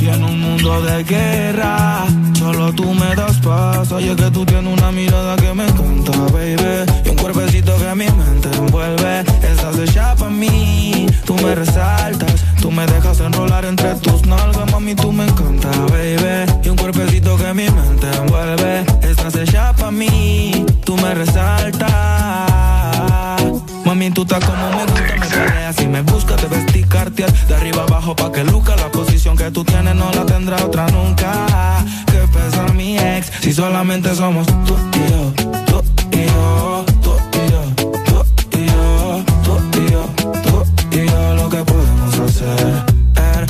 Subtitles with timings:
[0.00, 2.06] Y en un mundo de guerra,
[2.38, 3.92] solo tú me das paz.
[3.92, 6.90] Oye, que tú tienes una mirada que me encanta, baby.
[7.04, 9.20] Y un cuerpecito que mi mente envuelve.
[9.42, 12.32] Estás hecha para mí, tú me resaltas.
[12.62, 16.50] Tú me dejas enrolar entre tus nalgas, mami, tú me encanta, baby.
[16.64, 18.86] Y un cuerpecito que mi mente envuelve.
[19.02, 21.90] Estás hecha para mí, tú me resaltas.
[24.00, 27.82] Mami, tú como me gusta, me peleas y me buscas, te vestí Cartier de arriba
[27.82, 31.84] abajo pa' que luca la posición que tú tienes no la tendrá otra nunca.
[32.06, 35.32] Que pesa mi ex si solamente somos tú y yo,
[35.66, 35.82] tú
[37.02, 37.12] tú
[40.92, 42.89] y yo, lo que podemos hacer.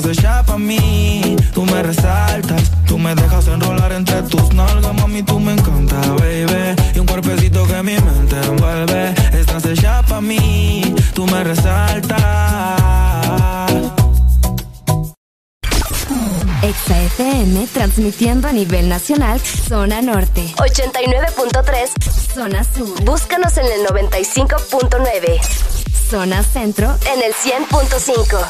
[0.00, 2.70] Estás hecha para mí, tú me resaltas.
[2.86, 6.74] Tú me dejas enrolar entre tus nalgas, mami, tú me encanta, baby.
[6.94, 9.14] Y un cuerpecito que mi mente envuelve.
[9.38, 12.18] Estás hecha para mí, tú me resaltas.
[16.62, 25.79] Exa FM transmitiendo a nivel nacional Zona Norte 89.3 Zona Sur Búscanos en el 95.9
[26.10, 28.44] Zona Centro en el 100.5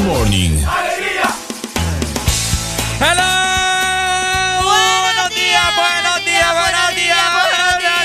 [0.00, 0.56] This Morning.
[3.00, 3.32] ¡Hello!
[5.02, 8.00] Buenos días, buenos días, buenos días, buenos días.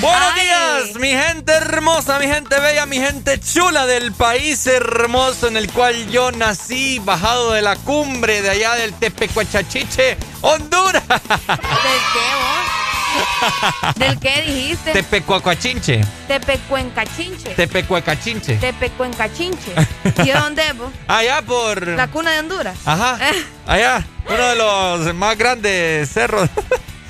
[0.00, 5.56] Buenos días, mi gente hermosa mi gente bella, mi gente chula del país hermoso en
[5.56, 11.04] el cual yo nací, bajado de la cumbre de allá del Tepecuachachiche, Honduras.
[13.96, 14.92] ¿Del qué dijiste?
[14.92, 16.00] Tepecuacachinche.
[16.28, 17.50] Tepecuencachinche.
[17.50, 18.56] Tepecuacachinche.
[18.56, 19.72] Tepecuencachinche.
[20.24, 20.90] ¿Y de dónde vos?
[21.08, 21.86] Allá por...
[21.88, 22.76] La cuna de Honduras.
[22.84, 23.18] Ajá.
[23.30, 23.44] Eh.
[23.66, 26.48] Allá, uno de los más grandes cerros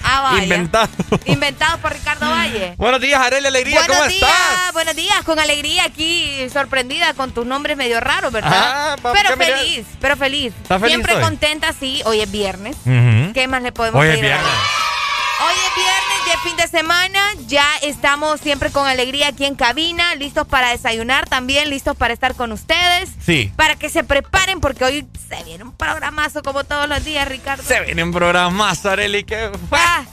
[0.03, 0.43] Ah, vaya.
[0.43, 0.91] inventados.
[1.25, 2.75] Inventados por Ricardo Valle.
[2.77, 4.73] Buenos días, Arely Alegría, buenos ¿cómo días, estás?
[4.75, 8.53] buenos días, con alegría aquí, sorprendida con tus nombres medio raros, ¿verdad?
[8.55, 10.53] Ah, pero ¿qué me feliz, pero feliz.
[10.63, 11.23] ¿Estás feliz Siempre hoy?
[11.23, 12.03] contenta, sí.
[12.05, 12.77] Hoy es viernes.
[12.85, 14.25] ¿Qué más le podemos Hoy es pedir?
[14.27, 14.51] viernes.
[15.41, 17.21] Hoy es viernes, es fin de semana.
[17.47, 22.35] Ya estamos siempre con alegría aquí en cabina, listos para desayunar también, listos para estar
[22.35, 23.11] con ustedes.
[23.25, 23.53] Sí.
[23.57, 27.65] Para que se preparen porque hoy se viene un programazo como todos los días, Ricardo.
[27.65, 29.51] Se viene un programa, Arely, que...
[29.73, 30.05] Ah,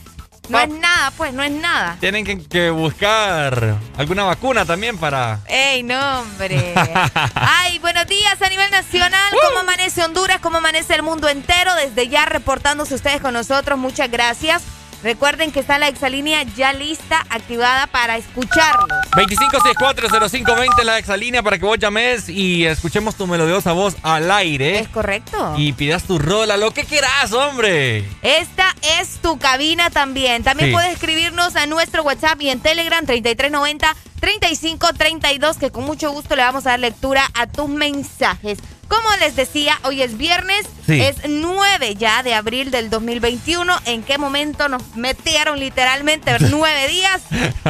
[0.50, 1.98] no es nada, pues, no es nada.
[2.00, 5.40] Tienen que, que buscar alguna vacuna también para...
[5.48, 6.74] ¡Ey, no, hombre!
[7.36, 9.32] ¡Ay, buenos días a nivel nacional!
[9.48, 10.40] ¿Cómo amanece Honduras?
[10.42, 11.76] ¿Cómo amanece el mundo entero?
[11.76, 13.78] Desde ya reportándose ustedes con nosotros.
[13.78, 14.64] Muchas gracias.
[15.04, 18.88] Recuerden que está la exalínea ya lista, activada para escucharlos.
[19.16, 24.80] 25640520 la exalínea para que vos llames y escuchemos tu melodiosa voz al aire.
[24.80, 25.56] ¿Es correcto?
[25.58, 28.06] Y pidas tu rola, lo que quieras, hombre.
[28.22, 30.44] Esta es tu cabina también.
[30.44, 30.74] También Sí.
[30.74, 36.44] puedes escribirnos a nuestro WhatsApp y en Telegram 3390 3532 que con mucho gusto le
[36.44, 38.60] vamos a dar lectura a tus mensajes.
[38.92, 41.00] Como les decía, hoy es viernes, Sí.
[41.02, 43.74] es 9 ya de abril del 2021.
[43.86, 47.22] ¿En qué momento nos metieron literalmente nueve días?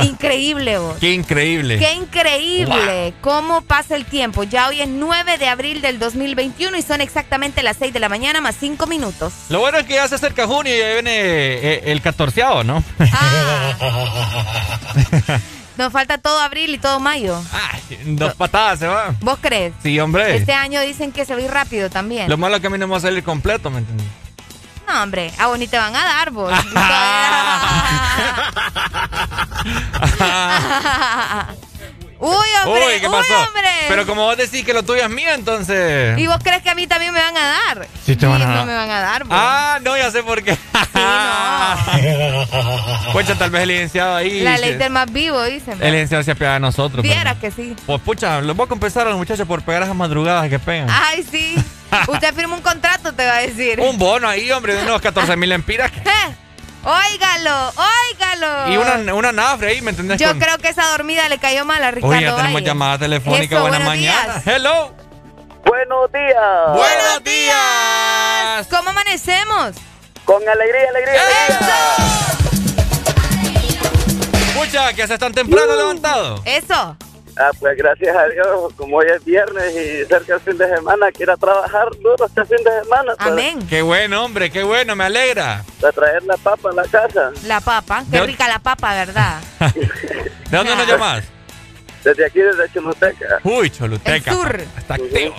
[0.02, 0.98] Increíble vos.
[1.00, 1.78] Qué increíble.
[1.78, 4.44] Qué increíble cómo pasa el tiempo.
[4.46, 8.10] Ya hoy es 9 de abril del 2021 y son exactamente las 6 de la
[8.10, 9.32] mañana más 5 minutos.
[9.50, 12.84] Lo bueno es que ya se acerca junio y ya viene eh, el catorceavo, ¿no?
[13.14, 13.74] Ah.
[15.78, 17.42] Nos falta todo abril y todo mayo.
[17.52, 19.16] Ay, dos patadas se va.
[19.22, 19.74] ¿Vos crees?
[19.82, 20.36] Sí, hombre.
[20.36, 22.30] Este año dicen que se va a ir rápido también.
[22.30, 24.08] Lo malo es que a mí no me va a salir completo, ¿me entiendes?
[24.88, 26.52] No, hombre, a vos ni te van a dar, vos.
[32.22, 33.44] uy, hombre, Uy, ¿qué pasó?
[33.44, 33.68] hombre.
[33.90, 36.18] Pero como vos decís que lo tuyo es mío, entonces...
[36.18, 37.88] ¿Y vos crees que a mí también me van a dar?
[38.06, 38.66] Sí te van a no dar.
[38.66, 39.38] me van a dar, vos.
[39.38, 40.58] Ah, no, ya sé por qué.
[43.12, 44.42] Pucha, tal vez el licenciado ahí...
[44.42, 45.78] La ley del más vivo, dicen.
[45.82, 47.04] El licenciado se apiada de nosotros.
[47.04, 47.76] Viera pero- que sí.
[47.86, 50.88] Pues pucha, los voy a compensar a los muchachos por pegar esas madrugadas que pegan.
[50.90, 51.56] Ay, sí.
[52.08, 53.80] Usted firma un contrato, te va a decir.
[53.82, 55.92] Un bono ahí, hombre, de unos 14 mil empiras.
[55.92, 56.36] Eh,
[56.84, 58.72] Óigalo, óigalo.
[58.72, 60.20] Y una, una nafre ahí, ¿me entendés?
[60.20, 62.66] Yo Con- creo que esa dormida le cayó mal a Ricardo Uy, ya tenemos Valle.
[62.66, 63.56] llamada telefónica.
[63.58, 64.44] Eso, mañanas.
[64.44, 64.48] días.
[64.58, 64.94] Hello.
[65.64, 66.74] Buenos días.
[66.74, 68.68] Buenos días.
[68.70, 69.76] ¿Cómo amanecemos?
[70.26, 71.70] Con alegría, alegría, alegría.
[74.56, 76.42] Pucha, que hace tan temprano levantado.
[76.46, 76.98] Eso.
[77.38, 81.12] Ah, pues gracias a Dios, como hoy es viernes y cerca del fin de semana,
[81.12, 83.66] quiero trabajar duro este fin de semana para, Amén.
[83.68, 85.64] Qué bueno, hombre, qué bueno, me alegra.
[85.80, 87.32] para traer la papa a la casa.
[87.46, 88.04] La papa.
[88.12, 89.42] Qué ¿De- rica la papa, ¿verdad?
[89.76, 91.24] ¿De dónde nos llamas?
[92.04, 93.40] Desde aquí, desde Choluteca.
[93.44, 94.32] Uy, Choluteca.
[94.32, 94.62] El sur.
[94.78, 95.36] Está activo.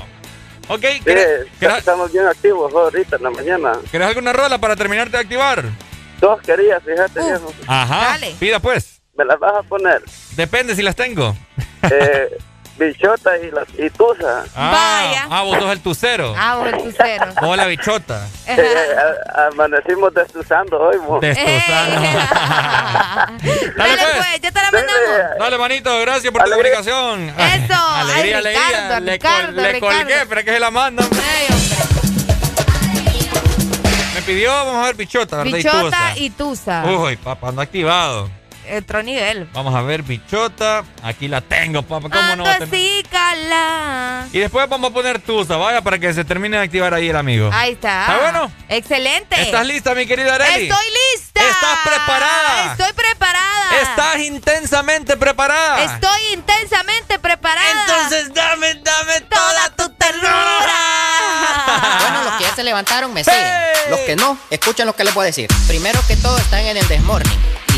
[0.68, 3.72] Ok, Sí, ¿querés, querés- estamos bien activos ahorita en la mañana.
[3.90, 5.64] querés alguna rola para terminarte de activar?
[6.20, 7.26] Dos querías, fíjate, Uf.
[7.26, 7.52] viejo.
[7.66, 8.12] Ajá.
[8.12, 8.34] Dale.
[8.38, 9.02] Pida pues.
[9.18, 10.02] Me las vas a poner.
[10.37, 11.37] Depende si las tengo.
[11.90, 12.38] Eh,
[12.78, 14.44] bichota y, la, y tusa.
[14.56, 14.70] Ah,
[15.04, 15.26] Vaya.
[15.30, 16.34] Ah, vos sos el tucero.
[16.36, 17.26] Ah, vos el tucero.
[17.42, 18.26] Vos la bichota.
[18.46, 18.96] Eh,
[19.34, 21.20] a- amanecimos destuzando hoy, mo.
[21.20, 22.00] Destuzando.
[22.02, 24.16] Dale, Dale, pues.
[24.16, 25.38] pues, ya te la mandamos.
[25.38, 26.76] Dale, manito, gracias por tu Alegría.
[26.82, 27.28] comunicación.
[27.38, 28.68] Eso, alegría, ay, alegría.
[28.68, 31.04] Ricardo, le, Ricardo, col- le colgué, pero es que se la manda.
[31.04, 31.20] hombre.
[31.20, 31.76] Ey, hombre.
[34.14, 35.52] Me pidió, vamos a ver, bichota, ¿verdad?
[35.52, 36.12] Bichota tusa.
[36.16, 36.84] y tusa.
[36.84, 38.30] Uy, papá, ando activado.
[38.78, 39.49] Otro nivel.
[39.52, 40.85] Vamos a ver, bichota.
[41.02, 42.09] Aquí la tengo, papá.
[42.09, 42.75] ¿Cómo no Ando va a tener?
[42.75, 44.26] así, cala.
[44.33, 47.16] Y después vamos a poner tusa, vaya, para que se termine de activar ahí el
[47.16, 47.50] amigo.
[47.52, 48.02] Ahí está.
[48.02, 48.52] ¿Está bueno?
[48.69, 49.40] Excelente.
[49.40, 50.69] ¿Estás lista, mi querida Arely?
[50.69, 51.40] Estoy lista.
[51.40, 52.73] ¿Estás preparada?
[52.73, 53.81] Estoy preparada.
[53.83, 55.83] ¿Estás intensamente preparada?
[55.85, 57.71] Estoy intensamente preparada.
[57.87, 60.78] Entonces dame, dame toda tu ternura.
[62.00, 63.40] Bueno, los que ya se levantaron me siguen.
[63.42, 63.90] ¡Hey!
[63.90, 65.49] Los que no, escuchen lo que les voy a decir.
[65.66, 67.51] Primero que todo están en el desmorning.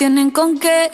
[0.00, 0.90] Tienen con qué.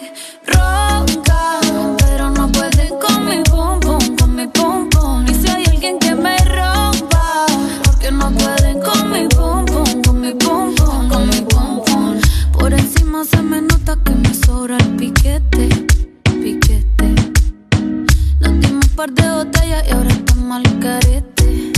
[0.47, 1.61] Ronca,
[1.97, 5.25] pero no pueden con mi pum pum, con mi pum pum.
[5.29, 7.47] Y si hay alguien que me rompa,
[7.85, 12.21] porque no pueden con mi pum pum, con mi pum pum, con mi pum pum.
[12.53, 15.69] Por encima se me nota que me sobra el piquete,
[16.43, 17.15] piquete.
[18.41, 21.73] Nos dimos un par de botellas y ahora estamos al carete.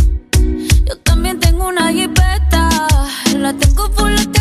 [0.87, 2.71] Yo también tengo una jipeta.
[3.37, 4.38] La tengo fuletea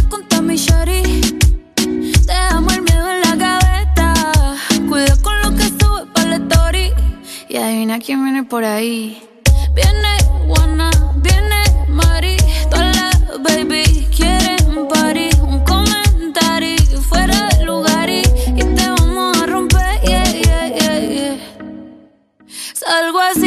[8.08, 9.22] quién viene por ahí.
[9.76, 12.38] Viene Juana, viene Mari.
[12.70, 15.30] Todas las baby quieren party.
[15.42, 18.22] Un comentario fuera de lugar y,
[18.56, 20.00] y te vamos a romper.
[20.06, 21.38] Yeah, yeah, yeah, yeah.
[23.30, 23.47] Así,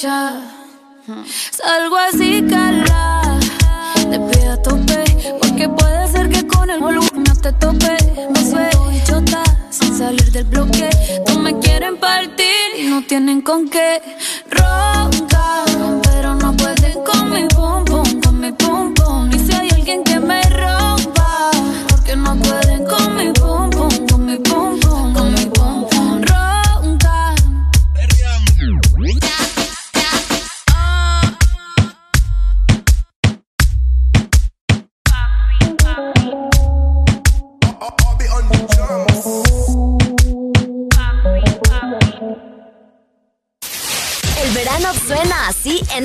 [0.00, 3.36] Salgo así, cala.
[4.08, 5.04] Te pido a tope.
[5.40, 7.96] Porque puede ser que con el volumen no te tope.
[8.32, 10.88] Me suelto y chota sin salir del bloque.
[11.26, 12.46] No me quieren partir
[12.78, 14.00] y no tienen con qué.
[14.48, 15.64] Ronca,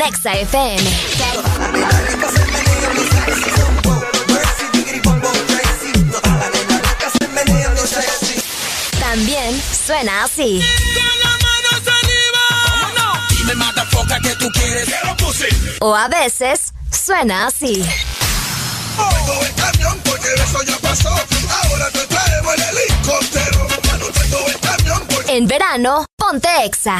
[0.01, 0.83] Exa FM.
[8.99, 10.61] También suena así.
[15.79, 17.85] O a veces suena así.
[25.27, 26.99] En verano, ponte Exa.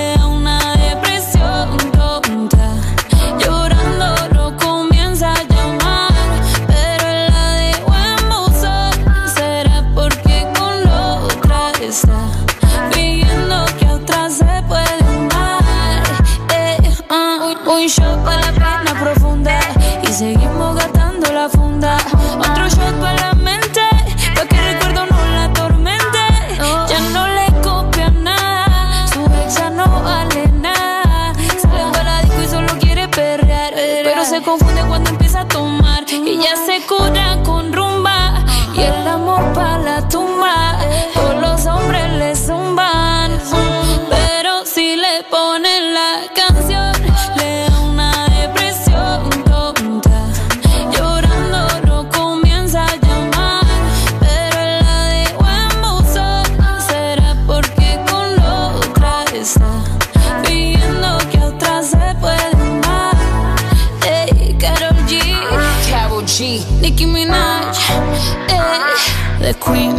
[69.61, 69.95] queen,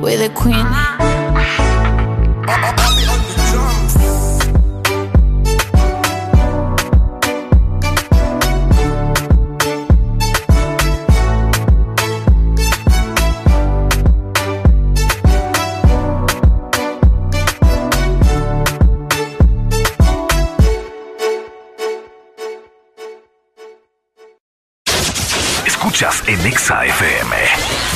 [0.00, 0.66] we're the queen.
[25.66, 27.95] Escuchas en Exa FM.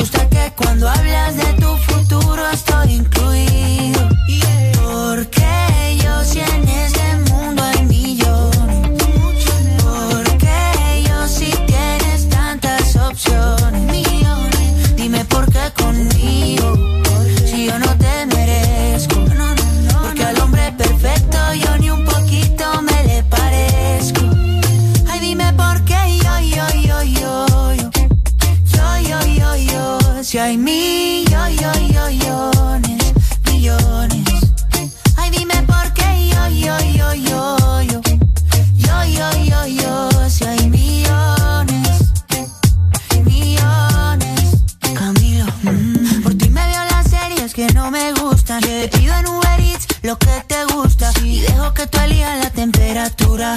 [0.00, 4.08] Gusta que cuando hablas de tu futuro estoy incluido.
[4.82, 5.39] Porque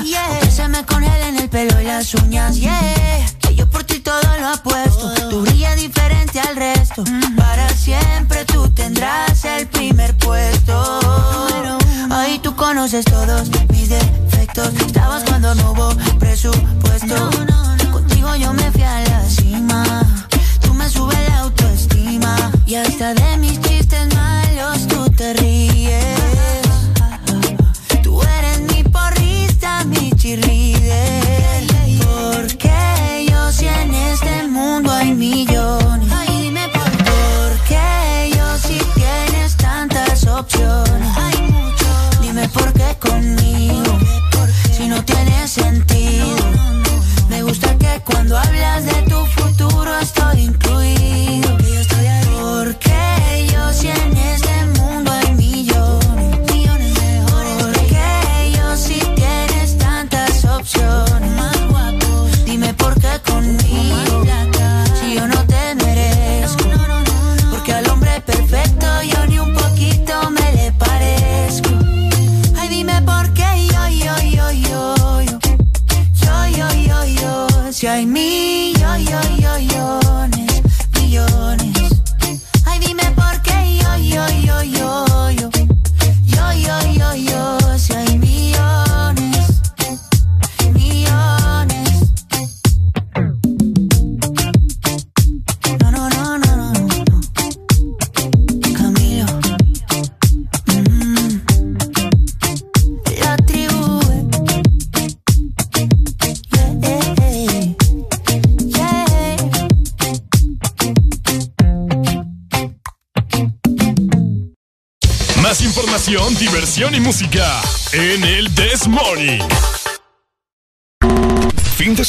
[0.01, 0.38] temperatura.
[0.38, 2.56] O Que se me congelen el pelo y las uñas.
[2.56, 3.25] Yeah.
[3.39, 5.13] Que yo por ti todo lo apuesto.
[5.29, 7.03] Tú brillas diferente al resto.
[7.38, 10.99] Para siempre tú tendrás el primer puesto.
[12.12, 14.73] Ahí tú conoces todos mis defectos.
[14.86, 17.32] Estabas cuando no hubo presupuesto.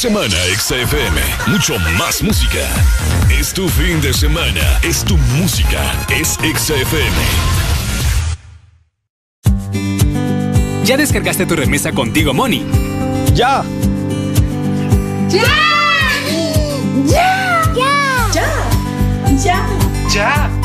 [0.05, 1.19] Semana, XFM.
[1.47, 2.59] Mucho más música.
[3.31, 4.61] Es tu fin de semana.
[4.83, 5.81] Es tu música.
[6.11, 7.15] Es XFM.
[10.83, 12.63] ¿Ya descargaste tu remesa contigo, Money?
[13.33, 13.63] ¡Ya!
[15.27, 15.41] ¡Ya!
[17.07, 17.63] ¡Ya!
[17.75, 18.53] ¡Ya!
[19.43, 19.67] ¡Ya!
[20.13, 20.64] ¡Ya!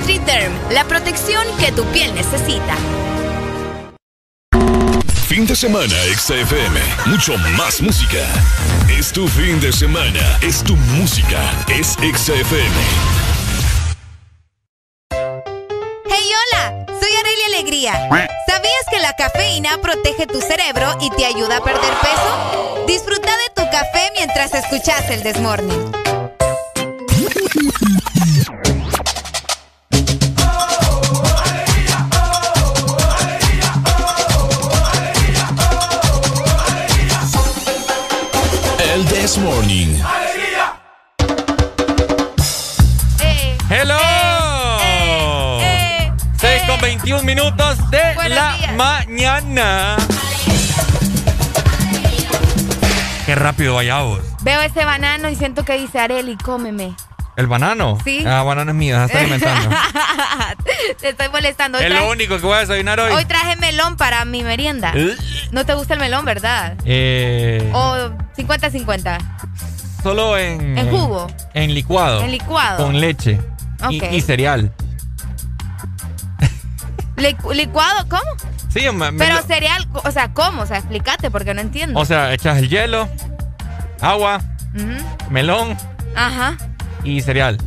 [0.00, 2.74] NutriDerm, la protección que tu piel necesita.
[5.28, 6.80] Fin de semana, XFM.
[7.06, 8.18] Mucho más música.
[8.88, 10.38] Es tu fin de semana.
[10.40, 11.38] Es tu música.
[11.68, 12.76] Es XFM.
[15.12, 17.92] Hey, hola, soy Arelia Alegría.
[18.46, 22.84] ¿Sabías que la cafeína protege tu cerebro y te ayuda a perder peso?
[22.86, 25.92] Disfruta de tu café mientras escuchas el Desmorning.
[39.30, 39.94] This Morning.
[43.70, 44.00] Hello.
[46.36, 48.74] 6 con 21 minutos de Buenos la días.
[48.74, 49.96] mañana.
[53.24, 54.18] Qué rápido vaya vos.
[54.42, 56.96] Veo ese banano y siento que dice Areli, cómeme.
[57.40, 57.98] ¿El banano?
[58.04, 58.22] Sí.
[58.26, 59.70] Ah, banano es mío, ya está alimentando.
[61.00, 61.78] Te estoy molestando.
[61.78, 63.12] Hoy es lo único que voy a desayunar hoy.
[63.12, 64.92] Hoy traje melón para mi merienda.
[64.94, 65.16] ¿Eh?
[65.50, 66.74] No te gusta el melón, ¿verdad?
[66.84, 69.18] Eh, O 50-50.
[70.02, 70.76] solo en...
[70.78, 71.26] ¿En jugo?
[71.54, 72.20] En licuado.
[72.22, 72.84] En licuado.
[72.84, 73.40] Con leche.
[73.90, 74.12] Y- Ok.
[74.12, 74.72] Y, cereal.
[77.16, 78.06] Licu- ¿Licuado?
[78.08, 78.22] ¿Cómo?
[78.68, 80.62] Sí, me- Pero cereal, o sea, ¿cómo?
[80.62, 81.98] O sea, explícate porque no entiendo.
[81.98, 83.08] O sea, echas el hielo,
[84.00, 84.40] agua,
[85.30, 85.76] melón
[86.14, 86.56] Ajá.
[87.04, 87.58] Y cereal.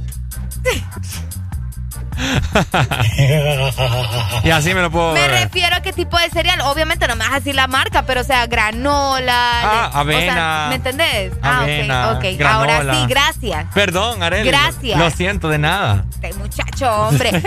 [4.44, 5.44] y así me lo puedo Me beber.
[5.46, 6.62] refiero a qué tipo de cereal.
[6.62, 9.62] Obviamente no me vas a decir la marca, pero o sea, granola.
[9.64, 10.34] Ah, le- o avena.
[10.34, 11.34] sea, ¿Me entendés?
[11.42, 12.38] Avena, ah, ok, ok.
[12.38, 12.78] granola.
[12.78, 13.66] Ahora sí, gracias.
[13.74, 14.48] Perdón, Arely.
[14.50, 15.00] Gracias.
[15.00, 16.06] Lo siento de nada.
[16.12, 17.30] Este muchacho, hombre.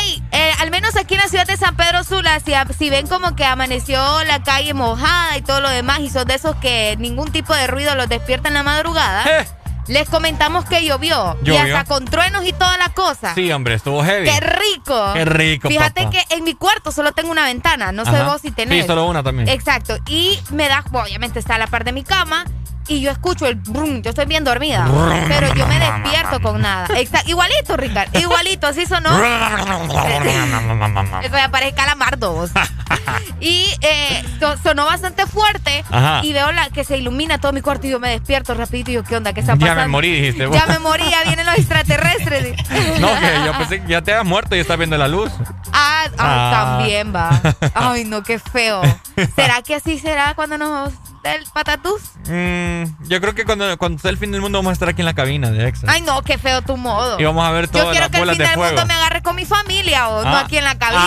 [0.00, 3.06] Ey, eh, al menos aquí en la ciudad de San Pedro Sula, si, si ven
[3.06, 6.96] como que amaneció la calle mojada y todo lo demás, y son de esos que
[6.98, 9.24] ningún tipo de ruido los despierta en la madrugada,
[9.86, 11.36] les comentamos que llovió.
[11.44, 13.34] Y hasta con truenos y toda la cosa.
[13.34, 14.28] Sí, hombre, estuvo heavy.
[14.28, 15.12] ¡Qué rico!
[15.14, 16.10] Qué rico, Fíjate papá.
[16.10, 18.82] que en mi cuarto solo tengo una ventana, no sé vos si tenés.
[18.82, 19.48] Sí, solo una también.
[19.48, 19.96] Exacto.
[20.08, 22.44] Y me da, obviamente está a la par de mi cama.
[22.86, 24.86] Y yo escucho el brum, yo estoy bien dormida,
[25.28, 26.86] pero yo me despierto con nada.
[26.98, 29.08] Exacto, igualito, Ricardo, igualito, así sonó.
[31.22, 32.46] Eso ya parece calamardo.
[33.40, 36.20] y eh, so- sonó bastante fuerte Ajá.
[36.22, 38.94] y veo la, que se ilumina todo mi cuarto y yo me despierto rapidito y
[38.94, 39.32] yo, ¿qué onda?
[39.32, 39.80] ¿Qué está Ya pasando?
[39.82, 40.56] me morí, dijiste vos.
[40.56, 42.54] Ya me morí, ya vienen los extraterrestres.
[43.00, 45.30] No, que yo pensé que ya te habías muerto y estás viendo la luz.
[45.72, 46.50] Ah, ah, Ah.
[46.78, 47.40] también va.
[47.74, 48.82] Ay, no, qué feo.
[49.34, 50.92] ¿Será que así será cuando nos
[51.22, 52.00] dé el patatús?
[52.28, 52.73] Mm,
[53.08, 55.06] yo creo que cuando, cuando sea el fin del mundo vamos a estar aquí en
[55.06, 55.86] la cabina de Exa.
[55.90, 57.18] Ay, no, qué feo tu modo.
[57.20, 58.72] Y vamos a ver Yo todas quiero las que el fin de del fuego.
[58.72, 60.40] mundo me agarre con mi familia o no Ah.
[60.40, 61.00] aquí en la cabina.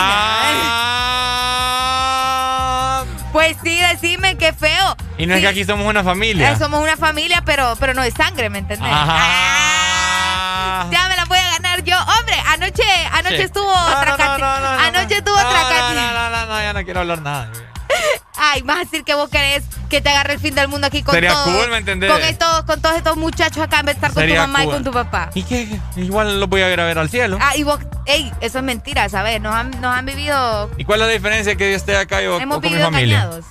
[1.60, 3.04] Ah.
[3.34, 4.96] Pues sí, decime qué feo.
[5.20, 6.52] Y no es que aquí somos una familia.
[6.54, 8.90] eh, somos una familia, pero, pero no de sangre, ¿me entendés?
[8.92, 11.96] Ah, ya me la voy a ganar yo.
[12.00, 13.44] Hombre, anoche, anoche Sí.
[13.44, 16.46] estuvo No, no, tracati- no, no, no, Anoche estuvo No, no, tracati- no, no, no,
[16.48, 17.52] no, ya no quiero hablar nada.
[18.38, 21.02] Ay, vas a decir que vos querés que te agarre el fin del mundo aquí
[21.04, 21.56] con Sería todos.
[21.56, 22.12] cool, ¿me entendés?
[22.12, 24.67] Con, estos, con todos estos muchachos acá en vez de estar con tu mamá y
[24.67, 25.30] con tu papá.
[25.34, 25.67] ¿Y qué?
[25.95, 27.38] Igual lo voy a ir a ver al cielo.
[27.41, 29.41] Ah, y vos, ey, eso es mentira, ¿sabes?
[29.41, 32.28] Nos han, nos han vivido, ¿Y cuál es la diferencia que yo esté acá y
[32.28, 33.17] o, hemos o con mi vivido familia?
[33.23, 33.45] engañados.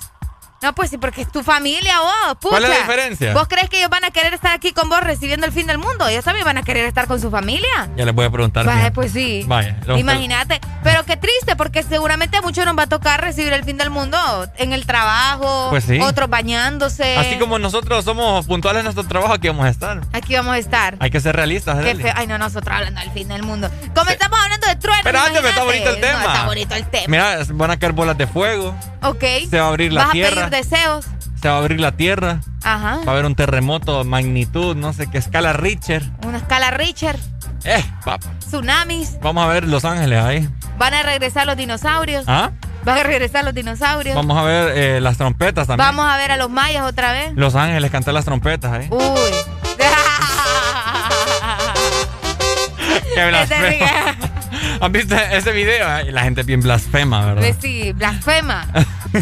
[0.61, 2.49] No, pues sí, porque es tu familia vos, pucha.
[2.49, 3.33] ¿Cuál es la diferencia?
[3.33, 5.77] ¿Vos crees que ellos van a querer estar aquí con vos recibiendo el fin del
[5.77, 6.07] mundo?
[6.07, 7.89] Ellos también van a querer estar con su familia.
[7.95, 8.65] Ya les voy a preguntar.
[8.65, 9.43] Vaya, pues sí.
[9.47, 9.77] Vaya.
[9.95, 10.59] Imagínate.
[10.83, 13.89] Pero qué triste, porque seguramente a muchos nos va a tocar recibir el fin del
[13.91, 14.17] mundo
[14.57, 15.99] en el trabajo, Pues sí.
[16.01, 17.17] otros bañándose.
[17.17, 20.01] Así como nosotros somos puntuales en nuestro trabajo, aquí vamos a estar.
[20.13, 20.95] Aquí vamos a estar.
[20.99, 22.03] Hay que ser realistas, Qué Arely.
[22.03, 22.13] feo.
[22.15, 23.69] Ay, no, nosotros hablando del fin del mundo.
[23.93, 24.46] Comenzamos hablando
[24.81, 24.89] de.
[25.03, 26.19] Pero antes me está bonito el tema.
[26.23, 27.05] No, está bonito el tema.
[27.07, 28.75] Mira, van a caer bolas de fuego.
[29.01, 29.23] Ok.
[29.49, 30.45] Se va a abrir la Vas tierra.
[30.45, 31.05] a pedir deseos.
[31.41, 32.39] Se va a abrir la tierra.
[32.63, 32.97] Ajá.
[33.05, 36.03] Va a haber un terremoto, magnitud, no sé qué, escala Richter.
[36.25, 37.19] Una escala Richard.
[37.63, 38.27] Eh, papá.
[38.39, 39.17] tsunamis.
[39.21, 40.49] Vamos a ver Los Ángeles ahí.
[40.77, 42.25] Van a regresar los dinosaurios.
[42.27, 42.51] ¿Ah?
[42.83, 44.15] Van a regresar los dinosaurios.
[44.15, 45.87] Vamos a ver eh, las trompetas también.
[45.87, 47.33] Vamos a ver a los mayas otra vez.
[47.35, 48.87] Los Ángeles cantar las trompetas ahí.
[48.89, 49.31] Uy.
[53.15, 54.17] Qué.
[54.81, 55.87] ¿Han visto ese video?
[56.11, 57.41] La gente es bien blasfema, ¿verdad?
[57.41, 58.67] Pues sí, blasfema.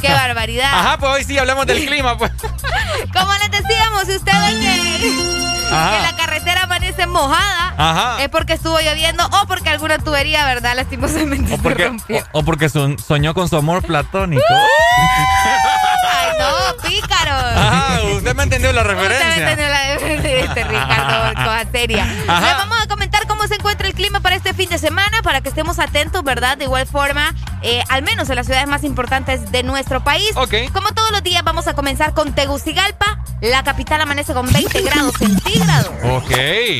[0.02, 0.70] Qué barbaridad.
[0.74, 2.32] Ajá, pues hoy sí hablamos del clima, pues.
[3.13, 5.36] Como les decíamos, si usted ve que,
[5.70, 8.24] la carretera amanece mojada, Ajá.
[8.24, 10.76] es porque estuvo lloviendo o porque alguna tubería, ¿verdad?
[10.76, 12.18] Lastimosamente O se porque, rompió.
[12.34, 14.44] o, o porque son- soñó con su amor platónico.
[14.98, 17.32] Ay, no, pícaro.
[17.34, 19.52] Ajá, usted me entendió la Usted me referencia.
[19.52, 22.04] entendió la de este Ricardo, cosa seria.
[22.28, 22.48] Ajá.
[22.48, 25.42] Les vamos a comentar cómo se encuentra el clima para este fin de semana, para
[25.42, 26.58] que estemos atentos, ¿verdad?
[26.58, 27.32] De igual forma,
[27.62, 30.32] eh, al menos en las ciudades más importantes de nuestro país.
[30.36, 30.54] Ok.
[30.74, 33.20] Como todos los días, vamos a comenzar con Tegucigalpa.
[33.42, 35.92] La capital amanece con 20 grados centígrados.
[36.10, 36.32] Ok.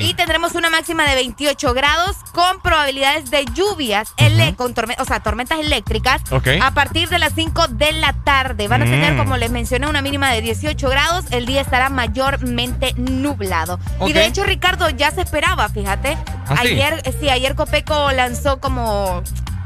[0.02, 5.06] Y tendremos una máxima de 28 grados con probabilidades de lluvias, ele- con torme- o
[5.06, 6.48] sea, tormentas eléctricas Ok.
[6.62, 8.68] a partir de las 5 de la tarde.
[8.68, 9.18] Van a tener, Mm.
[9.18, 11.26] como les mencioné, una mínima de 18 grados.
[11.30, 13.80] El día estará mayormente nublado.
[14.00, 14.10] Ok.
[14.10, 16.18] Y de hecho, Ricardo, ya se esperaba, fíjate.
[16.56, 16.68] ¿Ah, sí?
[16.70, 19.24] ayer, sí, ayer Copeco lanzó como,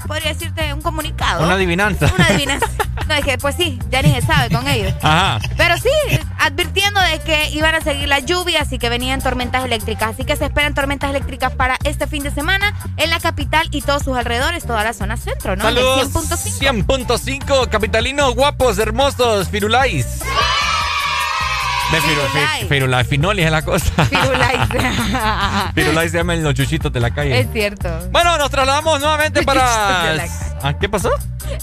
[0.07, 1.43] podría decirte, un comunicado.
[1.43, 2.11] Una adivinanza.
[2.13, 2.67] Una adivinanza.
[3.07, 4.93] No, es que pues sí, ya ni se sabe con ellos.
[5.01, 5.39] Ajá.
[5.57, 5.89] Pero sí,
[6.37, 10.11] advirtiendo de que iban a seguir las lluvias y que venían tormentas eléctricas.
[10.11, 13.81] Así que se esperan tormentas eléctricas para este fin de semana en la capital y
[13.81, 15.63] todos sus alrededores, toda la zona centro, ¿no?
[15.63, 16.13] Saludos.
[16.13, 16.85] 100.5.
[16.85, 20.19] 100.5, capitalinos guapos, hermosos, firulais.
[21.91, 22.59] De firu, Firulais.
[22.61, 24.05] fi- firulais, finolis es la cosa.
[24.05, 24.59] Firulais.
[25.73, 27.39] firulais se llaman los chuchitos de la calle.
[27.39, 27.89] es cierto.
[28.11, 30.15] Bueno, nos trasladamos nuevamente para...
[30.61, 31.09] ¿Ah, ¿Qué pasó?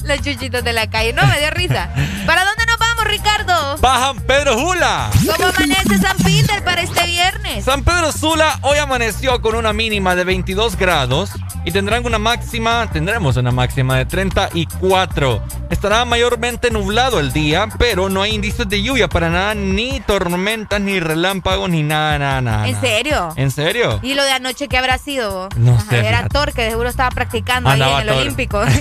[0.03, 1.13] Los chuchitos de la calle.
[1.13, 1.89] No, me dio risa.
[2.27, 3.77] ¿Para dónde nos vamos, Ricardo?
[3.79, 5.11] Bajan Pedro Jula.
[5.27, 7.65] ¿Cómo amanece San Peter para este viernes?
[7.65, 11.31] San Pedro Sula hoy amaneció con una mínima de 22 grados
[11.65, 15.43] y tendrán una máxima, tendremos una máxima de 34.
[15.71, 20.81] Estará mayormente nublado el día, pero no hay indicios de lluvia para nada, ni tormentas,
[20.81, 22.69] ni relámpagos, ni nada, nada, nada.
[22.69, 23.33] ¿En serio?
[23.37, 23.99] ¿En serio?
[24.03, 25.33] ¿Y lo de anoche qué habrá sido?
[25.33, 25.49] vos?
[25.57, 26.29] No Ajá, sé, Era.
[26.29, 28.23] Thor que de seguro estaba practicando Andaba ahí en el Thor.
[28.23, 28.63] Olímpico.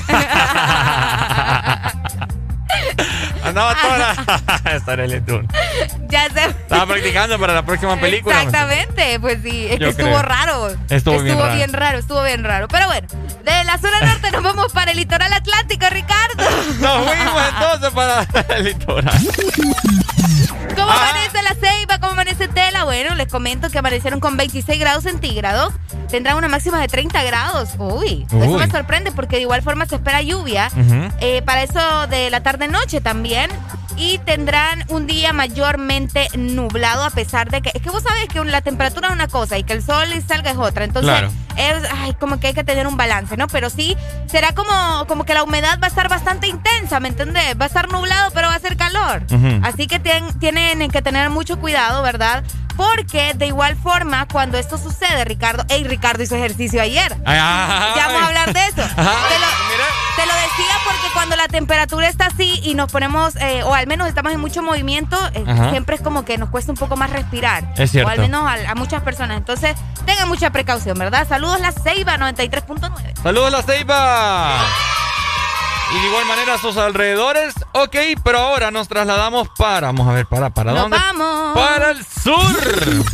[3.55, 4.41] Andaba toda
[4.75, 5.45] Esta era el tour.
[6.09, 6.43] ya se.
[6.45, 8.35] Estaba practicando para la próxima película.
[8.41, 10.21] Exactamente, pues sí, es Yo que estuvo creo.
[10.21, 10.67] raro.
[10.89, 11.55] Estuvo bien raro.
[11.55, 12.67] bien raro, estuvo bien raro.
[12.67, 13.07] Pero bueno,
[13.45, 16.43] de la zona norte nos vamos para el litoral atlántico, Ricardo.
[16.81, 19.19] Nos fuimos entonces para el litoral.
[20.75, 21.09] ¿Cómo Ah.
[21.09, 21.99] amanece la ceiba?
[21.99, 22.83] ¿Cómo amanece Tela?
[22.83, 25.73] Bueno, les comento que amanecieron con 26 grados centígrados.
[26.09, 27.69] Tendrán una máxima de 30 grados.
[27.77, 30.69] Uy, eso me sorprende porque de igual forma se espera lluvia.
[31.21, 33.44] Eh, para eso de la tarde-noche también.
[33.97, 37.71] Y tendrán un día mayormente nublado a pesar de que...
[37.73, 40.51] Es que vos sabés que la temperatura es una cosa y que el sol salga
[40.51, 40.83] es otra.
[40.83, 41.31] Entonces, Claro.
[41.57, 43.47] Es ay, como que hay que tener un balance, ¿no?
[43.47, 43.95] Pero sí,
[44.27, 47.55] será como, como que la humedad va a estar bastante intensa, ¿me entendés?
[47.59, 49.23] Va a estar nublado, pero va a ser calor.
[49.63, 52.43] Así que tien- tienen que tener mucho cuidado, ¿verdad?
[52.75, 55.63] Porque de igual forma, cuando esto sucede, Ricardo...
[55.69, 57.15] Ey, Ricardo hizo ejercicio ayer.
[57.25, 58.75] Ay, ay, Ya vamos a hablar de eso.
[58.75, 59.47] Te, lo,
[60.17, 63.87] te lo decía porque cuando la temperatura está así y nos ponemos, eh, o al
[63.87, 67.11] menos estamos en mucho movimiento, eh, siempre es como que nos cuesta un poco más
[67.11, 67.63] respirar.
[67.77, 68.09] Es cierto.
[68.09, 69.37] O al menos a, a muchas personas.
[69.37, 69.73] Entonces,
[70.05, 71.25] tengan mucha precaución, ¿verdad?
[71.45, 73.21] Saludos, la Ceiba 93.9.
[73.21, 74.65] Saludos la Ceiba.
[75.95, 77.53] Y de igual manera a sus alrededores.
[77.73, 79.87] Ok, pero ahora nos trasladamos para.
[79.87, 80.97] Vamos a ver, para, ¿para Nos dónde?
[80.97, 81.55] vamos.
[81.55, 83.05] Para el sur.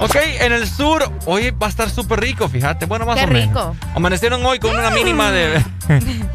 [0.00, 2.86] Ok, en el sur hoy va a estar súper rico, fíjate.
[2.86, 3.46] Bueno, más Qué o menos.
[3.46, 3.76] rico.
[3.94, 5.64] Amanecieron hoy con una mínima de.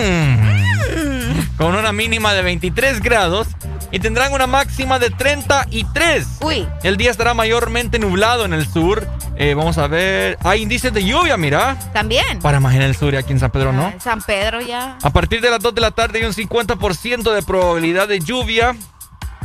[1.58, 3.46] con una mínima de 23 grados.
[3.92, 6.26] Y tendrán una máxima de 33.
[6.42, 6.68] Uy.
[6.82, 9.06] El día estará mayormente nublado en el sur.
[9.36, 10.38] Eh, vamos a ver.
[10.42, 11.76] Hay índices de lluvia, mira.
[11.92, 12.40] También.
[12.40, 13.86] Para más en el sur y aquí en San Pedro, ¿no?
[13.86, 14.98] Ah, San Pedro ya.
[15.02, 18.76] A partir de las 2 de la tarde hay un 50% de probabilidad de lluvia.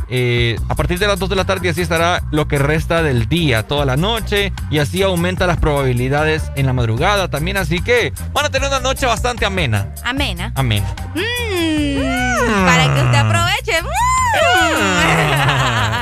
[0.08, 3.28] Eh, a partir de las 2 de la tarde así estará lo que resta del
[3.28, 4.52] día, toda la noche.
[4.70, 7.56] Y así aumenta las probabilidades en la madrugada también.
[7.56, 9.88] Así que van a tener una noche bastante amena.
[10.04, 10.52] Amena.
[10.54, 10.86] Amena.
[11.14, 13.82] Mm, para que usted aproveche.
[13.82, 13.86] Mm.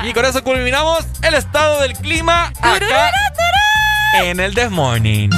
[0.08, 3.10] Y con eso culminamos el estado del clima acá
[4.22, 5.30] en el This Morning.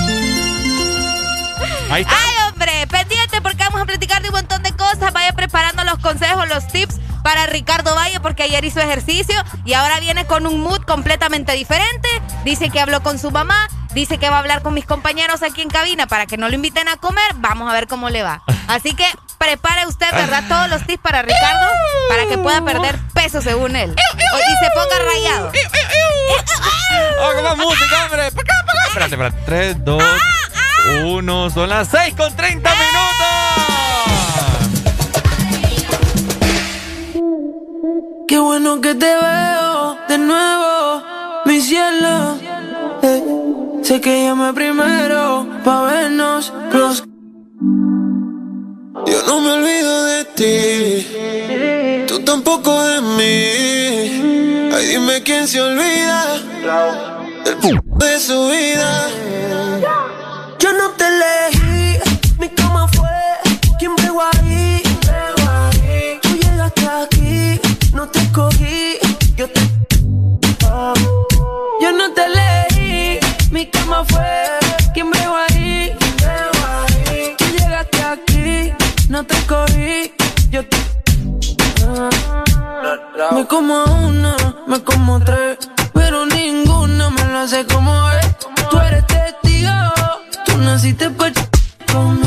[1.91, 2.15] Ahí está.
[2.15, 4.56] Ay, hombre, pendiente porque vamos a platicar de un montón
[4.97, 5.13] cosas.
[5.13, 9.99] Vaya preparando los consejos, los tips para Ricardo Valle porque ayer hizo ejercicio y ahora
[9.99, 12.09] viene con un mood completamente diferente.
[12.45, 15.63] Dice que habló con su mamá, dice que va a hablar con mis compañeros aquí
[15.63, 17.25] en cabina para que no lo inviten a comer.
[17.37, 18.43] Vamos a ver cómo le va.
[18.69, 19.07] Así que
[19.39, 20.45] prepare usted, ¿verdad?
[20.49, 21.67] Todos los tips para Ricardo
[22.09, 23.95] para que pueda perder peso según él.
[23.95, 25.53] Y se ponga rayado.
[27.21, 28.31] ¡Oh, más música, hombre!
[28.31, 28.87] ¡Pa' acá, pa' acá!
[28.89, 29.43] espérate, espérate.
[29.47, 30.03] 3, 2,
[31.05, 31.51] 1.
[31.51, 33.46] Son las 6 con 30 minutos.
[38.29, 41.03] Qué bueno que te veo de nuevo,
[41.45, 42.39] mi cielo.
[43.03, 43.23] Eh,
[43.83, 47.05] sé que llamé primero pa' vernos los.
[49.07, 54.73] Yo no me olvido de ti, tú tampoco de mí.
[54.75, 56.25] Ay, dime quién se olvida
[57.45, 59.09] del p de su vida.
[60.59, 61.99] Yo no te elegí,
[62.41, 63.09] mi cama fue
[63.79, 64.83] quien pegó ahí.
[66.23, 67.16] Tú llegaste aquí,
[67.97, 68.99] no te cogí,
[69.37, 69.61] yo te.
[71.81, 73.19] Yo no te elegí,
[73.51, 74.23] mi cama fue
[74.93, 75.97] quien pegó ahí.
[77.39, 78.73] Tú llegaste aquí,
[79.09, 80.13] no te cogí,
[80.51, 80.77] yo te.
[83.33, 85.57] Me como una, me como tres,
[85.95, 88.37] pero ninguna me lo hace como es.
[88.71, 89.73] Tú eres testigo,
[90.45, 91.33] tú naciste pa'
[91.91, 92.26] conmigo.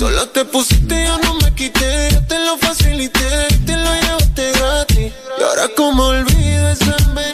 [0.00, 2.08] Solo te pusiste, yo no me quité.
[2.10, 5.12] Yo te lo facilité, te lo llevaste gratis.
[5.38, 7.32] Y ahora como olvido esa vez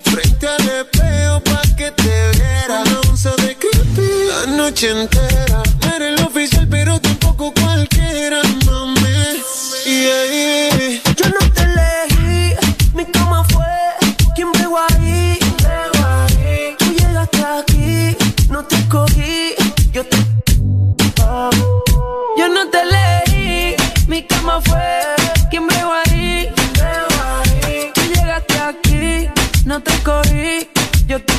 [0.00, 2.82] frente al espejo pa' que te viera.
[2.82, 5.62] Una onza de creepy la noche entera.
[5.80, 9.06] No eres el oficial, pero tampoco cualquiera, mami.
[9.84, 10.35] Yeah.
[24.66, 25.14] Fue
[25.50, 26.52] quien pegó ahí.
[27.94, 29.30] Tú llegaste aquí,
[29.64, 30.68] no te cogí,
[31.06, 31.34] yo te.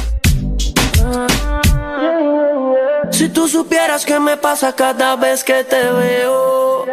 [3.12, 6.86] Si tú supieras qué me pasa cada vez que te veo.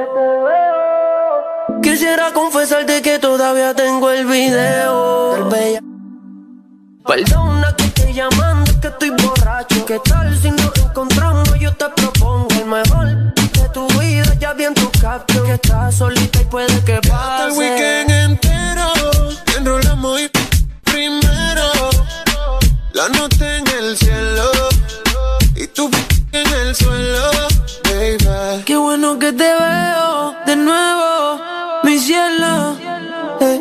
[1.82, 5.50] Quisiera confesarte que todavía tengo el video.
[7.06, 9.84] Perdona que estoy llamando, que estoy borracho.
[9.84, 11.58] ¿Qué tal si nos encontramos?
[11.60, 13.23] Yo te propongo el mejor
[14.54, 14.58] vida.
[14.58, 17.46] Ya vi en tu caption que estás solita y puede que pase.
[17.46, 18.92] el weekend entero,
[19.56, 20.30] enrolamos y
[20.82, 21.90] primero.
[22.92, 24.50] La noche en el cielo
[25.56, 25.90] y tú
[26.32, 27.30] en el suelo,
[27.84, 28.62] baby.
[28.64, 31.40] Qué bueno que te veo de nuevo,
[31.82, 32.76] mi cielo.
[33.40, 33.60] Eh,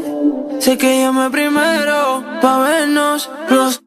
[0.60, 3.82] sé que llamé primero pa' vernos los.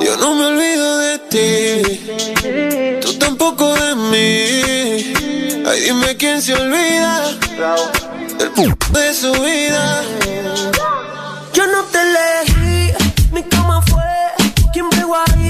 [0.00, 5.12] Yo no me olvido de ti, tú tampoco de mí.
[5.66, 7.30] Ay, dime quién se olvida
[8.38, 10.02] del p de su vida.
[11.52, 12.92] Yo no te elegí,
[13.32, 14.02] mi cama fue
[14.72, 15.49] quien pegó ahí.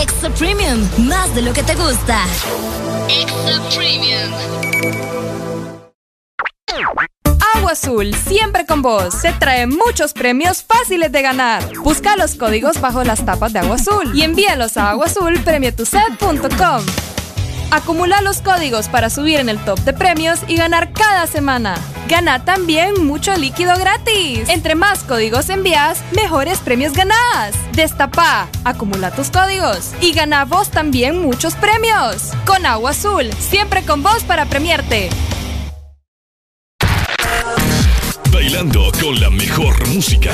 [0.00, 2.24] Extra Premium, más de lo que te gusta.
[3.08, 4.32] Extra Premium.
[7.54, 9.22] Agua Azul, siempre con vos.
[9.22, 11.62] Te trae muchos premios fáciles de ganar.
[11.78, 16.84] Busca los códigos bajo las tapas de Agua Azul y envíalos a aguazulpremietuset.com.
[17.70, 21.74] Acumula los códigos para subir en el top de premios y ganar cada semana.
[22.08, 24.48] Gana también mucho líquido gratis.
[24.48, 27.54] Entre más códigos envías, mejores premios ganás.
[27.72, 32.32] Destapa, acumula tus códigos y gana vos también muchos premios.
[32.46, 35.10] Con Agua Azul, siempre con vos para premiarte.
[38.32, 40.32] Bailando con la mejor música.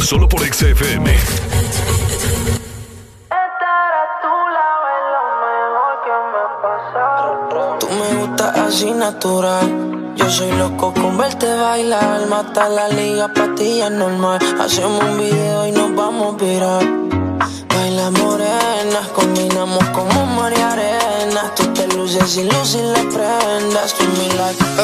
[0.00, 1.14] Solo por XFM.
[8.68, 10.14] Así natural.
[10.16, 12.26] Yo soy loco con verte bailar.
[12.26, 14.38] Mata la liga, patilla normal.
[14.60, 16.84] Hacemos un video y nos vamos a virar.
[17.74, 21.42] Baila morenas, combinamos como mar y arena.
[21.56, 23.94] Tú te luces sin luz y la prendas.
[23.94, 24.28] Tú mi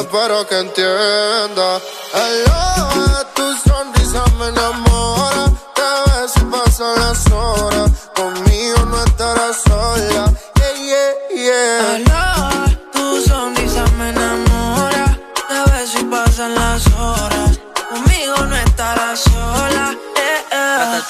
[0.00, 1.68] Espero que entienda.
[2.14, 5.44] Hello, tu sonrisa me enamora.
[5.76, 7.90] Te ves y pasan las horas.
[8.16, 10.32] Conmigo no estarás sola.
[10.56, 12.33] Yeah, yeah, yeah.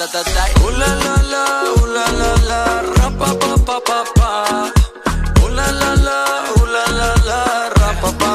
[0.00, 0.06] Yeah.
[0.58, 2.60] Uh, la, la, la, uh, la, la, la,
[2.94, 4.72] ra, pa, pa, pa, pa, pa.
[5.54, 6.53] La, la, la,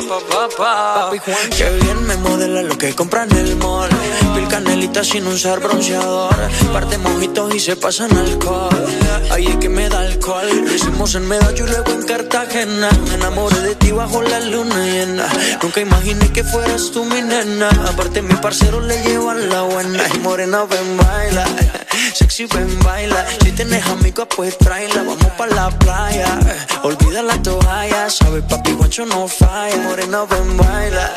[0.09, 1.55] pa, pa, pa, pa, pa.
[1.55, 3.89] Qué bien me modela lo que compra en el mall.
[4.33, 6.35] Pil canelita sin usar bronceador.
[6.73, 8.85] Parte mojitos y se pasan alcohol.
[9.31, 10.49] Ahí es que me da alcohol.
[10.65, 12.89] Lo hicimos en Medallo y luego en Cartagena.
[13.07, 15.27] Me enamoré de ti bajo la luna llena.
[15.61, 17.69] Nunca imaginé que fueras tú mi nena.
[17.87, 20.03] Aparte, mi parcero le llevan la buena.
[20.15, 21.45] Y morena, ven, baila.
[22.15, 23.25] Sexy, ven, baila.
[23.43, 25.03] Si tienes amigos, pues tráela.
[25.03, 26.39] Vamos pa' la playa.
[26.83, 28.09] Olvida la toalla.
[28.09, 29.98] Sabes, papi, guacho no falla.
[29.99, 31.11] Morena, ven, baila.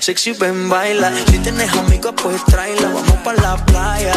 [0.00, 1.12] Sexy, ven, baila.
[1.28, 2.88] Si tienes amigos, pues tráela.
[2.88, 4.14] Vamos pa' la playa.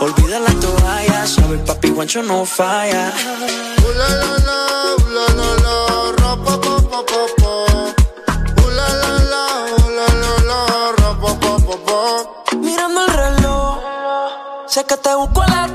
[0.00, 1.26] Olvida la toalla.
[1.26, 3.12] Sabes, papi, guacho no falla.
[3.16, 4.58] Uh, la, la, la,
[4.92, 5.76] uh, la, la, la,
[6.18, 7.54] ra, pa, pa, pa, pa, pa.
[8.76, 9.44] La, la, la,
[9.96, 12.56] la, la, la, ra, pa, pa, pa, pa.
[12.58, 13.78] Mirando el reloj.
[14.66, 15.65] Sé que te busco a las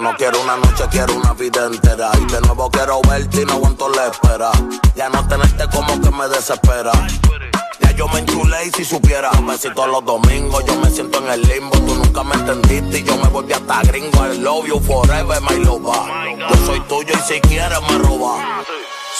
[0.00, 2.10] No quiero una noche, quiero una vida entera.
[2.18, 4.50] Y de nuevo quiero verte y no aguanto la espera.
[4.96, 6.92] Ya no tenerte como que me desespera.
[7.80, 11.28] Ya yo me enchulé y si supiera Un besito los domingos, yo me siento en
[11.30, 14.78] el limbo Tú nunca me entendiste y yo me volví hasta gringo I love you
[14.80, 18.62] forever, my lover Yo soy tuyo y si quieres me roba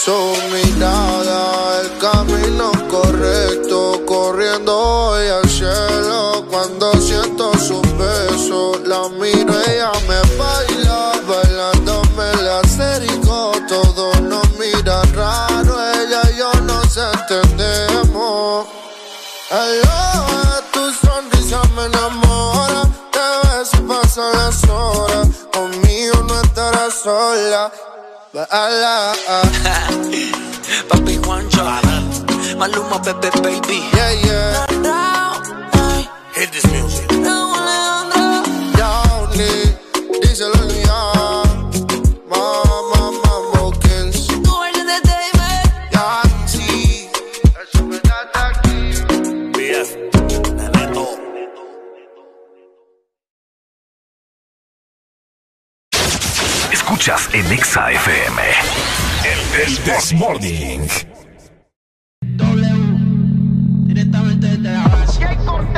[0.05, 6.45] Su mirada, el camino correcto, corriendo hoy al cielo.
[6.51, 10.72] Cuando siento sus besos, la miro, ella me baila,
[30.89, 31.69] Papi Juancho,
[32.57, 33.79] Maluma, Pepe, baby.
[33.93, 34.65] Yeah, yeah.
[36.33, 36.65] Hit this
[57.03, 58.43] Escuchas en Exa FM.
[59.25, 60.87] El This, This Morning.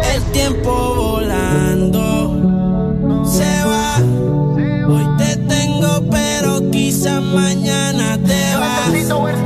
[0.02, 2.04] El tiempo volando
[3.24, 3.96] se va.
[4.86, 9.43] Hoy te tengo, pero quizá mañana te vas.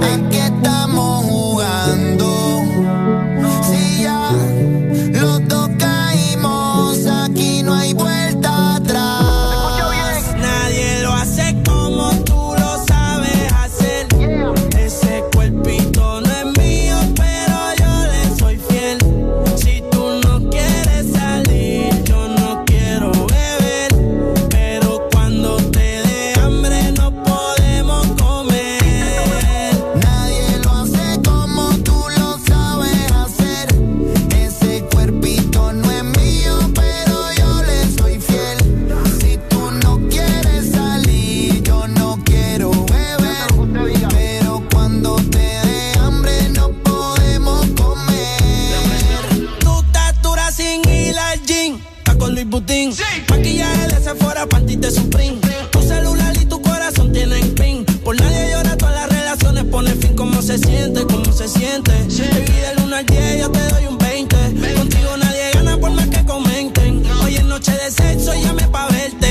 [52.59, 52.93] cutín.
[52.93, 53.03] Sí.
[53.29, 55.39] Maquillaje de Sephora, panty de Supreme.
[55.71, 57.85] Tu celular y tu corazón tienen pin.
[58.05, 60.15] Por nadie llora, todas las relaciones ponen fin.
[60.17, 61.05] ¿Cómo se siente?
[61.05, 61.93] ¿Cómo se siente?
[62.09, 62.23] Sí.
[62.23, 64.37] Baby, del 1 al 10 yo te doy un 20.
[64.77, 67.03] Contigo nadie gana por más que comenten.
[67.23, 69.29] Hoy es noche de sexo, y llame pa' verte.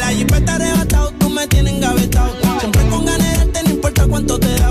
[0.00, 2.34] La jeep está arrebatado, tú me tienes engavetado.
[2.44, 2.60] No.
[2.60, 4.70] Siempre con ganas de no importa cuánto te da.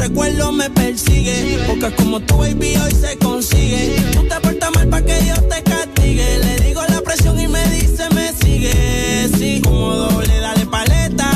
[0.00, 1.60] Recuerdo me persigue.
[1.66, 3.96] Porque como tu baby hoy se consigue.
[4.12, 6.38] Tú te portas mal pa' que Dios te castigue.
[6.38, 9.28] Le digo la presión y me dice me sigue.
[9.36, 11.30] Sí, como doble, dale paleta.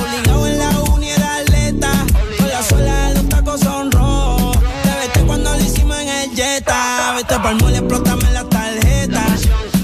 [0.00, 1.90] Obligado en la uni era atleta.
[2.38, 4.56] Con la suela de los tacos son rojos.
[4.82, 7.14] Te vete cuando lo hicimos en el Jetta.
[7.16, 9.24] Vete pa'l mole, explótame la tarjeta.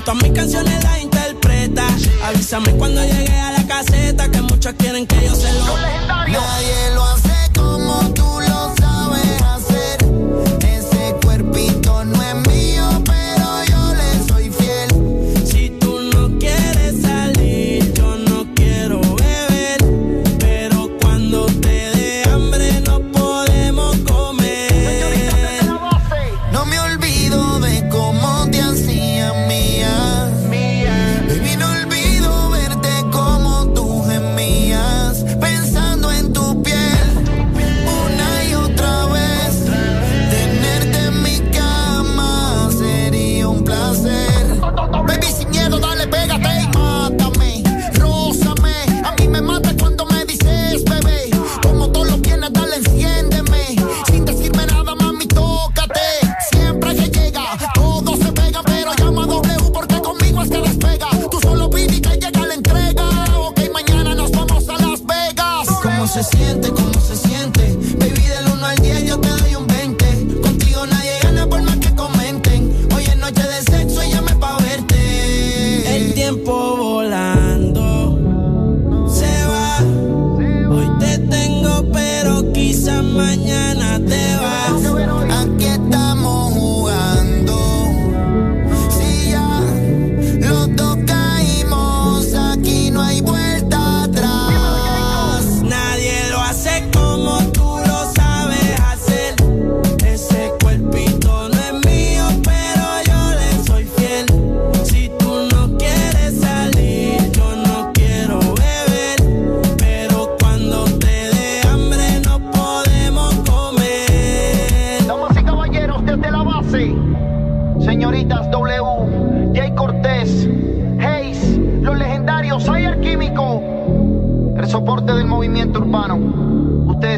[0.05, 1.87] Todas mis canciones las interpreta.
[2.25, 4.31] Avísame cuando llegue a la caseta.
[4.31, 5.77] Que muchos quieren que yo se lo.
[6.27, 7.22] Nadie lo hace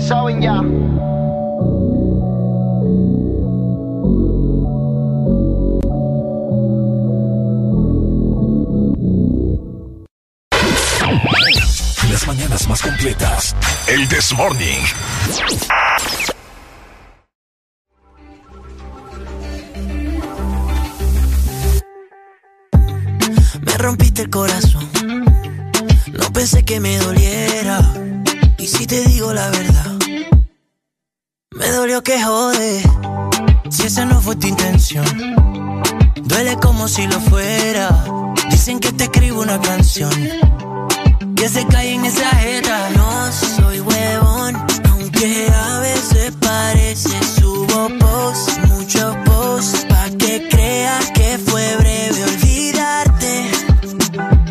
[0.05, 0.61] Ustedes saben ya.
[12.11, 13.57] Las mañanas más completas.
[13.86, 14.80] El This Morning.
[23.62, 24.90] Me rompiste el corazón.
[26.12, 27.23] No pensé que me doliera.
[31.95, 32.82] Dolió que jode.
[33.70, 35.05] Si esa no fue tu intención,
[36.22, 37.88] duele como si lo fuera.
[38.51, 40.11] Dicen que te escribo una canción.
[41.36, 42.90] Que se cae en esa jeta.
[42.97, 44.57] No soy huevón,
[44.90, 53.51] aunque a veces parece subo post, muchos posts, pa' que creas que fue breve olvidarte,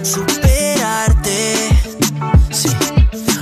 [0.04, 1.56] superarte.
[2.52, 2.70] Sí.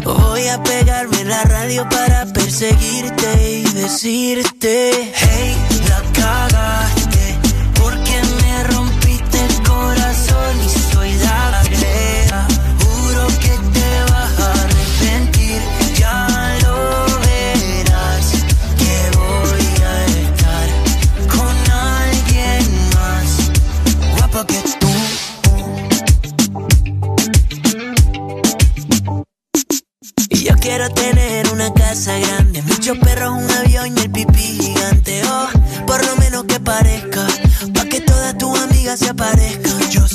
[0.03, 3.20] Voy a pegarme la radio para perseguirte
[3.91, 5.57] decirte, hey,
[5.89, 7.37] la cagaste,
[7.73, 12.47] porque me rompiste el corazón y soy la vereda.
[12.79, 15.61] Juro que te vas a arrepentir,
[15.97, 16.77] ya lo
[17.19, 18.25] verás,
[18.79, 20.67] que voy a estar
[21.35, 22.63] con alguien
[22.95, 23.27] más
[24.15, 24.91] guapa que tú.
[30.29, 33.50] Y yo quiero tener una casa grande, muchos perros, un
[36.71, 37.27] lo menos que parezca,
[37.73, 40.10] pa' que todas tus amigas se aparezcan.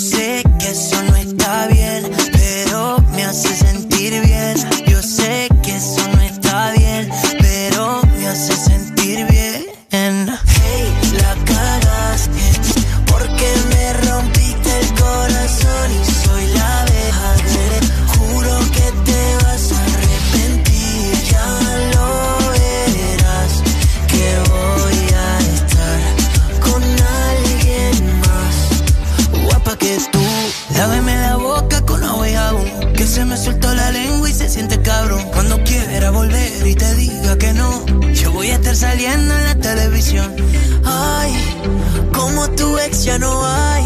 [43.06, 43.84] Ya no hay.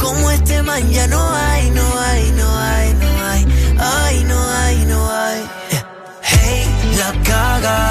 [0.00, 3.42] Como este man ya no hay, no hay, no hay, no hay.
[3.78, 5.42] Ay, no hay, no hay.
[6.22, 6.66] Hey,
[6.98, 7.90] la caga.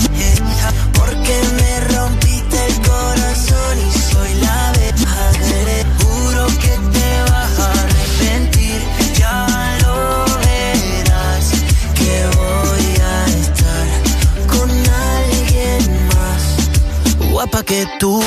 [0.94, 5.78] Porque me rompiste el corazón y soy la verdadera.
[6.02, 8.80] Juro que te vas a arrepentir.
[9.18, 9.48] Ya
[9.84, 11.46] lo verás.
[12.00, 13.88] Que voy a estar
[14.54, 14.70] con
[15.16, 16.44] alguien más.
[17.32, 18.22] Guapa que tú.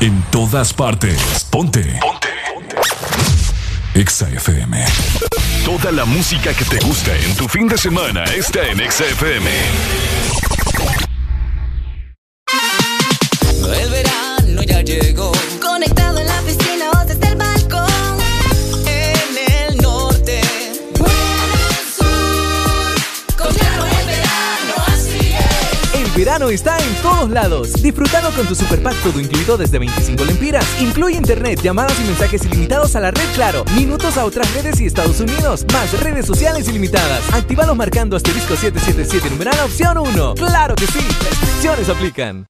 [0.00, 1.46] En todas partes.
[1.50, 1.82] Ponte.
[2.00, 2.76] Ponte.
[3.94, 4.82] Exa FM.
[5.62, 9.50] Toda la música que te gusta en tu fin de semana está en Exa FM.
[13.78, 15.39] El verano ya llegó.
[26.48, 27.74] Está en todos lados.
[27.82, 30.64] Disfrutando con tu super pack todo incluido desde 25 lempiras.
[30.80, 34.86] Incluye internet, llamadas y mensajes ilimitados a la red Claro, minutos a otras redes y
[34.86, 37.22] Estados Unidos, más redes sociales ilimitadas.
[37.32, 40.34] Actívalos marcando asterisco 777 numeral opción 1.
[40.34, 41.00] ¡Claro que sí!
[41.22, 42.49] Restricciones aplican.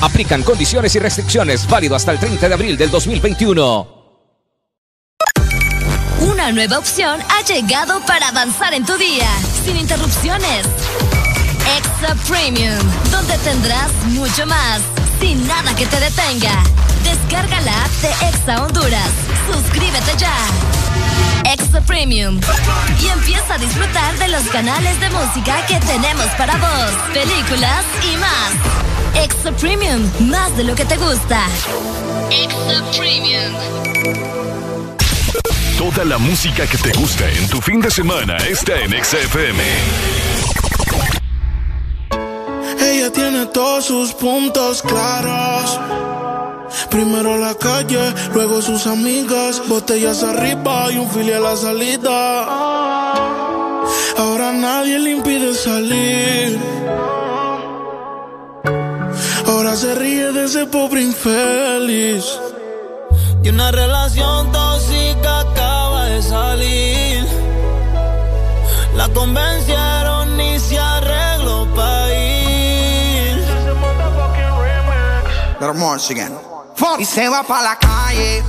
[0.00, 4.02] Aplican condiciones y restricciones válido hasta el 30 de abril del 2021.
[6.20, 9.28] Una nueva opción ha llegado para avanzar en tu día,
[9.64, 10.66] sin interrupciones.
[11.76, 12.78] Extra Premium,
[13.10, 14.80] donde tendrás mucho más,
[15.20, 16.62] sin nada que te detenga.
[17.04, 19.10] Descarga la app de Exa Honduras.
[19.50, 20.81] Suscríbete ya.
[21.44, 22.40] Extra Premium.
[23.02, 28.16] Y empieza a disfrutar de los canales de música que tenemos para vos, películas y
[28.16, 29.24] más.
[29.24, 31.46] Extra Premium, más de lo que te gusta.
[32.30, 33.52] Extra Premium.
[35.78, 39.62] Toda la música que te gusta en tu fin de semana está en Exa FM.
[42.80, 45.78] Ella tiene todos sus puntos claros.
[46.90, 52.44] Primero la calle, luego sus amigas, botellas arriba y un fili a la salida.
[54.18, 56.58] Ahora nadie le impide salir.
[59.46, 62.24] Ahora se ríe de ese pobre infeliz.
[63.42, 67.26] Y una relación tóxica acaba de salir.
[68.96, 72.32] La convencieron y se arregló para ir.
[75.60, 76.51] Little more again.
[76.98, 78.42] Y se va para la calle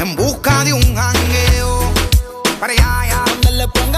[0.00, 1.92] en busca de un jangueo.
[2.58, 3.24] Para allá, allá.
[3.26, 3.95] Donde le pongan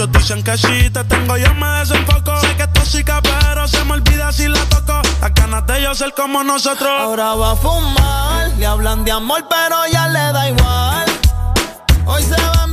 [0.00, 2.40] Muchos dicen que si te tengo yo me desenfoco.
[2.40, 4.98] Sé que es tóxica, pero se me olvida si la toco.
[5.20, 6.88] Las ganas de yo ser como nosotros.
[6.88, 11.04] Ahora va a fumar, le hablan de amor, pero ya le da igual.
[12.06, 12.66] Hoy se va a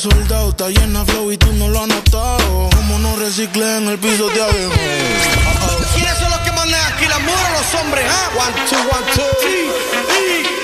[0.00, 2.70] soldado, está llena flow y tú no lo has notado.
[2.74, 4.56] Como no reciclé en el piso de abajo.
[5.94, 8.06] ¿Quiénes son los que mandan aquí, las mujeres o los hombres?
[8.08, 8.30] ah?
[8.34, 10.59] One, two, one, two.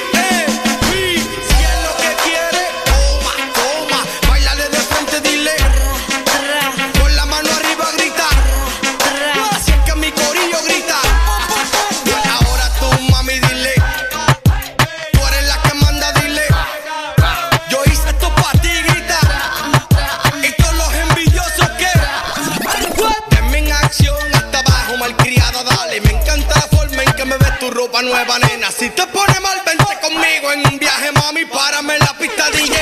[28.06, 28.70] Nueva, nena.
[28.70, 31.44] Si te pone mal, vente conmigo en un viaje, mami.
[31.44, 32.74] Párame en la pista DJ.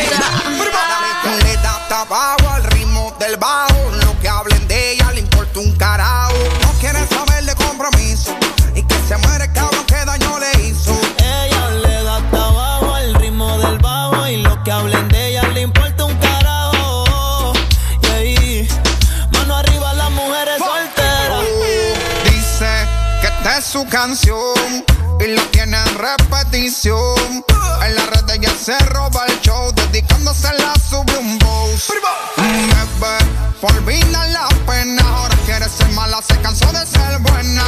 [1.43, 3.91] Le da tabaco al ritmo del bajo.
[4.05, 6.35] Lo que hablen de ella le importa un carajo.
[6.63, 8.37] No quiere saber de compromiso.
[8.75, 10.99] Y que se muere el cabrón que daño le hizo.
[11.19, 15.43] Ella le da hasta abajo al ritmo del bajo y lo que hablen de ella
[15.55, 17.53] le importa un carajo.
[18.03, 18.69] Y ahí,
[19.33, 21.45] mano arriba las mujeres solteras.
[22.25, 22.89] Dice
[23.21, 24.85] que esta es su canción
[25.75, 27.45] en repetición.
[27.85, 31.93] En la red ella se roba el show, dedicándose la sube un boss.
[32.37, 33.19] Bebé,
[33.61, 37.65] por olvidar la pena, ahora quiere ser mala, se cansó de ser buena.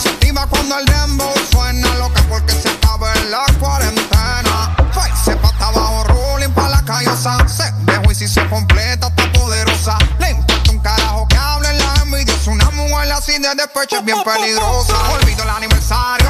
[0.00, 4.76] Se activa cuando el dembow suena, loca porque se acaba en la cuarentena.
[4.94, 7.48] Ay, se pata abajo, rolling pa' la callosa.
[7.48, 9.98] Se dejó y si se completa, está poderosa.
[10.18, 12.50] Le importa un carajo que hablen la envidiosa.
[12.50, 14.94] Una mujer así de despecho es bien peligrosa.
[15.12, 16.27] Olvido el aniversario,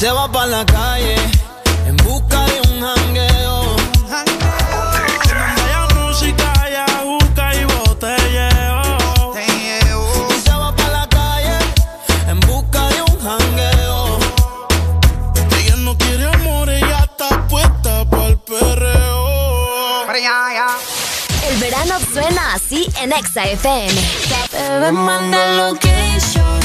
[0.00, 1.14] se va para la calle
[1.86, 3.76] en busca de un jangueo.
[5.62, 9.34] Haya música, haya juca y botelleo.
[9.36, 11.58] Y se va para la calle
[12.28, 14.18] en busca de un jangueo.
[15.58, 20.06] Ella no quiere amor, ella está puesta para el perreo.
[21.46, 24.00] El verano suena así en Exa FM.
[24.50, 26.59] Bebé, manda location, son, son.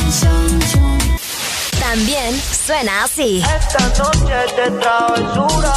[1.96, 3.41] También suena así.
[3.58, 5.74] Esta noche de travesura.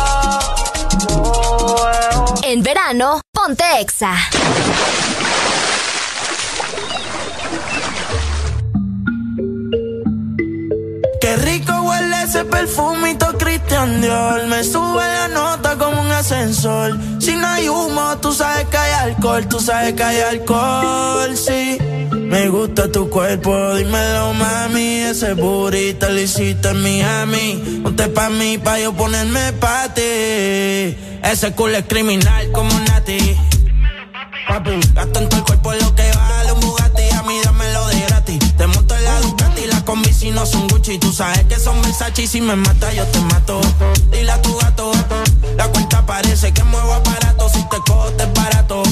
[2.43, 4.15] En verano, ponte Exa.
[11.29, 14.47] Qué rico huele ese perfumito Christian Dior.
[14.47, 16.97] Me sube la nota como un ascensor.
[17.21, 19.47] Si no hay humo, tú sabes que hay alcohol.
[19.47, 21.77] Tú sabes que hay alcohol, sí.
[22.13, 25.03] Me gusta tu cuerpo, dímelo mami.
[25.03, 27.81] Ese burrito lo hiciste en Miami.
[27.83, 30.01] Ponte pa' mí, pa' yo ponerme pa' ti.
[30.01, 33.37] Ese culo es criminal como Nati.
[34.95, 36.38] Gasto en todo el cuerpo lo que vale
[39.89, 40.99] Las combi si no son Gucci.
[40.99, 43.59] Tú sabes que son Versace y si me mata yo te mato.
[44.11, 44.93] Dile a tu gato,
[45.57, 47.49] la cuenta parece que muevo aparato.
[47.49, 48.83] Si te cojo te es barato.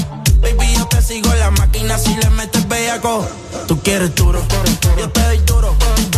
[0.41, 3.27] Baby, yo te sigo en la máquina si le metes bellaco.
[3.67, 4.41] Tú quieres duro,
[4.97, 5.75] yo te doy duro.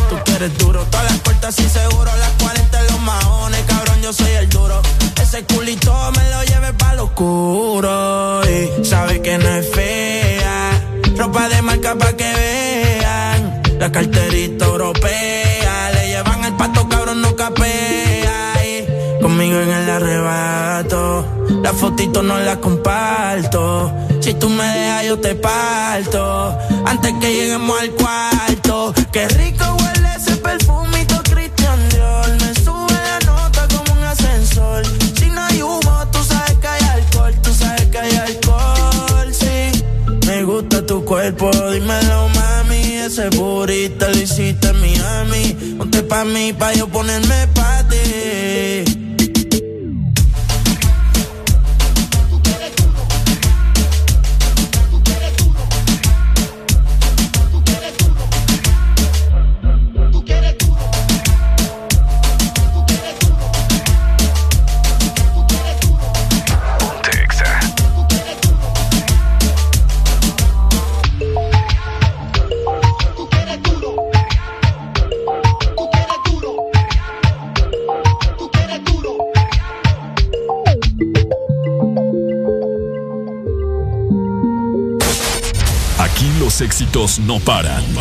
[0.09, 2.09] Tú quieres duro, todas las puertas y seguro.
[2.15, 4.81] Las 40 en los maones, cabrón, yo soy el duro.
[5.21, 8.41] Ese culito me lo lleve pa' lo oscuro.
[8.45, 10.71] Y sabe que no es fea.
[11.17, 13.28] Ropa de marca pa' que vean.
[13.79, 15.91] La carterita europea.
[15.93, 18.53] Le llevan el pato, cabrón, no capea.
[18.65, 21.25] Y conmigo en el arrebato.
[21.63, 23.91] La fotito no la comparto.
[24.19, 26.57] Si tú me dejas, yo te parto.
[26.85, 28.93] Antes que lleguemos al cuarto.
[29.13, 32.29] Qué rico huele ese perfumito Christian Dior.
[32.41, 34.85] Me sube la nota como un ascensor.
[35.17, 37.33] Si no hay humo, tú sabes que hay alcohol.
[37.41, 39.85] Tú sabes que hay alcohol, sí.
[40.27, 41.49] Me gusta tu cuerpo,
[41.87, 41.98] mami.
[43.09, 45.57] Ese burrito lo hiciste Miami.
[45.79, 48.98] Ponte pa' mí, pa' yo ponerme pa' ti.
[86.61, 87.83] Éxitos no paran.
[87.83, 87.95] En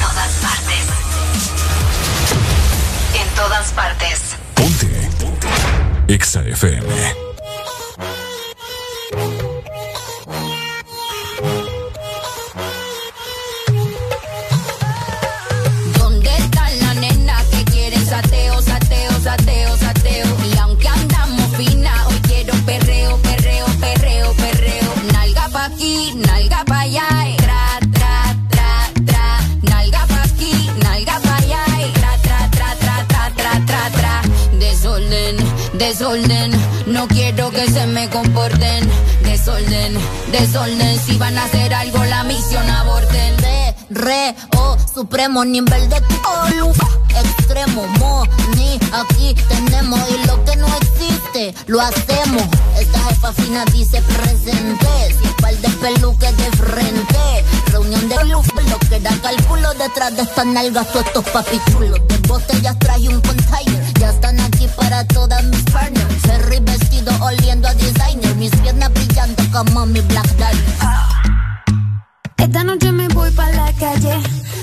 [0.00, 0.86] todas partes.
[3.14, 4.36] En todas partes.
[6.08, 7.23] Exa FM.
[38.04, 38.90] Me comporten.
[39.22, 39.94] Desorden,
[40.32, 40.98] desorden.
[41.06, 43.36] Si van a hacer algo, la misión aborten.
[43.38, 46.72] Re, re, oh, supremo nivel de oh,
[47.22, 48.24] extremo, mo,
[48.56, 52.44] ni aquí tenemos y lo que no existe lo hacemos.
[52.78, 57.44] Esta jefa fina dice presente, sin par de peluques de frente.
[57.72, 62.00] Reunión de luz, lo que da cálculo detrás de estas nalgas, todos estos papichulos.
[62.08, 66.14] De botellas traje un container, ya están aquí para todas mis partners.
[66.22, 71.24] Ferry vestido oliendo a designer, mis piernas brillando como mi black diamond.
[72.38, 74.14] Esta noche me voy pa' la calle.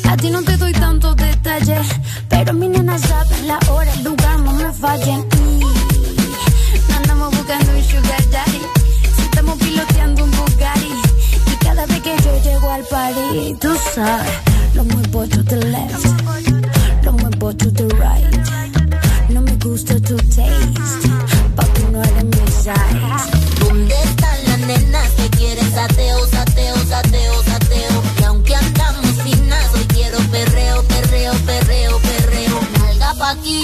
[0.10, 1.88] A ti no te doy tantos detalles.
[2.30, 5.28] Pero mi nena saben la hora, el lugar, no me fallen.
[6.90, 8.62] Y andamos buscando un sugar daddy.
[9.16, 10.94] Si estamos piloteando un Bugatti.
[11.52, 14.32] Y cada vez que yo llego al party, tú sabes,
[14.74, 16.51] lo muevo to the left.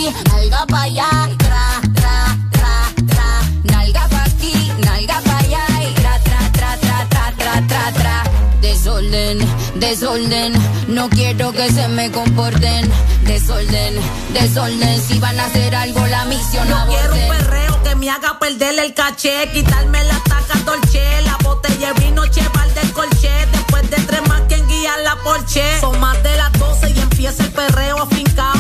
[0.08, 2.74] Aquí, nalga pa' allá, tra, tra, tra,
[3.08, 3.28] tra.
[3.64, 8.24] Nalga pa' aquí, nalga pa' allá, y tra, tra, tra, tra, tra, tra, tra, tra.
[8.62, 9.38] Desorden,
[9.76, 10.54] desorden,
[10.88, 12.90] no quiero que se me comporten.
[13.24, 13.96] Desorden,
[14.34, 18.40] desorden, si van a hacer algo, la misión No quiero un perreo que me haga
[18.40, 23.90] perder el caché, quitarme la taca dolce, la botella de vino cheval del colché, después
[23.90, 25.80] de tres más quien guía la porche.
[25.82, 28.57] Son más de las 12 y empieza el perreo afincao,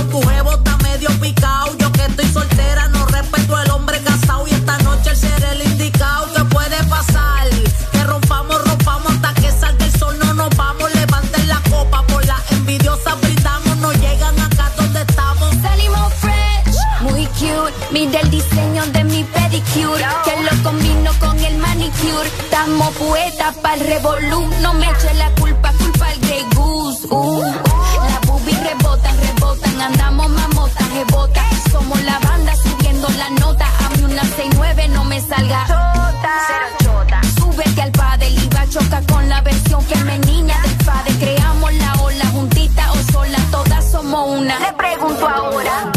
[17.99, 22.29] Mira el diseño de mi pedicure, que lo combino con el manicure.
[22.41, 24.47] Estamos poetas para el revolú.
[24.61, 27.07] No me eche la culpa, culpa al Grey Goose.
[27.09, 27.41] Uh.
[27.41, 29.81] Las boobies rebotan, rebotan.
[29.81, 31.43] Andamos mamotas, rebota.
[31.71, 33.65] Somos la banda subiendo la nota.
[33.65, 35.65] A mí una 69 no me salga.
[35.65, 37.21] Chota.
[37.39, 41.13] Súbete al padre y va a chocar con la versión femenina del padre.
[41.19, 44.59] Creamos la ola juntita o sola, todas somos una.
[44.59, 45.96] Le pregunto ahora.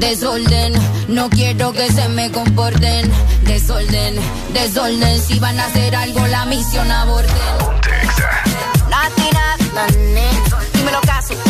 [0.00, 0.72] Desorden,
[1.08, 3.10] no quiero que se me comporten.
[3.44, 4.16] Desorden,
[4.54, 7.36] desorden, si van a hacer algo, la misión aborten.
[10.72, 11.49] Dímelo caso.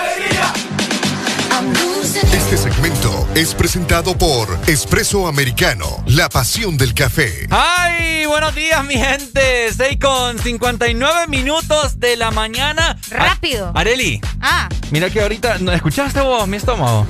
[3.35, 7.47] Es presentado por Espresso Americano, la pasión del café.
[7.49, 8.25] ¡Ay!
[8.25, 9.71] Buenos días, mi gente.
[9.75, 12.97] 6 con 59 minutos de la mañana.
[13.09, 13.71] Rápido.
[13.75, 14.67] Areli, Ah.
[14.91, 15.57] mira que ahorita.
[15.59, 17.07] ¿no ¿Escuchaste vos mi estómago?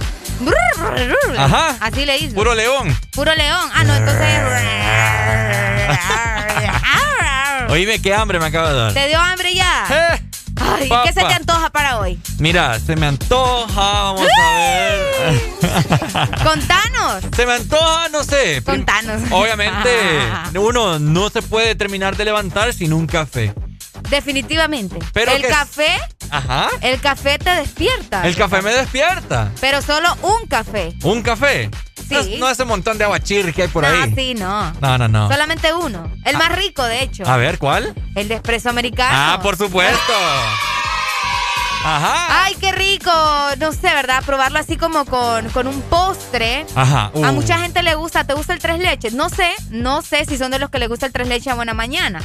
[1.37, 1.77] Ajá.
[1.79, 2.35] Así le hizo.
[2.35, 2.97] Puro león.
[3.11, 3.69] Puro león.
[3.73, 4.27] Ah, no, entonces.
[7.71, 8.93] Oíme, qué hambre me acaba de dar.
[8.93, 10.19] ¿Te dio hambre ya?
[10.79, 10.89] Ay.
[11.05, 12.19] ¿qué se te antoja para hoy?
[12.39, 15.41] Mira, se me antoja, vamos a ver.
[16.43, 17.23] Contanos.
[17.35, 18.61] Se me antoja, no sé.
[18.63, 19.21] Contanos.
[19.31, 19.89] Obviamente,
[20.59, 23.53] uno no se puede terminar de levantar sin un café.
[24.09, 24.99] Definitivamente.
[25.13, 25.99] Pero el que- café,
[26.29, 26.69] Ajá.
[26.81, 28.25] el café te despierta.
[28.27, 29.51] El café me despierta.
[29.61, 30.93] Pero solo un café.
[31.03, 31.69] ¿Un café?
[32.23, 32.35] Sí.
[32.37, 34.13] No, no ese montón de aguachir que hay por no, ahí.
[34.15, 34.71] sí, no.
[34.81, 35.29] No, no, no.
[35.31, 36.11] Solamente uno.
[36.25, 37.23] El más rico, de hecho.
[37.27, 37.93] A ver, ¿cuál?
[38.15, 39.11] El de espresso americano.
[39.13, 40.13] Ah, por supuesto.
[41.83, 42.43] Ajá.
[42.45, 43.11] Ay, qué rico.
[43.57, 44.23] No sé, ¿verdad?
[44.23, 46.65] Probarlo así como con, con un postre.
[46.75, 47.05] Ajá.
[47.05, 47.33] A Uh.
[47.33, 48.23] mucha gente le gusta.
[48.23, 49.13] ¿Te gusta el tres leches?
[49.13, 51.55] No sé, no sé si son de los que le gusta el tres leches a
[51.55, 52.21] buena mañana.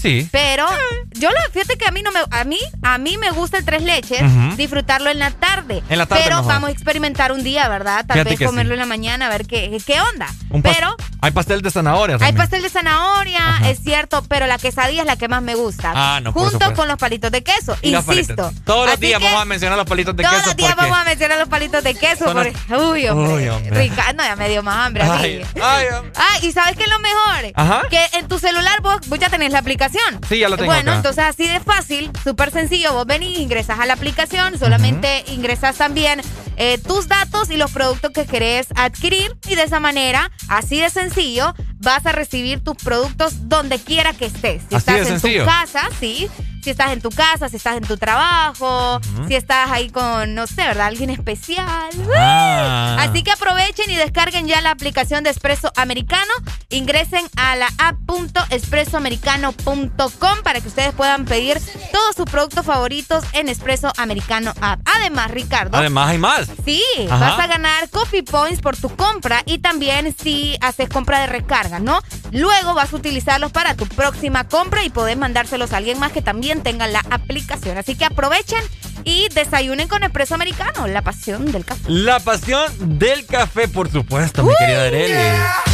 [0.00, 0.28] Sí.
[0.30, 0.66] Pero
[1.14, 3.64] yo lo, fíjate que a mí no me, a mí, a mí me gusta el
[3.64, 4.22] tres leches,
[4.56, 5.82] disfrutarlo en la tarde.
[5.88, 6.52] En la tarde Pero mejor.
[6.52, 8.04] vamos a experimentar un día, ¿verdad?
[8.06, 8.74] Tal Fíjate vez comerlo sí.
[8.74, 10.28] en la mañana, a ver qué, qué onda.
[10.50, 15.02] Un Pero Hay pastel de zanahoria hay pastel de zanahoria, es cierto, pero la quesadilla
[15.02, 15.92] es la que más me gusta.
[15.94, 18.50] Ah, no, Junto con los palitos de queso, Y insisto.
[18.64, 20.90] Todos los Así días vamos a mencionar los palitos de todos queso los días porque...
[20.90, 22.24] vamos a mencionar los palitos de queso.
[22.32, 23.34] Porque- uy, hombre.
[23.34, 23.70] Uy, hombre.
[23.82, 25.02] Rica- no, ya me dio más hambre.
[25.02, 25.12] a mí.
[25.22, 26.12] Ay, ay, hombre.
[26.16, 27.52] Ah, y ¿sabes qué es lo mejor?
[27.54, 27.82] Ajá.
[27.90, 29.87] Que en tu celular vos, vos ya tenés la aplicación.
[30.28, 30.96] Sí, ya lo tengo Bueno, acá.
[30.98, 32.92] entonces así de fácil, súper sencillo.
[32.92, 36.20] Vos venís, ingresas a la aplicación, solamente ingresas también
[36.56, 39.36] eh, tus datos y los productos que querés adquirir.
[39.48, 44.26] Y de esa manera, así de sencillo, vas a recibir tus productos donde quiera que
[44.26, 44.62] estés.
[44.68, 45.44] Si Así estás de en sencillo.
[45.44, 46.28] tu casa, sí.
[46.68, 50.46] Si estás en tu casa, si estás en tu trabajo, si estás ahí con, no
[50.46, 50.88] sé, ¿verdad?
[50.88, 51.88] Alguien especial.
[52.14, 52.98] Ah.
[53.00, 56.30] Así que aprovechen y descarguen ya la aplicación de Espresso Americano.
[56.68, 61.58] Ingresen a la app.espressoamericano.com para que ustedes puedan pedir
[61.90, 64.78] todos sus productos favoritos en Espresso Americano App.
[64.84, 65.78] Además, Ricardo.
[65.78, 66.50] Además hay más.
[66.66, 67.30] Sí, Ajá.
[67.30, 71.78] vas a ganar Coffee Points por tu compra y también si haces compra de recarga,
[71.78, 72.02] ¿no?
[72.30, 76.20] Luego vas a utilizarlos para tu próxima compra y podés mandárselos a alguien más que
[76.20, 77.78] también tenga la aplicación.
[77.78, 78.62] Así que aprovechen
[79.04, 81.82] y desayunen con Espresso Americano, la pasión del café.
[81.86, 85.14] La pasión del café, por supuesto, mi querida Arely.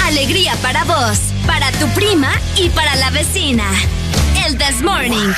[0.05, 3.64] Alegría para vos, para tu prima y para la vecina.
[4.47, 5.32] El This Morning.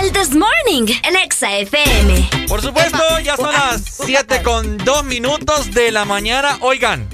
[0.00, 2.28] El This Morning, el Exa FM.
[2.48, 6.58] Por supuesto, ya son las 7 con 2 minutos de la mañana.
[6.60, 7.08] Oigan,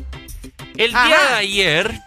[0.76, 1.28] el día Ajá.
[1.30, 2.00] de ayer.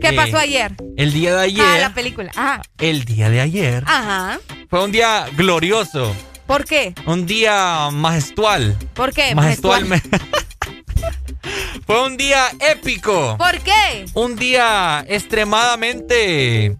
[0.00, 0.72] ¿Qué eh, pasó ayer?
[0.96, 1.80] El día de Ah, ayer.
[1.80, 2.30] la película.
[2.34, 2.62] Ajá.
[2.78, 4.38] El día de ayer Ajá.
[4.68, 6.14] fue un día glorioso.
[6.46, 6.94] ¿Por qué?
[7.06, 8.76] Un día majestual.
[8.94, 9.34] ¿Por qué?
[9.34, 10.08] Majestualmente.
[11.86, 13.36] fue un día épico.
[13.38, 14.06] ¿Por qué?
[14.14, 16.76] Un día extremadamente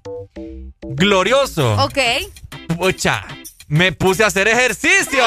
[0.83, 1.75] glorioso.
[1.85, 1.99] Ok.
[2.77, 3.25] Pucha,
[3.69, 5.23] me puse a hacer ejercicio.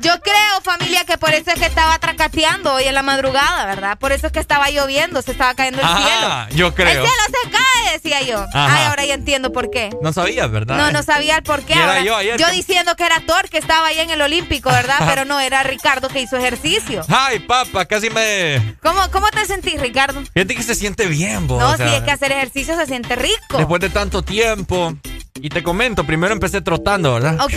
[0.00, 3.98] Yo creo, familia, que por eso es que estaba tracateando hoy en la madrugada, ¿verdad?
[3.98, 6.58] Por eso es que estaba lloviendo, se estaba cayendo el Ah, cielo.
[6.58, 6.92] yo El creo.
[7.06, 8.40] cielo se cae, decía yo.
[8.52, 8.76] Ajá.
[8.76, 9.90] Ay, ahora ya entiendo por qué.
[10.02, 10.76] No sabías, ¿verdad?
[10.76, 11.74] No, no sabía el por qué.
[11.74, 12.02] Ahora.
[12.02, 14.96] yo ayer que- diciendo que era Thor que estaba ahí en el Olímpico, ¿verdad?
[15.08, 17.02] Pero no, era Ricardo que hizo ejercicio.
[17.08, 18.76] Ay, papá, casi me.
[18.82, 20.22] ¿Cómo, cómo te sentís, Ricardo?
[20.34, 21.60] Fíjate que se siente bien, vos.
[21.60, 23.56] no, o sea, si es que hacer ejercicio se siente rico.
[23.58, 24.94] Después de tanto tiempo.
[25.42, 27.38] Y te comento, primero empecé trotando, ¿verdad?
[27.42, 27.52] Ok,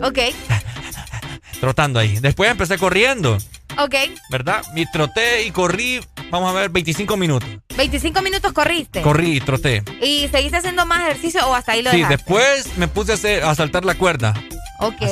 [0.00, 0.18] ok,
[1.60, 2.18] Trotando ahí.
[2.20, 3.36] Después empecé corriendo,
[3.78, 3.94] ok.
[4.30, 4.62] ¿verdad?
[4.74, 6.00] Y troté y corrí,
[6.30, 7.48] vamos a ver, 25 minutos.
[7.76, 9.02] 25 minutos corriste.
[9.02, 9.82] Corrí y troté.
[10.00, 12.16] ¿Y seguiste haciendo más ejercicio o hasta ahí lo Sí, dejaste?
[12.16, 14.32] después me puse a, hacer- a saltar la cuerda.
[14.80, 15.02] Ok.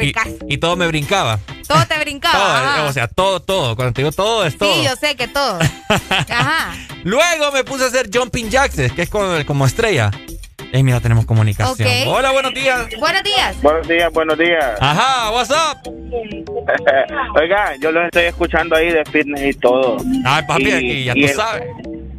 [0.00, 0.12] Y,
[0.48, 1.38] y todo me brincaba.
[1.66, 2.76] Todo te brincaba.
[2.76, 3.76] Todo, o sea, todo, todo.
[3.76, 4.72] Cuando te digo todo, es todo.
[4.74, 5.58] Sí, yo sé que todo.
[6.28, 6.74] Ajá.
[7.04, 10.10] Luego me puse a hacer jumping jacks, que es como, como estrella.
[10.72, 11.86] Ey, mira, tenemos comunicación.
[12.08, 12.86] Hola, buenos días.
[12.98, 13.60] Buenos días.
[13.60, 14.78] Buenos días, buenos días.
[14.80, 15.92] Ajá, what's up?
[17.38, 19.98] Oiga, yo los estoy escuchando ahí de fitness y todo.
[20.24, 21.64] Ay, papi, Y- aquí ya y tú el- sabes.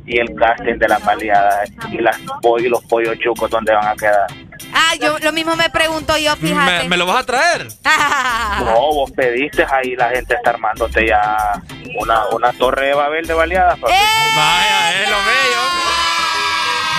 [0.06, 3.96] Y el casting de las baleadas y las pollos, los pollos chucos, ¿dónde van a
[3.96, 4.28] quedar?
[4.74, 6.84] Ah, yo lo mismo me pregunto yo, fíjate.
[6.84, 7.68] ¿Me, me lo vas a traer?
[8.66, 11.54] No, vos pediste ahí, la gente está armándote ya
[12.00, 13.80] una, una torre de Babel de baleadas.
[13.80, 13.94] papi.
[14.36, 16.13] Vaya, es lo bello.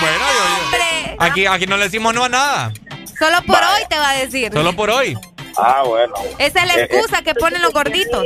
[0.01, 2.73] Bueno, yo, yo- aquí, aquí no le decimos no a nada.
[3.17, 4.51] Solo por hoy te va a decir.
[4.53, 5.17] Solo por hoy.
[5.57, 6.13] Ah, bueno.
[6.37, 8.23] Esa es la Eh, excusa que ponen los gorditos.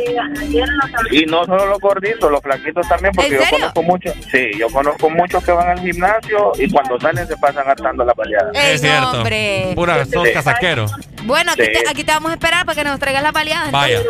[1.11, 4.13] Y no solo los gorditos, los flaquitos también, porque ¿En yo conozco muchos.
[4.32, 8.13] Sí, yo conozco muchos que van al gimnasio y cuando salen se pasan hartando la
[8.13, 8.51] baleada.
[8.53, 9.11] Es cierto.
[9.11, 9.71] hombre.
[9.75, 10.34] Pura, son Sí.
[10.34, 10.91] casaqueros.
[11.23, 11.71] Bueno, aquí, Sí.
[11.84, 13.71] te, aquí te vamos a esperar para que nos traigas las baleadas.
[13.71, 14.01] Vaya.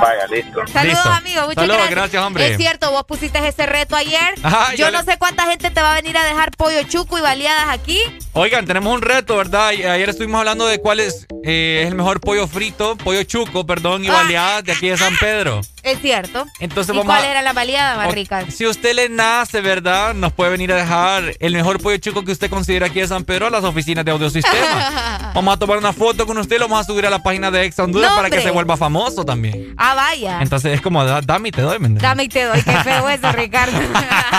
[0.00, 0.66] Vaya, listo.
[0.66, 1.08] Saludos, Listo.
[1.10, 1.40] amigo.
[1.42, 1.90] Muchas Saludos, gracias.
[1.90, 2.46] gracias, hombre.
[2.50, 4.34] Es cierto, vos pusiste ese reto ayer.
[4.42, 6.82] Ajá, yo yo no le- sé cuánta gente te va a venir a dejar pollo
[6.84, 8.00] chuco y baleadas aquí.
[8.32, 9.68] Oigan, tenemos un reto, ¿verdad?
[9.68, 14.04] Ayer estuvimos hablando de cuál es, eh, es el mejor pollo frito, pollo chuco, perdón,
[14.04, 15.60] y baleadas de aquí de San Pedro.
[15.82, 16.44] Es cierto.
[16.58, 18.44] Entonces ¿Y vamos cuál a- era la baleada más rica?
[18.50, 20.14] Si usted le nace, ¿verdad?
[20.14, 23.24] Nos puede venir a dejar el mejor pollo chuco que usted considera aquí de San
[23.24, 25.30] Pedro a las oficinas de Audiosistema.
[25.34, 27.50] vamos a tomar una foto con usted y lo vamos a subir a la página
[27.52, 29.74] de Ex Honduras para que se vuelva famoso también.
[29.76, 30.40] Ah, vaya.
[30.42, 31.88] Entonces es como, da- dame y te doy, ¿me?
[32.00, 32.60] Dame y te doy.
[32.62, 33.78] Qué feo eso, Ricardo.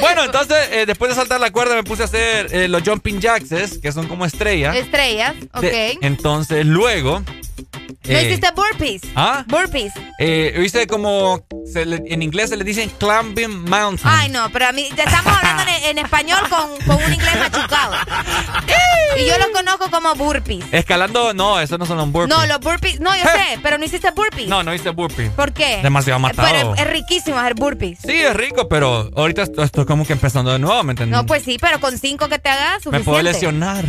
[0.00, 3.20] Bueno, entonces, eh, después de saltar la cuerda me puse a hacer eh, los jumping
[3.20, 4.76] jacks, que son como estrellas.
[4.76, 5.60] Estrellas, ok.
[5.62, 7.17] De- entonces, luego...
[8.08, 9.02] ¿No eh, hiciste burpees?
[9.14, 9.44] ¿Ah?
[9.46, 9.92] Burpees.
[10.18, 11.44] Eh, hice como...
[11.72, 14.10] se le- en inglés se le dicen climbing mountain.
[14.12, 17.36] Ay, no, pero a mí ya estamos hablando en, en español con, con un inglés
[17.38, 17.94] machucado.
[19.16, 20.64] Y yo lo conozco como burpees.
[20.72, 22.36] Escalando, no, eso no son los burpees.
[22.38, 24.48] No, los burpees, no, yo sé, pero no hiciste burpees.
[24.48, 25.30] No, no hice burpees.
[25.32, 25.80] ¿Por qué?
[25.82, 26.48] Demasiado matado.
[26.48, 27.98] Pero es, es riquísimo hacer burpees.
[28.00, 31.16] Sí, es rico, pero ahorita esto- estoy como que empezando de nuevo, ¿me entiendes?
[31.16, 33.04] No, pues sí, pero con cinco que te hagas, Me suficiente.
[33.10, 33.84] puedo lesionar.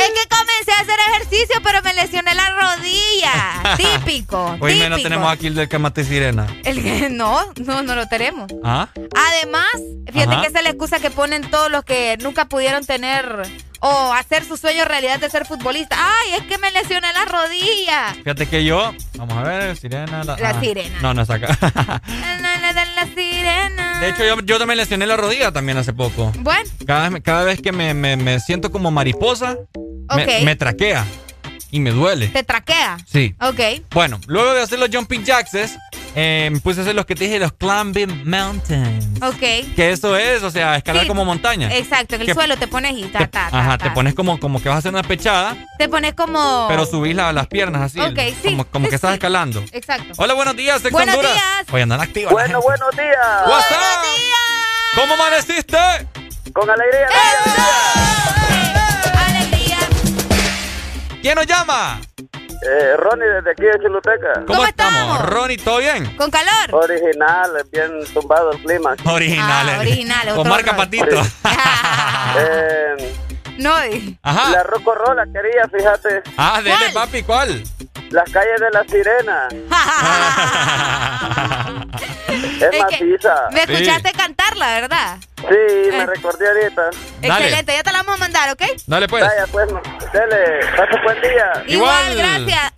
[0.00, 3.76] Es que comencé a hacer ejercicio, pero me lesioné la rodilla.
[3.76, 4.88] típico, Hoy típico.
[4.90, 6.46] no tenemos aquí el del que mate sirena.
[6.64, 8.50] El que no, no, no lo tenemos.
[8.64, 8.88] ¿Ah?
[9.14, 9.66] Además,
[10.12, 10.40] fíjate Ajá.
[10.42, 13.42] que esa es la excusa que ponen todos los que nunca pudieron tener
[13.82, 15.96] o hacer su sueño realidad de ser futbolista.
[15.98, 18.14] Ay, es que me lesioné la rodilla.
[18.14, 20.22] Fíjate que yo, vamos a ver, sirena.
[20.24, 20.98] La, La ah, sirena.
[21.00, 22.00] No, no está acá.
[22.42, 24.00] La, la, la, la sirena.
[24.00, 26.30] De hecho, yo, yo también lesioné la rodilla también hace poco.
[26.40, 29.56] Bueno, Cada vez, cada vez que me, me- me siento como mariposa,
[30.16, 31.04] me- me, traquea
[31.70, 32.28] y me duele.
[32.28, 32.98] te traquea.
[33.06, 33.34] Sí.
[33.40, 33.60] Ok.
[33.90, 35.50] Bueno, luego de hacer los jumping jacks,
[36.16, 39.06] eh, me puse a hacer los que te dije, los climbing mountains.
[39.22, 39.38] Ok.
[39.76, 41.72] Que eso es, o sea, escalar Sí, como montaña.
[41.72, 43.84] Exacto, en el Que- suelo te pones y ta, Te- ta, ta, ajá, ta.
[43.84, 46.66] te pones como, como que vas a hacer una pechada, Te pones como.
[46.68, 48.00] pero subís la- las piernas así.
[48.00, 49.14] Ok, sí, Como, como sí, que estás sí.
[49.14, 49.62] escalando.
[49.70, 50.12] Exacto.
[50.16, 51.34] Hola, buenos días, Sex Buenos Honduras.
[51.34, 51.66] días.
[51.72, 52.32] Oye, andan activos.
[52.32, 52.56] la gente.
[52.60, 53.46] buenos días.
[53.46, 54.96] What's up?
[54.96, 55.78] ¿Cómo amaneciste?
[56.52, 57.06] Con alegría.
[57.06, 58.09] ¡Alegría!
[61.22, 62.00] ¿Quién nos llama?
[62.62, 64.44] Eh, Ronnie, desde aquí de Chiluteca.
[64.46, 65.22] ¿Cómo, estamos?
[65.28, 66.16] Ronnie, ¿todo bien?
[66.16, 66.72] ¿Con calor?
[66.72, 68.94] Original, bien tumbado el clima.
[69.04, 69.74] Originales.
[69.76, 71.16] Ah, originales, Con marca patito.
[72.38, 73.12] Eh,
[73.60, 74.50] No, di- Ajá.
[74.50, 76.22] la Rocorola quería, fíjate.
[76.36, 77.62] Ah, dele, papi, ¿cuál?
[78.10, 79.48] Las calles de la Sirena.
[82.60, 83.34] es Es maciza.
[83.52, 85.18] Me escuchaste cantarla, ¿verdad?
[85.36, 86.90] Sí, me recordé ahorita.
[87.22, 88.62] Excelente, ya te la vamos a mandar, ¿ok?
[88.86, 89.24] Dale, pues.
[89.24, 89.68] Vaya, pues,
[90.12, 90.66] dele.
[90.76, 91.64] Pase buen día.
[91.68, 92.72] Igual, gracias.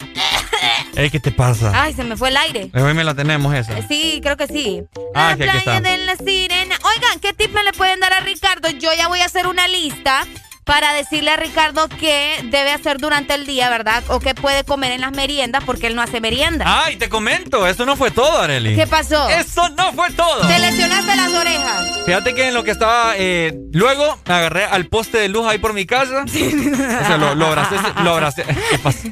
[0.96, 1.72] Ey, ¿Qué te pasa?
[1.74, 2.70] Ay, se me fue el aire.
[2.74, 3.74] Hoy me la tenemos esa.
[3.88, 4.84] Sí, creo que sí.
[5.14, 5.80] Ah, la playa está.
[5.80, 6.76] de la sirena.
[6.84, 8.68] Oigan, ¿qué tip me le pueden dar a Ricardo?
[8.70, 10.24] Yo ya voy a hacer una lista
[10.64, 14.02] para decirle a Ricardo qué debe hacer durante el día, ¿verdad?
[14.08, 16.64] O qué puede comer en las meriendas, porque él no hace merienda.
[16.84, 18.76] Ay, te comento, eso no fue todo, Areli.
[18.76, 19.28] ¿Qué pasó?
[19.28, 20.46] Eso no fue todo.
[20.46, 21.86] Te lesionaste las orejas.
[22.06, 23.14] Fíjate que en lo que estaba.
[23.16, 26.24] eh, luego me agarré al poste de luz ahí por mi casa.
[26.24, 27.76] O sea, lo, lo abracé.
[28.02, 29.08] Lo abracé, ¿qué pasa?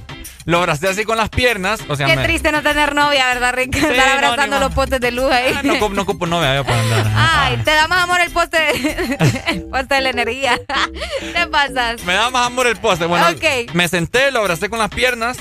[0.50, 1.80] Lo abracé así con las piernas.
[1.88, 3.86] O sea, Qué me- triste no tener novia, ¿verdad, Ricardo?
[3.88, 5.54] Sí, Estar no, abrazando los postes de luz ahí.
[5.62, 7.06] No, ocupo- no ocupo novia yo para andar.
[7.14, 8.58] Ay, te da más amor el poste,
[9.48, 10.58] el poste de la energía.
[11.20, 12.02] ¿Qué pasas?
[12.04, 13.06] Me da más amor el poste.
[13.06, 13.72] Bueno, Ok.
[13.74, 15.36] me senté, lo abracé con las piernas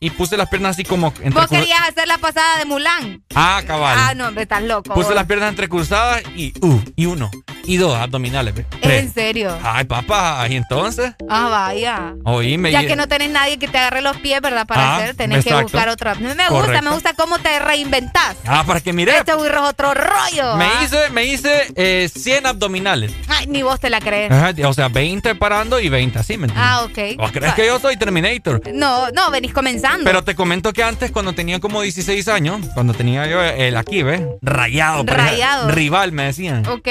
[0.00, 3.22] y puse las piernas así como entre Vos querías hacer la pasada de Mulan.
[3.36, 3.96] Ah, cabal.
[3.96, 4.92] Ah, no, hombre, estás loco.
[4.92, 5.14] Puse vos.
[5.14, 7.30] las piernas entrecruzadas y uh, y uno,
[7.64, 8.54] y dos abdominales.
[8.80, 9.04] Tres.
[9.04, 9.58] ¿En serio?
[9.62, 11.12] Ay, papá, ¿y entonces?
[11.28, 12.14] Ah, vaya.
[12.24, 12.70] Oíme.
[12.72, 14.66] Ya que no tenés nadie que te agarre los pies, ¿verdad?
[14.66, 16.14] Para Ah, hacer, tenés que buscar otra.
[16.14, 16.82] Me gusta, Correcto.
[16.84, 18.36] me gusta cómo te reinventás.
[18.46, 19.16] Ah, para que mire.
[19.16, 20.56] Este burro es otro rollo.
[20.56, 20.80] Me ¿ah?
[20.84, 23.12] hice, me hice eh, 100 abdominales.
[23.28, 24.30] Ay, ni vos te la crees.
[24.30, 26.70] Ajá, o sea, 20 parando y 20 así, ¿me entiendes?
[26.72, 27.16] Ah, ok.
[27.18, 28.62] ¿Vos crees que yo soy Terminator?
[28.72, 30.04] No, no, venís comenzando.
[30.04, 34.02] Pero te comento que antes, cuando tenía como 16 años, cuando tenía yo el aquí,
[34.02, 34.22] ¿ves?
[34.42, 35.04] Rayado.
[35.04, 35.70] pero Rayado.
[35.70, 36.66] Rival, me decían.
[36.66, 36.88] Ok.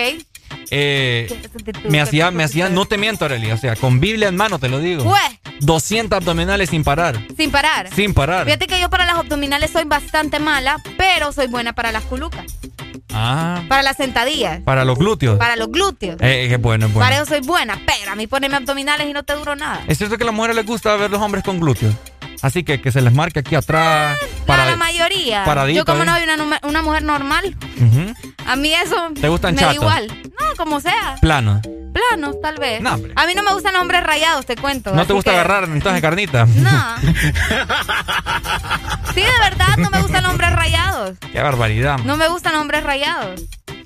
[0.70, 1.28] Eh,
[1.90, 4.70] me hacía, me hacía, no te miento, Aurelia, o sea, con Biblia en mano te
[4.70, 5.04] lo digo.
[5.04, 5.20] Fue,
[5.60, 7.20] 200 abdominales sin parar.
[7.36, 7.90] sin parar.
[7.94, 8.46] Sin parar.
[8.46, 12.46] Fíjate que yo para las abdominales soy bastante mala, pero soy buena para las culucas.
[13.14, 14.62] Ah, Para las sentadillas.
[14.62, 15.38] para los glúteos.
[15.38, 16.16] Para los glúteos.
[16.22, 17.06] Eh, qué bueno, es bueno.
[17.06, 19.84] Para eso soy buena, pero a mí poneme abdominales y no te duro nada.
[19.88, 21.94] Es cierto que a las mujeres les gusta ver los hombres con glúteos.
[22.42, 24.18] Así que que se les marque aquí atrás.
[24.46, 25.44] Para la mayoría.
[25.46, 27.56] paradito Yo como no soy una, una mujer normal,
[28.48, 30.08] a mí eso ¿Te gustan me da igual.
[30.40, 31.16] No, como sea.
[31.22, 31.62] Plano.
[31.94, 32.82] Planos, tal vez.
[32.82, 34.94] No, a mí no me gustan hombres rayados, te cuento.
[34.96, 36.46] ¿No te gusta que- agarrar entonces carnita?
[36.46, 36.96] No.
[39.14, 41.18] Sí, de verdad, no me gustan hombres rayados.
[41.34, 42.00] Qué barbaridad.
[42.06, 43.42] No me gustan hombres rayados.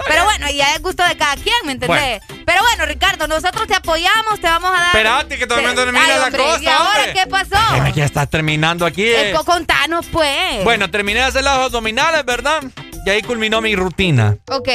[0.08, 2.22] Pero bueno, ya es gusto de cada quien, ¿me entendés?
[2.46, 4.86] Pero bueno, Ricardo, nosotros te apoyamos, te vamos a dar.
[4.88, 7.14] Espérate, que todavía no Te- termina la cosa, ¿Y ahora hombre.
[7.14, 7.94] qué pasó?
[7.96, 9.04] Ya está terminando aquí.
[9.06, 10.64] Eh, co- contanos, pues.
[10.64, 12.64] Bueno, terminé de hacer las abdominales, ¿verdad?
[13.06, 14.38] Y ahí culminó mi rutina.
[14.50, 14.70] Ok.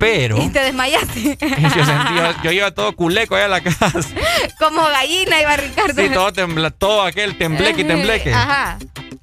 [0.00, 1.22] Pero Y te desmayaste.
[1.40, 3.92] yo, sentí- yo iba todo culeco allá a la casa.
[4.58, 6.02] Como gallina iba Ricardo.
[6.02, 8.32] Sí, todo, tembla, todo aquel tembleque y tembleque.
[8.34, 8.78] Ajá.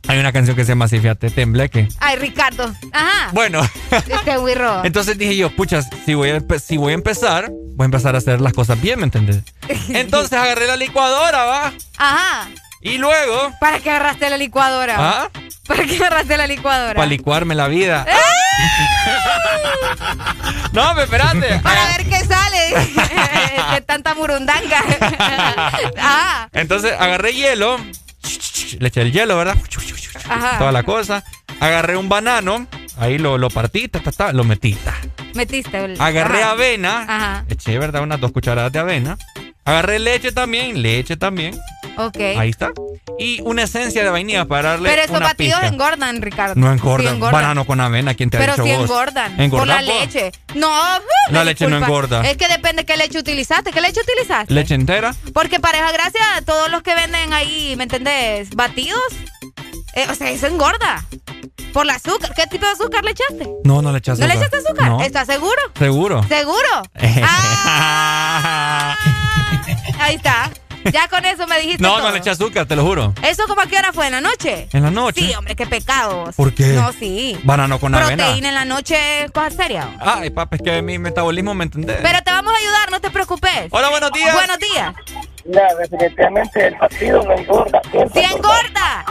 [0.08, 1.88] Hay una canción que se llama así, fíjate, tembleque.
[2.00, 2.74] Ay, Ricardo.
[2.92, 3.30] Ajá.
[3.32, 3.62] Bueno,
[3.92, 4.84] Este wirro.
[4.84, 8.18] entonces dije yo, pucha, si voy, a, si voy a empezar, voy a empezar a
[8.18, 9.40] hacer las cosas bien, ¿me entendés?
[9.90, 11.74] Entonces agarré la licuadora, ¿va?
[11.98, 12.50] Ajá.
[12.82, 14.96] Y luego, ¿Para qué agarraste la licuadora?
[15.00, 15.30] ¿ah?
[15.66, 16.96] ¿Para qué agarraste la licuadora?
[16.96, 18.06] Para licuarme la vida.
[20.74, 21.60] No, pero espérate.
[21.60, 22.74] Para ver qué sale
[23.76, 24.84] de tanta murundanga.
[26.00, 26.50] Ajá.
[26.52, 27.78] Entonces agarré hielo,
[28.80, 29.58] le eché el hielo, ¿verdad?
[30.30, 30.58] Ajá.
[30.58, 31.24] Toda la cosa.
[31.60, 32.68] Agarré un banano,
[32.98, 34.78] ahí lo, lo partí, ta, ta, ta, lo metí.
[35.36, 36.02] Metiste el...
[36.02, 36.52] Agarré Ajá.
[36.52, 37.46] avena, Ajá.
[37.50, 38.04] eché, ¿verdad?
[38.04, 39.18] Unas dos cucharadas de avena.
[39.66, 41.58] Agarré leche también, leche también.
[41.98, 42.18] Ok.
[42.38, 42.72] Ahí está.
[43.20, 45.74] Y una esencia de vainilla para darle Pero esos una batidos pizca.
[45.74, 46.56] engordan, Ricardo.
[46.56, 47.14] No Sí engordan.
[47.16, 47.42] engordan.
[47.42, 48.82] Banano con avena, ¿quién te ha Pero dicho sí vos?
[48.90, 49.40] engordan.
[49.40, 50.02] ¿Engordan Por la vos?
[50.02, 50.32] leche.
[50.56, 50.74] No,
[51.30, 52.22] La leche no engorda.
[52.30, 53.72] Es que depende qué leche utilizaste.
[53.72, 54.54] ¿Qué leche utilizaste?
[54.54, 55.14] ¿Leche entera?
[55.34, 58.50] Porque pareja gracia, todos los que venden ahí, ¿me entendés?
[58.56, 59.00] Batidos.
[59.96, 61.06] eh, o sea, eso engorda.
[61.72, 62.34] Por el azúcar.
[62.36, 63.48] ¿Qué tipo de azúcar le echaste?
[63.64, 64.50] No, no le echaste ¿No le azúcar.
[64.50, 64.90] echaste azúcar?
[64.90, 65.02] No.
[65.02, 65.62] ¿Estás seguro?
[65.78, 66.24] ¿Seguro?
[66.28, 66.70] ¿Seguro?
[67.24, 68.96] Ah,
[70.04, 70.50] ahí está.
[70.92, 72.04] Ya con eso me dijiste no, todo.
[72.04, 73.14] no le eché azúcar, te lo juro.
[73.24, 74.08] ¿Eso como a qué hora fue?
[74.08, 74.68] ¿En la noche?
[74.74, 75.22] ¿En la noche?
[75.22, 76.36] Sí, hombre, qué pecados.
[76.36, 76.74] ¿Por qué?
[76.74, 77.40] No, sí.
[77.44, 78.26] Banano con avena.
[78.26, 78.98] Proteína en la noche,
[79.34, 79.90] cosa seria.
[80.02, 82.00] Ay, papá, es que mi metabolismo me entendés.
[82.02, 83.68] Pero te vamos a ayudar, no te preocupes.
[83.70, 84.34] Hola, buenos días.
[84.34, 84.94] Buenos días.
[85.46, 87.82] Ya, definitivamente el batido no engorda.
[88.14, 89.06] ¡Sí engorda!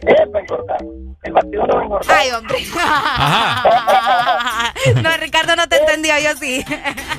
[0.00, 0.76] Siempre engorda.
[1.22, 2.16] El batido no engorda.
[2.18, 2.56] Ay, hombre.
[5.02, 6.64] no, Ricardo no te entendió, yo sí.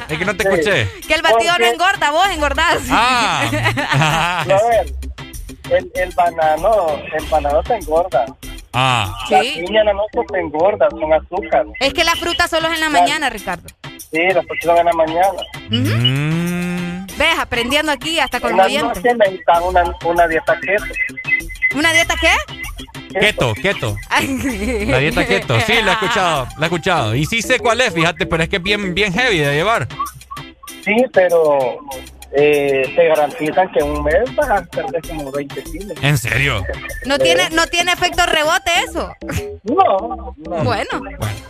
[0.09, 0.87] Es que no te escuché.
[1.07, 2.79] Que el batido no engorda, vos engordás.
[2.89, 4.43] Ah.
[4.47, 4.91] No, a ver,
[5.69, 6.87] el, el banano,
[7.17, 8.25] el banano te engorda.
[8.73, 9.13] Ah.
[9.29, 9.63] La Sí.
[9.65, 11.65] piña en la noche te engorda, son azúcar.
[11.79, 13.67] Es que la fruta solo es en la mañana, Ricardo.
[14.11, 15.41] Sí, las pusieron en la mañana.
[15.69, 16.50] Mm.
[17.21, 19.03] Ves, aprendiendo aquí hasta con oyentes.
[19.03, 20.85] noche necesitan una, una dieta keto.
[21.75, 22.31] ¿Una dieta qué?
[23.19, 23.95] Keto, keto.
[24.87, 25.59] La dieta keto.
[25.61, 27.15] Sí, la he escuchado, la he escuchado.
[27.15, 29.87] Y sí sé cuál es, fíjate, pero es que es bien, bien heavy de llevar.
[30.83, 31.77] Sí, pero
[32.33, 35.97] eh, te garantizan que en un mes vas a perder como 20 kilos.
[36.01, 36.63] ¿En serio?
[37.05, 39.13] ¿No tiene, ¿No tiene efecto rebote eso?
[39.63, 40.33] No.
[40.37, 41.01] Bueno.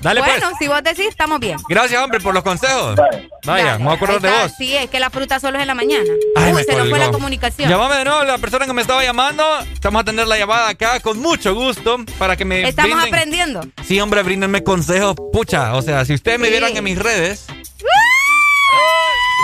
[0.01, 0.55] Dale, bueno, pues.
[0.59, 1.57] si vos decís, estamos bien.
[1.69, 2.99] Gracias, hombre, por los consejos.
[3.45, 4.51] Vaya, me voy a acordar de vos.
[4.57, 6.09] Sí, es que la fruta solo es en la mañana.
[6.35, 7.69] Ay, Uy, me se nos fue la comunicación.
[7.69, 9.43] Llámame de nuevo la persona que me estaba llamando.
[9.73, 13.61] Estamos a tener la llamada acá con mucho gusto para que me Estamos brinden- aprendiendo.
[13.85, 15.15] Sí, hombre, bríndenme consejos.
[15.31, 17.45] Pucha, o sea, si ustedes me vieran en mis redes.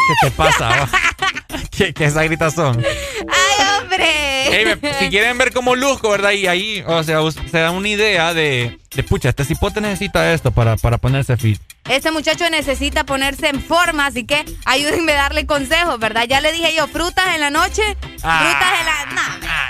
[0.07, 0.87] ¿Qué te pasa?
[1.71, 2.83] ¿Qué, qué esas gritas son?
[2.83, 4.59] ¡Ay, hombre!
[4.59, 6.31] Ey, me- si quieren ver cómo luzco, ¿verdad?
[6.31, 10.51] Y ahí, o sea, se dan una idea de, de pucha, este cipote necesita esto
[10.51, 11.59] para, para ponerse fit.
[11.89, 16.25] Este muchacho necesita ponerse en forma, así que ayúdenme a darle consejos, ¿verdad?
[16.27, 17.81] Ya le dije yo, frutas en la noche,
[18.23, 18.39] Ah.
[18.41, 19.21] frutas en la...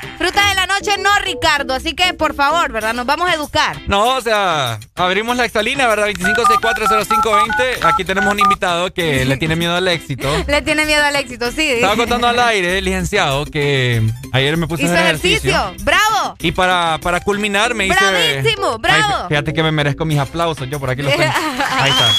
[0.02, 2.94] no, frutas en la noche no, Ricardo, así que por favor, ¿verdad?
[2.94, 3.78] Nos vamos a educar.
[3.88, 6.08] No, o sea, abrimos la exalina, ¿verdad?
[6.10, 7.84] 25640520.
[7.84, 10.28] Aquí tenemos un invitado que le tiene miedo al éxito.
[10.48, 11.70] Le tiene miedo al éxito, sí.
[11.70, 14.02] Estaba contando al aire, licenciado, que
[14.34, 15.50] ayer me puse a Hizo hacer ejercicio.
[15.52, 15.86] ejercicio.
[15.86, 16.36] ¡Bravo!
[16.40, 17.98] Y para, para culminar me hice...
[18.00, 18.78] ¡Bravísimo!
[18.80, 19.16] ¡Bravo!
[19.24, 21.34] Ay, fíjate que me merezco mis aplausos, yo por aquí los tengo.
[21.80, 22.10] Ahí está.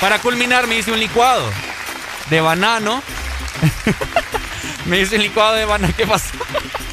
[0.00, 1.44] Para culminar me hice un licuado
[2.30, 3.02] de banano.
[4.86, 5.94] me hice un licuado de banano.
[5.96, 6.34] ¿Qué pasó?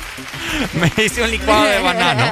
[0.74, 2.24] me hice un licuado de banano.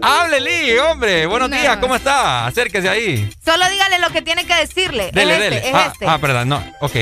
[0.00, 1.26] Háblele, hombre.
[1.26, 1.56] Buenos No.
[1.56, 2.46] días, ¿cómo está?
[2.46, 3.28] Acérquese ahí.
[3.44, 5.10] Solo dígale lo que tiene que decirle.
[5.12, 5.68] Dele, es este, dele.
[5.68, 6.06] es ah, este.
[6.06, 6.64] ah, perdón, no.
[6.80, 6.94] Ok.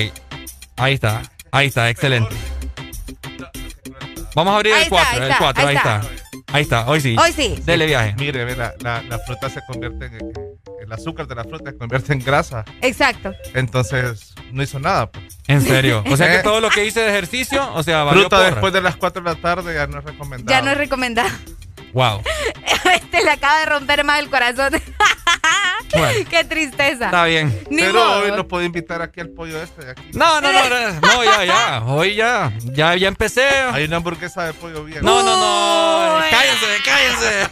[0.77, 1.23] Ahí está.
[1.51, 2.35] Ahí está, excelente.
[4.35, 6.01] Vamos a abrir Ahí el está, 4, ahí el está, 4, ahí ahí está.
[6.53, 7.17] Ahí está, hoy sí.
[7.19, 7.59] Hoy sí.
[7.65, 8.15] Dele viaje.
[8.19, 10.46] Mire, la, la, la fruta se convierte en.
[10.87, 12.65] El azúcar de la fruta se convierte en grasa.
[12.81, 13.35] Exacto.
[13.55, 15.11] Entonces, no hizo nada.
[15.11, 15.25] pues.
[15.49, 16.03] En serio.
[16.11, 18.51] O sea que Eh, todo lo que hice de ejercicio, o sea, valió Fruta porra.
[18.51, 20.51] después de las 4 de la tarde ya no es recomendable.
[20.51, 21.29] Ya no es recomendado.
[21.97, 22.23] Wow.
[22.93, 24.73] Este le acaba de romper más el corazón.
[25.97, 26.29] Bueno.
[26.29, 27.07] Qué tristeza.
[27.07, 27.59] Está bien.
[27.71, 28.19] Ni Pero modo.
[28.19, 30.03] hoy lo puedo invitar aquí al pollo este de aquí.
[30.13, 31.83] No, no, no, no, no, ya, ya.
[31.87, 33.49] Hoy ya, ya, ya empecé.
[33.49, 35.03] Hay una hamburguesa de pollo bien.
[35.03, 36.21] No, no, no.
[36.29, 37.49] Cállense, cállense.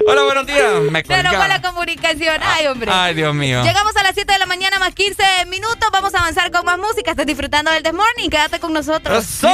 [0.08, 0.72] Hola, buenos días.
[0.90, 1.48] Me nos colgaron.
[1.48, 2.40] la comunicación.
[2.42, 2.90] Ay, hombre.
[2.92, 3.62] Ay, Dios mío.
[3.62, 5.88] Llegamos a las 7 de la mañana más 15 minutos.
[5.92, 7.12] Vamos a avanzar con más música.
[7.12, 8.28] Estás disfrutando del This Morning.
[8.28, 9.24] Quédate con nosotros.
[9.24, 9.48] ¡Eso!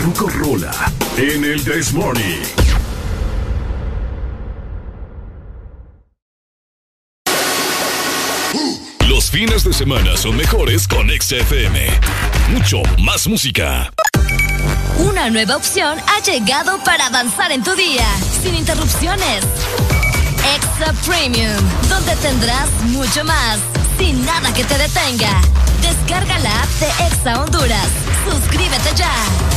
[0.00, 2.42] La Rucorola en el This Morning.
[9.08, 11.88] Los fines de semana son mejores con XFM.
[12.50, 13.90] Mucho más música.
[14.98, 18.06] Una nueva opción ha llegado para avanzar en tu día,
[18.42, 19.44] sin interrupciones.
[20.54, 21.56] Extra Premium,
[21.88, 23.58] donde tendrás mucho más,
[23.98, 25.40] sin nada que te detenga.
[25.82, 27.88] Descarga la app de Exa Honduras.
[28.28, 29.49] Suscríbete ya.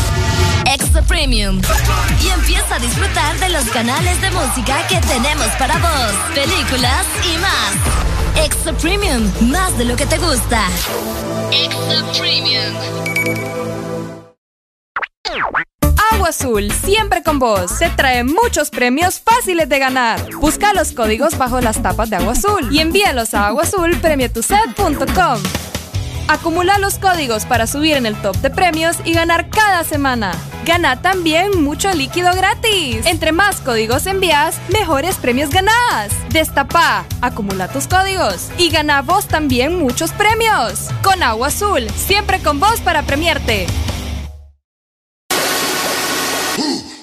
[1.02, 1.61] Premium.
[2.24, 7.38] Y empieza a disfrutar de los canales de música que tenemos para vos, películas y
[7.38, 7.74] más.
[8.45, 10.68] Extra Premium, más de lo que te gusta.
[11.52, 12.76] Extra Premium.
[16.11, 17.80] Agua Azul, siempre con vos.
[17.80, 20.20] Te trae muchos premios fáciles de ganar.
[20.36, 25.41] Busca los códigos bajo las tapas de Agua Azul y envíalos a aguazulpremietuset.com.
[26.28, 30.32] Acumula los códigos para subir en el top de premios y ganar cada semana.
[30.65, 33.06] Gana también mucho líquido gratis.
[33.06, 36.14] Entre más códigos envías, mejores premios ganás.
[36.30, 40.88] Destapa, acumula tus códigos y gana vos también muchos premios.
[41.03, 43.68] Con Agua Azul, siempre con vos para premiarte.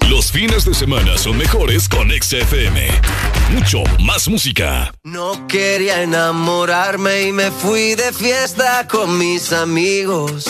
[0.08, 2.88] Los fines de semana son mejores con XFM.
[3.52, 4.92] Mucho más música.
[5.04, 10.49] No quería enamorarme y me fui de fiesta con mis amigos.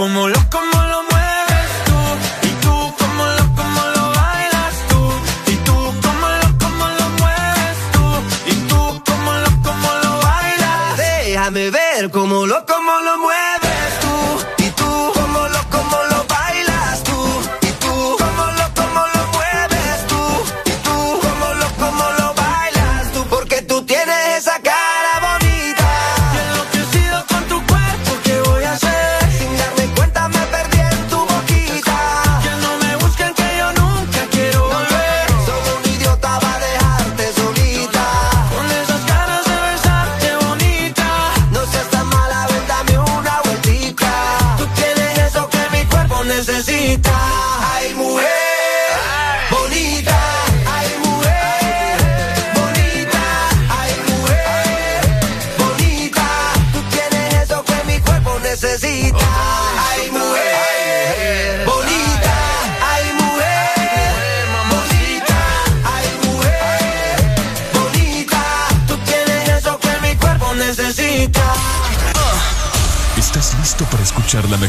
[0.00, 1.98] cómo lo, cómo lo mueves tú.
[2.48, 5.00] Y tú, cómo lo, cómo lo bailas tú.
[5.52, 5.74] Y tú,
[6.04, 8.04] cómo lo, cómo lo mueves tú.
[8.50, 10.96] Y tú, cómo lo, cómo lo bailas.
[10.96, 12.89] Déjame ver cómo lo, cómo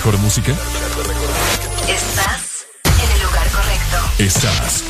[0.03, 0.51] mejor música?
[1.87, 3.97] Estás en el lugar correcto.
[4.17, 4.83] Estás.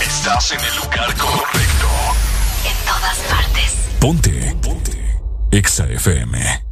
[0.00, 1.88] Estás en el lugar correcto.
[2.64, 3.72] En todas partes.
[3.98, 4.56] Ponte.
[4.62, 5.20] Ponte.
[5.50, 6.64] Exa FM.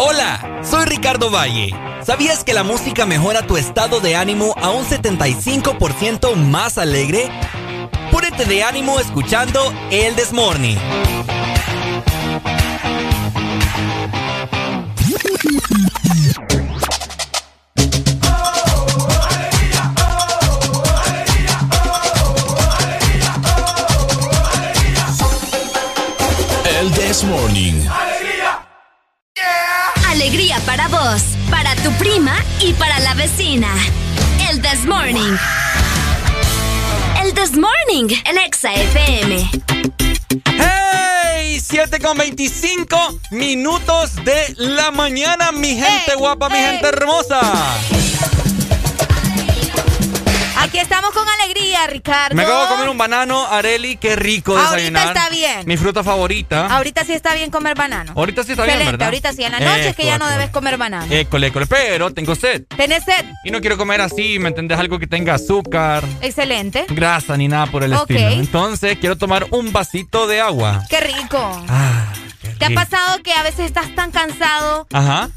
[0.00, 1.72] Hola, soy Ricardo Valle.
[2.04, 7.30] ¿Sabías que la música mejora tu estado de ánimo a un 75% más alegre?
[8.10, 10.32] Púrete de ánimo escuchando El This
[32.64, 33.68] y para la vecina.
[34.48, 35.36] El This Morning.
[37.22, 39.50] El This Morning, el Exa FM.
[40.58, 41.60] ¡Hey!
[41.60, 42.96] 7 con 25
[43.30, 47.40] minutos de la mañana, mi gente guapa, mi gente hermosa.
[50.72, 52.34] Aquí estamos con alegría, Ricardo.
[52.36, 55.02] Me acabo de comer un banano, Areli, qué rico desayunar.
[55.08, 55.66] Ahorita está bien.
[55.66, 56.66] Mi fruta favorita.
[56.68, 58.12] Ahorita sí está bien comer banano.
[58.14, 59.06] Ahorita sí está bien, Excelente, ¿verdad?
[59.08, 59.42] ahorita sí.
[59.44, 61.12] En la noche es que ya no debes comer banano.
[61.12, 61.66] École, école.
[61.66, 62.62] Pero tengo sed.
[62.76, 63.24] ¿Tenés sed?
[63.44, 64.78] Y no quiero comer así, ¿me entendés?
[64.78, 66.86] Algo que tenga azúcar, Excelente.
[66.88, 68.10] grasa ni nada por el Ok.
[68.10, 68.30] estilo.
[68.30, 70.82] Entonces quiero tomar un vasito de agua.
[70.88, 71.64] Qué rico.
[71.68, 72.12] Ah,
[72.58, 72.80] ¿Te ha rico.
[72.80, 75.28] pasado que a veces estás tan cansado Ajá.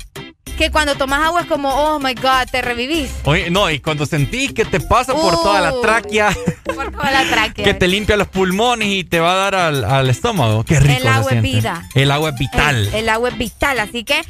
[0.55, 3.11] Que cuando tomas agua es como, oh my God, te revivís?
[3.25, 5.43] Oye, no, y cuando sentís que te pasa por Uh.
[5.43, 7.63] toda la tráquea, Por toda la tráquea.
[7.65, 10.63] que te limpia los pulmones y te va a dar al, al estómago.
[10.63, 10.99] Qué rico.
[11.01, 11.87] El agua es vida.
[11.93, 12.87] El agua es vital.
[12.87, 14.21] El, el agua es vital, así que,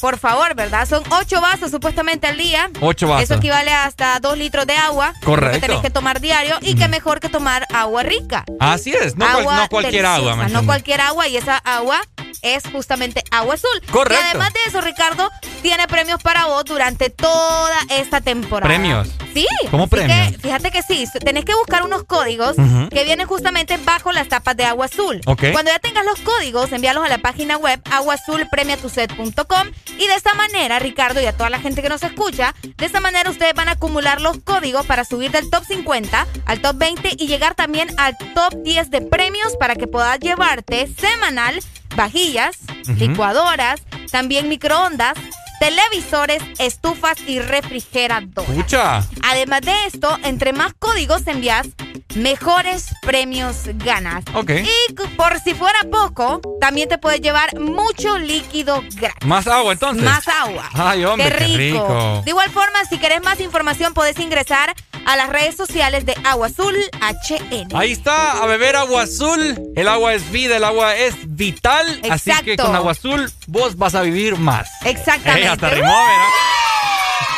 [0.00, 0.88] por favor, ¿verdad?
[0.88, 2.70] Son ocho vasos supuestamente al día.
[2.80, 3.24] Ocho vasos.
[3.24, 5.12] Eso equivale a hasta dos litros de agua.
[5.24, 5.60] Correcto.
[5.60, 8.44] Que tenés que tomar diario y que mejor que tomar agua rica.
[8.60, 10.30] Así es, no, cual- agua no cualquier agua.
[10.36, 12.00] ¿me deliciosa, No cualquier agua y esa agua
[12.42, 13.82] es justamente agua azul.
[13.90, 14.22] Correcto.
[14.22, 15.30] Y además de eso, Ricardo,
[15.62, 18.68] tiene premios para vos durante toda esta temporada.
[18.68, 19.08] ¿Premios?
[19.32, 19.46] Sí.
[19.70, 20.32] ¿Cómo así premios?
[20.32, 22.56] que, fíjate que sí, tenés que buscar unos códigos
[22.90, 25.20] que vienen justamente bajo las tapas de agua azul.
[25.26, 25.44] Ok.
[25.52, 30.78] Cuando ya tengas los códigos, envíalos a la página web aguazulpremiatuset.com y de esta manera,
[30.78, 33.72] Ricardo y a toda la gente que nos escucha, de esta manera ustedes van a
[33.72, 38.16] acumular los códigos para subir del top 50 al top 20 y llegar también al
[38.34, 41.60] top 10 de premios para que puedas llevarte semanal
[41.96, 42.58] vajillas,
[42.98, 45.14] licuadoras, también microondas,
[45.60, 48.50] televisores, estufas y refrigeradores.
[48.50, 49.02] Escucha.
[49.22, 51.68] Además de esto, entre más códigos envías,
[52.14, 54.24] mejores premios ganas.
[54.34, 54.50] Ok.
[54.50, 59.26] Y por si fuera poco, también te puedes llevar mucho líquido gratis.
[59.26, 60.04] Más agua entonces.
[60.04, 60.68] Más agua.
[60.74, 62.22] Ay, hombre, qué rico.
[62.24, 64.74] De igual forma, si querés más información, podés ingresar
[65.06, 67.68] a las redes sociales de Agua Azul HN.
[67.74, 69.60] Ahí está, a beber agua azul.
[69.76, 71.86] El agua es vida, el agua es vital.
[72.10, 72.64] Así que Exacto.
[72.64, 74.68] con agua azul vos vas a vivir más.
[74.84, 75.42] Exactamente.
[75.42, 76.24] Ey, hasta rimó, mira.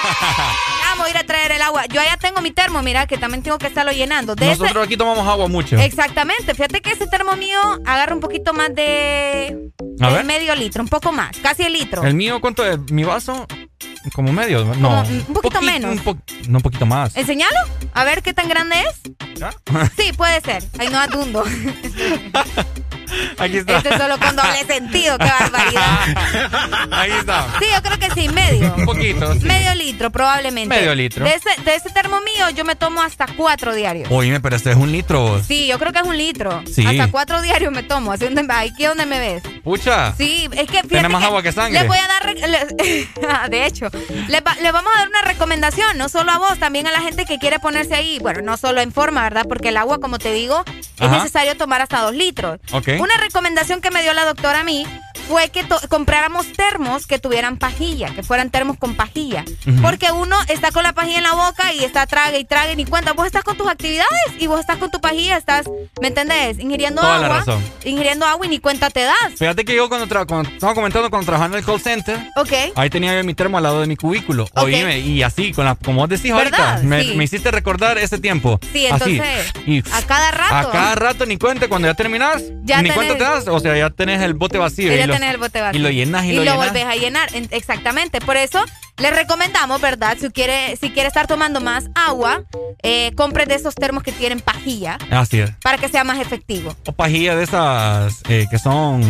[1.07, 1.85] A ir a traer el agua.
[1.87, 4.35] Yo allá tengo mi termo, mira, que también tengo que estarlo llenando.
[4.35, 5.77] De ese- Nosotros aquí tomamos agua mucho.
[5.77, 6.53] Exactamente.
[6.55, 9.71] Fíjate que ese termo mío agarra un poquito más de,
[10.01, 10.25] A ver.
[10.25, 12.03] medio litro, un poco más, casi el litro.
[12.03, 12.79] El mío, ¿cuánto es?
[12.91, 13.47] Mi vaso,
[14.15, 14.65] como medio.
[14.65, 15.93] No, Como un poquito Poqui- menos.
[15.93, 16.17] un po-
[16.49, 17.17] no, un poquito más.
[17.17, 17.57] ¿Enseñalo?
[17.95, 19.01] A ver qué tan grande es.
[19.97, 20.65] Sí, puede ser.
[20.79, 21.45] Ay, no atundo.
[23.39, 23.77] Aquí está.
[23.79, 26.89] Este es solo con doble sentido, qué barbaridad.
[26.93, 27.47] Ahí está.
[27.59, 28.75] Sí, yo creo que sí, medio.
[28.77, 29.35] Un poquito.
[29.35, 29.41] sí.
[29.45, 30.75] Medio litro, probablemente.
[30.75, 31.25] Medio litro.
[31.25, 34.09] De ese, de ese termo mío, yo me tomo hasta cuatro diarios.
[34.11, 35.21] Oye, pero este es un litro.
[35.23, 35.47] vos.
[35.47, 36.63] Sí, yo creo que es un litro.
[36.73, 36.85] Sí.
[36.87, 38.13] Hasta cuatro diarios me tomo.
[38.13, 39.43] Así donde, aquí donde me ves.
[39.65, 40.15] Pucha.
[40.17, 41.79] Sí, es que Tiene más que agua que sangre.
[41.81, 43.89] Les voy a dar, le- de hecho,
[44.29, 47.01] les, va- les vamos a dar una recomendación, no solo a vos, también a la
[47.01, 49.45] gente que quiere ponerse ahí, bueno, no solo en forma, ¿verdad?
[49.49, 51.19] Porque el agua, como te digo, es Ajá.
[51.19, 52.59] necesario tomar hasta dos litros.
[52.73, 52.89] Ok.
[53.01, 54.87] Una recomendación que me dio la doctora a mí
[55.29, 59.45] fue que compráramos termos que tuvieran pajilla, que fueran termos con pajilla.
[59.83, 62.77] Porque uno está con la pajilla en la boca y está trague y trague y
[62.77, 63.13] ni cuenta.
[63.13, 64.07] Vos estás con tus actividades
[64.39, 65.67] y vos estás con tu pajilla, estás,
[66.01, 66.59] ¿me entendés?
[66.59, 67.39] Ingiriendo Toda la agua.
[67.39, 67.63] razón.
[67.85, 69.17] Ingiriendo agua y ni cuenta te das.
[69.39, 72.53] Fíjate que yo cuando, cuando estaba comentando cuando trabajaba en el call center, Ok.
[72.77, 74.45] ahí tenía yo mi termo al lado de mi cubículo.
[74.55, 74.65] Ok.
[74.65, 77.15] Oíme, y así, con la, como vos decís ahorita, me, Sí.
[77.17, 78.59] me hiciste recordar ese tiempo.
[78.73, 79.17] Sí, Así.
[79.17, 80.69] entonces, Y a cada rato.
[80.69, 83.49] a cada rato ni cuenta, cuando ya terminás, Ya ni tenés- cuenta te das.
[83.49, 84.93] O sea, ya tenés el bote vacío.
[84.95, 85.81] Y lo- el bote vacío.
[85.81, 86.57] Y lo llenas y, lo, llenas.
[86.57, 87.35] volvés a llenar.
[87.35, 88.21] En- Exactamente.
[88.21, 88.65] Por eso
[88.99, 90.17] les recomendamos, ¿verdad?
[90.21, 92.43] Si quiere, si quiere estar tomando más agua,
[92.83, 95.51] eh, compre de esos termos que tienen pajilla Así es.
[95.63, 96.75] para que sea más efectivo.
[96.87, 99.03] O pajilla de esas eh, que son.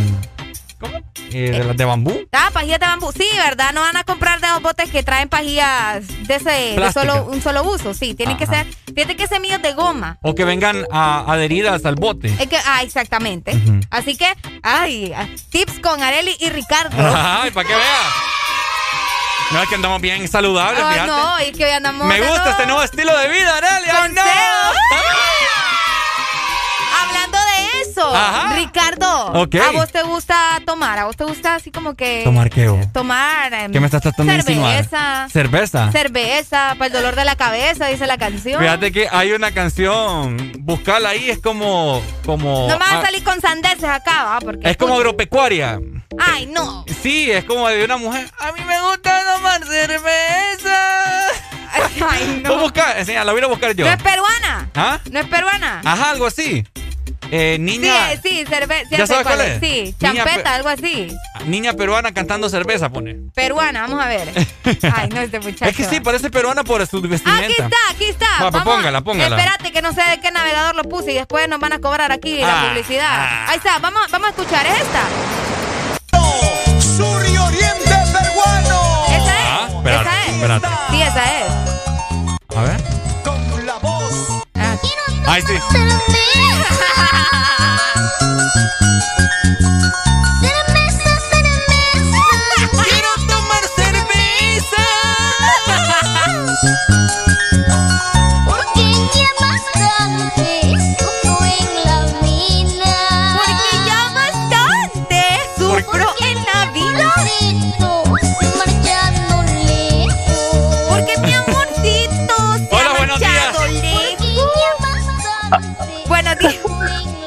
[0.78, 0.98] ¿Cómo?
[1.32, 2.14] Eh, de las de bambú.
[2.32, 3.10] Ah, pajillas de bambú.
[3.12, 3.72] Sí, ¿verdad?
[3.72, 6.50] No van a comprar de esos botes que traen pajillas de ese
[6.80, 7.94] de solo, un solo uso.
[7.94, 8.66] Sí, tienen que ser.
[8.94, 10.18] Fíjate que semillas de goma.
[10.22, 12.28] O que vengan a- adheridas al bote.
[12.38, 13.52] Es que, ah, exactamente.
[13.90, 14.26] Así que,
[14.62, 15.14] ay,
[15.50, 16.96] tips con Areli y Ricardo.
[17.16, 18.12] Ay, para que veas.
[19.52, 21.06] No, es que andamos bien saludables, fíjate.
[21.06, 22.06] no, es que hoy andamos.
[22.08, 23.88] Me gusta este nuevo estilo de vida, Arely.
[23.92, 24.22] ¡Ay, no!
[27.96, 28.54] Eso, Ajá.
[28.56, 29.06] Ricardo.
[29.06, 30.98] ¿a vos te gusta tomar?
[30.98, 32.24] ¿A vos te gusta así como que...
[32.24, 32.92] ¿Tomar qué, vos?
[32.92, 33.54] Tomar...
[33.54, 34.84] em, ¿Qué me estás tratando de insinuar?
[34.84, 35.28] Cerveza.
[35.30, 35.92] ¿Cerveza?
[35.92, 38.60] Cerveza, para el dolor de la cabeza, dice la canción.
[38.60, 42.02] Fíjate que hay una canción, buscarla ahí es como...
[42.26, 44.38] como No me vas a salir con sandeces acá, ¿va?
[44.40, 44.68] Porque...
[44.68, 45.80] es como agropecuaria.
[46.18, 46.84] Ay, no.
[47.02, 48.30] Sí, es como de una mujer.
[48.40, 50.76] A mí me gusta tomar cerveza.
[52.10, 52.50] Ay, no.
[52.50, 53.86] Voy a buscar, enseña, la voy a buscar yo.
[53.86, 54.70] ¿No es peruana?
[54.74, 55.00] ¿Ah?
[55.10, 55.80] ¿No es peruana?
[55.82, 56.62] Ajá, algo así.
[57.30, 58.88] Eh, niña, Sí, sí, cerveza.
[58.96, 59.60] ¿Ya sabes cuál es?
[59.60, 61.08] Sí, Niña champeta, pe- algo así.
[61.46, 63.16] niña peruana cantando cerveza, pone.
[63.34, 64.28] Peruana, vamos a ver.
[64.94, 65.64] Ay, no, este muchacho.
[65.64, 67.44] Es que sí, parece peruana por su vestimenta.
[67.44, 68.26] Aquí está, aquí está.
[68.44, 68.74] Va, Vamos.
[68.74, 69.36] póngala, póngala.
[69.36, 72.12] Espérate que no sé de qué navegador lo puse y después nos van a cobrar
[72.12, 73.48] aquí Ah, la publicidad.
[73.48, 75.02] Ahí está, vamos, vamos a escuchar, ¿es esta?
[76.96, 79.04] Sur y Oriente peruano.
[79.08, 79.46] Esa es.
[79.50, 80.32] Ah, espérate, esa es.
[80.34, 80.66] espérate.
[80.90, 82.56] Sí, esa es.
[82.56, 82.80] A ver.
[85.26, 85.54] Ay, sí.
[92.84, 94.84] Quiero tomar cerveza.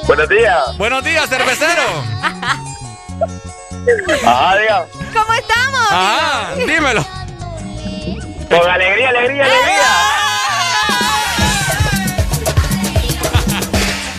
[0.09, 0.75] Buenos días.
[0.79, 1.83] Buenos días, cervecero.
[4.25, 4.85] Ajá, diga.
[5.13, 5.87] ¿Cómo estamos?
[5.91, 7.05] Ah, dímelo.
[8.49, 9.91] Con alegría, alegría, alegría.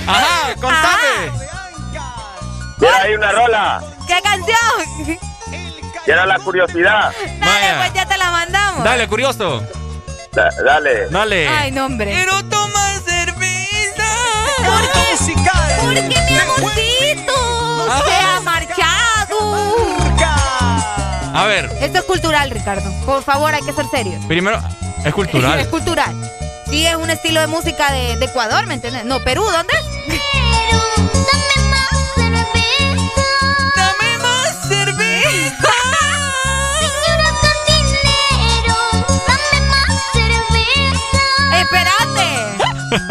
[0.06, 1.32] Ajá, contame.
[2.78, 3.82] Mira, hay una rola.
[4.06, 5.18] ¿Qué canción?
[6.06, 7.10] Y era la curiosidad.
[7.40, 8.84] Dale, pues ya te la mandamos.
[8.84, 9.60] Dale, curioso.
[10.30, 11.08] Da- dale.
[11.08, 11.48] Dale.
[11.48, 12.12] Ay, no, hombre.
[12.12, 14.04] Quiero tomar cerveza.
[15.94, 19.70] Porque mi amorcito se ha marchado.
[21.34, 22.92] A ver, Esto es cultural, Ricardo.
[23.06, 24.18] Por favor, hay que ser serio.
[24.28, 24.58] primero,
[24.98, 25.68] es es cultural.
[25.68, 26.14] cultural.
[26.68, 29.04] Sí, es un estilo de música de, de Ecuador, ¿me entiendes?
[29.04, 29.74] No, Perú, ¿dónde?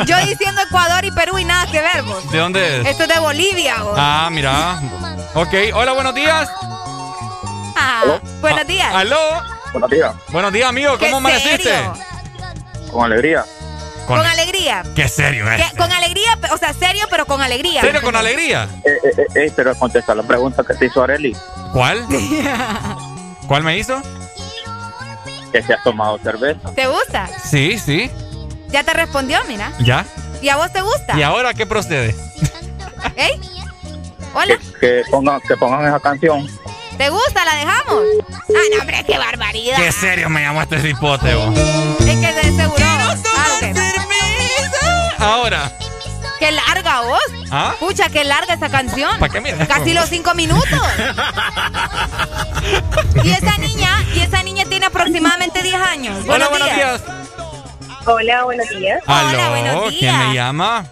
[0.06, 2.30] Yo diciendo Ecuador y Perú y nada que ver, vos.
[2.32, 2.88] ¿De dónde es?
[2.88, 3.96] Esto es de Bolivia, vos.
[3.98, 4.80] Ah, mira.
[5.34, 6.50] Ok, hola, buenos días.
[7.76, 8.94] Ah, buenos días.
[8.94, 9.18] ¿Aló?
[9.72, 10.16] Buenos días.
[10.30, 10.98] Buenos días, amigo.
[10.98, 11.72] ¿Qué ¿Cómo amaneciste?
[12.92, 13.46] Con alegría.
[14.08, 14.84] Con, alegría.
[14.96, 15.72] Qué serio es.
[15.74, 17.82] Con alegría, o sea, serio, pero con alegría.
[17.82, 18.68] ¿Serio con alegría?
[18.84, 21.38] Eh, eh, eh, eh, pero contesta la pregunta que te hizo Areli.
[21.72, 22.08] ¿Cuál?
[23.48, 24.02] ¿Cuál me hizo?
[25.52, 26.74] Que se has tomado cerveza.
[26.74, 27.30] ¿Te gusta?
[27.44, 28.10] Sí, sí.
[28.70, 29.72] Ya te respondió, mira.
[29.80, 30.06] ¿Ya?
[30.42, 31.18] ¿Y a vos te gusta?
[31.18, 32.16] ¿Y ahora qué procede?
[33.16, 33.40] ¿Ey?
[34.34, 36.48] Hola, Que pongan, que pongan esa canción.
[36.98, 37.46] ¿te gusta?
[37.46, 38.04] ¿La dejamos?
[38.30, 38.36] Ah,
[38.76, 39.78] no, hombre, qué barbaridad.
[39.78, 41.58] Qué serio me llamó este cipote, vos.
[41.58, 42.86] Es que de seguro.
[42.86, 43.16] Ah.
[45.20, 45.72] Ahora.
[46.40, 47.20] Qué larga vos.
[47.52, 47.74] ¿Ah?
[47.80, 49.20] Pucha, qué larga esa canción.
[49.20, 49.66] ¿Para qué mira?
[49.68, 50.68] Casi los cinco minutos.
[53.24, 56.18] y esa niña, y esa niña tiene aproximadamente 10 años.
[56.28, 57.02] Hola, buenos días.
[58.06, 59.02] Hola, buenos días.
[59.06, 59.50] ¿Aló?
[59.52, 60.28] buenos ¿Quién días.
[60.28, 60.86] me llama?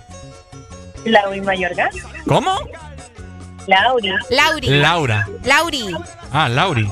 [1.05, 1.89] Lauri Mayorga.
[2.27, 2.59] ¿Cómo?
[3.67, 4.11] Lauri.
[4.29, 4.67] Lauri.
[4.67, 5.27] Laura.
[5.43, 5.95] Lauri.
[6.31, 6.89] Ah, Lauri.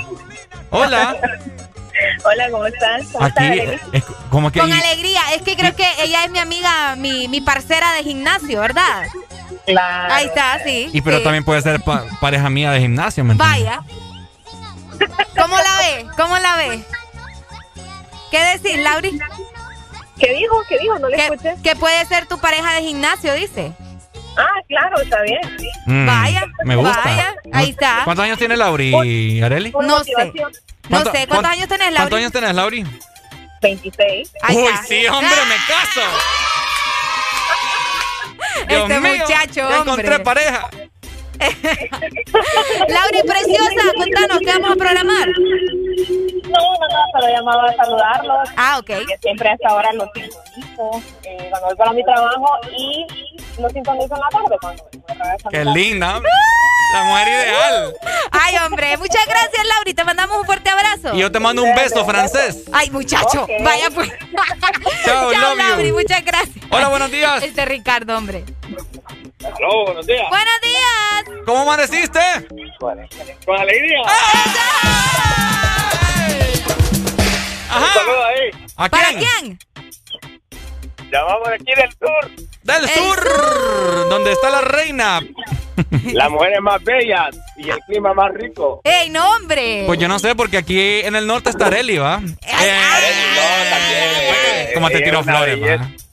[0.71, 1.15] Hola.
[2.25, 3.03] Hola, ¿cómo estás?
[3.11, 3.79] ¿Cómo estás, Aquí Arely?
[3.93, 5.21] es como que Con alegría.
[5.35, 9.03] Es que creo que ella es mi amiga, mi, mi parcera de gimnasio, ¿verdad?
[9.65, 10.13] Claro.
[10.13, 10.89] Ahí está, sí.
[10.91, 11.23] y pero sí.
[11.23, 13.65] también puede ser pa- pareja mía de gimnasio, ¿me entiendes?
[13.65, 13.81] Vaya.
[15.39, 16.05] ¿Cómo la ve?
[16.17, 16.83] ¿Cómo la ve?
[18.31, 19.19] ¿Qué decís, Lauri?
[20.19, 20.61] ¿Qué dijo?
[20.69, 20.97] ¿Qué dijo?
[20.99, 21.55] No le Que, escuché.
[21.63, 23.73] que puede ser tu pareja de gimnasio, dice.
[24.37, 25.39] Ah, claro, está bien.
[25.85, 27.01] Mm, Vaya, Me gusta.
[27.05, 28.01] vaya, ahí está.
[28.03, 29.71] ¿Cuántos años tiene Lauri, Areli?
[29.71, 30.11] No sé.
[30.13, 30.31] No
[30.89, 31.95] ¿Cuánto- sé, ¿cuántos cuán- años tenés, Lauri?
[31.97, 32.85] ¿Cuántos años tenés, Lauri?
[33.61, 34.31] 26.
[34.41, 34.83] Ahí Uy, está.
[34.83, 36.01] sí, hombre, me caso.
[38.67, 39.77] Dios Este mío, muchacho, hombre.
[39.79, 40.69] encontré pareja.
[42.87, 45.27] Lauri, preciosa, contanos, ¿qué vamos a programar?
[45.27, 48.49] No, no, no, solo llamaba a saludarlos.
[48.55, 48.85] Ah, ok.
[48.85, 53.05] Que siempre a esta hora los sintonizo eh, cuando voy para mi trabajo y
[53.61, 54.83] los sintonizo en la tarde cuando
[55.49, 56.21] Qué linda.
[56.93, 57.93] La mujer ideal.
[58.31, 59.93] Ay, hombre, muchas gracias, Lauri.
[59.93, 61.15] Te mandamos un fuerte abrazo.
[61.15, 62.65] Y yo te mando un beso francés.
[62.71, 64.09] Ay, muchacho, vaya pues.
[65.03, 65.39] Chao, you.
[65.57, 66.65] Lauri, muchas gracias.
[66.69, 67.43] Hola, buenos días.
[67.43, 68.45] Este Ricardo, hombre.
[69.43, 70.29] Aló, buenos días.
[70.29, 71.43] Buenos días.
[71.45, 72.19] ¿Cómo amaneciste?
[72.79, 73.99] Con alegría.
[77.69, 77.93] Ajá.
[77.93, 78.51] saludo ahí.
[78.77, 79.19] ¿A ¿Para quién?
[79.19, 79.59] quién?
[81.11, 82.31] Llamamos de aquí del sur.
[82.63, 85.21] Del El sur, donde está la reina.
[86.13, 88.81] Las mujeres más bellas y el clima más rico.
[88.83, 89.83] ¡Ey, no, hombre!
[89.85, 92.21] Pues yo no sé, porque aquí en el norte está Areli, ¿va?
[92.23, 92.73] Eh,
[93.35, 94.73] No, también.
[94.73, 95.83] ¿Cómo te tiró una flores, belleza.
[95.83, 96.04] va?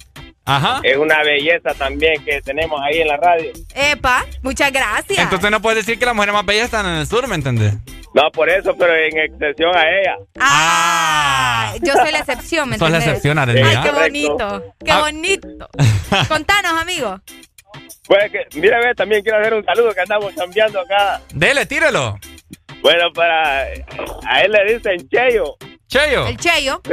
[0.44, 0.80] Ajá.
[0.82, 3.52] Es una belleza también que tenemos ahí en la radio.
[3.74, 5.18] Epa, muchas gracias.
[5.18, 7.74] Entonces no puedes decir que las mujeres más bellas están en el sur, ¿me entiendes?
[8.14, 10.16] No, por eso, pero en excepción a ella.
[10.40, 13.08] Ah, yo soy la excepción, ¿me Sos la entiendes?
[13.24, 13.82] excepción, Arely, Ay, ¿ah?
[13.84, 15.00] qué bonito, qué Ah.
[15.00, 15.68] bonito.
[16.28, 17.20] Contanos, amigo.
[18.06, 21.20] Pues que, mira, ve, también quiero hacer un saludo que andamos cambiando acá.
[21.32, 22.18] Dele, tírelo.
[22.82, 23.62] Bueno, para.
[24.26, 25.56] A él le dicen Cheyo.
[25.86, 26.26] Cheyo.
[26.26, 26.80] El Cheyo.
[26.84, 26.92] Sí,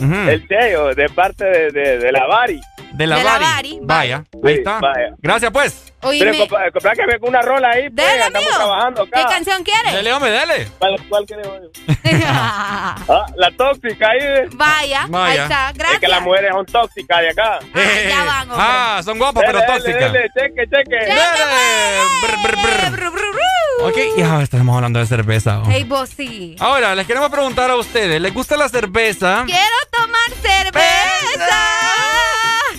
[0.00, 2.60] El Cheyo, de parte de, de, de la Bari.
[2.96, 3.44] De la De la Bari.
[3.44, 4.80] Bari, Vaya, ahí está.
[5.18, 5.92] Gracias, pues.
[6.02, 6.26] Oíme.
[6.32, 8.64] Pero compra- compráqueme una rola ahí, pues, Dele, andamos amigo.
[8.64, 9.16] trabajando acá.
[9.20, 9.92] ¿Qué canción quieres?
[9.94, 10.68] Dele, hombre, dele.
[10.78, 11.46] ¿Cuál, cuál querés?
[12.26, 14.18] Ah, la tóxica ahí.
[14.20, 14.48] eh.
[14.52, 15.42] Vaya, ahí Vaya.
[15.44, 15.70] está.
[15.70, 16.00] Es Gracias.
[16.00, 17.58] que las mujeres son tóxicas de acá.
[17.74, 18.56] Eh, ya van, hombre.
[18.68, 20.12] ah, son guapas, pero Dele, dele, tóxicas.
[20.12, 21.12] dele, cheque, cheque.
[22.22, 23.34] Brr, brr, brr.
[23.82, 25.60] Ok, ya estamos hablando de cerveza.
[25.60, 25.68] oh.
[25.70, 26.54] Hey, vos sí.
[26.60, 29.42] Ahora, les queremos preguntar a ustedes, ¿les gusta la cerveza?
[29.46, 31.58] Quiero tomar cerveza.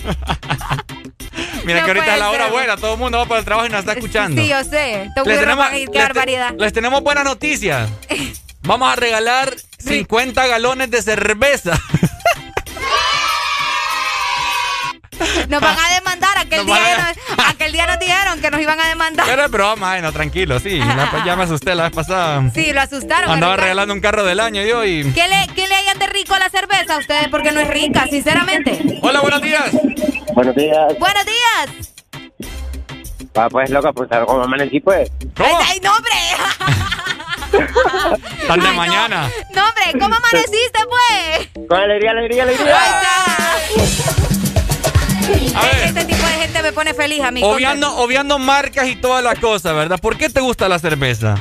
[1.64, 2.52] Mira No que ahorita es la hora ser.
[2.52, 4.40] buena, todo el mundo va para el trabajo y nos está escuchando.
[4.40, 5.08] Sí, yo sé.
[5.14, 6.54] Te Les tenemos, qué les te- barbaridad.
[6.58, 7.90] les tenemos buenas noticias.
[8.62, 11.78] Vamos a regalar 50 galones de cerveza.
[15.48, 16.38] Nos van a demandar.
[16.38, 19.26] Aquel, Nos día, van a- nos- aquel día nos dijeron que nos iban a demandar.
[19.26, 20.78] Pero es broma, ay, no, tranquilo, sí.
[20.78, 22.42] La- ya me asusté la vez pasada.
[22.54, 23.30] Sí, lo asustaron.
[23.30, 25.10] Andaba regalando un carro del año yo y...
[25.12, 27.28] ¿Qué le, ¿Qué le hayan de rico a la cerveza a ustedes?
[27.28, 28.98] Porque no es rica, sinceramente.
[29.02, 29.70] Hola, buenos días.
[30.34, 30.98] Buenos días.
[30.98, 31.92] Buenos días.
[33.36, 35.10] Va, pues, loca, pues, ¿cómo amanecí, pues?
[35.36, 35.58] ¿Cómo?
[35.66, 36.12] Ay, no, hombre.
[38.48, 39.30] Tan de Ay, mañana.
[39.54, 41.66] No, hombre, ¿cómo amaneciste, pues?
[41.68, 42.76] Con alegría, alegría, alegría.
[42.76, 44.45] A ver,
[45.28, 47.48] Este tipo de gente me pone feliz, amigo.
[47.48, 49.98] obviando, obviando marcas y toda la cosa, ¿verdad?
[49.98, 51.36] ¿Por qué te gusta la cerveza?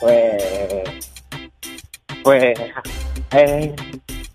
[0.00, 0.42] Pues.
[2.22, 2.58] Pues.
[3.32, 3.74] Eh,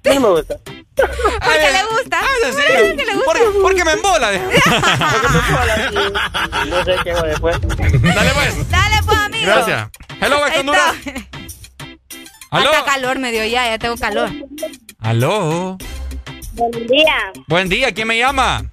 [0.03, 0.56] no me gusta.
[0.95, 2.20] Porque le gusta.
[2.22, 2.61] Ah, sí.
[2.88, 3.26] Porque le gusta.
[3.26, 4.32] Porque, porque me embola.
[6.68, 7.57] No sé qué hago después.
[7.61, 8.70] Dale pues.
[8.70, 9.45] Dale, pues, amigo.
[9.45, 9.90] Gracias.
[10.22, 10.95] Hello, West Ahí Honduras.
[12.52, 12.70] Aló.
[12.72, 14.30] Hasta calor me dio ya, ya tengo calor.
[14.99, 15.78] Aló.
[16.54, 18.70] Buen día, Buen día, ¿quién me llama?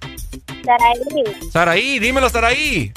[0.63, 1.49] Saraí.
[1.51, 2.93] Saraí, dímelo, Saraí.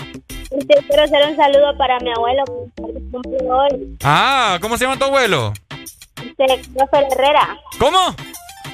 [0.51, 2.45] Este, quiero hacer un saludo para mi abuelo
[2.77, 3.97] que cumple hoy.
[4.03, 5.53] Ah, ¿cómo se llama tu abuelo?
[6.17, 7.59] Este, Christopher Herrera.
[7.79, 8.15] ¿Cómo?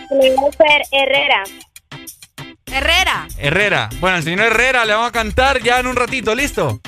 [0.08, 1.44] Christopher Herrera.
[2.66, 3.28] Herrera.
[3.38, 3.88] Herrera.
[4.00, 6.80] Bueno, al señor Herrera le vamos a cantar ya en un ratito, ¿listo?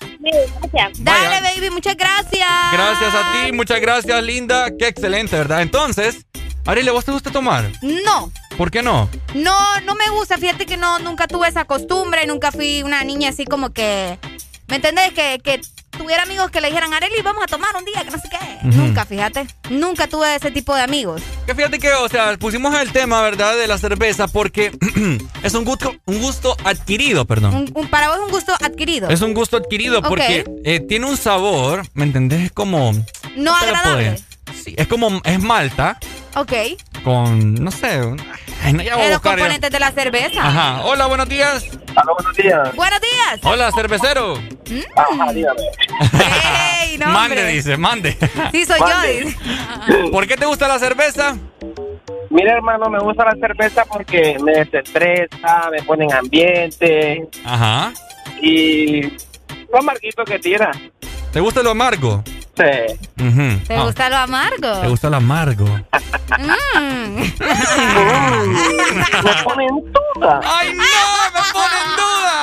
[0.00, 0.30] Sí,
[0.72, 1.04] gracias.
[1.04, 2.48] Dale, baby, muchas gracias.
[2.72, 4.70] Gracias a ti, muchas gracias, linda.
[4.78, 5.62] Qué excelente, ¿verdad?
[5.62, 6.26] Entonces,
[6.66, 7.70] Ariel, ¿vos te gusta tomar?
[7.82, 8.30] No,
[8.60, 9.08] ¿Por qué no?
[9.34, 10.36] no, no me gusta.
[10.36, 14.18] Fíjate que no, nunca tuve esa costumbre, nunca fui una niña así como que.
[14.68, 15.14] ¿Me entendés?
[15.14, 15.62] Que, que
[15.96, 18.38] tuviera amigos que le dijeran, Areli, vamos a tomar un día, que no sé qué.
[18.64, 19.46] Nunca, fíjate.
[19.70, 21.22] Nunca tuve ese tipo de amigos.
[21.46, 23.56] Que fíjate que, o sea, pusimos el tema, ¿verdad?
[23.56, 24.72] De la cerveza porque
[25.42, 27.54] es un gusto, un gusto adquirido, perdón.
[27.54, 29.08] Un- un- para vos es un gusto adquirido.
[29.08, 32.42] Es un gusto adquirido porque eh, tiene un sabor, ¿me entendés?
[32.42, 32.92] Es como...
[33.36, 34.22] No agradable.
[34.62, 35.98] Sí, es como, es malta
[36.36, 36.52] Ok.
[37.04, 38.16] Con, no sé, no,
[38.82, 39.44] ya voy a los buscar ya.
[39.44, 40.40] componentes de la cerveza.
[40.46, 40.82] Ajá.
[40.84, 41.66] Hola, buenos días.
[41.90, 42.76] Hola, buenos días.
[42.76, 43.40] Buenos días.
[43.42, 44.34] Hola, cervecero.
[44.96, 45.62] Ajá, dígame.
[46.82, 48.16] Ey, no, mande, dice, mande.
[48.52, 49.34] Sí, soy Mande.
[49.88, 50.10] yo.
[50.12, 51.36] ¿Por qué te gusta la cerveza?
[52.28, 57.92] Mira, hermano, me gusta la cerveza porque me desestresa, me pone en ambiente Ajá.
[58.40, 59.02] y
[59.72, 60.70] lo amarguito que tira.
[61.32, 62.22] ¿Te gusta lo amargo?
[62.56, 62.64] Sí.
[63.66, 64.80] ¿Te Ah, gusta lo amargo?
[64.80, 65.64] ¿Te gusta lo amargo?
[66.38, 67.22] Mm.
[69.24, 70.40] Me pone en duda.
[70.44, 70.84] ¡Ay, no!
[71.34, 72.38] ¡Me pone en duda!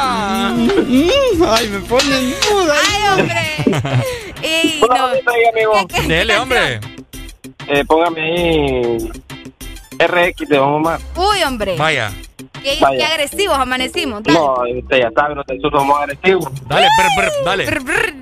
[1.55, 2.73] Ay, me pone en duda.
[2.84, 3.41] Ay, hombre.
[4.41, 5.07] Ey, Una no.
[5.09, 5.73] rolita ahí, amigo.
[5.88, 6.79] ¿Qué- qué- Dele, qué hombre.
[7.67, 8.97] Eh, póngame ahí
[9.99, 10.99] RX de Don Omar.
[11.15, 11.75] Uy, hombre.
[11.77, 12.11] Vaya.
[12.63, 14.23] Qué, agresivos amanecimos.
[14.23, 14.38] Dale.
[14.39, 16.49] No, usted ya sabe, nosotros somos agresivos.
[16.67, 17.65] Dale, brr, brr, dale.
[17.65, 18.15] Brr.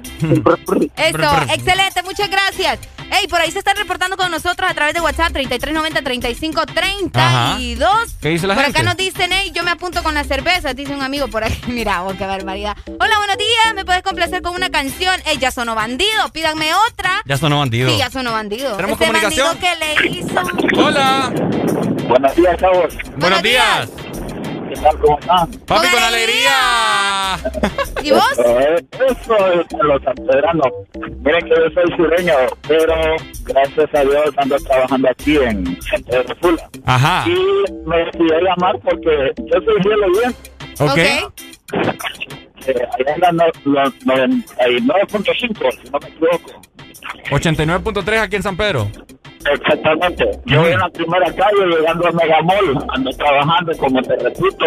[0.96, 2.80] Eso, excelente, muchas gracias.
[3.12, 8.16] Ey, por ahí se están reportando con nosotros a través de WhatsApp 3390-3532.
[8.22, 8.80] ¿Qué dice la por gente?
[8.80, 11.58] acá nos dicen, ey, yo me apunto con la cerveza, dice un amigo por ahí.
[11.68, 12.76] Mira, vos, qué barbaridad.
[12.88, 15.14] Hola, buenos días, ¿me puedes complacer con una canción?
[15.28, 17.22] Ey, ya sonó bandido, pídanme otra.
[17.26, 17.90] Ya sonó bandido.
[17.92, 18.76] Sí, ya sonó bandido.
[18.76, 19.48] ¿Tenemos Ese comunicación?
[19.48, 20.42] bandido que le hizo.
[20.84, 21.32] Hola.
[22.08, 22.94] Buenos días, chavos.
[23.18, 23.90] Buenos días.
[24.76, 25.00] ¿Qué tal?
[25.00, 25.52] ¿Cómo están?
[25.66, 27.38] Papi, Con alegría.
[28.04, 28.32] ¿Y vos?
[28.34, 30.68] Eso es de los sanpedranos.
[31.24, 32.34] Miren que yo soy sureño,
[32.68, 32.96] pero
[33.46, 36.70] gracias a Dios ando trabajando aquí en San Pedro Sula.
[36.86, 37.24] Ajá.
[37.30, 40.36] Y me decidí a llamar porque yo soy Cielo Bien.
[40.80, 40.98] Ok.
[42.68, 46.62] Eh, allá andan los 99.5, si no me equivoco.
[47.30, 48.90] 89.3 aquí en San Pedro.
[49.52, 50.32] Exactamente.
[50.46, 54.66] Yo voy en la primera calle llegando a Megamall, ando trabajando, como te repito,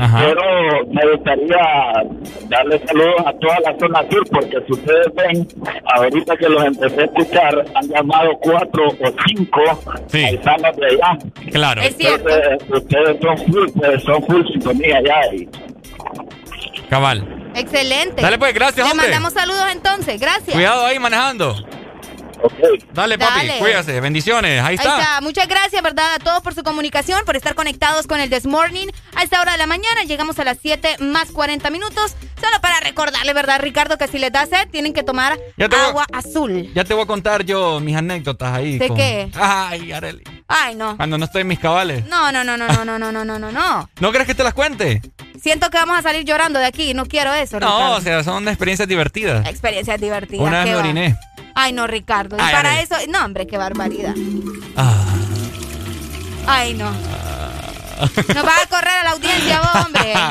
[0.00, 0.18] Ajá.
[0.24, 2.02] pero me gustaría
[2.48, 5.48] darle saludos a toda la zona sur, porque si ustedes ven,
[5.94, 9.60] ahorita que los empecé a escuchar, han llamado cuatro o cinco
[10.08, 10.22] Sí.
[10.22, 11.18] paisanos de allá.
[11.52, 11.82] Claro.
[11.82, 12.28] Es cierto.
[12.28, 15.34] Entonces, ustedes son full, pues, son full sintonía allá.
[15.34, 15.48] Y
[16.90, 17.24] Cabal.
[17.54, 18.22] Excelente.
[18.22, 19.06] Dale, pues, gracias, Le hombre.
[19.08, 20.54] mandamos saludos entonces, gracias.
[20.54, 21.54] Cuidado ahí manejando.
[22.92, 23.58] Dale, papi, Dale.
[23.58, 24.00] cuídase.
[24.00, 24.60] Bendiciones.
[24.60, 24.98] Ahí Ahí está.
[25.00, 25.20] está.
[25.20, 26.14] Muchas gracias, ¿verdad?
[26.14, 28.88] A todos por su comunicación, por estar conectados con el This Morning.
[29.14, 32.14] A esta hora de la mañana llegamos a las 7 más 40 minutos.
[32.40, 33.96] Solo para recordarle, ¿verdad, Ricardo?
[33.96, 36.70] Que si les da sed, tienen que tomar voy- agua azul.
[36.74, 38.78] Ya te voy a contar yo mis anécdotas ahí.
[38.78, 39.30] ¿De con- qué?
[39.34, 40.22] Ay, Areli.
[40.48, 40.96] Ay, no.
[40.96, 42.04] Cuando no estoy en mis cabales.
[42.06, 43.90] No, no, no, no, no, no, no, no, no, no, no.
[44.00, 45.00] ¿No crees que te las cuente?
[45.42, 46.94] Siento que vamos a salir llorando de aquí.
[46.94, 47.96] No quiero eso, No, Ricardo.
[47.96, 49.46] o sea, son experiencias divertidas.
[49.46, 50.46] Experiencias divertidas.
[50.46, 51.16] Una vez me oriné.
[51.54, 52.36] Ay, no, Ricardo.
[52.36, 52.94] Y para eso.
[53.08, 54.14] No, hombre, qué barbaridad.
[54.76, 54.94] Ah.
[56.46, 56.90] Ay, no.
[57.98, 60.14] Nos vas a correr a la audiencia, vos, hombre.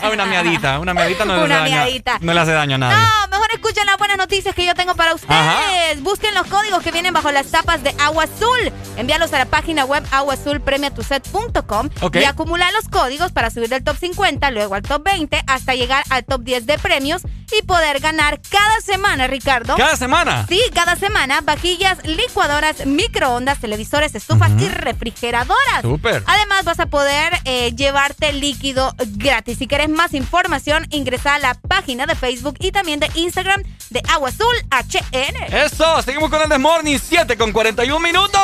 [0.00, 2.18] Ah, una miadita, una miadita no le Una hace daño.
[2.20, 2.96] No le hace daño a nadie.
[2.96, 5.34] No, mejor escuchen las buenas noticias que yo tengo para ustedes.
[5.34, 5.58] Ajá.
[5.98, 8.72] Busquen los códigos que vienen bajo las tapas de Agua Azul.
[8.96, 12.16] Envíalos a la página web aguazulpremiatuset.com Ok.
[12.16, 16.04] y acumular los códigos para subir del top 50, luego al top 20, hasta llegar
[16.10, 17.22] al top 10 de premios
[17.58, 19.74] y poder ganar cada semana, Ricardo.
[19.76, 20.46] ¿Cada semana?
[20.48, 25.82] Sí, cada semana, vajillas, licuadoras, microondas, televisores, estufas y refrigeradoras.
[25.82, 26.22] Súper.
[26.26, 29.58] Además, vas a poder eh, llevarte líquido gratis.
[29.58, 34.02] Si quieres más información, ingresa a la página de Facebook y también de Instagram de
[34.08, 35.54] Agua Azul HN.
[35.54, 38.40] Eso, seguimos con el The Morning 7 con 41 minutos.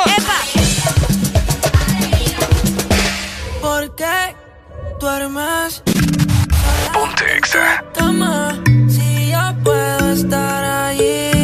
[3.61, 4.35] ¿Por qué
[4.99, 5.83] duermes?
[6.93, 7.83] Ponte Exa.
[7.93, 11.34] Cama, si yo puedo estar allí.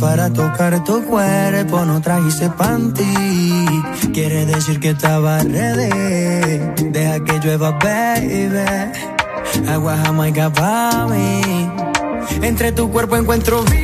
[0.00, 3.04] para tocar tu cuerpo, no trajiste panty.
[4.12, 6.90] Quiere decir que estaba ready.
[6.90, 9.68] Deja que llueva, baby.
[9.68, 11.42] Agua jamaica para mí.
[12.42, 13.79] Entre tu cuerpo encuentro vida.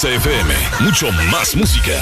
[0.00, 0.54] Exa FM.
[0.80, 1.92] Mucho más música.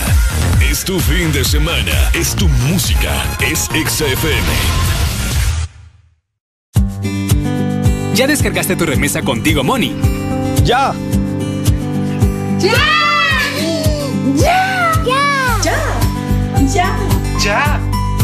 [0.60, 1.90] Es tu fin de semana.
[2.14, 3.10] Es tu música.
[3.40, 4.46] Es Exa FM.
[8.14, 9.96] ¿Ya descargaste tu remesa contigo, Moni?
[10.62, 10.94] ¡Ya!
[12.60, 12.72] ¡Ya!
[14.36, 14.92] ¡Ya!
[15.04, 15.60] ¡Ya!
[15.64, 15.76] ¡Ya!
[16.72, 16.96] ¡Ya!
[17.42, 17.87] ¡Ya!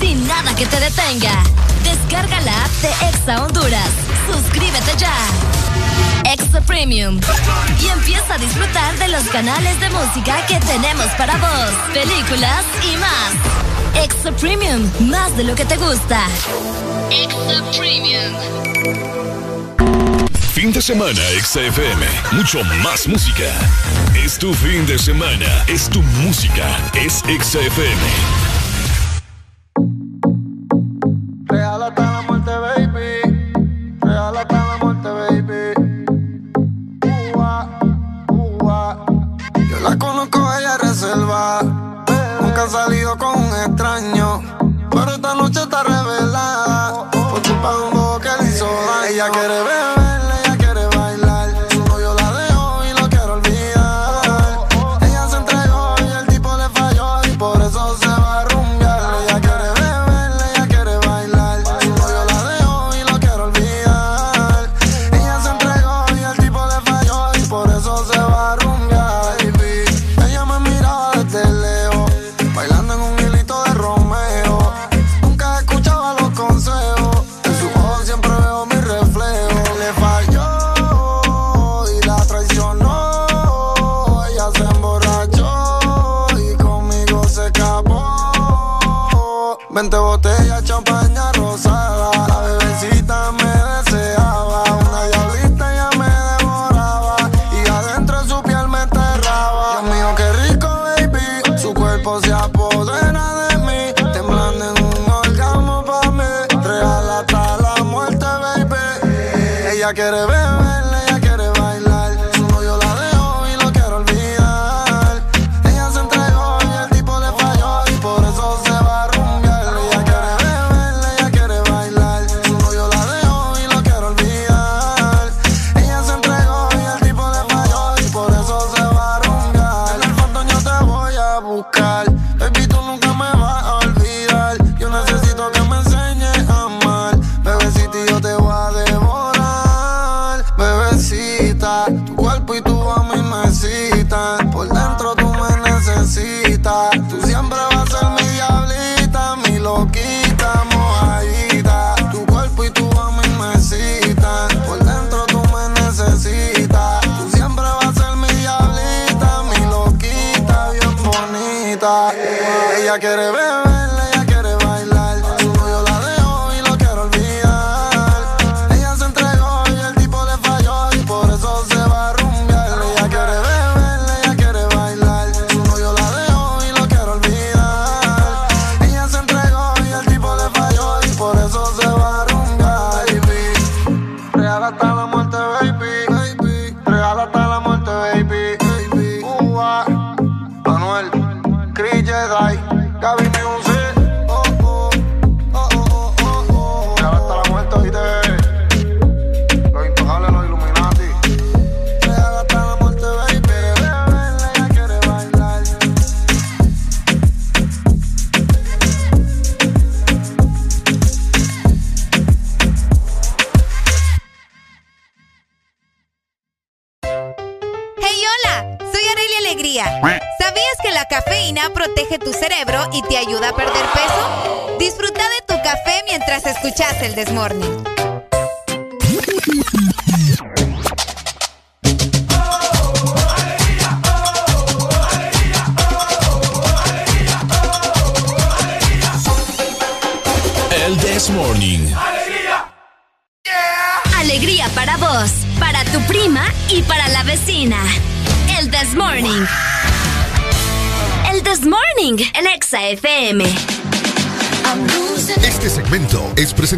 [0.00, 1.42] sin nada que te detenga.
[1.82, 3.90] Descarga la app de Exa Honduras.
[4.30, 5.14] Suscríbete ya.
[6.32, 7.20] Exa Premium.
[7.80, 12.96] Y empieza a disfrutar de los canales de música que tenemos para vos, películas y
[12.96, 14.04] más.
[14.04, 16.26] Exa Premium, más de lo que te gusta.
[17.10, 18.34] Exa Premium.
[20.52, 22.06] Fin de semana, Exa FM.
[22.32, 23.44] Mucho más música.
[24.14, 28.35] Es tu fin de semana, es tu música, es Exa FM.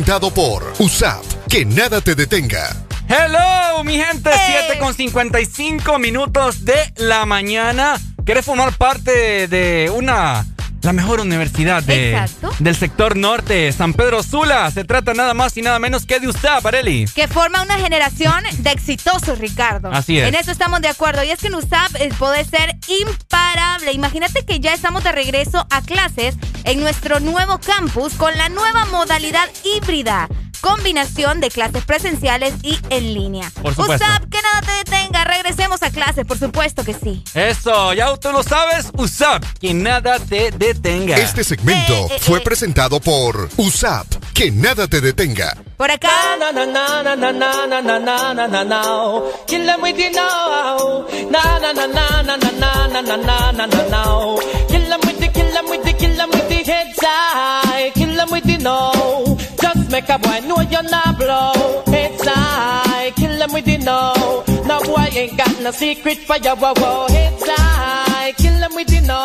[0.09, 1.23] por USAP.
[1.51, 2.75] Que nada te detenga.
[3.11, 4.35] Hello, mi gente, eh.
[4.35, 4.55] hey.
[4.69, 8.01] 7 con 55 minutos de la mañana.
[8.25, 10.47] ¿Quieres formar parte de una
[10.83, 14.71] la mejor universidad del sector norte, San Pedro Sula.
[14.71, 17.07] Se trata nada más y nada menos que de USAP, Areli.
[17.15, 19.91] Que forma una generación de exitosos, Ricardo.
[19.93, 20.29] Así es.
[20.29, 21.25] En eso estamos de acuerdo.
[21.25, 23.93] Y es que en USAP eh, puede ser imparable.
[23.93, 26.37] Imagínate que ya estamos de regreso a clases
[26.69, 30.29] en nuestro nuevo campus con la nueva modalidad híbrida
[30.61, 33.51] combinación de clases presenciales y en línea.
[33.63, 34.05] Por supuesto.
[34.05, 35.25] USAP, que nada te detenga.
[35.25, 37.23] Regresemos a clases, por supuesto que sí.
[37.35, 41.17] Eso, ya tú lo sabes, USAP, que nada te detenga.
[41.17, 42.43] Este segmento Eh, eh, fue eh.
[42.43, 45.57] presentado por USAP, que nada te detenga.
[45.77, 46.09] Por acá.
[56.69, 57.91] Heads high.
[57.95, 58.93] Kill them with the no.
[59.63, 61.83] Just make a boy know you're not blow.
[61.95, 63.11] Heads high.
[63.17, 64.03] Kill them with the no.
[64.71, 67.07] No boy ain't got no secret for your wow wow.
[67.09, 68.33] Heads high.
[68.43, 69.25] Kill them with the no.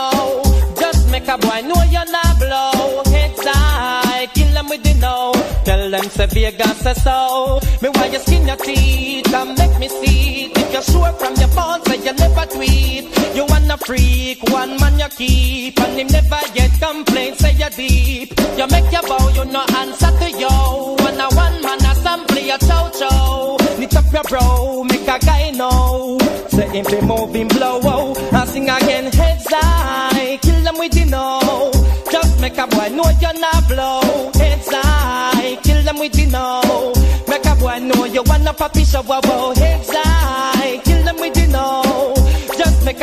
[0.79, 3.03] Just make a boy know you're not blow.
[3.13, 4.27] Heads high.
[4.33, 5.33] Kill them with the no.
[5.65, 7.59] Tell them say so.
[7.81, 11.81] Me why you skin your teeth and make me see you're sure from your phone
[11.85, 13.05] say you never tweet.
[13.35, 15.79] You wanna freak, one man you keep.
[15.79, 18.33] And him never get complaints, say you deep.
[18.57, 20.95] You make your bow, you no answer to yo.
[20.99, 23.57] When a one man a sample your chow chow.
[23.77, 26.17] Knit up your bro, make a guy know.
[26.49, 28.29] Say him be moving blow, oh.
[28.31, 30.37] And sing again, heads high.
[30.41, 31.71] Kill them with the know.
[32.11, 34.31] Just make a boy know you're not blow.
[34.35, 36.93] Heads high, kill them with the know.
[37.27, 39.53] Make a boy know you wanna papi show wow.
[39.55, 40.52] Heads high,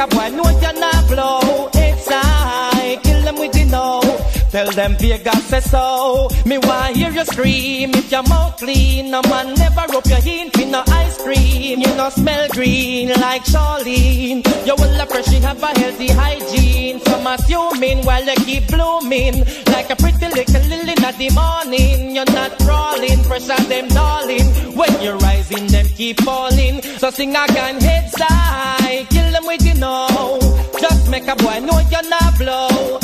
[0.01, 0.80] up, I know you
[4.51, 6.29] Tell them Vegas say so.
[6.45, 9.11] Me want hear you scream if your mouth clean.
[9.13, 11.79] No man never rub your hin in no ice cream.
[11.81, 14.45] You no smell green like Charlene.
[14.67, 16.99] You will fresh, you have a healthy hygiene.
[17.01, 22.17] Some assuming while you keep blooming like a pretty little lily in the morning.
[22.17, 24.47] You're not crawling, pressure them darling.
[24.75, 26.83] When you're rising, them keep falling.
[26.99, 30.39] So sing again, heads high, kill them with you know.
[30.81, 33.00] Just make a boy know you're not blow.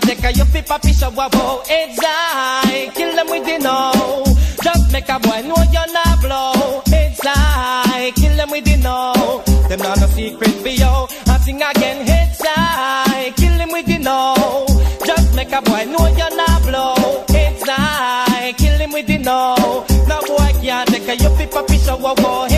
[0.00, 1.62] Can't take a fi papi show wow.
[1.68, 4.24] Heads high, kill them with the no.
[4.62, 6.82] Just make a boy know you're not blow.
[6.86, 9.42] Heads high, kill them with the no.
[9.68, 10.94] Them not no secret for you.
[11.26, 14.66] I sing again, heads high, kill them with the no.
[15.04, 17.24] Just make a boy know you're not blow.
[17.28, 19.84] Heads high, kill him with the no.
[20.08, 22.51] No boy can't take a fi papi show wow.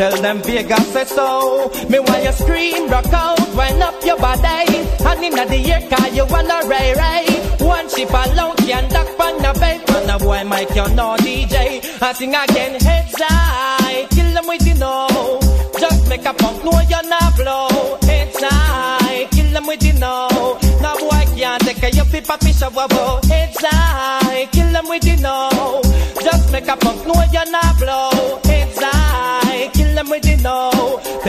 [0.00, 1.70] Tell them Vegas say so.
[1.90, 4.64] Me why you scream, rock out, wind up your body.
[5.04, 7.26] And inna the air car you wanna ray ray.
[7.60, 9.86] One ship alone can duck on the bait.
[9.92, 11.84] Man a boy Mike you know DJ.
[12.00, 15.38] I sing again heads high, kill them with the know.
[15.78, 17.98] Just make a punk know you're not blow.
[18.00, 20.58] Heads high, kill them with the know.
[20.80, 22.88] No boy can't take a you fi papi shower.
[22.88, 23.20] whoa.
[23.28, 25.82] Heads high, kill them with the know.
[26.24, 28.49] Just make a punk know you're not blow.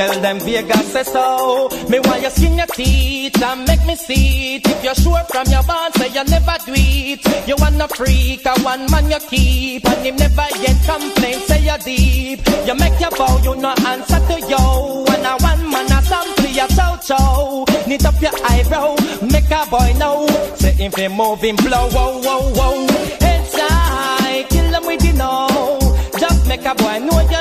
[0.02, 1.70] Tell them Vegas say so.
[1.88, 4.66] Me want you skin your teeth and make me see it.
[4.66, 7.48] If you're sure from your bond, say you never do it.
[7.48, 11.40] You wanna freak, a one man you keep, and him never yet complain.
[11.42, 12.40] Say you're deep.
[12.66, 15.06] You make your bow, you no answer to yo.
[15.08, 17.66] When a one man a sample your chow chow.
[17.86, 20.26] Knit up your eyebrow, make a boy know.
[20.56, 22.88] Say if he moving blow, whoa, whoa, whoa.
[23.22, 25.78] Heads high, kill with the no.
[26.18, 27.41] Just make a boy know you're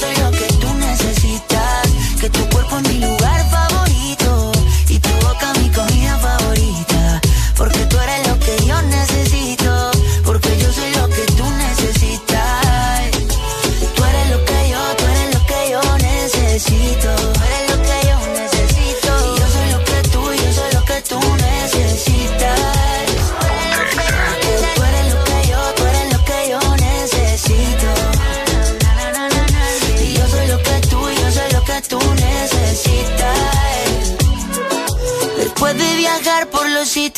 [0.00, 1.88] soy lo que tú necesitas.
[2.20, 3.19] Que tu cuerpo es mi lugar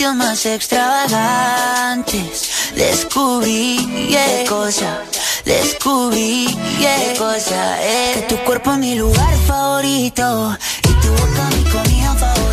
[0.03, 5.01] sitios más extravagantes, descubrí qué cosa,
[5.45, 6.49] descubrí
[6.81, 8.17] qué cosa es.
[8.17, 12.52] Que tu cuerpo es mi lugar favorito y tu boca mi comida favorita.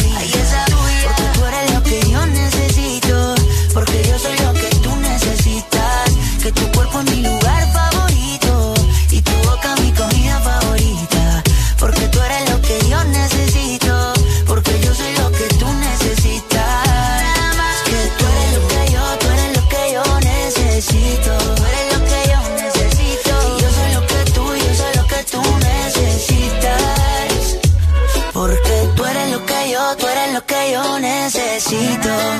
[31.99, 32.39] Necesito.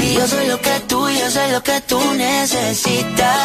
[0.00, 3.36] Y yo soy lo que tú, yo soy lo que tú necesitas.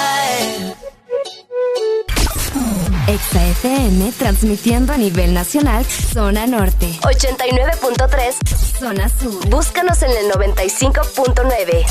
[3.08, 6.88] Exa FM transmitiendo a nivel nacional, zona norte.
[7.02, 9.48] 89.3 Zona sur.
[9.50, 11.86] Búscanos en el 95.9.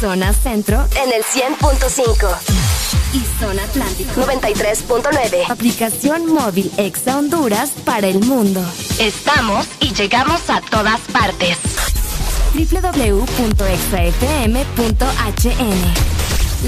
[0.00, 0.84] Zona centro.
[1.02, 2.75] En el 100.5.
[3.16, 4.20] Y zona atlántico.
[4.20, 5.48] 93.9.
[5.50, 8.62] Aplicación móvil Exa Honduras para el mundo.
[8.98, 11.56] Estamos y llegamos a todas partes.
[12.52, 13.38] www.exafm.hn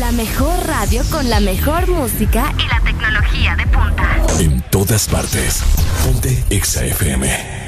[0.00, 4.16] La mejor radio con la mejor música Y la tecnología de punta.
[4.40, 5.62] En todas partes.
[6.02, 7.67] Ponte Exa FM.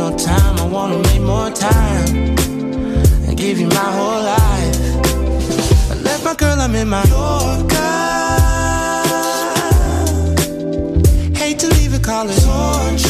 [0.00, 2.34] No time, I wanna make more time
[3.28, 4.76] and give you my whole life.
[5.90, 7.76] I left my girl, I'm in my Yorker.
[11.38, 13.09] Hate to leave it, call it torture.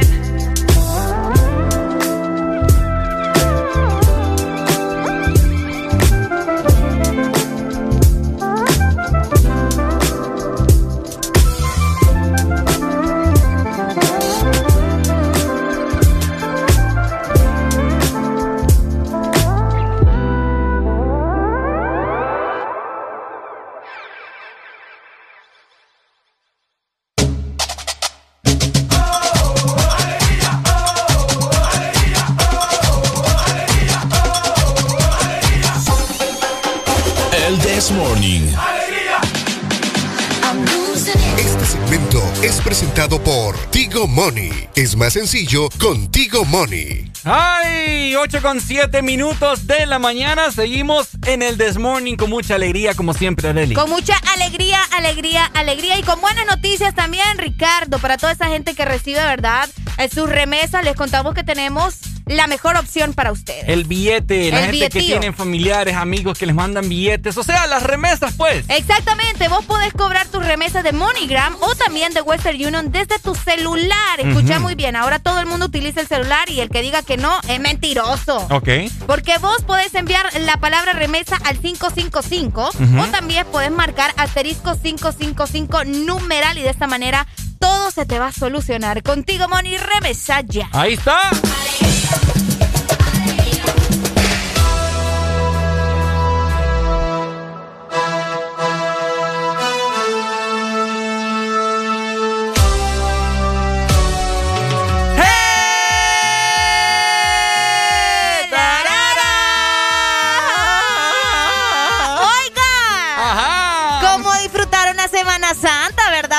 [43.91, 44.69] Por Tigo Money.
[44.75, 47.11] Es más sencillo con Tigo Money.
[47.23, 48.15] ¡Ay!
[48.15, 50.51] 8 con 7 minutos de la mañana.
[50.51, 53.75] Seguimos en el This Morning con mucha alegría, como siempre, Arely.
[53.75, 58.75] Con mucha alegría, alegría, alegría y con buenas noticias también, Ricardo, para toda esa gente
[58.75, 59.69] que recibe, ¿verdad?
[59.97, 61.95] En sus remesas les contamos que tenemos
[62.25, 63.65] la mejor opción para ustedes.
[63.67, 67.83] El billete, la gente que tienen familiares, amigos que les mandan billetes, o sea, las
[67.83, 68.65] remesas, pues.
[68.69, 73.35] Exactamente, vos podés cobrar tus remesas de MoneyGram o también de Western Union desde tu
[73.35, 74.19] celular.
[74.19, 77.17] Escucha muy bien, ahora todo el mundo utiliza el celular y el que diga que
[77.17, 78.47] no es mentiroso.
[78.49, 78.69] Ok.
[79.07, 82.99] Porque vos podés enviar la palabra remesa al 555 Ujú.
[83.01, 87.27] o también podés marcar asterisco 555 numeral y de esta manera
[87.61, 89.01] todo se te va a solucionar.
[89.03, 90.69] Contigo, Money, remesa ya.
[90.73, 91.17] Ahí está.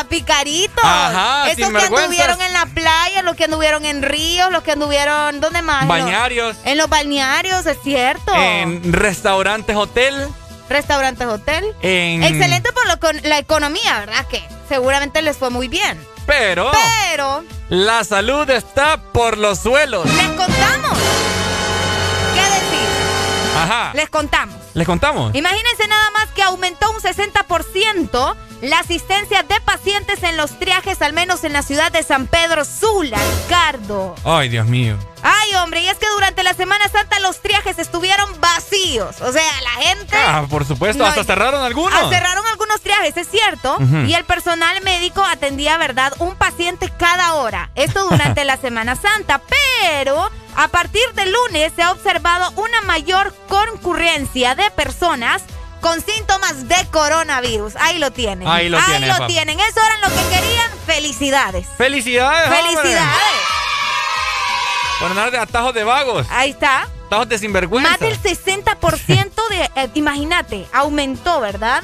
[0.05, 0.85] Picaritos?
[0.85, 5.41] Ajá, Esos que anduvieron en la playa, los que anduvieron en ríos, los que anduvieron,
[5.41, 5.87] ¿dónde más?
[5.87, 6.57] Bañarios.
[6.65, 8.33] En los balnearios, es cierto.
[8.35, 10.29] En restaurantes, hotel.
[10.69, 11.65] Restaurantes, hotel.
[11.83, 12.23] En...
[12.23, 14.27] Excelente por lo con la economía, ¿verdad?
[14.27, 15.99] Que seguramente les fue muy bien.
[16.27, 16.71] Pero.
[17.11, 20.07] Pero La salud está por los suelos.
[20.07, 20.99] les contamos.
[22.35, 22.89] ¿Qué decir?
[23.57, 23.91] Ajá.
[23.95, 24.57] Les contamos.
[24.75, 25.35] ¿Les contamos?
[25.35, 31.13] Imagínense nada más que aumentó un 60% la asistencia de pacientes en los triajes, al
[31.13, 34.15] menos en la ciudad de San Pedro Sula, Ricardo.
[34.25, 34.97] Ay, Dios mío.
[35.23, 39.21] Ay, hombre, y es que durante la Semana Santa los triajes estuvieron vacíos.
[39.21, 40.17] O sea, la gente...
[40.17, 41.03] Ah, por supuesto.
[41.03, 41.93] No, Hasta cerraron algunos.
[42.01, 43.79] Ah, cerraron algunos triajes, es cierto.
[44.07, 47.71] Y el personal médico atendía, ¿verdad?, un paciente cada hora.
[47.75, 49.41] Esto durante la Semana Santa.
[49.81, 55.43] Pero a partir del lunes se ha observado una mayor concurrencia de personas
[55.81, 57.75] con síntomas de coronavirus.
[57.77, 58.47] Ahí lo tienen.
[58.49, 59.61] Ahí lo tienen, lo tienen.
[59.61, 60.71] Eso era lo que querían.
[60.87, 61.67] Felicidades.
[61.77, 62.49] Felicidades.
[62.49, 63.53] Felicidades.
[65.01, 66.27] Por andar de atajos de vagos.
[66.31, 66.89] Ahí está.
[67.07, 67.91] Atajos de sinvergüenza.
[67.91, 71.83] Más del 60% de, eh, imagínate, aumentó, ¿verdad?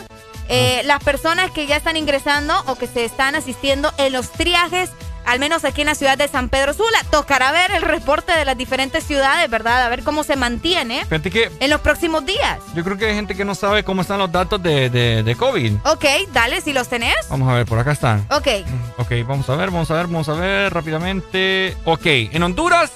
[0.49, 4.90] Eh, las personas que ya están ingresando o que se están asistiendo en los triajes,
[5.28, 7.05] al menos aquí en la ciudad de San Pedro Sula.
[7.10, 9.84] Tocará ver el reporte de las diferentes ciudades, ¿verdad?
[9.84, 12.59] A ver cómo se mantiene que en los próximos días.
[12.74, 15.36] yo creo que hay gente que no sabe cómo están los datos de, de, de
[15.36, 15.74] COVID.
[15.84, 17.14] Ok, dale, si los tenés.
[17.28, 18.26] Vamos a ver, por acá están.
[18.30, 18.48] Ok.
[18.96, 21.76] Ok, vamos a ver, vamos a ver, vamos a ver rápidamente.
[21.84, 22.90] Ok, en Honduras,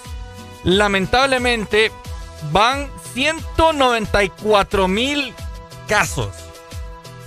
[0.65, 1.93] lamentablemente,
[2.51, 5.35] van 194 mil
[5.87, 6.31] casos.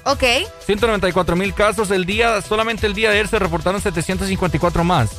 [0.05, 0.23] Ok.
[0.65, 5.09] 194 mil casos el día, solamente el día de ayer se reportaron 754 más.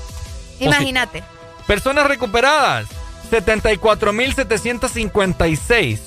[0.60, 1.22] Imagínate.
[1.66, 2.86] Personas recuperadas,
[3.30, 6.00] 74 mil 756.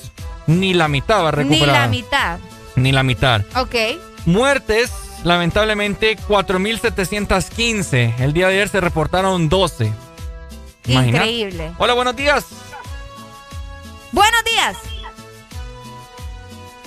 [0.46, 1.80] Ni la mitad va Ni recuperada.
[1.80, 2.38] la mitad.
[2.76, 3.42] Ni la mitad.
[3.56, 3.74] Ok.
[4.24, 4.90] Muertes,
[5.24, 8.14] lamentablemente, 4.715.
[8.20, 9.92] El día de ayer se reportaron 12.
[10.86, 11.18] Imagina.
[11.18, 11.72] Increíble.
[11.78, 12.46] Hola, buenos días.
[14.12, 14.76] Buenos días.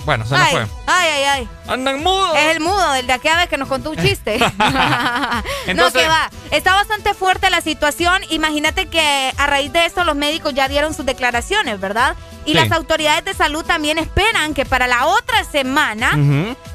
[0.04, 0.66] Bueno, se nos fue.
[0.86, 1.48] ay, ay, ay.
[1.66, 2.36] Andan mudos.
[2.36, 4.38] Es el mudo, el de aquella vez que nos contó un chiste.
[4.58, 6.30] no, Entonces- que va.
[6.50, 8.22] Está bastante fuerte la situación.
[8.30, 12.14] Imagínate que a raíz de esto los médicos ya dieron sus declaraciones, ¿verdad?
[12.46, 16.12] Y las autoridades de salud también esperan que para la otra semana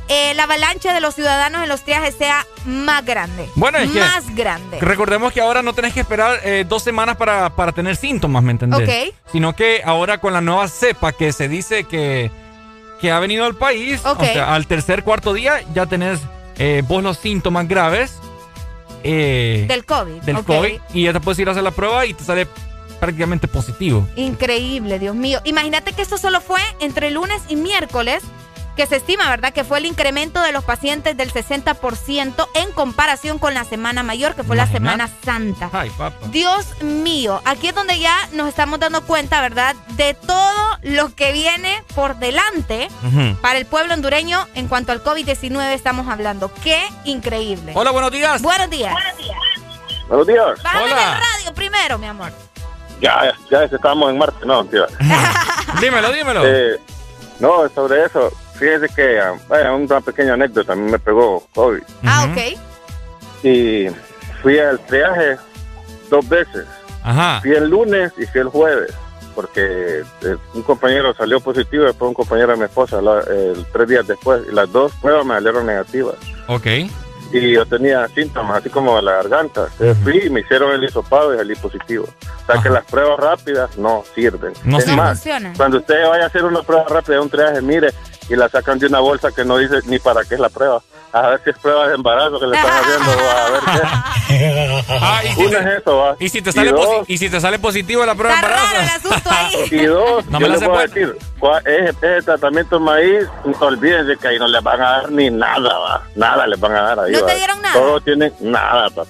[0.07, 3.47] eh, la avalancha de los ciudadanos en los triajes sea más grande.
[3.55, 4.79] Bueno, es que Más grande.
[4.81, 8.51] Recordemos que ahora no tenés que esperar eh, dos semanas para, para tener síntomas, ¿me
[8.51, 8.81] entendés?
[9.11, 9.15] Ok.
[9.31, 12.31] Sino que ahora con la nueva cepa que se dice que,
[13.01, 16.19] que ha venido al país, o sea, al tercer, cuarto día ya tenés
[16.57, 18.19] eh, vos los síntomas graves
[19.03, 20.21] eh, Del COVID.
[20.21, 20.43] del.
[20.43, 22.47] COVID y ya te puedes ir a hacer la prueba y te sale
[22.99, 24.05] prácticamente positivo.
[24.17, 25.39] Increíble, Dios mío.
[25.45, 28.23] Imagínate que esto solo fue entre lunes y miércoles,
[28.79, 29.51] que se estima, ¿verdad?
[29.51, 34.35] Que fue el incremento de los pacientes del 60% en comparación con la Semana Mayor,
[34.35, 34.67] que fue la.
[34.67, 35.69] Semana Santa.
[35.73, 36.27] Ay, papá.
[36.27, 39.75] Dios mío, aquí es donde ya nos estamos dando cuenta, ¿verdad?
[39.97, 42.87] De todo lo que viene por delante
[43.41, 46.49] para el pueblo hondureño en cuanto al COVID-19 estamos hablando.
[46.63, 47.73] ¡Qué increíble!
[47.75, 48.41] Hola, buenos días.
[48.41, 48.95] Buenos días.
[50.07, 50.63] Buenos días.
[50.63, 52.31] Bájame la radio primero, mi amor.
[53.01, 54.87] Ya, ya estamos en Marte, no, mentira.
[55.81, 56.45] dímelo, dímelo.
[56.45, 56.79] Eh,
[57.39, 61.81] no, sobre eso, fíjese que, vaya, una pequeña anécdota, a mí me pegó COVID.
[62.05, 62.59] Ah, ok.
[63.43, 63.87] Y
[64.41, 65.37] fui al triaje
[66.09, 66.65] dos veces.
[67.03, 67.39] Ajá.
[67.41, 68.93] Fui el lunes y fui el jueves,
[69.33, 73.65] porque eh, un compañero salió positivo y después un compañero de mi esposa, la- el,
[73.71, 76.15] tres días después, y las dos pruebas me salieron negativas.
[76.47, 76.67] Ok.
[77.31, 79.67] Y yo tenía síntomas, así como la garganta.
[79.73, 82.05] Entonces fui y me hicieron el hisopado y salí positivo.
[82.47, 84.51] O sea que las pruebas rápidas no sirven.
[84.63, 84.97] No es sirven.
[84.97, 85.55] más, No funcionan.
[85.55, 87.93] cuando usted vaya a hacer una prueba rápida, un triaje, mire,
[88.29, 90.81] y la sacan de una bolsa que no dice ni para qué es la prueba.
[91.11, 93.61] A ver si es prueba de embarazo que le están haciendo, a ver
[94.27, 94.83] qué.
[95.01, 96.15] Ah, y si Una te- es eso, va.
[96.19, 99.09] Y si te sale, dos, posi- y si te sale positivo la prueba de embarazo.
[99.71, 100.81] y dos, No yo me la les buena.
[100.83, 101.17] decir,
[101.65, 103.23] ese, ese tratamiento de maíz,
[103.59, 106.03] olvídense que ahí no les van a dar ni nada, va.
[106.15, 107.11] Nada les van a dar ahí.
[107.11, 107.73] ¿No te dieron nada?
[107.73, 109.09] Todos tienen nada, papá.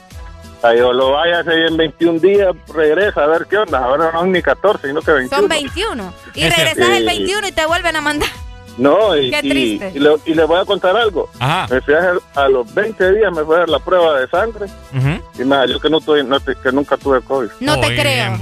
[0.61, 3.79] Ahí o lo vaya a hacer en 21 días, regresa a ver qué onda.
[3.79, 5.37] Ahora no son ni 14, sino que 21.
[5.41, 6.13] Son 21.
[6.33, 7.05] Y Es regresas el Sí.
[7.05, 8.29] 21 y te vuelven a mandar.
[8.79, 9.91] No, y, Qué y, triste.
[9.93, 11.29] y le, y le voy a contar algo.
[11.69, 14.67] Me fui a, los 20 días me fui a hacer la prueba de sangre
[15.37, 17.49] y me salió que, no tuve, no que nunca tuve COVID.
[17.59, 18.37] No te creo.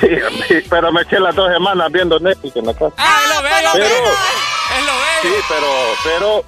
[0.00, 2.92] Sí, pero me eché las dos semanas viendo Netflix en la casa.
[2.98, 4.92] Ah, lo veo, Es lo
[5.22, 5.66] Sí, pero,
[6.04, 6.44] pero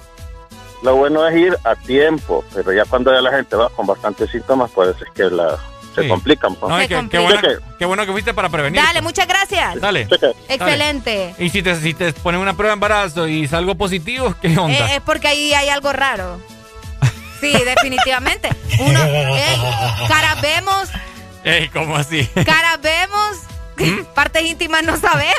[0.83, 4.29] lo bueno es ir a tiempo, pero ya cuando ya la gente va con bastantes
[4.29, 5.57] síntomas, pues es que la,
[5.95, 6.55] se complican.
[6.55, 6.69] pues.
[6.69, 7.41] No, que- qué, bueno,
[7.77, 8.81] qué bueno que fuiste para prevenir.
[8.81, 9.79] Dale, muchas gracias.
[9.81, 10.07] Dale.
[10.47, 11.35] Excelente.
[11.39, 14.77] Y si te, si te ponen una prueba de embarazo y salgo positivo, ¿qué onda?
[14.91, 16.39] Eh, es porque ahí hay algo raro.
[17.41, 18.49] Sí, definitivamente.
[18.79, 19.61] Uno, ey,
[20.07, 20.89] caras vemos,
[21.43, 22.25] Ey, ¿cómo así?
[22.45, 23.37] caras vemos,
[23.77, 24.03] ¿Mm?
[24.13, 25.35] partes íntimas no sabemos.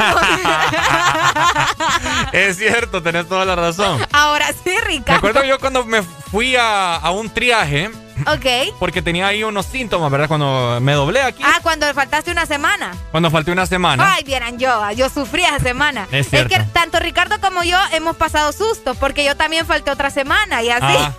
[2.32, 4.00] es cierto, tenés toda la razón.
[4.12, 5.18] Ahora sí, Me Ricardo.
[5.18, 7.90] acuerdo yo cuando me fui a, a un triaje,
[8.26, 8.74] Ok.
[8.78, 10.28] porque tenía ahí unos síntomas, ¿verdad?
[10.28, 12.92] Cuando me doblé aquí, Ah, cuando faltaste una semana.
[13.10, 14.14] cuando falté una semana.
[14.14, 16.06] Ay, vieran yo, yo sufrí esa semana.
[16.10, 16.54] Es cierto.
[16.54, 20.70] que tanto Ricardo como yo hemos pasado sustos porque yo también falté otra semana y
[20.70, 20.84] así.
[20.86, 21.12] Ah,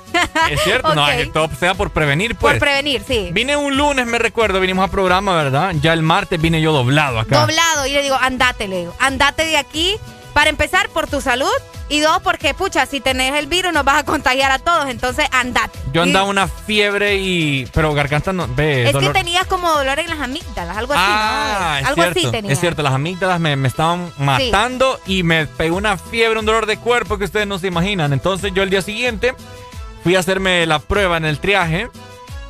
[0.49, 1.09] es cierto, no, Ok.
[1.09, 2.53] es que todo sea por prevenir, pues.
[2.53, 3.29] Por prevenir, sí.
[3.31, 5.73] Vine un lunes, me recuerdo, vinimos a programa, ¿verdad?
[5.81, 7.39] Ya el martes vine yo doblado acá.
[7.41, 9.97] Doblado y le digo, andate, le digo, andate de aquí.
[10.33, 11.49] Para empezar, por tu salud.
[11.89, 14.87] Y dos, porque, pucha, si tenés el virus nos vas a contagiar a todos.
[14.87, 15.77] Entonces, andate.
[15.91, 17.65] Yo andaba una fiebre y...
[17.73, 18.47] Pero garganta no...
[18.55, 21.77] Ve, Es dolor- que tenías como dolor en las amígdalas, algo así, Ah, ¿no?
[21.79, 22.53] es Algo cierto, así tenías.
[22.53, 26.65] es cierto, las amígdalas me, me estaban matando y me pegó una fiebre, un dolor
[26.65, 28.13] de cuerpo que ustedes no se imaginan.
[28.13, 29.33] Entonces yo el día siguiente
[30.05, 31.89] fui a hacerme la prueba en el triaje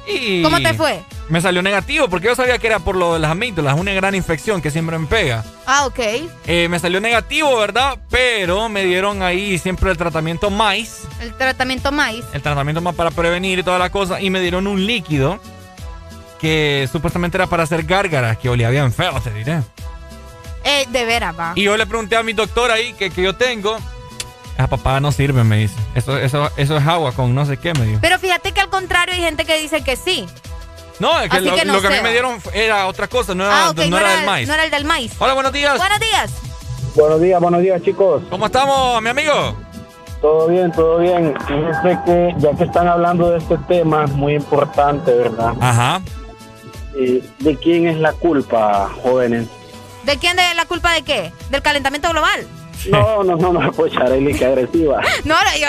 [0.07, 0.41] y...
[0.41, 1.01] ¿Cómo te fue?
[1.29, 4.15] Me salió negativo porque yo sabía que era por lo de las amígdalas, una gran
[4.15, 5.43] infección que siempre me pega.
[5.65, 5.99] Ah, ok.
[6.47, 7.97] Eh, me salió negativo, ¿verdad?
[8.09, 12.25] Pero me dieron ahí siempre el tratamiento MAIS, El tratamiento maíz.
[12.33, 15.39] el tratamiento más para prevenir y toda la cosa, y me dieron un líquido
[16.39, 19.61] que supuestamente era para hacer gárgaras, que olía bien feo, te diré.
[20.63, 21.53] Eh, de veras, va.
[21.55, 23.77] Y yo le pregunté a mi doctor ahí que, que yo tengo.
[24.55, 25.75] Esa papada no sirve, me dice.
[25.95, 27.99] Eso, eso, eso es agua con no sé qué, me dijo.
[28.01, 30.27] Pero fíjate que al contrario hay gente que dice que sí.
[30.99, 33.07] No, es que Así lo, que no lo que a mí me dieron era otra
[33.07, 34.47] cosa, no era, ah, no no, era era, del maíz.
[34.47, 35.13] no era el del maíz.
[35.17, 35.77] Hola, buenos días.
[35.77, 36.31] Buenos días.
[36.95, 38.21] Buenos días, buenos días, chicos.
[38.29, 39.55] ¿Cómo estamos, mi amigo?
[40.21, 41.33] Todo bien, todo bien.
[41.47, 45.53] Fíjense que ya que están hablando de este tema muy importante, ¿verdad?
[45.59, 46.01] Ajá.
[46.93, 49.47] ¿De quién es la culpa, jóvenes?
[50.03, 51.31] ¿De quién de la culpa de qué?
[51.49, 52.47] ¿Del calentamiento global?
[52.89, 55.01] No, no, no, no, pues Arely, que agresiva.
[55.25, 55.67] No, no, yo.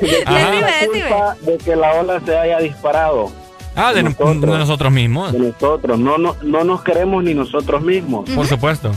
[0.00, 3.30] ¿De quién es Decime, la culpa de que la ola se haya disparado?
[3.76, 4.40] Ah, de, nosotros.
[4.40, 5.32] de nosotros mismos.
[5.32, 5.98] De nosotros.
[5.98, 8.28] No, no, no nos queremos ni nosotros mismos.
[8.30, 8.92] Por supuesto.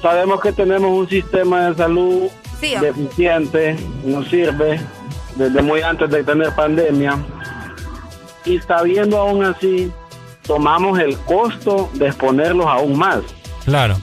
[0.00, 2.28] Sabemos que tenemos un sistema de salud
[2.60, 4.80] Sí, deficiente, no sirve
[5.36, 7.18] desde muy antes de tener pandemia.
[8.44, 9.90] Y sabiendo aún así,
[10.46, 13.20] tomamos el costo de exponerlos aún más.
[13.64, 13.96] Claro.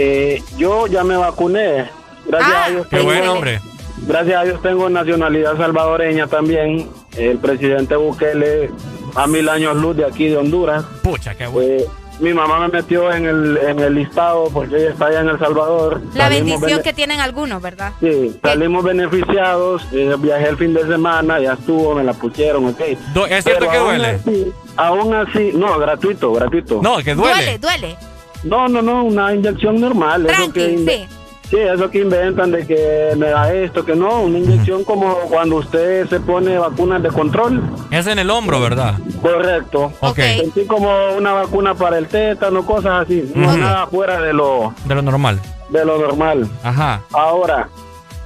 [0.00, 1.90] Eh, yo ya me vacuné.
[2.26, 2.86] Gracias Ah, a Dios.
[2.86, 3.60] Qué tengo- buen hombre.
[4.06, 6.88] Gracias a Dios tengo nacionalidad salvadoreña también.
[7.16, 8.70] El presidente Bukele
[9.16, 10.84] a mil años luz de aquí de Honduras.
[11.02, 11.68] Pucha, qué bueno.
[11.82, 11.86] Eh,
[12.20, 15.38] mi mamá me metió en el, en el listado porque ella está allá en El
[15.40, 16.00] Salvador.
[16.14, 17.92] La Salimos bendición que tienen algunos, ¿verdad?
[18.00, 19.82] Sí, salimos beneficiados.
[19.92, 22.80] eh, viajé el fin de semana, ya estuvo, me la pusieron, ok.
[22.80, 24.06] ¿es cierto Pero que aún duele?
[24.08, 26.80] así- aún así, no, gratuito, gratuito.
[26.82, 27.96] No, que Duele, duele.
[28.44, 30.26] No, no, no, una inyección normal.
[30.26, 31.08] eso que Tranqui, sí.
[31.50, 35.56] Sí, eso que inventan de que me da esto, que no, una inyección como cuando
[35.56, 37.62] usted se pone vacunas de control.
[37.90, 38.96] Es en el hombro, ¿verdad?
[39.22, 39.90] Correcto.
[40.00, 40.18] Ok.
[40.18, 43.32] Sentí como una vacuna para el tétano, cosas así.
[43.34, 45.40] No nada fuera de lo, De lo normal.
[45.70, 46.46] de lo normal.
[46.62, 47.00] Ajá.
[47.12, 47.70] Ahora,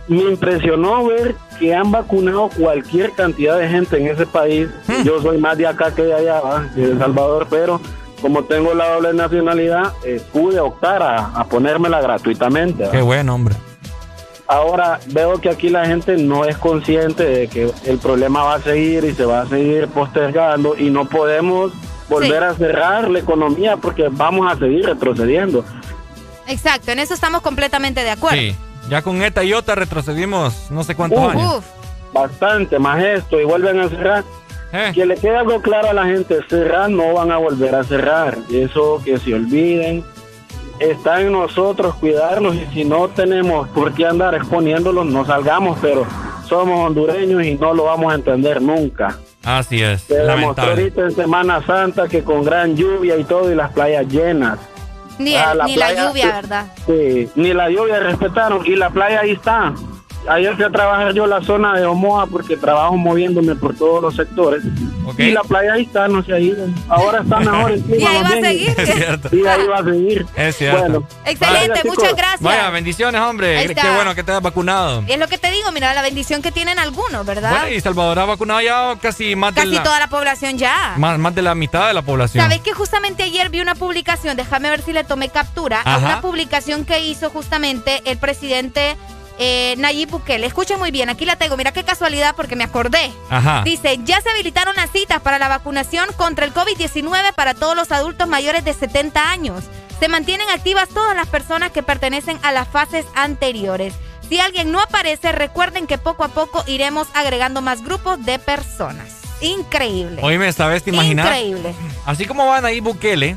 [0.09, 4.69] me impresionó ver que han vacunado cualquier cantidad de gente en ese país.
[4.89, 5.05] Hmm.
[5.05, 6.63] Yo soy más de acá que de allá, ¿va?
[6.75, 7.81] de El Salvador, pero
[8.23, 12.89] como tengo la doble nacionalidad, eh, pude optar a, a ponérmela gratuitamente.
[12.91, 13.55] Qué buen hombre.
[14.47, 18.61] Ahora veo que aquí la gente no es consciente de que el problema va a
[18.61, 21.73] seguir y se va a seguir postergando y no podemos
[22.09, 22.45] volver Sí.
[22.49, 25.65] a cerrar la economía porque vamos a seguir retrocediendo.
[26.47, 28.37] Exacto, en eso estamos completamente de acuerdo.
[28.37, 28.55] Sí.
[28.91, 31.31] Ya con ETA y OTA retrocedimos no sé cuántos Uf.
[31.31, 31.55] años.
[31.59, 31.65] Uf,
[32.13, 34.23] Bastante más esto y vuelven a cerrar.
[34.73, 34.93] Eh.
[34.95, 38.39] Que le quede algo claro a la gente, cerrar no van a volver a cerrar.
[38.53, 40.03] Eso que se olviden.
[40.81, 46.07] Está en nosotros cuidarlos y si no tenemos por qué andar exponiéndolos, no salgamos, pero
[46.49, 49.17] somos hondureños y no lo vamos a entender nunca.
[49.45, 50.03] Así es.
[50.03, 50.71] Se demostró Lamentable.
[50.83, 54.59] ahorita en Semana Santa que con gran lluvia y todo y las playas llenas.
[55.19, 56.67] ni, Ah, el- la ni la playa- lluvia, ¿verdad?
[56.87, 59.73] Sí, ni la lluvia respetaron y la playa ahí está.
[60.29, 64.15] Ayer fui a trabajar yo la zona de Omoa porque trabajo moviéndome por todos los
[64.15, 64.63] sectores.
[65.19, 66.65] Y la playa ahí está, no se ha ido.
[66.89, 68.03] Ahora está mejor el clima.
[68.03, 68.75] Y ahí va a seguir.
[68.79, 69.37] Es cierto.
[69.37, 70.27] Y ahí va a seguir.
[70.37, 70.81] Es cierto.
[70.81, 71.09] Bueno.
[71.25, 72.41] Excelente, Vaya, muchas gracias.
[72.43, 73.75] Vaya, bendiciones, hombre.
[73.75, 75.03] Qué bueno que te has vacunado.
[75.07, 77.51] Y es lo que te digo, mira, la bendición que tienen algunos, ¿verdad?
[77.51, 80.95] Bueno, y Salvador ha vacunado ya casi más de Casi la, toda la población ya.
[80.97, 82.45] más, más de la mitad de la población.
[82.45, 84.37] ¿Sabes que justamente ayer vi una publicación?
[84.37, 85.83] Déjame ver si le tomé captura.
[85.85, 88.97] A una publicación que hizo justamente el presidente
[89.45, 90.47] eh, Nayib Bukele.
[90.47, 91.57] Escucha muy bien, aquí la tengo.
[91.57, 93.11] Mira qué casualidad porque me acordé.
[93.29, 93.63] Ajá.
[93.65, 97.91] Dice, ya se habilitaron las citas para la vacunación contra el COVID-19 para todos los
[97.91, 99.65] adultos mayores de 70 años.
[99.99, 103.95] Se mantienen activas todas las personas que pertenecen a las fases anteriores.
[104.29, 109.23] Si alguien no aparece, recuerden que poco a poco iremos agregando más grupos de personas.
[109.41, 110.21] Increíble.
[110.23, 110.85] Oíme, ¿sabes?
[110.85, 111.27] ¿Te imaginas?
[111.27, 111.75] Increíble.
[112.07, 113.37] Así como van ahí Bukele,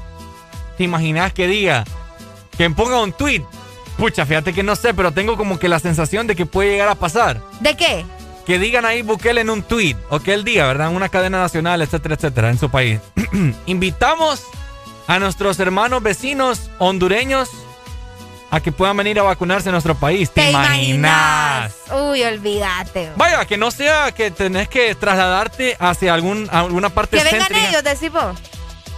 [0.78, 1.84] ¿te imaginas que diga,
[2.56, 3.44] que ponga un tweet?
[3.98, 6.90] Pucha, fíjate que no sé, pero tengo como que la sensación de que puede llegar
[6.90, 7.42] a pasar.
[7.62, 8.06] ¿De qué?
[8.46, 10.90] Que digan ahí Bukele en un tweet, o que él diga, ¿verdad?
[10.90, 13.00] En una cadena nacional, etcétera, etcétera, en su país.
[13.66, 14.44] Invitamos
[15.08, 17.50] a nuestros hermanos vecinos hondureños
[18.52, 20.30] a que puedan venir a vacunarse en nuestro país.
[20.30, 21.74] ¿Te, ¿Te imaginas?
[21.88, 22.02] imaginas?
[22.12, 23.12] Uy, olvídate.
[23.16, 27.70] Vaya, que no sea que tenés que trasladarte hacia algún, alguna parte Que vengan céntrica.
[27.70, 28.38] ellos, decís vos.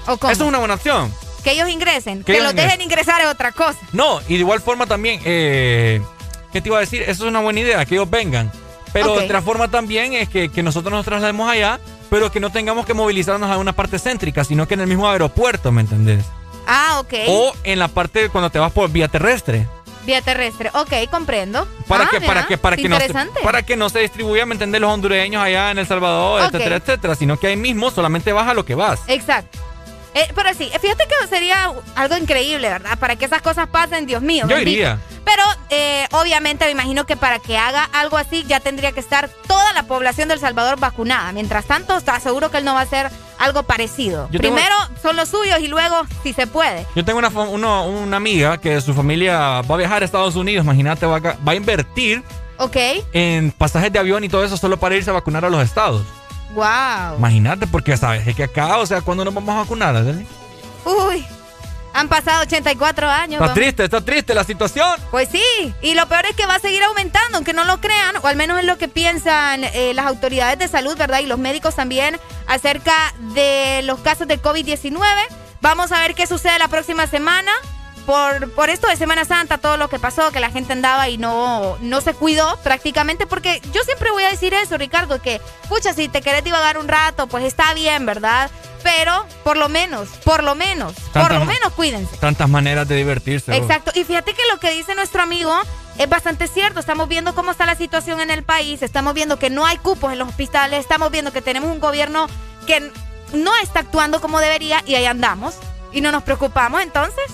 [0.07, 0.31] ¿O cómo?
[0.31, 1.13] Eso es una buena opción.
[1.47, 2.19] Que ellos ingresen.
[2.19, 3.79] Que Que, ellos los dejen ingresar es otra cosa.
[3.93, 6.01] No, y de igual forma también, eh,
[6.51, 7.01] ¿qué te iba a decir?
[7.03, 8.51] Eso es una buena idea, que ellos vengan.
[8.91, 9.19] Pero Ok.
[9.19, 12.85] de otra forma también es que, que nosotros nos traslademos allá, pero que no tengamos
[12.85, 16.25] que movilizarnos a una parte céntrica, sino que en el mismo aeropuerto, ¿me entendés?
[16.67, 17.13] Ah, ok.
[17.27, 19.67] O en la parte cuando te vas por vía terrestre.
[20.05, 20.69] Vía terrestre.
[20.73, 21.67] Ok, comprendo.
[21.87, 22.97] Para Ah, que, para que, para que no
[23.43, 24.79] para que no se distribuya, ¿me entendés?
[24.81, 28.53] Los hondureños allá en El Salvador, etcétera, etcétera, sino que ahí mismo solamente vas a
[28.53, 28.99] lo que vas.
[29.07, 29.59] Exacto.
[30.17, 32.97] Eh, pero sí, fíjate que sería algo increíble, ¿verdad?
[32.97, 34.45] Para que esas cosas pasen, Dios mío.
[34.47, 34.71] Yo bendito.
[34.71, 34.99] iría.
[35.23, 39.29] Pero eh, obviamente me imagino que para que haga algo así ya tendría que estar
[39.47, 41.31] toda la población del Salvador vacunada.
[41.33, 44.29] Mientras tanto, está seguro que él no va a hacer algo parecido.
[44.31, 46.85] Yo tengo- Primero son los suyos y luego, si se puede.
[46.95, 51.05] Yo tengo una, una amiga que su familia va a viajar a Estados Unidos, imagínate,
[51.05, 52.23] va a, va a invertir
[52.57, 52.77] Ok.
[53.13, 56.03] en pasajes de avión y todo eso solo para irse a vacunar a los estados.
[56.53, 57.17] Wow.
[57.17, 59.95] Imagínate, porque sabes es que acá, o sea, ¿cuándo nos vamos a vacunar?
[59.95, 60.25] Adeli?
[60.85, 61.25] Uy.
[61.93, 63.33] Han pasado 84 años.
[63.33, 63.55] Está vamos.
[63.55, 64.99] triste, está triste la situación.
[65.09, 68.17] Pues sí, y lo peor es que va a seguir aumentando, aunque no lo crean,
[68.21, 71.21] o al menos es lo que piensan eh, las autoridades de salud, ¿verdad?
[71.21, 74.99] Y los médicos también acerca de los casos de COVID-19.
[75.61, 77.51] Vamos a ver qué sucede la próxima semana.
[78.07, 81.17] Por, por esto de Semana Santa, todo lo que pasó, que la gente andaba y
[81.17, 85.91] no, no se cuidó prácticamente, porque yo siempre voy a decir eso, Ricardo, que, pucha,
[85.91, 88.49] si te querés divagar un rato, pues está bien, ¿verdad?
[88.81, 92.15] Pero por lo menos, por lo menos, por lo menos cuídense.
[92.15, 93.51] Tantas maneras de divertirse.
[93.51, 93.59] vos.
[93.59, 93.91] Exacto.
[93.93, 95.53] Y fíjate que lo que dice nuestro amigo
[95.97, 96.79] es bastante cierto.
[96.79, 100.13] Estamos viendo cómo está la situación en el país, estamos viendo que no hay cupos
[100.13, 102.27] en los hospitales, estamos viendo que tenemos un gobierno
[102.65, 102.89] que
[103.33, 105.55] no está actuando como debería y ahí andamos
[105.91, 107.25] y no nos preocupamos entonces.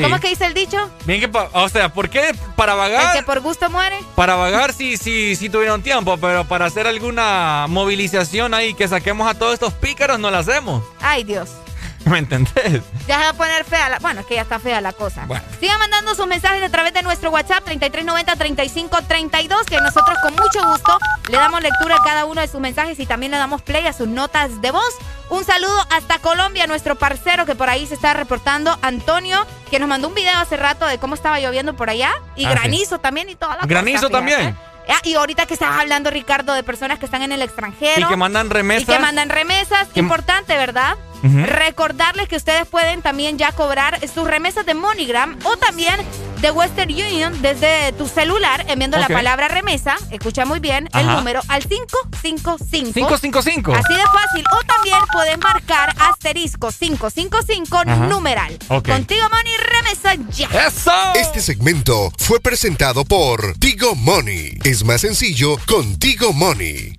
[0.00, 0.90] ¿Cómo es que dice el dicho?
[1.04, 3.14] Bien que, o sea, ¿por qué para vagar?
[3.14, 3.98] El que por gusto muere.
[4.14, 9.28] Para vagar sí, sí, sí tuvieron tiempo, pero para hacer alguna movilización ahí que saquemos
[9.28, 10.82] a todos estos pícaros no la hacemos.
[11.00, 11.50] Ay, Dios.
[12.10, 12.82] ¿Me entendés?
[13.06, 13.98] Ya se va a poner fea la...
[13.98, 15.26] Bueno, es que ya está fea la cosa.
[15.60, 20.98] Sigan mandando sus mensajes a través de nuestro WhatsApp 3390-3532, que nosotros con mucho gusto
[21.28, 23.92] le damos lectura a cada uno de sus mensajes y también le damos play a
[23.92, 24.94] sus notas de voz.
[25.30, 29.88] Un saludo hasta Colombia, nuestro parcero que por ahí se está reportando, Antonio, que nos
[29.88, 32.12] mandó un video hace rato de cómo estaba lloviendo por allá.
[32.36, 34.56] Y ah, granizo también y toda la Granizo también.
[34.88, 38.06] Ah, y ahorita que estabas hablando, Ricardo, de personas que están en el extranjero.
[38.06, 38.82] Y que mandan remesas.
[38.82, 39.88] Y que mandan remesas.
[39.94, 40.96] Importante, ¿verdad?
[41.22, 45.94] Recordarles que ustedes pueden también ya cobrar sus remesas de MoneyGram o también
[46.40, 49.96] de Western Union desde tu celular enviando la palabra remesa.
[50.10, 52.92] Escucha muy bien el número al 555.
[52.92, 53.74] 555.
[53.74, 54.44] Así de fácil.
[54.52, 58.58] O también pueden marcar asterisco 555 numeral.
[58.68, 60.66] Contigo Money remesa ya.
[60.66, 60.92] ¡Eso!
[61.14, 64.58] Este segmento fue presentado por Tigo Money.
[64.64, 66.98] Es más sencillo contigo Money.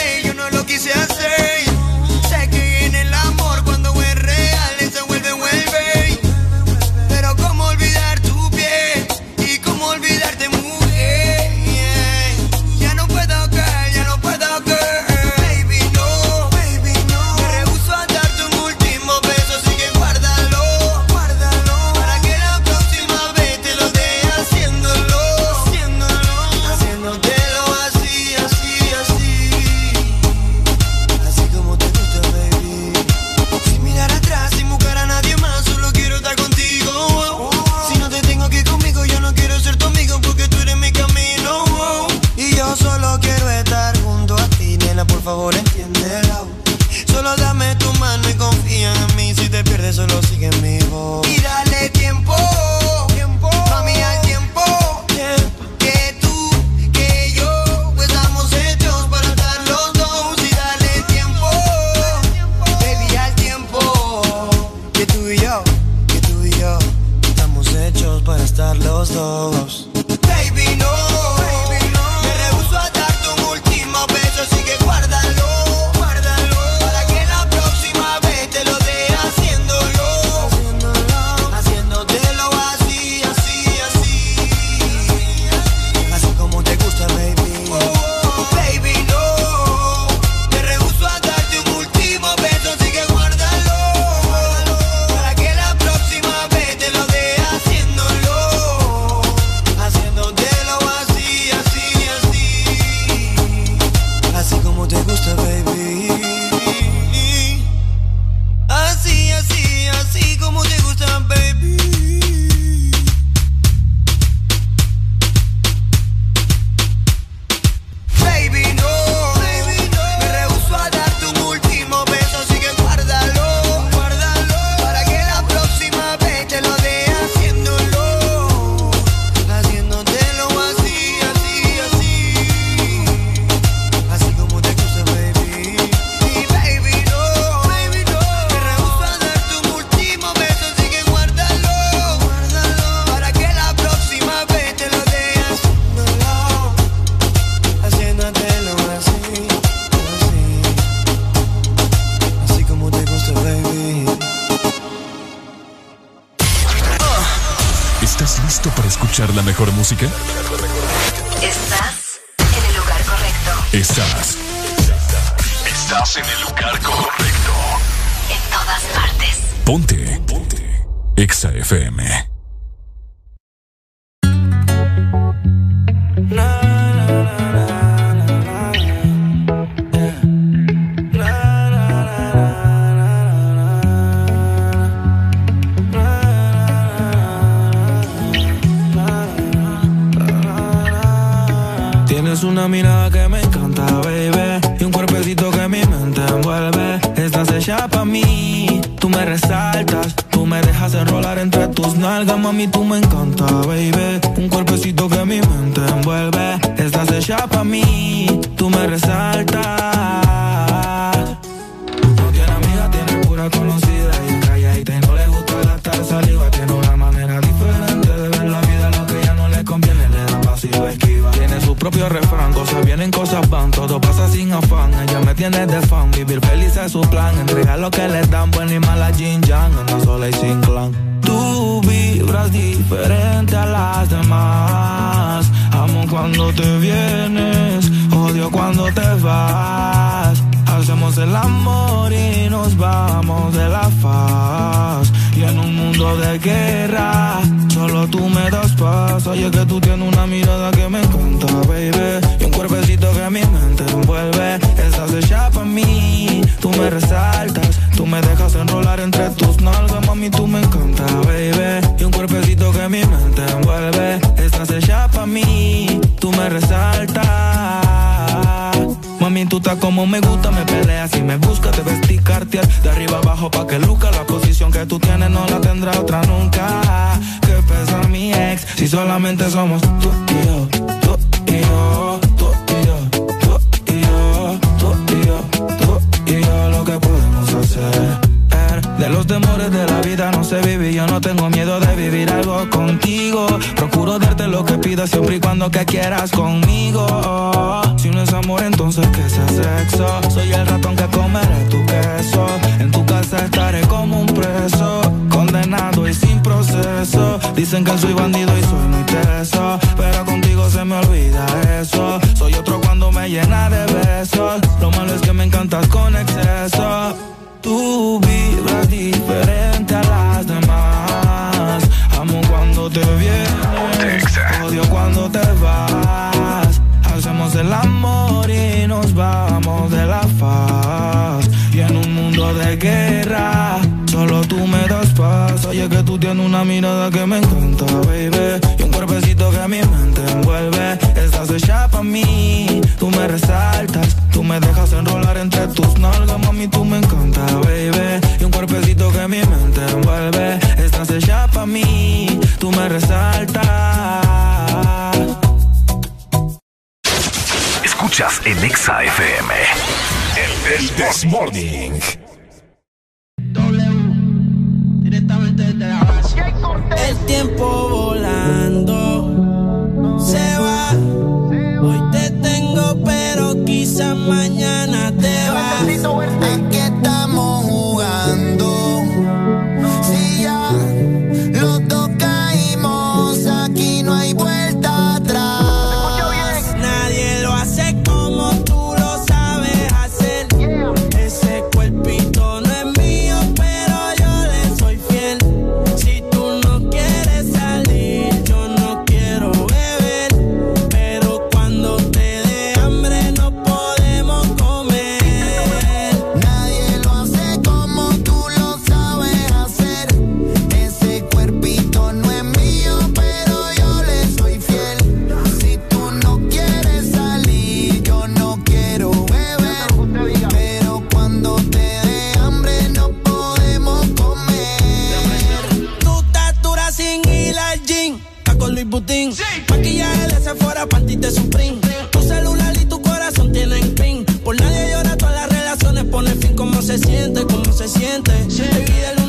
[437.71, 438.49] se siente.
[438.49, 438.63] Sí.
[438.63, 439.20] Te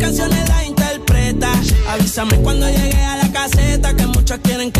[0.00, 1.52] canciones las interpreta.
[1.88, 4.79] Avísame cuando llegue a la caseta que muchos quieren que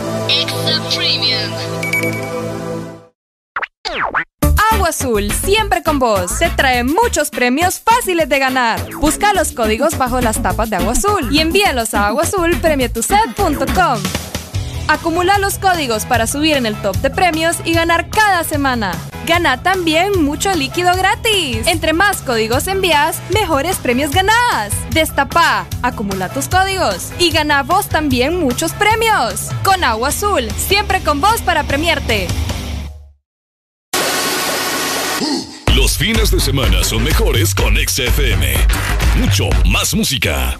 [0.31, 1.51] Extra Premium.
[4.71, 6.31] Agua Azul, siempre con vos.
[6.31, 8.79] Se trae muchos premios fáciles de ganar.
[8.95, 13.99] Busca los códigos bajo las tapas de Agua Azul y envíalos a aguazulpremiatuset.com.
[14.87, 18.93] Acumula los códigos para subir en el top de premios y ganar cada semana.
[19.25, 21.65] Gana también mucho líquido gratis.
[21.67, 24.73] Entre más códigos envías, mejores premios ganás.
[24.89, 29.49] Destapa, acumula tus códigos y gana vos también muchos premios.
[29.71, 32.27] Con Agua Azul, siempre con vos para premiarte.
[35.73, 38.53] Los fines de semana son mejores con XFM.
[39.15, 40.57] Mucho más música.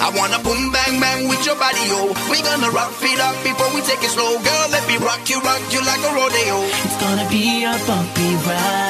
[0.00, 2.14] I wanna boom bang bang with your body, yo.
[2.30, 4.70] We gonna rock it up before we take it slow, girl.
[4.70, 6.62] Let me rock you, rock you like a rodeo.
[6.84, 8.89] It's gonna be a bumpy ride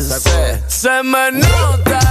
[0.00, 0.62] Sé.
[0.68, 2.01] Se me nota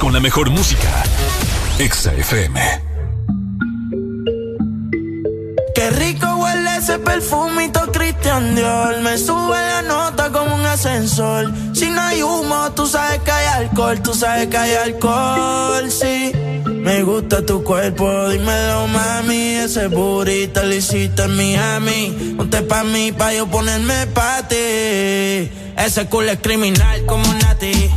[0.00, 1.04] con la mejor música.
[1.78, 2.60] Exa FM.
[5.72, 9.00] Qué rico huele ese perfumito Christian Dior.
[9.00, 11.52] Me sube la nota como un ascensor.
[11.72, 14.02] Si no hay humo, tú sabes que hay alcohol.
[14.02, 16.32] Tú sabes que hay alcohol, sí.
[16.66, 19.54] Me gusta tu cuerpo, dímelo mami.
[19.54, 22.34] Ese burrito lo hiciste en Miami.
[22.36, 25.48] Ponte pa' mí, pa' yo ponerme pa' ti.
[25.76, 27.89] Ese culo es criminal como Nati.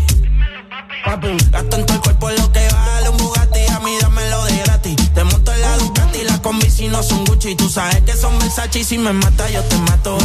[1.52, 3.60] Gasto en todo el cuerpo lo que vale un Bugatti.
[3.74, 4.96] A mí dámelo de gratis.
[5.14, 7.56] Te monto en la Ducati, las combi si no son Gucci.
[7.56, 10.18] Tú sabes que son Versace y si me mata yo te mato.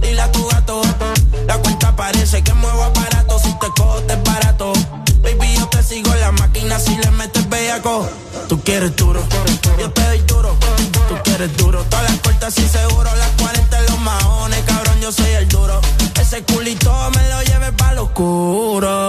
[0.00, 0.80] Dile a tu gato,
[1.46, 3.38] la cuenta parece que muevo aparato.
[3.38, 5.16] Si te cojo te es.
[5.22, 8.08] Baby, yo te sigo la máquina si le metes bellaco.
[8.48, 9.20] Tú quieres duro,
[9.78, 10.56] yo te doy duro.
[11.08, 13.10] Tú quieres duro, todas las puertas y seguro.
[13.16, 15.80] Las 40 en los maones, cabrón, yo soy el duro.
[16.20, 19.05] Ese culito me lo lleve pa' lo oscuro.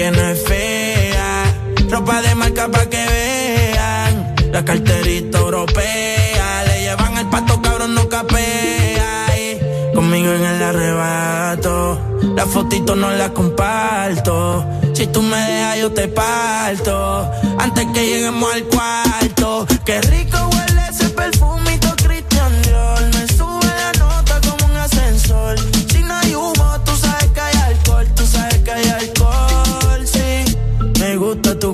[0.00, 1.44] Que no es fea.
[1.90, 4.34] Ropa de marca pa' que vean.
[4.50, 6.64] La carterita europea.
[6.64, 9.26] Le llevan el pato, cabrón, no capea.
[9.36, 12.00] Y conmigo en el arrebato.
[12.34, 14.64] La fotito no la comparto.
[14.94, 17.30] Si tú me dejas, yo te parto.
[17.58, 19.66] Antes que lleguemos al cuarto.
[19.84, 20.59] Qué rico huele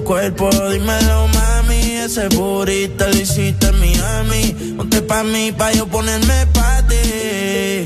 [0.06, 1.96] cuerpo, dímelo, mami.
[2.04, 4.74] Ese burrito lo hiciste en Miami.
[4.76, 7.85] Ponte pa' mí, pa' yo ponerme pa' ti.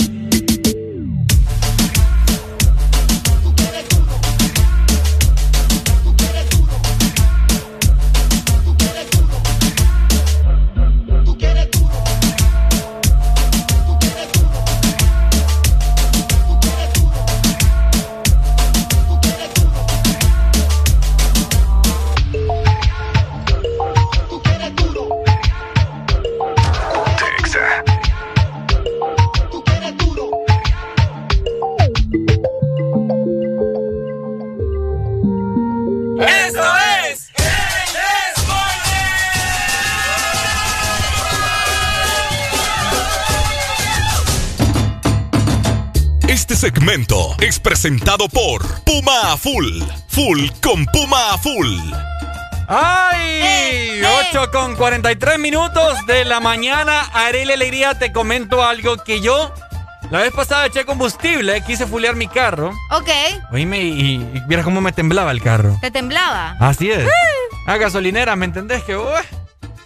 [46.81, 49.83] Segmento es presentado por Puma Full.
[50.09, 51.79] Full con Puma Full.
[52.69, 54.01] ¡Ay!
[54.31, 57.03] 8 con 43 minutos de la mañana.
[57.13, 59.53] Arely Alegría, te comento algo que yo
[60.11, 62.73] la vez pasada eché combustible, quise fulear mi carro.
[62.91, 63.11] Ok.
[63.53, 65.77] Oíme, y, y mira cómo me temblaba el carro.
[65.83, 66.57] ¿Te temblaba?
[66.61, 67.07] Así es.
[67.67, 68.83] A gasolinera, ¿me entendés?
[68.85, 68.97] Que,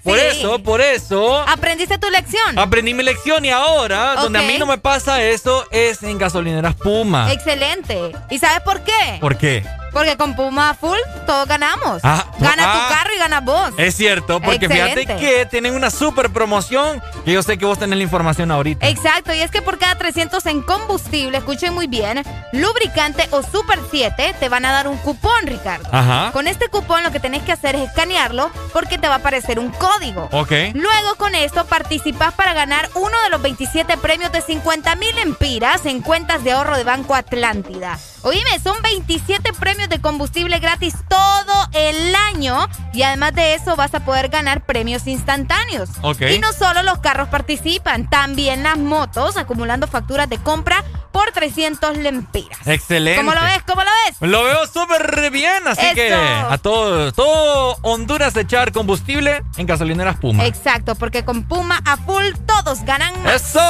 [0.05, 0.27] por Sí.
[0.39, 1.39] eso, por eso.
[1.49, 2.59] ¿Aprendiste tu lección?
[2.59, 6.75] Aprendí mi lección y ahora, donde a mí no me pasa eso, es en gasolineras
[6.77, 7.33] Puma.
[7.33, 8.13] Excelente.
[8.31, 9.19] ¿Y sabes por qué?
[9.21, 9.65] ¿Por qué?
[9.95, 12.01] Porque con Puma Full todos ganamos.
[12.03, 12.73] Ah, Gana ah.
[12.73, 13.71] tu carro y ganas vos.
[13.79, 17.97] Es cierto, porque fíjate que tienen una super promoción que yo sé que vos tenés
[17.97, 18.87] la información ahorita.
[18.89, 23.79] Exacto, y es que por cada 300 en combustible, escuchen muy bien, lubricante o Super
[23.91, 25.89] 7, te van a dar un cupón, Ricardo.
[25.93, 26.33] Ajá.
[26.33, 29.61] Con este cupón lo que tenés que hacer es escanearlo porque te va a aparecer
[29.61, 30.29] un código.
[30.33, 30.53] Ok.
[30.75, 35.87] Luego con esto participas para ganar uno de los 27 premios de 50 mil empiras
[35.87, 37.99] en cuentas de ahorro de Banco Atlántida.
[38.25, 43.95] Oíme, son 27 premios de combustible gratis todo el año y además de eso vas
[43.95, 45.91] a poder ganar premios instantáneos.
[46.01, 46.23] Ok.
[46.35, 51.99] Y no solo los carros participan, también las motos acumulando facturas de compra por 300
[51.99, 52.67] lempiras.
[52.67, 53.21] Excelente.
[53.21, 53.63] ¿Cómo lo ves?
[53.67, 54.17] ¿Cómo lo ves?
[54.21, 55.95] Lo veo súper bien, así Eso.
[55.95, 60.47] que a todo, todo Honduras echar combustible en gasolineras Puma.
[60.47, 63.35] Exacto, porque con Puma a full todos ganan más.
[63.35, 63.61] ¡Eso!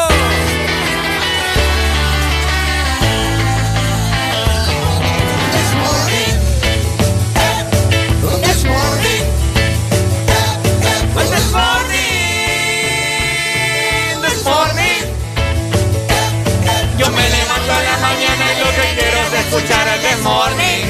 [17.04, 20.86] Yo me levanto a la mañana y lo que quiero es escuchar el This Morning.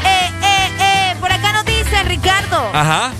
[0.05, 1.65] Eh, eh, eh, por acá nos
[2.09, 3.13] Ricardo Ajá.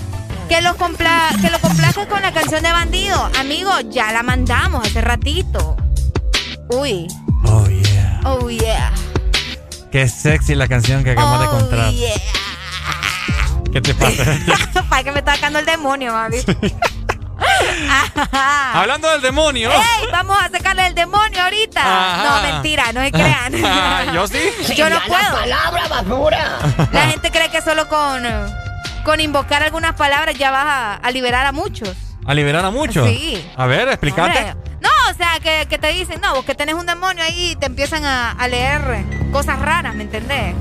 [0.49, 1.59] que lo, compla que lo
[1.93, 3.29] con la canción de bandido.
[3.39, 5.77] Amigo, ya la mandamos hace ratito.
[6.69, 7.07] Uy.
[7.45, 8.19] Oh, yeah.
[8.25, 8.91] Oh, yeah.
[9.91, 11.91] Qué sexy la canción que acabamos de Oh, encontrar.
[11.91, 12.15] yeah.
[13.71, 14.25] ¿Qué te pasa?
[14.89, 16.37] Para que me está sacando el demonio, mami.
[17.89, 18.81] Ajá.
[18.81, 19.71] Hablando del demonio.
[19.71, 20.07] ¡Ey!
[20.11, 21.81] Vamos a sacarle el demonio ahorita.
[21.81, 22.23] Ajá.
[22.23, 23.53] No, mentira, no se crean.
[23.65, 24.39] Ah, ¿yo sí?
[24.75, 25.31] Yo no la puedo.
[25.31, 26.59] palabra basura.
[26.91, 28.23] La gente cree que solo con,
[29.03, 31.95] con invocar algunas palabras ya vas a, a liberar a muchos.
[32.25, 33.07] ¿A liberar a muchos?
[33.07, 33.45] Sí.
[33.57, 34.39] A ver, explícate.
[34.39, 37.51] Hombre, No, o sea, que, que te dicen, no, vos que tenés un demonio ahí
[37.51, 40.55] y te empiezan a, a leer cosas raras, ¿me entendés?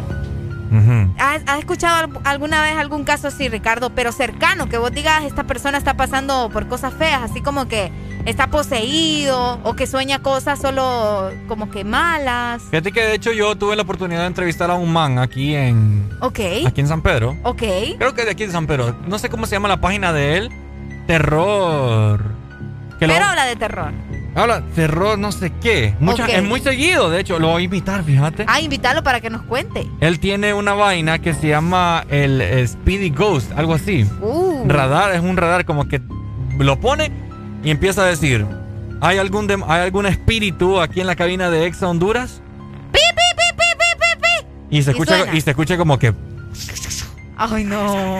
[0.72, 1.14] Ujú.
[1.18, 3.90] ¿Has, has escuchado al- alguna vez algún caso así, Ricardo?
[3.94, 7.92] Pero cercano, que vos digas, esta persona está pasando por cosas feas, así como que
[8.24, 12.62] está poseído o que sueña cosas solo como que malas.
[12.70, 16.08] Fíjate que de hecho yo tuve la oportunidad de entrevistar a un man aquí en,
[16.20, 17.36] Ok, aquí en San Pedro.
[17.42, 17.62] ok.
[17.98, 18.96] Creo que de aquí de San Pedro.
[19.06, 20.50] No sé cómo se llama la página de él.
[21.06, 22.20] Terror.
[22.98, 23.92] Que lo- Pero habla de terror.
[24.36, 25.94] habla terror no sé qué.
[25.98, 26.30] Mucha- Ok.
[26.30, 27.38] Es muy seguido, de hecho.
[27.40, 28.44] Lo voy a invitar, fíjate.
[28.48, 29.86] Ah, invitarlo para que nos cuente.
[30.00, 34.06] Él tiene una vaina que se llama el Speedy Ghost, algo así.
[34.20, 34.64] Uh.
[34.68, 36.00] Radar, es un radar como que
[36.58, 37.10] lo pone
[37.62, 38.46] y empieza a decir,
[39.00, 42.40] ¿hay algún, ¿hay algún espíritu aquí en la cabina de Exa Honduras?
[42.92, 44.76] ¡Pi, pi, pi, pi, pi, pi, pi!
[44.78, 45.34] Y se, Y escucha, suena.
[45.36, 46.12] y se escucha como que
[47.36, 48.18] Ay, no.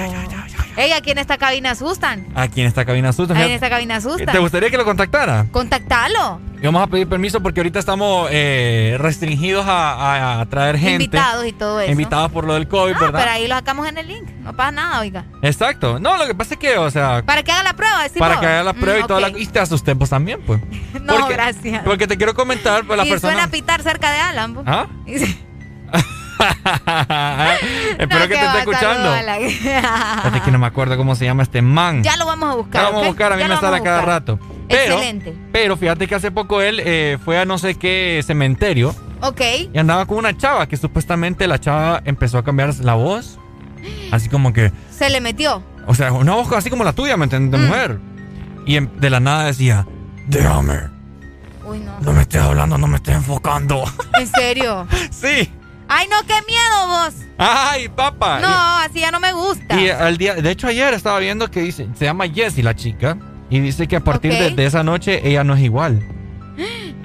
[0.76, 2.26] Ey, aquí en esta cabina asustan.
[2.34, 3.34] aquí en esta cabina asusta.
[3.36, 4.26] Ahí en esta cabina asustan.
[4.32, 5.46] ¿Te gustaría que lo contactara?
[5.50, 6.40] Contactalo.
[6.60, 9.92] Y vamos a pedir permiso porque ahorita estamos eh, restringidos a,
[10.38, 11.04] a- a traer gente.
[11.04, 11.90] Invitados y todo eso.
[11.90, 13.18] Invitados por lo del COVID, Ah, ¿verdad?
[13.20, 14.28] pero ahí lo sacamos en el link.
[14.42, 15.24] No pasa nada, oiga.
[15.42, 15.98] Exacto.
[15.98, 18.26] No, lo que pasa es que, o sea, Para que haga la prueba, decimos.
[18.28, 19.32] para que haga la prueba Mm, y toda ok.
[19.34, 19.38] la...
[19.40, 20.60] Y te asusté pues también, pues.
[21.02, 21.82] No, Porque- gracias.
[21.84, 23.32] Porque te quiero comentar, pues la y persona...
[23.32, 24.54] suena a pitar cerca de Alan.
[24.54, 24.62] po.
[24.64, 24.86] ¿Ah?
[25.06, 25.51] Y se-
[27.98, 29.10] Espero No, que te esté escuchando.
[29.10, 32.02] saludo a la- Fíjate que no me acuerdo cómo se llama este man.
[32.02, 32.82] ya lo vamos a buscar.
[32.82, 34.38] Ya lo vamos a buscar, a mí Ya me sale a cada rato.
[34.68, 35.34] Pero, Excelente.
[35.52, 39.40] pero fíjate que hace poco él eh, fue a no sé qué cementerio Ok.
[39.72, 43.38] y andaba con una chava que supuestamente la chava empezó a cambiar la voz.
[44.12, 45.62] Así como que, Se le metió.
[45.86, 47.60] o sea, una voz así como la tuya, ¿me entiendes?
[47.60, 47.62] Mm.
[47.62, 47.98] De mujer.
[48.66, 49.86] Y en- de la nada decía,
[50.28, 50.78] déjame,
[51.66, 51.98] Uy, no.
[52.00, 53.84] no me estés hablando, no me estés enfocando.
[54.18, 54.86] En serio.
[55.10, 55.50] sí.
[55.94, 57.14] Ay, no, qué miedo vos.
[57.36, 58.40] Ay, papá.
[58.40, 59.78] No, así ya no me gusta.
[59.78, 63.18] Y, al día, de hecho ayer estaba viendo que dice, se llama Jessie la chica,
[63.50, 66.02] y dice que a partir de esa noche ella no es igual.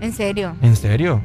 [0.00, 0.54] En serio.
[0.62, 1.20] ¿En serio?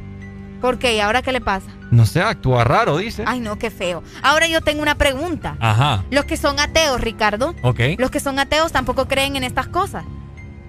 [0.60, 0.96] ¿Por qué?
[0.96, 1.68] ¿Y ahora qué le pasa?
[1.92, 3.24] No sé, actúa raro, dice.
[3.28, 4.02] Ay, no, qué feo.
[4.24, 5.58] Ahora yo tengo una pregunta.
[5.60, 6.04] Ajá.
[6.10, 7.54] Los que son ateos, Ricardo.
[7.62, 7.80] Ok.
[8.00, 10.06] Los que son ateos tampoco creen en estas cosas.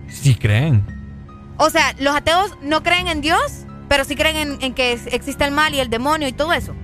[0.09, 0.85] Sí creen.
[1.57, 3.64] O sea, los ateos no creen en Dios,
[3.95, 6.75] pero sí creen en, en que existe el mal y el demonio y todo eso.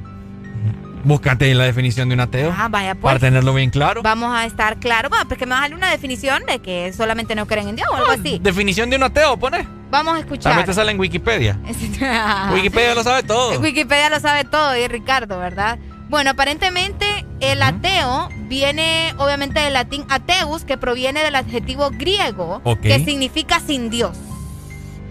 [1.03, 2.55] Búscate la definición de un ateo.
[2.57, 3.03] Ah, vaya pues.
[3.03, 4.01] Para tenerlo bien claro.
[4.01, 5.11] Vamos a estar claros.
[5.11, 7.75] Bueno, pues que me vas a dar una definición de que solamente no creen en
[7.75, 8.39] Dios o algo así.
[8.41, 9.67] Definición de un ateo, pone.
[9.91, 10.65] Vamos a También escuchar.
[10.65, 11.59] te sale en Wikipedia.
[12.53, 13.59] Wikipedia lo sabe todo.
[13.59, 15.81] Wikipedia lo sabe todo, y Ricardo, ¿verdad?
[16.09, 23.05] Bueno, aparentemente el ateo viene obviamente del latín ateus, que proviene del adjetivo griego, que
[23.05, 24.17] significa sin Dios.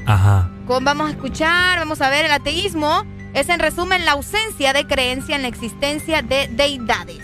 [0.10, 0.50] Ajá.
[0.66, 3.06] Como vamos a escuchar, vamos a ver, el ateísmo
[3.36, 7.20] es en resumen la ausencia de creencia en la existencia de deidades.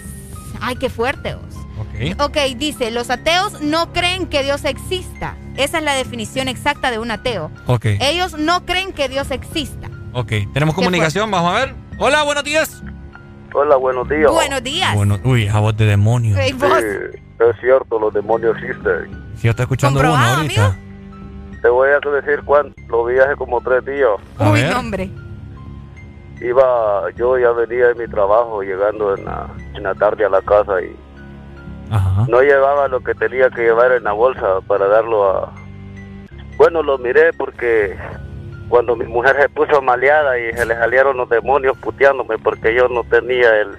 [0.62, 1.34] Ay, qué fuerte.
[1.34, 1.56] Os.
[1.80, 2.22] Ok.
[2.22, 5.36] Ok, dice, los ateos no creen que Dios exista.
[5.58, 7.50] Esa es la definición exacta de un ateo.
[7.66, 7.86] Ok.
[8.02, 9.90] Ellos no creen que Dios exista.
[10.14, 10.34] Ok.
[10.54, 11.76] Tenemos comunicación, vamos a ver.
[11.98, 12.84] Hola, buenos días.
[13.52, 14.32] Hola, buenos días.
[14.32, 14.94] Buenos días.
[14.94, 16.36] Bueno, uy, esa voz de demonio.
[16.36, 19.26] Sí, es cierto, los demonios existen.
[19.38, 20.78] Si yo estoy escuchando uno ahorita.
[21.66, 24.12] Te voy a decir cuándo, lo vi hace como tres días.
[24.38, 24.76] A Uy, ver.
[24.76, 25.10] hombre.
[26.40, 30.44] Iba, yo ya venía de mi trabajo llegando en la, en la tarde a la
[30.44, 30.96] casa y
[31.90, 32.24] Ajá.
[32.28, 35.52] no llevaba lo que tenía que llevar en la bolsa para darlo a...
[36.58, 37.98] Bueno, lo miré porque
[38.70, 42.88] cuando mi mujer se puso maleada y se le salieron los demonios puteándome porque yo
[42.90, 43.76] no tenía el...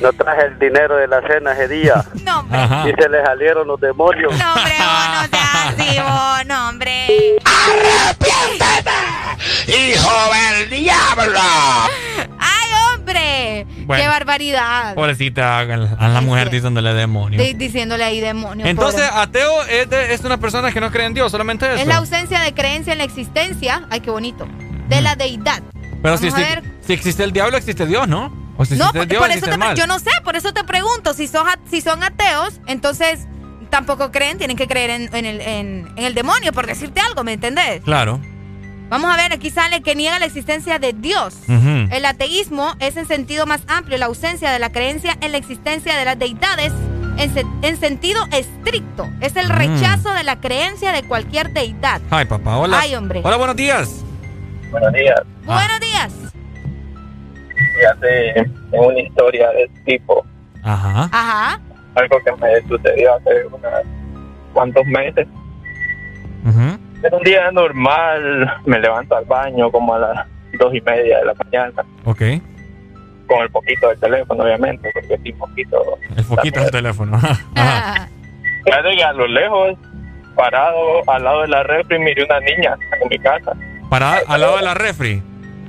[0.00, 2.04] No traje el dinero de la cena ese día.
[2.24, 2.58] No, hombre.
[2.58, 2.88] Ajá.
[2.88, 4.32] Y se le salieron los demonios.
[4.38, 7.06] No, hombre, vos no seas así, vos, no, hombre.
[9.66, 11.40] ¡Hijo del diablo!
[12.38, 13.66] ¡Ay, hombre!
[13.86, 14.02] Bueno.
[14.02, 14.94] ¡Qué barbaridad!
[14.94, 15.66] Pobrecita, a
[16.08, 17.40] la mujer diciéndole demonio.
[17.42, 18.64] Di- diciéndole ahí demonio.
[18.66, 19.22] Entonces, pobre.
[19.22, 21.76] ateo es, de- es una persona que no cree en Dios, solamente eso.
[21.82, 24.46] es la ausencia de creencia en la existencia, ay, qué bonito,
[24.88, 25.62] de la deidad.
[26.02, 26.62] Pero si, a si- ver.
[26.80, 28.43] si existe el diablo, existe Dios, ¿no?
[28.56, 29.76] O No, por, el Dios, por eso te mal.
[29.76, 31.28] yo no sé, por eso te pregunto, si
[31.70, 33.26] si son ateos, entonces
[33.70, 37.24] tampoco creen, tienen que creer en, en el, en- en el demonio, por decirte algo,
[37.24, 37.82] ¿me entendés?
[37.82, 38.20] Claro.
[38.90, 41.34] Vamos a ver, aquí sale que niega la existencia de Dios.
[41.48, 45.96] El ateísmo es en sentido más amplio la ausencia de la creencia en la existencia
[45.96, 46.72] de las deidades
[47.16, 49.08] en, se- en sentido estricto.
[49.20, 49.52] Es el Mm.
[49.52, 52.00] rechazo de la creencia de cualquier deidad.
[52.10, 52.78] Ay, papá, hola.
[52.80, 53.20] Ay, hombre.
[53.24, 53.88] Hola, buenos días.
[54.70, 55.20] Buenos días.
[55.44, 56.12] Buenos días.
[57.74, 60.24] Fíjate, tengo una historia de este tipo.
[60.62, 61.08] Ajá.
[61.12, 61.60] Ajá.
[61.94, 63.60] Algo que me sucedió hace unos
[64.52, 65.26] cuantos meses.
[66.44, 66.78] Ujú.
[67.02, 70.26] Es un día normal, me levanto al baño como a las
[70.58, 72.22] dos y media de la mañana, Ok.
[73.26, 75.98] con el poquito del teléfono, obviamente, porque sin poquito.
[76.16, 77.16] El foquito del teléfono.
[77.54, 78.08] Ajá.
[78.64, 79.76] Que a lo lejos,
[80.34, 83.52] parado al lado de la refri, miré una niña en mi casa.
[83.90, 85.22] Para al lado de la refri.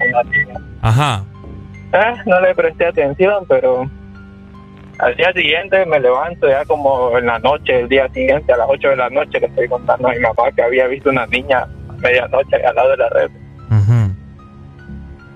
[0.09, 0.59] Una niña.
[0.81, 1.23] Ajá.
[1.95, 3.89] Eh, no le presté atención, pero
[4.99, 8.67] al día siguiente me levanto ya como en la noche, el día siguiente a las
[8.69, 11.59] 8 de la noche le estoy contando a mi mamá que había visto una niña
[11.63, 13.31] a medianoche al lado de la red.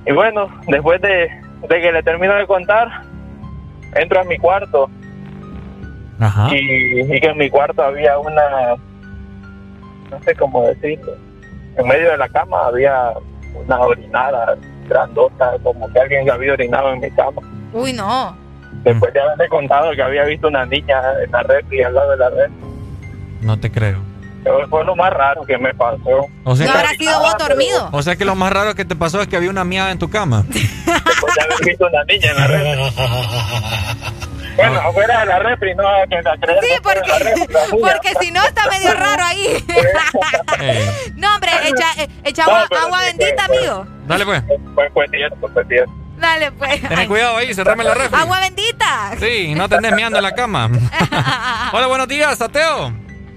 [0.06, 1.30] Y bueno, después de,
[1.70, 2.90] de que le termino de contar,
[3.96, 4.90] entro a mi cuarto
[6.20, 6.48] Ajá.
[6.54, 8.76] y, y que en mi cuarto había una,
[10.10, 11.14] no sé cómo decirlo,
[11.78, 13.14] en medio de la cama había
[13.54, 14.58] una orinada
[14.90, 17.42] grandota, como que alguien había orinado en mi cama.
[17.72, 18.36] Uy, no.
[18.84, 22.12] Después de haberle contado que había visto una niña en la red y al lado
[22.12, 22.50] de la red.
[23.42, 24.09] No te creo.
[24.44, 26.28] Pero fue lo más raro que me pasó.
[26.44, 27.90] O sea, ¿No habrá sido vos dormido?
[27.92, 30.00] o sea que lo más raro que te pasó es que había una miada en
[30.00, 30.44] tu cama.
[30.50, 32.78] Después de haber visto una niña en la red.
[34.56, 36.60] Bueno, afuera de la refri, no que la creer.
[36.62, 39.64] Sí, porque, porque si no está medio raro ahí.
[41.16, 43.86] No, hombre, echa, eh, echa No, agua, bendita, amigo.
[44.08, 44.44] Dale pues.
[44.76, 45.92] Fue, fue cierto, fue cierto.
[46.18, 46.82] Dale, pues.
[46.82, 48.20] Ten Ay, cuidado ahí, cerrame la refri.
[48.20, 49.12] Agua bendita.
[49.20, 50.70] Sí, no te andes meando en la cama.
[51.74, 52.94] Hola, buenos días, Ateo.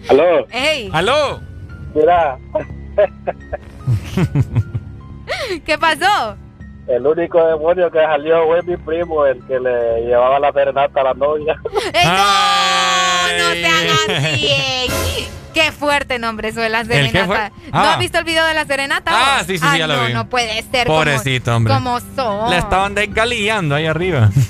[0.09, 1.41] Aló, Ey, Aló.
[1.95, 2.37] mira,
[5.65, 6.37] ¿qué pasó?
[6.89, 11.05] el único demonio que salió fue mi primo, el que le llevaba la serenata a
[11.05, 11.55] la novia.
[11.95, 13.39] Ey, no, Ay.
[13.39, 15.29] no te hagas así.
[15.55, 17.27] Qué fuerte nombre eso de la qué serenata.
[17.27, 17.51] fue?
[17.71, 17.93] ¿No Ah.
[17.93, 19.11] has visto el video de la serenata?
[19.15, 19.47] Ah, vos?
[19.47, 20.13] sí, sí, sí, Ay, ya lo no, vi.
[20.13, 20.87] No puede ser.
[20.87, 21.73] como- Pobrecito, hombre.
[21.75, 22.51] Como son.
[22.51, 24.31] Le estaban desgalillando ahí arriba.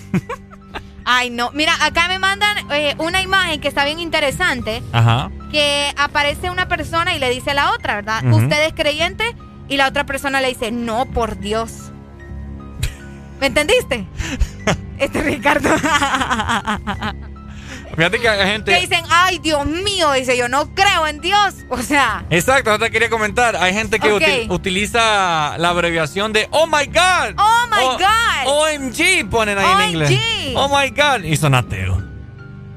[1.04, 1.50] Ay, no.
[1.52, 4.82] Mira, acá me mandan eh, una imagen que está bien interesante.
[4.92, 5.30] Ajá.
[5.50, 8.24] Que aparece una persona y le dice a la otra, ¿verdad?
[8.32, 9.24] ¿Usted es creyente?
[9.68, 11.90] Y la otra persona le dice, no, por Dios.
[13.40, 14.06] ¿Me entendiste?
[14.98, 15.68] Este Ricardo.
[17.96, 18.72] Fíjate que hay gente.
[18.72, 21.54] que dicen, ay, Dios mío, dice, yo no creo en Dios.
[21.68, 23.54] O sea, Exacto, no te quería comentar.
[23.56, 27.34] Hay gente que utiliza la abreviación de Oh my God.
[27.36, 28.46] oh my O- God.
[28.46, 30.10] OMG ponen ahí en inglés.
[30.10, 30.56] OMG.
[30.56, 31.24] Oh my God.
[31.24, 32.02] Y son ateos.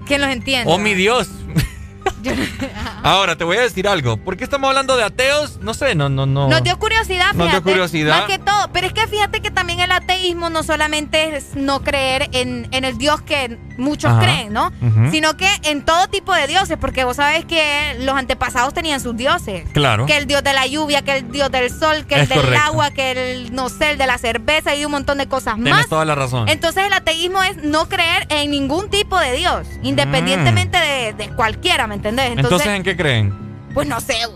[0.06, 0.72] ¿Quién los entiende?
[0.72, 1.30] Oh mi Dios.
[3.04, 4.18] Ahora, te voy a decir algo.
[4.18, 5.60] ¿Por qué estamos hablando de ateos?
[5.62, 6.48] No sé, no, no, no.
[6.48, 7.38] Nos dio curiosidad, fíjate.
[7.38, 8.18] Nos dio curiosidad.
[8.20, 8.70] Más que todo.
[8.74, 12.84] Pero es que fíjate que también el ateísmo no solamente es no creer en, en
[12.86, 14.22] el Dios que muchos Ajá.
[14.22, 14.72] creen, ¿no?
[15.12, 19.16] Sino que en todo tipo de dioses, porque vos sabés que los antepasados tenían sus
[19.16, 19.68] dioses.
[19.74, 20.06] Claro.
[20.06, 22.66] Que el dios de la lluvia, que el dios del sol, que el del correcto.
[22.66, 25.74] agua, que el, no sé, el de la cerveza y un montón de cosas Tienes
[25.74, 25.88] más.
[25.90, 26.48] toda la razón.
[26.50, 31.88] Entonces el ateísmo es no creer en ningún tipo de Dios, independientemente de, de cualquiera,
[31.88, 32.15] ¿me entendés?
[32.20, 33.34] Entonces, ¿en qué creen?
[33.74, 34.36] pues no sé, vos.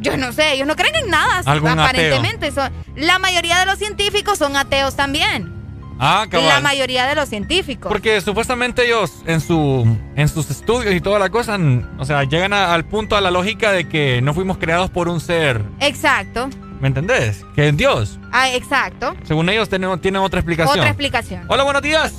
[0.00, 2.50] Yo no sé, ellos no creen en nada, ¿Algún aparentemente.
[2.50, 5.52] Son, la mayoría de los científicos son ateos también.
[5.98, 6.48] Ah, cabal.
[6.48, 7.92] La mayoría de los científicos.
[7.92, 9.86] Porque supuestamente ellos en su
[10.16, 11.58] en sus estudios y toda la cosa,
[11.98, 15.08] o sea, llegan a- al punto a la lógica de que no fuimos creados por
[15.08, 16.48] un ser, Exacto.
[16.80, 17.44] ¿me entendés?
[17.54, 18.18] Que es Dios.
[18.32, 19.14] Ah, exacto.
[19.24, 20.78] Según ellos tienen, tienen otra explicación.
[20.78, 21.44] Otra explicación.
[21.48, 22.14] Hola, buenos días.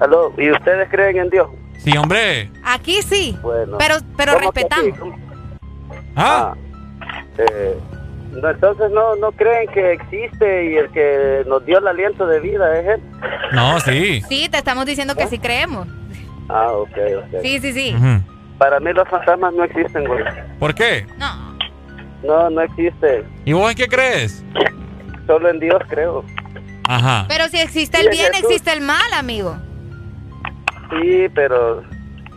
[0.00, 1.48] Aló, ¿y ustedes creen en Dios?
[1.82, 2.50] Sí, hombre.
[2.64, 3.36] Aquí sí.
[3.42, 3.78] Bueno.
[3.78, 4.98] Pero, pero ¿Cómo que respetamos.
[4.98, 5.22] sí?
[6.16, 6.54] Ah.
[7.38, 7.78] Eh,
[8.32, 12.40] no, entonces no, no creen que existe y el que nos dio el aliento de
[12.40, 13.00] vida es él.
[13.52, 14.22] No, sí.
[14.28, 15.88] Sí, te estamos diciendo que sí creemos.
[16.48, 17.42] Ah, ok, ok.
[17.42, 17.96] Sí, sí, sí.
[18.58, 20.22] Para mí los fantasmas no existen, güey.
[20.58, 21.06] ¿Por qué?
[21.16, 21.56] No.
[22.22, 23.24] No, no existe.
[23.46, 24.44] ¿Y vos en qué crees?
[25.26, 26.24] Solo en Dios creo.
[26.86, 27.24] Ajá.
[27.28, 28.50] Pero si existe el en bien, Jesús.
[28.50, 29.56] existe el mal, amigo.
[30.90, 31.82] Sí, pero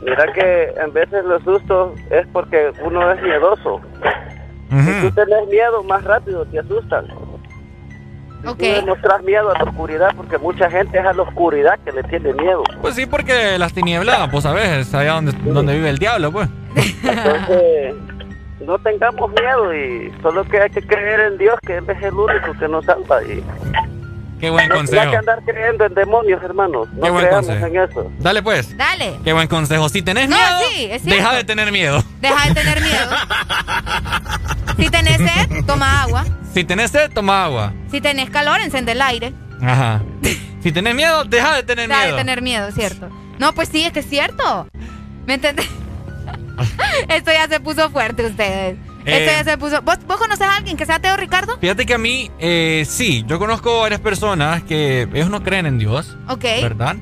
[0.02, 3.82] mira que en veces los sustos es porque uno es miedoso.
[4.70, 7.06] Si tú tenés miedo, más rápido te asustan.
[8.42, 8.58] Si Ok.
[8.58, 12.04] tú demostras miedo a la oscuridad, porque mucha gente es a la oscuridad que le
[12.04, 12.64] tiene miedo.
[12.82, 16.50] Pues sí, porque las tinieblas, pues sabes, es allá donde, donde vive el diablo, pues.
[17.04, 17.94] Entonces,
[18.66, 22.14] no tengamos miedo y solo que hay que creer en Dios, que Él es el
[22.14, 23.24] único que nos salva.
[23.24, 23.44] Y
[24.44, 25.12] Qué buen no, no hay consejo.
[25.12, 26.88] que andar creyendo en demonios, hermanos.
[26.94, 27.66] Qué No buen creamos consejo.
[27.68, 28.12] en eso.
[28.20, 28.76] Dale pues.
[28.78, 29.14] Dale.
[29.24, 29.88] Qué buen consejo.
[29.88, 31.10] Si tenés No, miedo, sí, es cierto.
[31.10, 32.04] deja de tener miedo.
[32.20, 33.10] Deja de tener miedo.
[34.78, 36.26] Si tenés sed, toma agua.
[36.54, 37.74] Si tenés sed, toma agua.
[37.90, 39.34] Si tenés calor, encende el aire.
[39.62, 40.02] Ajá.
[40.62, 42.16] Si tenés miedo, deja de tener Deja miedo.
[42.18, 43.10] de tener miedo, ¿cierto?
[43.40, 44.68] No, pues sí, es que es cierto.
[45.26, 45.68] ¿Me entendés?
[47.10, 48.78] Esto ya se puso fuerte ustedes.
[49.06, 49.26] Esto Eh.
[49.38, 49.82] ya se puso...
[49.82, 51.58] ¿Vos, ¿Vos conoces a alguien que sea ateo, Ricardo?
[51.60, 55.78] Fíjate que a mí, eh, sí, yo conozco varias personas que ellos no creen en
[55.80, 56.16] Dios.
[56.30, 56.44] Ok.
[56.62, 56.96] ¿Verdad?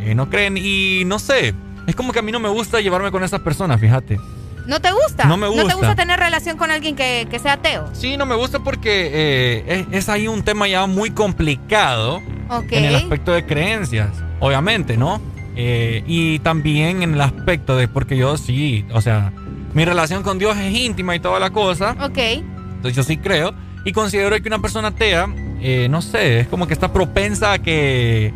[0.00, 1.54] Eh, no creen y no sé.
[1.86, 4.18] Es como que a mí no me gusta llevarme con esas personas, fíjate.
[4.66, 5.24] ¿No te gusta?
[5.24, 5.74] No me ¿No te gusta.
[5.74, 7.90] gusta tener relación con alguien que, que sea ateo?
[7.92, 12.22] Sí, no me gusta porque eh, es, es ahí un tema ya muy complicado
[12.70, 15.20] en el aspecto de creencias, obviamente, ¿no?
[15.56, 19.32] Eh, y también en el aspecto de, porque yo sí, o sea,
[19.74, 21.96] mi relación con Dios es íntima y toda la cosa.
[22.00, 22.18] Ok.
[22.18, 25.26] Entonces yo sí creo y considero que una persona atea,
[25.60, 28.32] eh, no sé, es como que está propensa a que,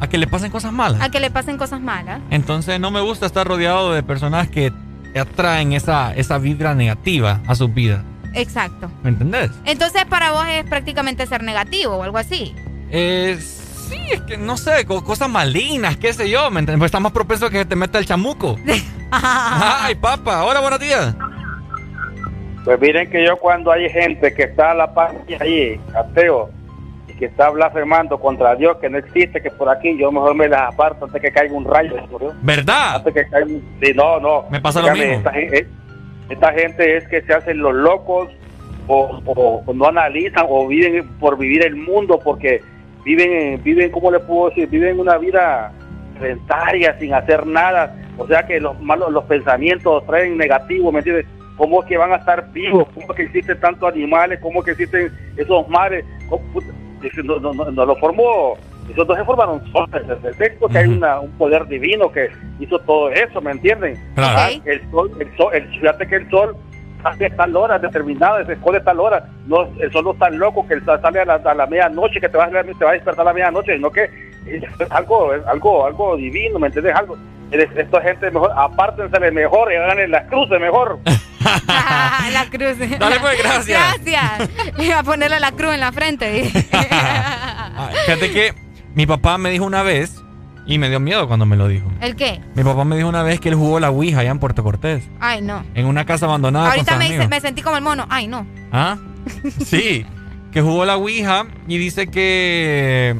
[0.00, 1.00] a que le pasen cosas malas.
[1.00, 2.20] A que le pasen cosas malas.
[2.30, 4.72] Entonces no me gusta estar rodeado de personas que
[5.18, 8.02] atraen esa, esa vibra negativa a sus vidas.
[8.34, 8.90] Exacto.
[9.02, 9.50] ¿Me entendés?
[9.64, 12.54] Entonces para vos es prácticamente ser negativo o algo así.
[12.90, 13.38] Eh,
[13.92, 16.78] sí, es que no sé, co- cosas malignas, qué sé yo, ¿me entiendes?
[16.78, 18.56] Pues está más propenso a que te meta el chamuco.
[19.10, 21.14] Ay, papá, hola, buenos días.
[22.64, 26.48] Pues miren que yo cuando hay gente que está a la paz ahí, ateo,
[27.08, 30.48] y que está blasfemando contra Dios, que no existe, que por aquí yo mejor me
[30.48, 31.96] las aparto antes que caiga un rayo.
[32.10, 32.32] ¿no?
[32.42, 32.96] ¿Verdad?
[32.96, 33.78] Antes que caiga un...
[33.82, 34.44] Sí, no, no.
[34.50, 35.14] Me pasa lo mismo.
[35.14, 35.66] Esta, eh,
[36.28, 38.28] esta gente es que se hacen los locos
[38.86, 42.62] o, o- o no analizan o viven por vivir el mundo porque
[43.04, 44.68] viven, en- viven ¿cómo le puedo decir?
[44.68, 45.72] Viven una vida
[46.18, 47.94] sedentaria sin hacer nada.
[48.18, 51.26] O sea que los malos los pensamientos traen negativos, ¿me entiendes?
[51.56, 52.86] ¿Cómo es que van a estar vivos?
[52.94, 54.38] ¿Cómo es que existen tantos animales?
[54.40, 56.04] ¿Cómo es que existen esos mares?
[56.28, 56.66] ¿Cómo- puta,
[57.00, 58.54] dice, No, no, no, no lo formó,
[58.90, 59.90] esos dos se formaron solos.
[60.24, 62.28] Es texto que hay una- un poder divino que
[62.60, 63.96] hizo todo eso, ¿me entienden?
[64.14, 64.38] Claro.
[64.38, 66.56] Ah, El sol, el sol, el, fíjate que el sol
[67.04, 69.24] a tal hora determinada, se esconde tal hora.
[69.46, 72.28] No, el sol no es tan loco que sale a la, a la medianoche, que
[72.28, 74.04] te va a, te va a despertar a la medianoche, sino que
[74.46, 76.94] es algo, es algo, algo divino, ¿me entiendes?
[76.96, 77.16] Algo.
[77.50, 80.98] Es- Esta gente mejor, apártense mejor y hagan las cruces mejor.
[81.66, 82.78] la cruz.
[82.98, 83.80] Dale, pues, gracias.
[84.04, 84.50] Gracias.
[84.78, 86.50] Iba a ponerle la cruz en la frente.
[87.74, 88.52] Ah, Fíjate que
[88.94, 90.22] mi papá me dijo una vez,
[90.66, 91.90] y me dio miedo cuando me lo dijo.
[92.00, 92.40] ¿El qué?
[92.54, 95.08] Mi papá me dijo una vez que él jugó la Ouija allá en Puerto Cortés,
[95.20, 95.64] Ay, no.
[95.74, 98.06] en una casa abandonada Ahorita me, me sentí como el mono.
[98.08, 98.46] Ay, no.
[98.72, 98.96] ¿Ah?
[99.64, 100.04] Sí,
[100.52, 103.16] que jugó la Ouija y dice que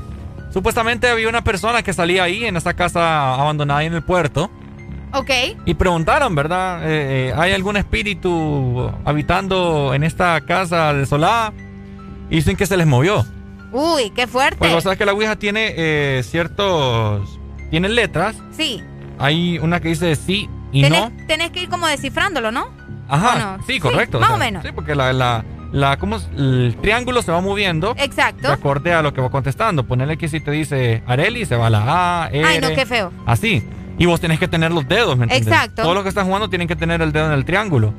[0.53, 4.51] supuestamente había una persona que salía ahí en esa casa abandonada ahí en el puerto.
[5.15, 5.31] Ok.
[5.67, 6.83] Y preguntaron, ¿verdad?
[6.85, 11.53] Eh, eh, ¿Hay algún espíritu habitando en esta casa desolada?
[12.31, 13.25] Y dicen que se les movió.
[13.73, 14.57] Uy, qué fuerte.
[14.59, 17.39] Pues vos sabes que la Ouija tiene eh, ciertos...
[17.71, 18.37] Tiene letras.
[18.51, 18.83] Sí.
[19.19, 21.27] Hay una que dice sí Y tenés, no.
[21.27, 22.69] tenés que ir como descifrándolo, ¿no?
[23.09, 23.65] Ajá, no?
[23.67, 24.21] sí, correcto.
[24.21, 24.63] más o menos.
[24.63, 26.29] Sí, porque la, la, la, ¿cómo es?
[26.37, 27.95] el triángulo se va moviendo.
[27.99, 28.49] Exacto.
[28.49, 29.87] De acorde a lo que va contestando.
[29.87, 32.45] Ponerle que si te dice Areli, se va la A, R.
[32.45, 33.13] Ay, no, qué feo.
[33.27, 33.63] Así.
[33.99, 35.53] Y vos tenés que tener los dedos, ¿me entiendes?
[35.53, 35.83] Exacto.
[35.83, 37.95] Todos los que están jugando tienen que tener el dedo en el triángulo.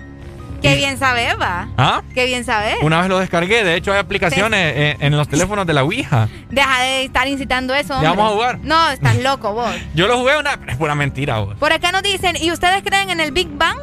[0.63, 1.67] Qué bien sabes, va.
[1.77, 2.01] ¿Ah?
[2.15, 2.77] Qué bien sabes.
[2.81, 3.63] Una vez lo descargué.
[3.63, 6.27] De hecho, hay aplicaciones en, en los teléfonos de la Ouija.
[6.49, 8.23] Deja de estar incitando eso, ¿Ya hombre.
[8.23, 8.59] vamos a jugar?
[8.63, 9.69] No, estás loco vos.
[9.93, 10.57] Yo lo jugué una...
[10.57, 11.55] pero Es pura mentira, vos.
[11.59, 13.77] Por acá nos dicen, ¿y ustedes creen en el Big Bang?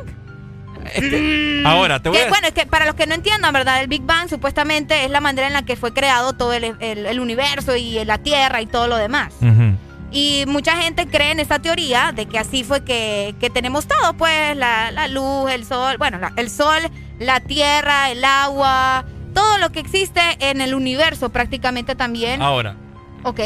[1.00, 2.28] Mm, Ahora, te voy que, a...
[2.28, 3.80] Bueno, es que para los que no entiendan, ¿verdad?
[3.82, 7.06] El Big Bang supuestamente es la manera en la que fue creado todo el, el-
[7.06, 9.34] el universo y la Tierra y todo lo demás.
[9.40, 9.69] Ujú.
[10.12, 14.14] Y mucha gente cree en esta teoría de que así fue que, que tenemos todo,
[14.14, 16.80] pues la, la luz, el sol, bueno, la- el sol,
[17.20, 22.42] la tierra, el agua, todo lo que existe en el universo prácticamente también.
[22.42, 22.74] Ahora,
[23.22, 23.40] Ok.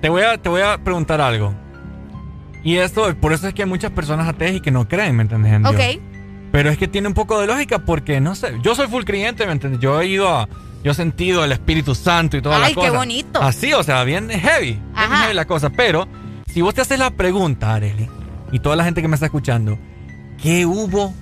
[0.00, 1.54] te voy, a, te voy a preguntar algo.
[2.64, 5.22] Y esto, por eso es que hay muchas personas ateas y que no creen, ¿me
[5.22, 5.52] entiendes?
[5.52, 5.66] en.
[5.66, 5.80] Ok.
[6.50, 9.44] Pero es que tiene un poco de lógica porque, no sé, yo soy full creyente,
[9.46, 9.80] ¿me entiendes?
[9.80, 10.48] Yo he ido a...
[10.84, 12.90] Yo he sentido el Espíritu Santo y toda la Ay, cosa.
[12.90, 13.42] qué bonito.
[13.42, 14.72] Así, o sea, bien heavy.
[14.72, 15.16] Bien Ajá.
[15.22, 15.70] heavy la cosa.
[15.70, 16.06] Pero,
[16.52, 18.08] si vos te haces la pregunta, Areli,
[18.52, 19.78] y toda la gente que me está escuchando,
[20.40, 21.12] ¿qué hubo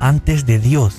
[0.00, 0.96] antes de Dios?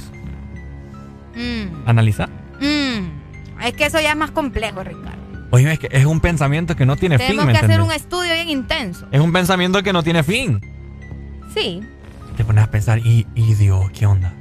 [1.35, 2.27] Mm, Analiza.
[2.59, 3.23] mm.
[3.63, 5.23] Es que eso ya es más complejo, Ricardo.
[5.51, 7.91] Oye, es que es un pensamiento que no tiene fin, Tenemos ¿me que hacer un
[7.91, 9.07] estudio bien intenso.
[9.11, 10.59] Es un pensamiento que no tiene fin.
[11.53, 11.79] Sí.
[12.35, 14.33] Te pones a pensar, ¿y, y Dios qué onda?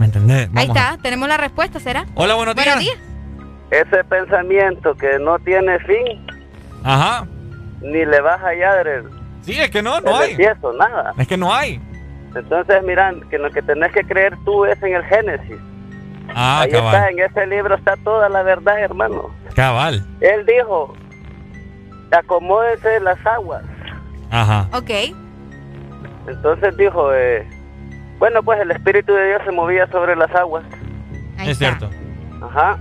[0.00, 0.48] ¿Me entendés?
[0.56, 2.06] Ahí a- está, tenemos la respuesta, ¿será?
[2.14, 2.66] Hola, buenos días.
[2.74, 2.98] Buenos días.
[3.70, 6.26] Ese pensamiento que no tiene fin,
[6.82, 7.26] Ajá.
[7.82, 9.04] ni le vas a hallar el,
[9.42, 10.30] Sí, es que no, no hay.
[10.30, 11.12] empiezo, nada.
[11.18, 11.78] Es que no hay.
[12.34, 15.56] Entonces, miran, que lo que tenés que creer tú es en el Génesis.
[16.34, 17.10] Ah, Ahí está, cabal.
[17.12, 19.28] en ese libro está toda la verdad, hermano.
[19.54, 20.02] Cabal.
[20.22, 20.94] Él dijo,
[22.10, 23.62] acomódense las aguas.
[24.30, 24.66] Ajá.
[24.72, 24.90] Ok.
[26.26, 27.46] Entonces dijo, eh,
[28.20, 30.62] bueno, pues el Espíritu de Dios se movía sobre las aguas.
[31.42, 31.88] es cierto.
[32.42, 32.78] Ajá.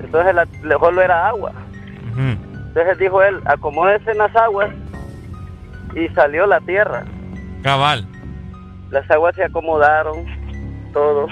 [0.00, 0.46] Entonces la,
[0.78, 1.52] solo era agua.
[2.16, 4.70] Entonces dijo él, acomódense en las aguas
[5.94, 7.04] y salió la tierra.
[7.62, 8.04] Cabal.
[8.90, 10.26] Las aguas se acomodaron,
[10.92, 11.28] todo.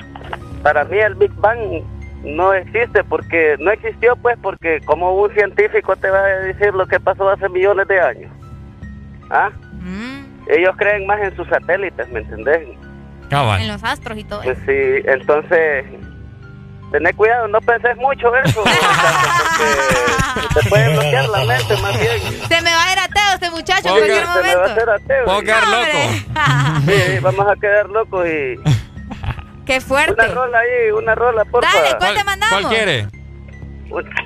[0.62, 1.82] Para mí el Big Bang
[2.22, 6.86] no existe porque no existió pues porque como un científico te va a decir lo
[6.86, 8.32] que pasó hace millones de años.
[9.28, 9.50] ¿Ah?
[10.46, 12.68] Ellos creen más en sus satélites, ¿me entendés?
[13.30, 13.62] Cabal.
[13.62, 14.42] En los astros y todo.
[14.42, 15.84] Pues sí, entonces
[16.92, 18.64] tené cuidado, no penses mucho eso,
[20.34, 22.20] porque te puede bloquear la mente más bien.
[22.48, 24.56] Se me va a ir ateo este muchacho en cualquier quedar- se me va a
[24.56, 24.72] momento.
[24.72, 25.24] hacer ateo.
[25.24, 25.98] Puedo quedar No, loco.
[26.86, 28.56] Sí, vamos a quedar locos y
[29.64, 30.12] Qué fuerte.
[30.14, 31.70] una rola ahí, una rola, porfa.
[31.76, 32.58] Dale, ¿cuál te mandamos?
[32.60, 33.06] ¿Cuál quiere?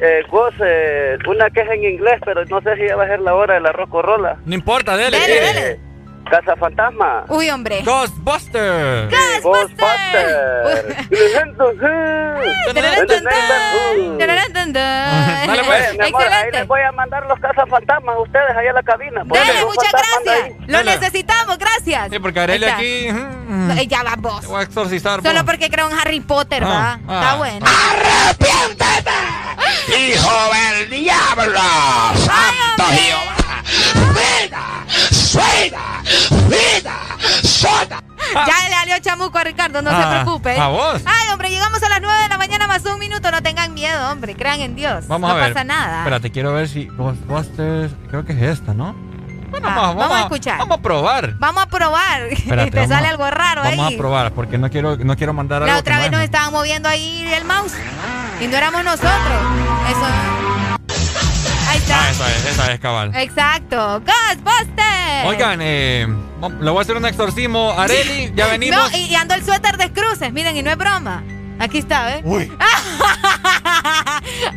[0.02, 3.08] Eh, vos, eh, una que es en inglés, pero no sé si ya va a
[3.08, 4.36] ser la hora de la rocorrola.
[4.47, 5.18] No importa, dele.
[5.18, 5.81] Dele, dele.
[6.30, 7.24] Casa Fantasma.
[7.28, 7.82] Uy, hombre.
[7.82, 9.10] Ghostbusters.
[9.42, 9.84] Ghostbusters.
[14.18, 14.74] Tararán, tan, tan.
[15.46, 16.58] Dale, pues, mi amor, ahí Excelente.
[16.58, 19.22] les voy a mandar los cazafantasmas a ustedes allá a la cabina.
[19.24, 20.52] Dale, muchas gracias.
[20.68, 22.08] Lo necesitamos, gracias.
[22.10, 22.76] Sí, porque está.
[22.76, 23.08] aquí.
[23.10, 24.40] mm, Ya va vos.
[24.40, 25.22] Te voy a exorcizar.
[25.22, 25.44] Solo vos.
[25.44, 26.98] porque creo en Harry Potter, Ah, va.
[27.08, 27.20] ah.
[27.20, 27.66] Está bueno.
[29.86, 31.60] ¡Hijo del diablo!
[32.16, 33.34] ¡Santo Jehová!
[34.14, 34.84] ¡Vida!
[35.10, 36.02] ¡Suena!
[36.48, 36.94] ¡Vida!
[37.42, 38.00] ¡Soda!
[38.34, 40.58] Ya le salió chamuco a Ricardo, no se Ah, preocupe.
[40.58, 41.02] ¿a vos?
[41.04, 43.30] Ay, hombre, llegamos a las 9 de la mañana más un minuto.
[43.30, 44.34] No tengan miedo, hombre.
[44.34, 45.06] Crean en Dios.
[45.06, 45.52] Vamos no a ver.
[45.52, 45.98] pasa nada.
[45.98, 47.92] Espérate, quiero ver si Ghostbusters.
[48.08, 48.94] Creo que es esta, ¿no?
[49.50, 50.58] Bueno, Ah, vamos, vamos a escuchar.
[50.58, 51.34] Vamos a probar.
[51.38, 52.22] Vamos a probar.
[52.30, 53.94] Espérate, Te vamos sale a- algo raro Vamos ahí.
[53.94, 55.72] a probar, porque no quiero, no quiero mandar algo.
[55.72, 56.24] La otra vez nos ¿no?
[56.24, 57.74] estaban moviendo ahí el mouse.
[58.40, 59.12] Y no éramos nosotros.
[59.90, 60.53] Eso.
[61.74, 62.04] Ahí está.
[62.04, 63.10] Ah, esa es, esa es cabal.
[63.16, 64.00] Exacto.
[64.00, 65.26] Ghostbusters.
[65.26, 66.06] Oigan, eh,
[66.60, 67.72] le voy a hacer un exorcismo.
[67.76, 68.92] Areli, ya venimos.
[68.92, 70.32] No, y, y ando el suéter de cruces.
[70.32, 71.24] Miren, y no es broma.
[71.58, 72.20] Aquí está, ¿ves?
[72.24, 72.50] Uy.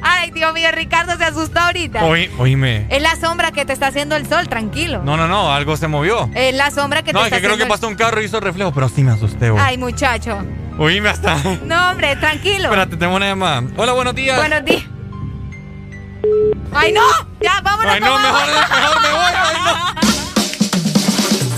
[0.01, 2.03] Ay, Dios mío, Ricardo se asustó ahorita.
[2.05, 2.87] Oí- oíme.
[2.89, 5.01] Es la sombra que te está haciendo el sol, tranquilo.
[5.03, 6.29] No, no, no, algo se movió.
[6.33, 7.95] Es la sombra que No, te es que está creo que haciendo el- pasó un
[7.95, 9.63] carro y hizo reflejo, pero sí me asusté, güey.
[9.63, 10.39] Ay, muchacho.
[10.79, 11.35] Oíme hasta.
[11.65, 12.65] No, hombre, tranquilo.
[12.65, 13.63] Espérate, tengo una llamada.
[13.77, 14.37] Hola, buenos días.
[14.37, 14.83] Buenos días.
[16.73, 17.01] ¡Ay, no!
[17.41, 17.93] Ya, vámonos.
[17.93, 19.33] Ay, no, mejor, mejor me voy.
[19.35, 19.87] Ay, no.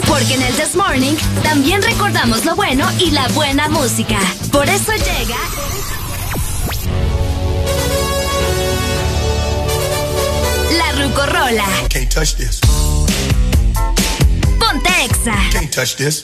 [0.07, 4.17] Porque en el This Morning también recordamos lo bueno y la buena música.
[4.51, 5.37] Por eso llega.
[10.77, 11.65] La Rucorola.
[11.89, 12.59] Can't touch this.
[14.59, 15.35] Ponte Exa.
[15.51, 16.23] Can't touch this.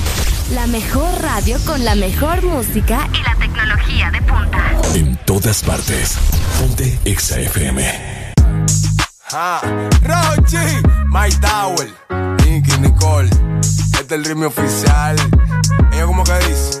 [0.51, 4.71] la mejor radio con la mejor música y la tecnología de punta.
[4.95, 6.17] En todas partes.
[6.59, 8.33] Ponte Exa FM.
[9.31, 9.61] Ah,
[10.03, 10.57] Rochi,
[11.07, 11.89] My Tower,
[12.45, 13.29] Nicky Nicole.
[13.93, 15.15] Este es el ritmo oficial.
[15.93, 16.80] Ella como que dice.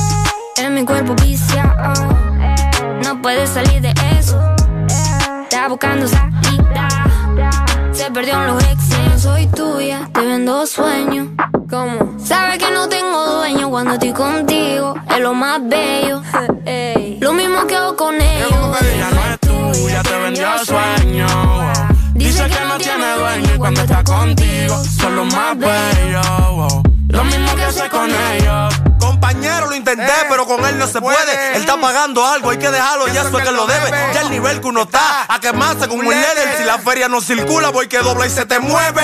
[0.57, 1.93] En mi cuerpo viciado.
[3.03, 4.39] No puedes salir de eso.
[5.43, 6.87] Está buscando salida.
[7.91, 9.21] Se perdió en los exes.
[9.21, 11.27] Soy tuya, te vendo sueños.
[11.69, 12.15] ¿Cómo?
[12.19, 14.95] Sabes que no tengo dueño cuando estoy contigo.
[15.09, 16.21] Es lo más bello.
[17.21, 18.51] Lo mismo que hago con ellos.
[18.81, 21.27] Ella no es tuya, te vendió sueño.
[22.15, 26.81] Dice que no tiene dueño y cuando está contigo son los más bellos.
[27.09, 28.90] Lo mismo que hace con ellos.
[29.11, 31.55] Compañero, lo intenté, pero con él no se puede.
[31.55, 33.91] Él está pagando algo, hay que dejarlo, ya eso es que lo debe.
[34.13, 36.57] Ya el nivel que uno está, a quemarse con un líder.
[36.57, 39.01] Si la feria no circula, voy que dobla y se te mueve.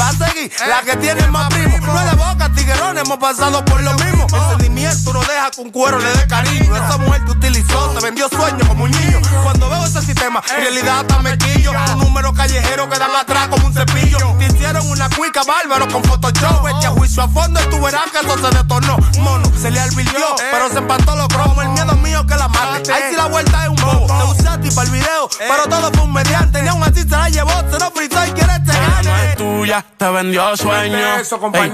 [0.00, 1.73] Va a seguir la que tiene más primo.
[1.86, 4.26] No es de boca, tiguerón, hemos pasado por lo mismo.
[4.32, 6.76] El sentimiento no deja que un cuero le dé cariño.
[6.76, 9.20] Esa mujer te utilizó, te vendió sueños como un niño.
[9.42, 11.72] Cuando veo ese sistema, en realidad hasta me quillo.
[11.94, 14.18] Un número callejero que dan atrás como un cepillo.
[14.38, 16.66] Te hicieron una cuica bárbaro con Photoshop.
[16.68, 18.96] Este a juicio a fondo y tú verás que eso se detornó.
[19.20, 21.64] Mono, se le advirtió, pero se empató los cromos.
[21.64, 22.92] El miedo mío que la mate.
[22.92, 24.06] Ahí sí la vuelta es un bobo.
[24.06, 26.62] Te usé a ti para el video, pero todo fue un mediante.
[26.62, 29.30] Ni aún así se la llevó, se lo fritó y quiere te no gane.
[29.30, 31.16] es tuya, te vendió sueño.
[31.16, 31.73] Eso, compañero,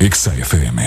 [0.00, 0.82] Exa FM.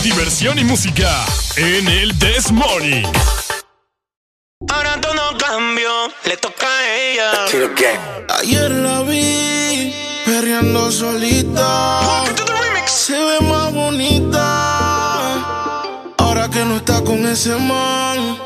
[0.00, 1.24] Diversión y música
[1.56, 3.04] en el This Morning.
[4.68, 7.32] Ahora todo cambió, le toca a ella.
[8.40, 9.94] Ayer la vi
[10.24, 12.24] perreando solita.
[12.86, 14.46] Se ve más bonita.
[16.64, 18.45] no está con ese man.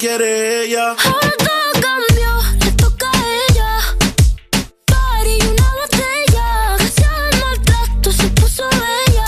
[0.00, 0.96] Quiere ella.
[1.04, 2.32] Ahora todo cambió,
[2.64, 3.70] le toca a ella.
[4.86, 6.76] Party y una botella.
[6.78, 9.26] Gracias al maltrato se puso bella.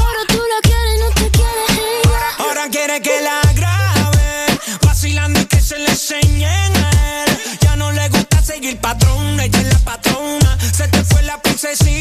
[0.00, 2.20] Ahora tú la quieres y no te quiere ella.
[2.38, 7.38] Ahora quiere que la grabe, vacilando y que se le enseñen a él.
[7.60, 10.58] Ya no le gusta seguir patrón, ella es la patrona.
[10.60, 11.97] Se te fue la princesita,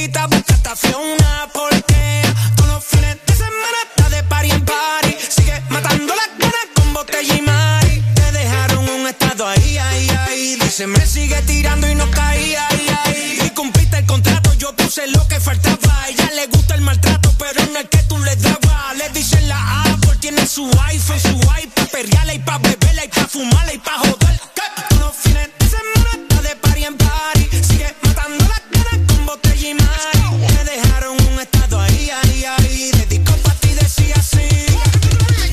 [10.77, 13.39] Dice, me sigue tirando y no caía, ahí, ahí.
[13.47, 16.07] Y cumpliste el contrato, yo puse lo que faltaba.
[16.07, 18.95] Ella le gusta el maltrato, pero no el que tú le dabas.
[18.95, 23.27] Le dicen la Apple, tiene su iPhone, su iPad, perreala y pa' beberla y pa'
[23.27, 24.39] fumarla y pa' joder.
[24.53, 27.49] Todos los fines de semana está de party en party.
[27.67, 30.47] Sigue matando las ganas con botella y mari.
[30.57, 32.91] Te dejaron un estado ahí, ahí, ahí.
[32.91, 34.47] Dedicó pa' ti, decía así.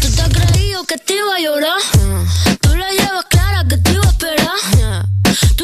[0.02, 2.03] Tú te has creído que te iba a llorar.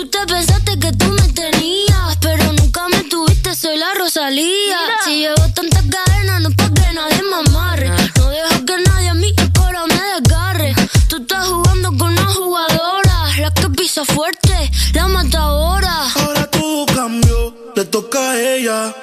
[0.00, 4.78] Tú te pensaste que tú me tenías, pero nunca me tuviste, soy la Rosalía.
[5.04, 7.90] Si llevo tantas cadenas, no es pa' que nadie me amarre.
[8.16, 10.74] No dejo que nadie a mí el coro me desgarre.
[11.06, 16.06] Tú estás jugando con una jugadora, la que pisa fuerte, la matadora.
[16.14, 18.94] Ahora todo cambió, le toca a ella.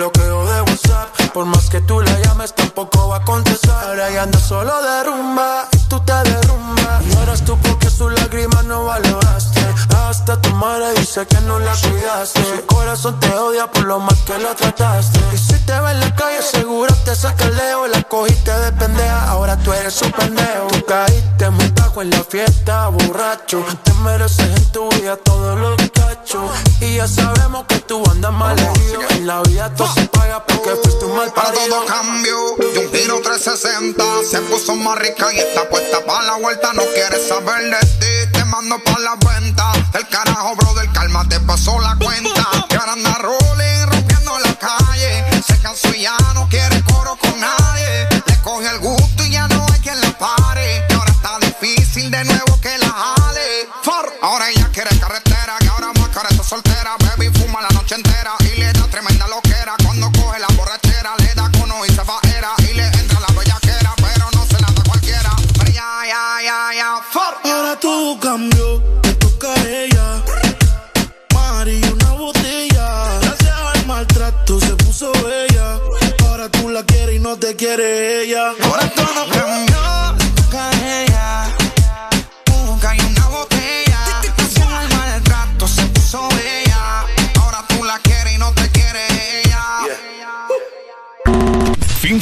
[0.00, 1.08] Bloqueo de WhatsApp.
[1.34, 3.84] Por más que tú la llames, tampoco va a contestar.
[3.84, 7.04] Ahora ya anda solo de rumba y tú te derrumbas.
[7.22, 9.60] Eres tú porque sus lágrimas no valoraste.
[9.94, 12.42] Hasta tu madre dice que no la cuidaste.
[12.42, 15.20] Su corazón te odia por lo mal que la trataste.
[15.34, 17.86] Y si te ve en la calle, seguro te saca el leo.
[17.86, 20.66] La cogiste de pendeja, ahora tú eres un pendejo.
[20.72, 23.64] Tú caíste muy en la fiesta, borracho.
[23.82, 26.50] Te mereces en tu vida todos los cachos.
[26.80, 28.56] Y ya sabemos que tú andas mal.
[29.10, 32.92] En la vida todo se paga porque fuiste un mal Para todo cambio y un
[32.92, 36.72] giro 360 Se puso más rica y está puesta para la vuelta.
[36.74, 41.40] No quiere saber de ti, te mando pa' la venta El carajo, brother, calma, te
[41.40, 42.46] pasó la cuenta.
[42.70, 45.42] Y ahora anda rolling, rompiendo la calle.
[45.42, 46.69] Se cansó y ya no quiere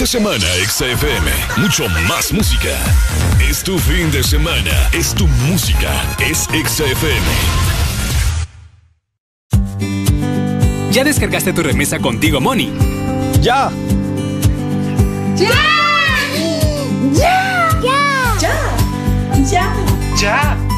[0.09, 1.31] semana, XFM.
[1.59, 2.71] Mucho más música.
[3.47, 4.89] Es tu fin de semana.
[4.91, 5.91] Es tu música.
[6.19, 7.27] Es XFM.
[10.91, 12.73] ¿Ya descargaste tu remesa contigo, Money?
[13.43, 13.71] ¡Ya!
[15.37, 15.51] ¡Ya!
[17.13, 17.69] ¡Ya!
[17.83, 18.57] ¡Ya!
[19.51, 19.75] ¡Ya!
[20.19, 20.78] ¡Ya!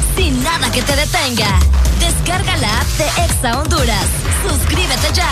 [0.15, 1.59] sin nada que te detenga.
[1.99, 4.05] Descarga la app de Exa Honduras.
[4.47, 5.29] Suscríbete ya.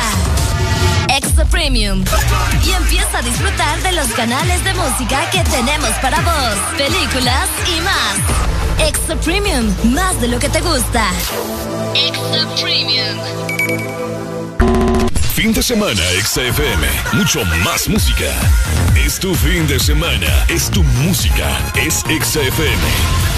[1.15, 2.03] Extra Premium.
[2.65, 7.81] Y empieza a disfrutar de los canales de música que tenemos para vos, películas y
[7.81, 8.87] más.
[8.87, 11.07] Extra Premium, más de lo que te gusta.
[11.95, 13.17] Extra Premium.
[15.33, 16.85] Fin de semana, XFM.
[17.13, 18.25] Mucho más música.
[18.95, 20.45] Es tu fin de semana.
[20.49, 21.57] Es tu música.
[21.75, 22.83] Es XFM.
[22.99, 23.28] Ay,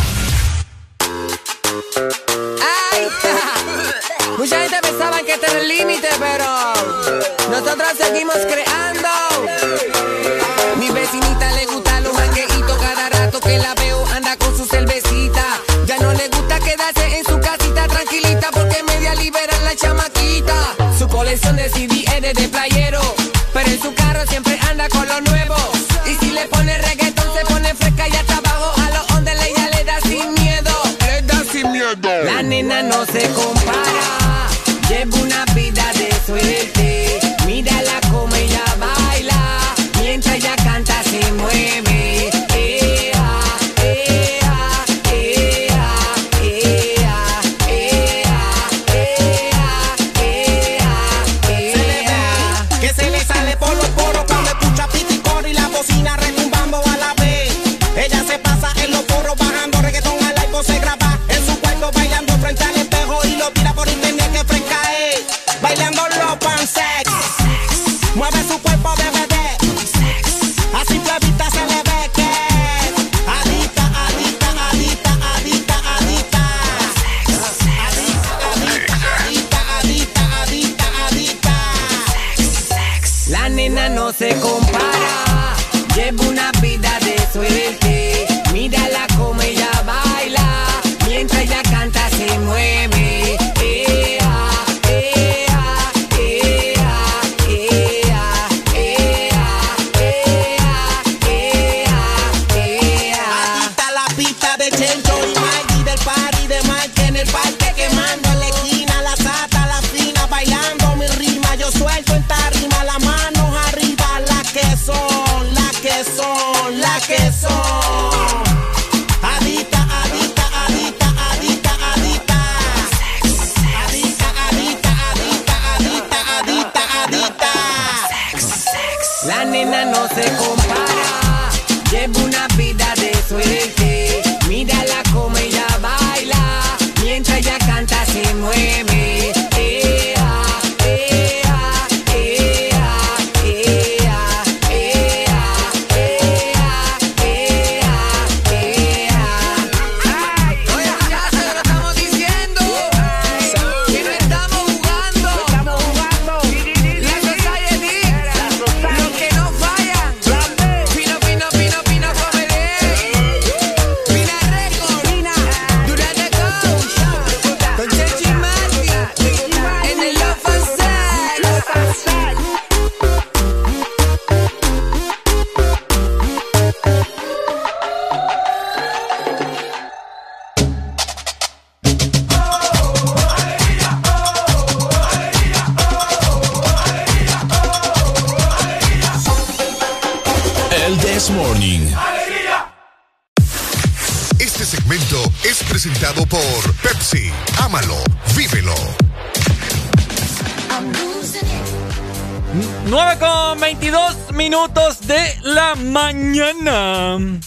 [4.41, 6.45] mucha gente pensaba que este era el límite, pero
[7.51, 9.09] nosotros seguimos creando.
[10.79, 15.45] Mi vecinita le gusta los mangueitos cada rato que la veo anda con su cervecita.
[15.85, 20.75] Ya no le gusta quedarse en su casita tranquilita porque media liberan la chamaquita.
[20.97, 23.01] Su colección de CD es de playero,
[23.53, 25.55] pero en su carro siempre anda con lo nuevo.
[26.07, 29.69] Y si le pone reggaetón se pone fresca y hasta abajo a los ondes ella
[29.69, 30.71] le da sin miedo.
[31.05, 32.23] Le da sin miedo.
[32.23, 33.60] La nena no se compara,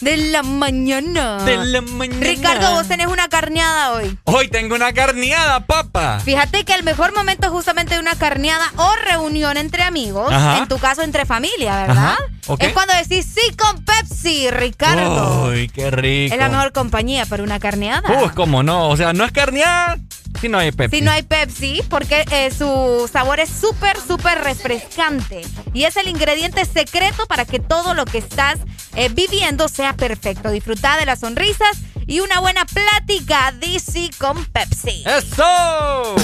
[0.05, 1.43] De la mañana.
[1.45, 2.27] De la mañana.
[2.27, 4.19] Ricardo, vos tenés una carneada hoy.
[4.25, 6.21] Hoy tengo una carneada, papa.
[6.23, 10.59] Fíjate que el mejor momento justamente de una carneada o reunión entre amigos, Ajá.
[10.59, 12.17] en tu caso entre familia, ¿verdad?
[12.59, 15.49] Es cuando decís sí con Pepsi, Ricardo.
[15.49, 16.35] Uy, qué rico.
[16.35, 18.23] es la mejor compañía para una carneada.
[18.23, 18.91] Uy, cómo no.
[18.91, 19.97] O sea, no es carneada
[20.41, 20.99] si no hay Pepsi.
[20.99, 25.43] Si no hay Pepsi, porque eh, su sabor es súper, súper refrescante.
[25.73, 28.59] Y es el ingrediente secreto para que todo lo que estás
[28.95, 30.51] eh, viviendo sea perfecto.
[30.51, 33.53] Disfruta de las sonrisas y una buena plática.
[33.59, 35.05] DC con Pepsi.
[35.07, 36.15] ¡Eso!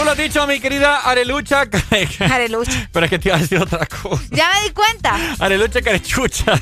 [0.00, 1.64] Tú lo has dicho, mi querida Arelucha.
[2.30, 2.88] Arelucha.
[2.90, 4.22] Pero es que te iba a decir otra cosa.
[4.30, 5.14] Ya me di cuenta.
[5.38, 6.58] Arelucha carechucha.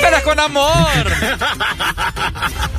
[0.00, 0.86] Pero es con amor.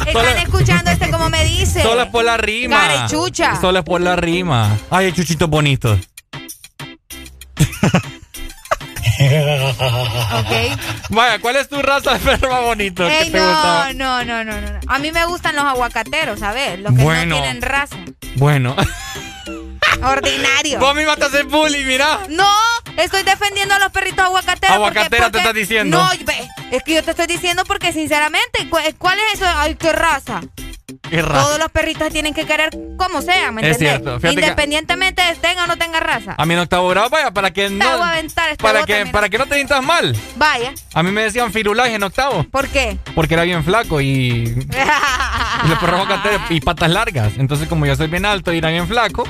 [0.05, 1.81] Están escuchando este como me dice.
[1.81, 2.77] Solo es por la rima.
[2.77, 3.59] Carechucha.
[3.59, 4.77] Solo es por la rima.
[4.89, 5.99] Ay, hay chuchitos bonitos.
[9.27, 10.79] Ok.
[11.09, 13.07] Vaya, ¿cuál es tu raza de perro más bonito?
[13.09, 13.93] Ey, que te no, gusta?
[13.93, 14.79] no, no, no, no.
[14.87, 16.79] A mí me gustan los aguacateros, ¿sabes?
[16.79, 17.35] Los que Bueno.
[17.35, 17.95] no tienen raza.
[18.35, 18.75] Bueno.
[20.03, 20.79] Ordinario.
[20.79, 22.19] Vos misma te haces bullying, mira.
[22.29, 22.49] No,
[22.97, 25.97] estoy defendiendo a los perritos porque- Aguacatera te estás diciendo.
[25.97, 26.11] No,
[26.71, 29.45] Es que yo te estoy diciendo porque sinceramente, ¿cu- ¿cuál es eso?
[29.55, 30.41] Ay, qué raza.
[31.09, 31.43] Qué raza.
[31.43, 33.77] Todos los perritos tienen que querer como sea, ¿me Es entiendes?
[34.01, 34.19] cierto.
[34.21, 36.35] Fíjate que- Independientemente de tenga o no tenga raza.
[36.37, 38.13] A mí en octavo grado, vaya, para que no.
[38.13, 39.11] este Para bote, que, mira.
[39.11, 40.15] para que no te sientas mal.
[40.37, 40.73] Vaya.
[40.93, 42.45] A mí me decían Firulais en octavo.
[42.45, 42.97] ¿Por qué?
[43.15, 44.43] Porque era bien flaco y.
[45.65, 46.07] y los perros
[46.49, 47.33] y patas largas.
[47.37, 49.25] Entonces, como yo soy bien alto y era bien flaco.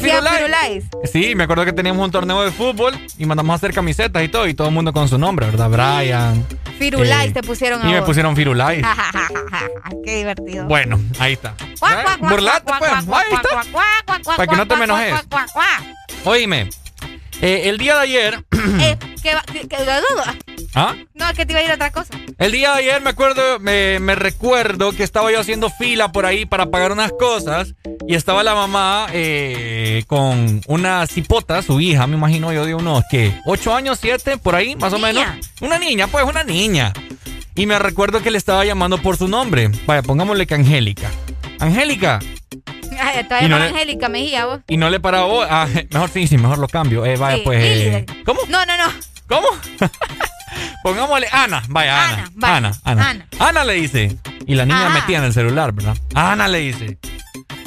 [0.00, 0.84] Te ¡eh, decían Firulais!
[0.84, 1.10] Firulais.
[1.12, 4.28] Sí, me acuerdo que teníamos un torneo de fútbol y mandamos a hacer camisetas y
[4.28, 5.70] todo, y todo el mundo con su nombre, ¿verdad?
[5.70, 6.44] Brian.
[6.78, 8.06] Firulais eh, te pusieron a Y me vos.
[8.06, 8.84] pusieron Firulais.
[10.04, 10.66] Qué divertido.
[10.66, 11.54] Bueno, ahí está.
[12.20, 12.90] Burlate, pues.
[12.92, 14.36] Ahí está.
[14.36, 15.14] Para que no te me enojes.
[16.24, 16.68] Oíme,
[17.40, 18.44] eh, el día de ayer.
[18.80, 19.76] Eh, que va- que- que-
[20.74, 20.94] ¿Ah?
[21.14, 22.14] No, es que te iba a ir a otra cosa.
[22.38, 26.24] El día de ayer me acuerdo, me, me recuerdo que estaba yo haciendo fila por
[26.26, 27.74] ahí para pagar unas cosas
[28.08, 33.04] y estaba la mamá eh, con una cipota, su hija, me imagino yo de unos
[33.10, 35.24] que ocho años, siete, por ahí, más o menos.
[35.60, 36.92] Una niña, pues una niña.
[37.54, 39.70] Y me recuerdo que le estaba llamando por su nombre.
[39.86, 41.10] Vaya, pongámosle que Angélica.
[41.60, 42.18] Angélica.
[43.00, 44.60] Ay, todavía no Angélica Mejía, vos.
[44.68, 45.26] Y no le paraba.
[45.26, 47.04] oh, ah, mejor sí, sí, mejor lo cambio.
[47.06, 47.62] Eh, vaya, Sí, pues.
[47.64, 48.40] Eh, ¿Cómo?
[48.48, 48.84] No, no, no.
[49.28, 49.46] ¿Cómo?
[50.82, 52.30] Pongámosle Ana, vaya, Ana.
[52.34, 53.08] vaya, Ana, Ana.
[53.10, 53.26] Ana.
[53.38, 54.16] Ana le dice.
[54.46, 55.00] Y la niña Ajá.
[55.00, 55.96] metía en el celular, ¿verdad?
[56.14, 56.98] Ana le dice.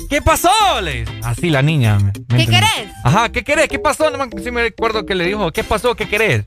[0.09, 0.51] ¿Qué pasó?
[0.81, 1.19] Le dice.
[1.23, 1.97] Así la niña.
[1.97, 2.87] ¿me- me ¿Qué querés?
[3.03, 3.67] Ajá, ¿qué querés?
[3.67, 4.09] ¿Qué pasó?
[4.11, 5.95] No me, sí me recuerdo que le dijo, ¿qué pasó?
[5.95, 6.43] ¿Qué querés?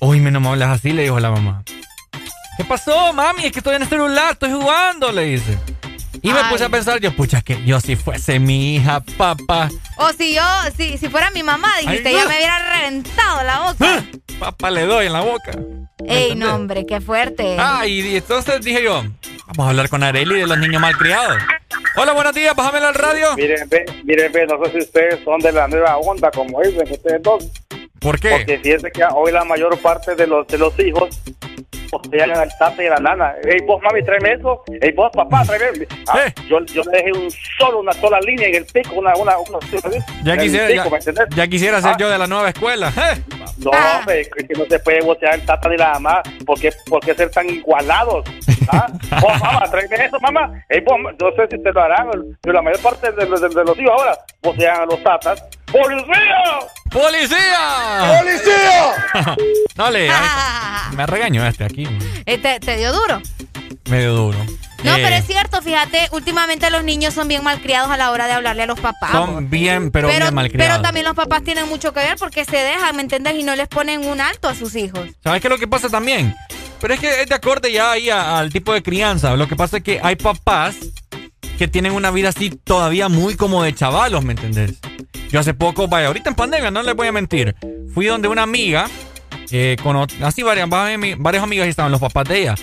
[0.00, 1.64] Uy, no me hablas así, le dijo la mamá.
[2.56, 3.44] ¿Qué pasó, mami?
[3.44, 5.58] Es que estoy en el celular, estoy jugando, le dice.
[6.22, 6.50] Y me Ay.
[6.50, 10.42] puse a pensar, yo, pucha, que yo si fuese mi hija, papá, O si yo,
[10.76, 14.04] si, si fuera mi mamá, dijiste, Ay, ya me hubiera reventado la boca.
[14.38, 15.52] papá le doy en la boca.
[16.06, 17.56] Ey, no, hombre, qué fuerte.
[17.58, 19.02] Ah, y, y entonces dije yo,
[19.48, 21.36] vamos a hablar con Areli de los niños malcriados.
[21.96, 23.34] Hola, buenos días, bájamelo al radio.
[23.36, 26.88] Miren, ve, miren, ve, no sé si ustedes son de la nueva onda, como dicen
[26.90, 27.44] ustedes dos.
[28.00, 28.30] ¿Por qué?
[28.30, 31.08] Porque fíjense que hoy la mayor parte de los de los hijos
[31.90, 33.34] postean al tata y a la nana.
[33.44, 34.62] Ey, vos, mami, tráeme eso.
[34.80, 35.86] Ey, vos, papá, tráeme.
[36.08, 36.34] Ah, Eh.
[36.48, 39.58] yo, yo le dejé un solo, una sola línea en el pico, una, una, una,
[40.24, 41.26] Ya el quisiera, pico, ya, ¿me entendés?
[41.36, 41.96] ya quisiera ser Ah.
[41.98, 42.92] yo de la nueva escuela.
[42.96, 43.22] Eh,
[43.58, 46.22] No, hombre, es que no se puede vocear el tata ni la mamá.
[46.46, 48.24] ¿Por qué, por qué ser tan igualados?
[48.70, 48.86] ¿Ah?
[49.20, 50.64] Vos, mamá, tráeme eso, mamá.
[50.68, 52.08] Ey, vos, no sé si te lo harán,
[52.42, 55.42] pero la mayor parte de, los- de- de los hijos ahora vocean a los tatas.
[55.70, 56.58] ¡Policía!
[56.90, 58.20] ¡Policía!
[58.20, 59.36] ¡Policía!
[59.76, 60.10] no le,
[60.96, 61.86] me regañó este aquí,
[62.26, 63.20] Eh, te, te dio duro.
[63.90, 64.38] medio duro.
[64.84, 68.26] No, Eh, pero es cierto, fíjate, últimamente los niños son bien malcriados a la hora
[68.28, 69.10] de hablarle a los papás.
[69.10, 70.82] Son bien, pero, bien pero malcriados.
[70.82, 73.34] también los papás tienen mucho que ver porque se dejan, ¿me entiendes?
[73.34, 75.00] Y no les ponen un alto a sus hijos.
[75.22, 76.34] ¿Sabes qué es lo que pasa también?
[76.80, 79.34] Pero es que es de acorde ya ahí al tipo de crianza.
[79.34, 80.76] Lo que pasa es que hay papás
[81.58, 84.78] que tienen una vida así todavía muy como de chavalos, ¿me entendés?
[85.30, 87.54] Yo hace poco, vaya, ahorita en pandemia, no les voy a mentir,
[87.92, 88.88] fui donde una amiga,
[89.50, 92.54] eh, con así varias, varias, amigas estaban los papás de ella.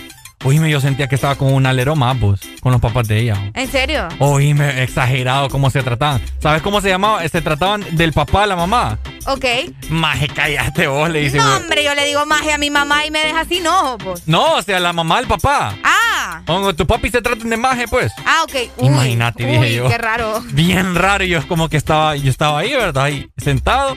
[0.46, 3.50] Oíme, yo sentía que estaba con un alero más, vos, con los papás de ella.
[3.52, 4.06] ¿En serio?
[4.20, 6.22] Oíme, exagerado cómo se trataban.
[6.38, 7.26] ¿Sabes cómo se llamaba?
[7.28, 8.96] Se trataban del papá a la mamá.
[9.26, 9.44] Ok.
[9.90, 11.38] Maje, cállate vos, le dice.
[11.38, 14.28] No, hombre, yo le digo magia a mi mamá y me deja así, no, pues.
[14.28, 15.74] No, o sea, la mamá al papá.
[15.82, 18.12] Ah, O tu papi se tratan de maje, pues.
[18.24, 18.54] ah, ok.
[18.76, 19.88] Uy, Imagínate, dije uy, yo.
[19.88, 20.44] qué raro.
[20.52, 23.02] Bien raro, yo es como que estaba, yo estaba ahí, ¿verdad?
[23.02, 23.96] Ahí sentado,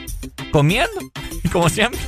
[0.50, 0.98] comiendo,
[1.52, 2.00] como siempre.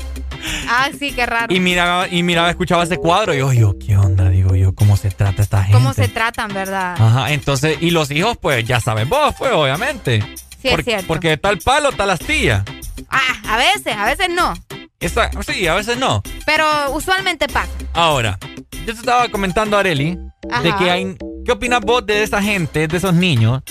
[0.68, 1.54] Ah, sí, qué raro.
[1.54, 4.28] Y miraba, y miraba, escuchaba ese cuadro, y yo, yo, ¿qué onda?
[4.28, 5.72] Digo yo, ¿cómo se trata esta gente?
[5.72, 6.94] ¿Cómo se tratan, verdad?
[6.98, 10.20] Ajá, entonces, y los hijos, pues, ya sabes vos, pues, obviamente.
[10.60, 11.06] Sí, es cierto.
[11.06, 12.64] Porque tal palo, tal astilla.
[13.08, 14.54] Ah, a veces, a veces no.
[15.00, 16.22] Esa, sí, a veces no.
[16.46, 17.70] Pero usualmente pasa.
[17.92, 18.38] Ahora,
[18.86, 20.16] yo te estaba comentando, Areli,
[20.62, 21.16] de que hay.
[21.44, 23.62] ¿Qué opinas vos de esa gente, de esos niños,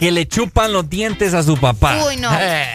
[0.00, 2.04] que le chupan los dientes a su papá?
[2.04, 2.28] Uy, no.
[2.36, 2.66] Eh,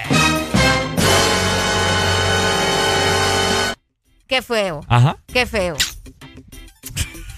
[4.29, 4.85] Qué feo.
[4.87, 5.17] Ajá.
[5.33, 5.75] Qué feo.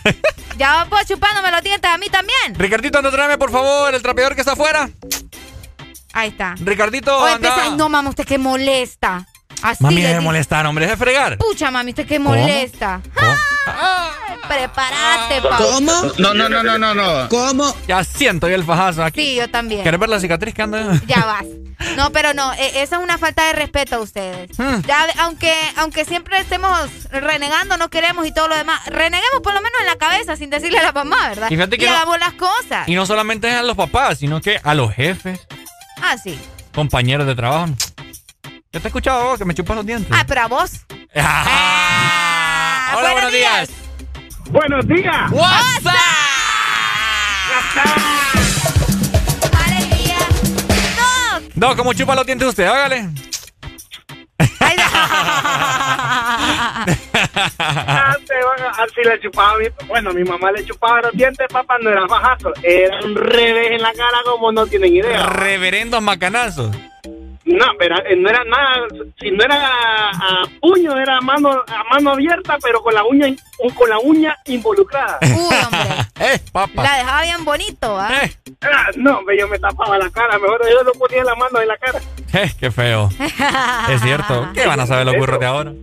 [0.57, 2.53] ya va pues chupándome los dientes a mí también.
[2.55, 4.89] Ricardito, anda, tráeme por favor el trapeador que está afuera.
[6.11, 6.55] Ahí está.
[6.59, 7.69] Ricardito, Oye, anda.
[7.77, 9.25] no, mamá, usted que molesta.
[9.61, 11.37] Así Mami, deje de molestar, hombre, deje de fregar.
[11.37, 12.29] Pucha, mami, usted que ¿Cómo?
[12.31, 13.01] molesta.
[14.47, 15.57] Prepárate, pa.
[15.59, 15.79] No,
[16.33, 17.29] no, no, no, no, no.
[17.29, 17.75] ¿Cómo?
[17.87, 19.21] Ya siento yo el fajazo aquí.
[19.21, 19.81] Sí, yo también.
[19.83, 20.99] ¿Quieres ver la cicatriz que anda?
[21.07, 21.45] Ya vas.
[21.95, 24.51] No, pero no, e- esa es una falta de respeto a ustedes.
[24.57, 24.81] Hmm.
[24.87, 29.61] Ya, aunque, aunque siempre estemos renegando, no queremos y todo lo demás, reneguemos por lo
[29.61, 31.47] menos en la cabeza sin decirle a la mamá, ¿verdad?
[31.49, 32.87] Y fíjate que no- hagamos las cosas.
[32.87, 35.39] Y no solamente a los papás, sino que a los jefes,
[36.01, 36.37] Ah, sí.
[36.73, 37.67] compañeros de trabajo.
[38.73, 40.09] Yo te he escuchado vos que me chupas los dientes.
[40.15, 40.85] Ah, pero a vos.
[41.13, 43.69] Ah, Hola, buenos días.
[44.49, 45.31] Buenos días.
[45.31, 45.95] WhatsApp.
[51.55, 53.09] No, como chupa los dientes usted, hágale.
[57.97, 61.77] Antes, bueno, así le chupaba a mi, bueno, mi mamá le chupaba los dientes, papá,
[61.81, 65.25] no era bajazo, era un revés en la cara como no tienen idea.
[65.25, 66.75] Reverendos macanazos.
[67.51, 68.87] No, pero eh, no era nada,
[69.19, 69.59] si no era
[70.09, 73.27] a, puño, era a mano, a mano abierta, pero con la uña,
[73.75, 75.19] con la uña involucrada.
[75.21, 75.89] Uy, hombre.
[76.19, 76.83] eh, papá.
[76.83, 78.11] La dejaba bien bonito, ¿ah?
[78.61, 81.77] Ah, no, yo me tapaba la cara, mejor yo no ponía la mano en la
[81.77, 81.99] cara.
[82.33, 83.09] Eh, qué feo.
[83.89, 84.49] Es cierto.
[84.53, 85.73] ¿Qué van a saber los burros de ahora?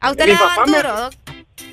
[0.00, 0.78] ¿A usted Mi le daban me-?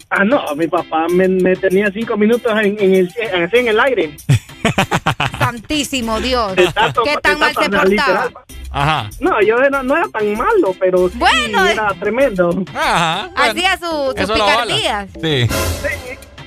[0.10, 3.14] Ah, no, mi papá me, me tenía cinco minutos en, en el,
[3.54, 4.18] en el aire.
[5.40, 6.56] Santísimo Dios.
[6.56, 7.86] De tanto- ¿Qué tan mal se portaba?
[7.86, 8.34] literal.
[8.72, 9.10] Ajá.
[9.20, 11.72] No, yo era- no era tan malo, pero sí Bueno, eh.
[11.74, 12.64] era tremendo.
[12.74, 13.30] Ajá.
[13.36, 15.10] Hacía su, sus picardías.
[15.22, 15.48] Sí.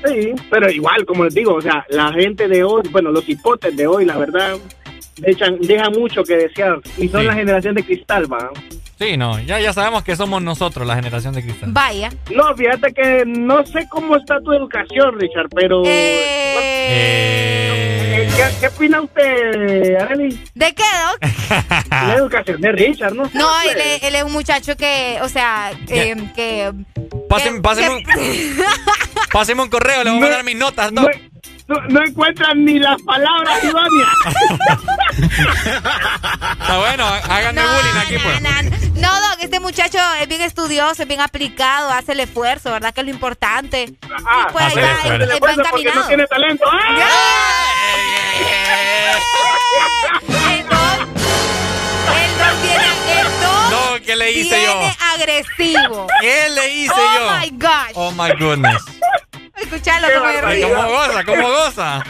[0.07, 3.75] Sí, pero igual, como les digo, o sea, la gente de hoy, bueno, los hipotes
[3.77, 4.57] de hoy, la verdad,
[5.23, 6.79] echan, deja mucho que desear.
[6.99, 7.27] Y son Sí.
[7.27, 8.51] la generación de cristal, va.
[8.99, 9.41] Sí, no.
[9.41, 11.71] Ya, ya sabemos que somos nosotros, la generación de cristal.
[11.73, 12.11] Vaya.
[12.35, 15.83] No, fíjate que no sé cómo está tu educación, Richard, pero...
[15.87, 17.64] Eh,
[18.51, 20.45] ¿Qué, qué opina usted, Arely?
[20.55, 21.19] ¿De qué, Doc?
[21.91, 23.31] La educación de Richard, ¿no?
[23.33, 26.73] No, él, es- él es un muchacho que, o sea, eh, que...
[27.29, 28.05] Pásenme, pásenme, un,
[29.33, 31.13] pásenme un correo, le voy a mandar mis notas, No, Doc.
[31.69, 34.09] no, no encuentran ni las palabras idóneas.
[36.61, 38.43] Está bueno, háganme bullying aquí, pues.
[38.95, 42.93] No, Doc, este muchacho es bien estudioso, es bien aplicado, hace el esfuerzo, ¿verdad?
[42.95, 43.95] Que es lo importante.
[44.27, 45.15] Ah, y pues ahí hacer va, esfuerzo.
[45.15, 46.65] él- él va Porque no tiene talento.
[46.71, 48.24] ¡Ah!
[48.35, 48.45] El
[53.11, 53.27] el
[53.71, 54.81] No, ¿qué le hice yo?
[55.15, 56.07] agresivo.
[56.21, 57.31] ¿Qué le hice oh yo?
[57.41, 57.93] my gosh.
[57.95, 58.83] Oh my goodness.
[59.57, 60.69] Escuchalo como río.
[60.75, 61.25] ¿Cómo goza?
[61.25, 62.05] ¿Cómo goza?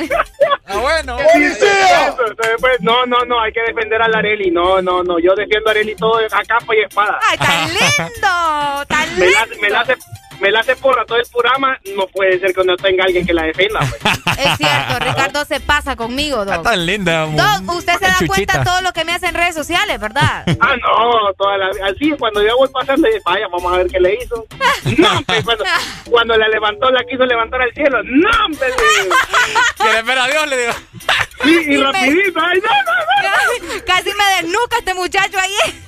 [0.67, 1.19] Ah, bueno.
[1.19, 2.17] Eso,
[2.61, 4.51] pues, No, no, no, hay que defender a la Areli.
[4.51, 7.19] No, no, no, yo defiendo a Areli todo a capa y espada.
[7.31, 9.61] Ay, tan lindo, tan Me la, lindo.
[9.61, 9.97] me la hace,
[10.41, 11.79] me la hace porra todo el programa.
[11.97, 13.81] No puede ser que no tenga alguien que la defienda.
[13.81, 14.15] pues.
[14.39, 16.63] Es cierto, Ricardo se pasa conmigo, Doc.
[16.65, 17.27] Tan linda.
[17.27, 18.27] Doc, usted se da chuchita.
[18.35, 20.45] cuenta todo lo que me hace en redes sociales, ¿verdad?
[20.61, 24.01] Ah, no, toda la, así cuando yo voy pasando, y, vaya, vamos a ver qué
[24.01, 24.47] le hizo.
[24.99, 25.65] No, hombre, cuando,
[26.11, 28.03] cuando la levantó, la quiso levantar al cielo.
[28.03, 28.69] No, hombre.
[29.77, 30.73] Que le espera a Dios, le digo.
[31.45, 32.41] Sí, y Y me- rapidito.
[32.41, 35.81] Ay, no, no, Casi me desnuca este muchacho ahí.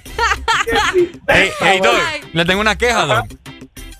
[0.72, 0.80] no.
[1.28, 1.94] Hey, hey, Doc,
[2.32, 3.26] le tengo una queja, Doc.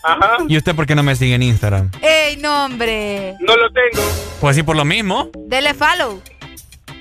[0.07, 1.91] Ajá, ¿Y usted por qué no me sigue en Instagram?
[2.01, 3.35] Ey, no, hombre.
[3.41, 4.03] no lo tengo.
[4.41, 5.31] Pues sí, por lo mismo.
[5.47, 6.23] Dele follow.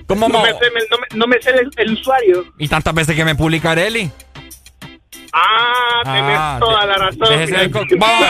[0.07, 2.45] ¿Cómo No me sé, me- no me, no me sé el, el usuario.
[2.57, 4.11] Y tantas veces que me publica Areli.
[5.33, 7.89] Ah, tenés Ah, toda de- la razón.
[7.97, 8.27] Vamos.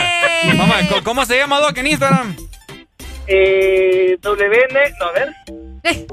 [0.58, 2.36] Vamos ¿Cómo se llama Doc en Instagram?
[3.28, 5.34] Eh, W, ne- no, a ver.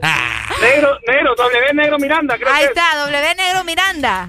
[0.00, 2.70] Ah, Negro, negro, W negro Miranda, creo Ahí que es.
[2.70, 4.28] está, W Negro Miranda.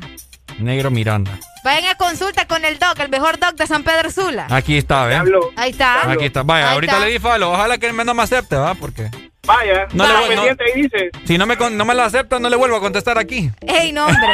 [0.57, 1.39] Negro Miranda.
[1.63, 4.47] Vayan a consulta con el doc, el mejor doc de San Pedro Sula.
[4.49, 5.21] Aquí está, ¿ves?
[5.57, 6.09] Ahí está.
[6.11, 6.43] Aquí está.
[6.43, 7.05] Vaya, Ahí ahorita está.
[7.05, 7.51] le di follow.
[7.53, 8.73] Ojalá que no me acepte, ¿va?
[8.75, 9.09] Porque
[9.45, 10.43] Vaya, No le voy- no-
[10.75, 11.09] dice.
[11.25, 13.49] si no me, con- no me la acepta, no le vuelvo a contestar aquí.
[13.61, 14.27] Ey, no, hombre.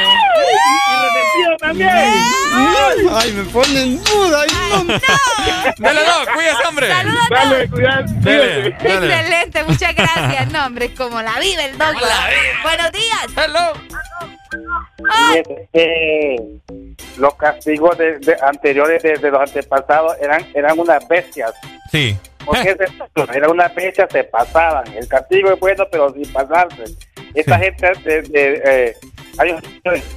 [1.38, 1.90] Y también.
[3.14, 4.42] Ay, me pone en duda.
[4.42, 5.00] Ay, no.
[5.80, 6.88] Dale, Doc, cuídese, hombre.
[6.90, 8.06] Saludos a Dale, cuidado.
[8.24, 10.52] Excelente, muchas gracias.
[10.52, 11.94] No, hombre, como la vive el doc.
[12.64, 13.28] Buenos días.
[13.36, 13.74] Hello.
[15.74, 16.36] Eh,
[17.18, 21.54] los castigos de, de- anteriores de, de los antepasados eran, eran unas bestias.
[21.92, 22.18] Sí.
[22.46, 24.86] Porque se- eran unas bestias, se pasaban.
[24.94, 26.84] El castigo es bueno, pero sin pasarse.
[27.34, 27.92] Esta gente,
[28.30, 28.96] de,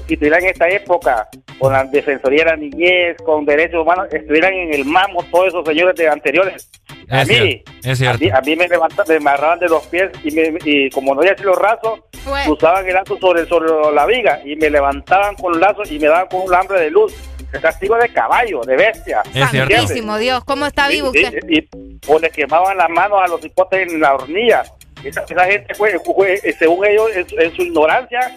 [0.07, 4.53] si estuvieran en esta época, con la Defensoría de la Niñez, con derechos humanos, estuvieran
[4.55, 6.71] en el mamo todos esos señores de anteriores.
[7.11, 7.73] A Es mí, cierto.
[7.83, 8.19] Es a cierto.
[8.25, 11.21] mí, a mí me levantaban, me amarraban de los pies y, me- y como no
[11.23, 12.41] había sido raso, Fue.
[12.51, 16.07] usaban el lazo sobre, sobre la viga y me levantaban con el lazo y me
[16.09, 17.15] daban con un lambre de luz.
[17.51, 19.23] El castigo de caballo, de bestia.
[19.35, 20.19] Es cierto.
[20.19, 21.39] Dios, ¿cómo está vivo Y- usted?
[21.49, 21.69] Y, y-
[22.07, 24.65] o le quemaban las manos a los hipotes en la hornilla.
[25.03, 28.35] Esa, esa gente, fue, fue- eh, según ellos, en, su- en su ignorancia,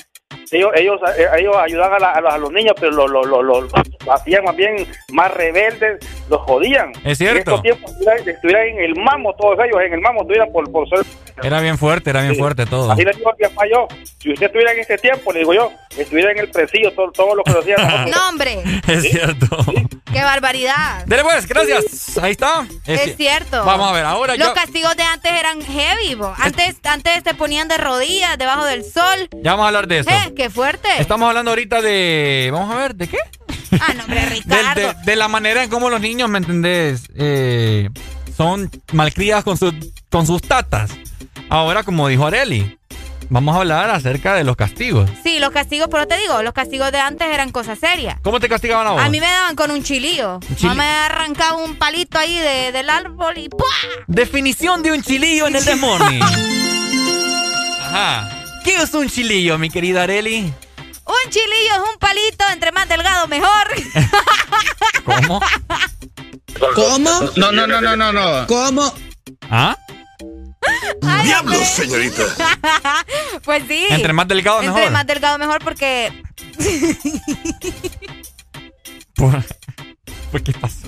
[0.52, 3.24] ellos ellos, eh, ellos ayudaban a, la- a los, a los niños, pero los lo,
[3.24, 6.00] lo, lo- lo hacían más bien más rebeldes,
[6.30, 6.92] los jodían.
[7.04, 7.34] Es cierto.
[7.34, 10.72] En estos tiempos estuvieran, estuvieran en el mamo, todos ellos en el mamo, estuvieran por,
[10.72, 11.00] por ser
[11.44, 12.92] Era bien fuerte, era bien fuerte todo.
[12.92, 13.88] Así le digo a mi papá yo,
[14.20, 17.36] si usted estuviera en este tiempo, le digo yo, estuviera en el presillo, todo, todo
[17.36, 17.78] lo que lo hacían.
[17.82, 18.12] nosotros.
[18.16, 19.46] No, hombre, Es cierto.
[20.12, 21.06] qué barbaridad.
[21.06, 22.18] Dele pues, gracias.
[22.18, 22.66] Ahí está.
[22.88, 23.64] Es cierto.
[23.64, 24.54] Vamos a ver, ahora Los yo.
[24.54, 26.34] castigos de antes eran heavy, bo.
[26.40, 29.30] Antes, antes te ponían de rodillas debajo del sol.
[29.44, 30.10] Ya vamos a hablar de eso.
[30.10, 30.88] Eh, qué fuerte.
[31.00, 32.50] Estamos hablando ahorita de.
[32.52, 33.18] Vamos a ver, ¿de qué?
[33.80, 34.82] Ah, no, hombre, Ricardo.
[34.82, 37.04] de, de la manera en cómo los niños, ¿me entendés?
[37.16, 37.90] Eh,
[38.36, 39.74] son malcriados con, sus
[40.10, 40.92] con sus tatas.
[41.50, 42.78] Ahora, como dijo Areli,
[43.30, 45.10] vamos a hablar acerca de los castigos.
[45.24, 48.18] Sí, los castigos, pero te digo, los castigos de antes eran cosas serias.
[48.24, 49.02] ¿Cómo te castigaban a vos?
[49.02, 50.40] A mí me daban con un chilillo.
[50.64, 53.68] No me arrancaba un palito ahí de- del árbol y ¡pua!
[54.08, 56.22] Definición de un chilillo en el Desmorning.
[57.84, 58.38] Ajá.
[58.64, 60.54] ¿Qué es un chilillo, mi querida Areli?
[61.06, 63.68] Un chilillo es un palito, entre más delgado mejor.
[65.06, 65.42] ¿Cómo?
[66.76, 67.32] ¿Cómo?
[67.36, 68.48] No, no, no, no, no, no.
[68.48, 68.94] ¿Cómo?
[69.50, 69.76] ¿Ah?
[71.24, 72.24] ¡Diablos, señorita!
[73.44, 73.86] pues sí.
[73.90, 74.92] Entre más delgado, Entre mejor.
[74.92, 76.24] más delgado mejor porque...
[79.16, 79.44] ¿Por,
[80.32, 80.88] ¿Por qué pasó?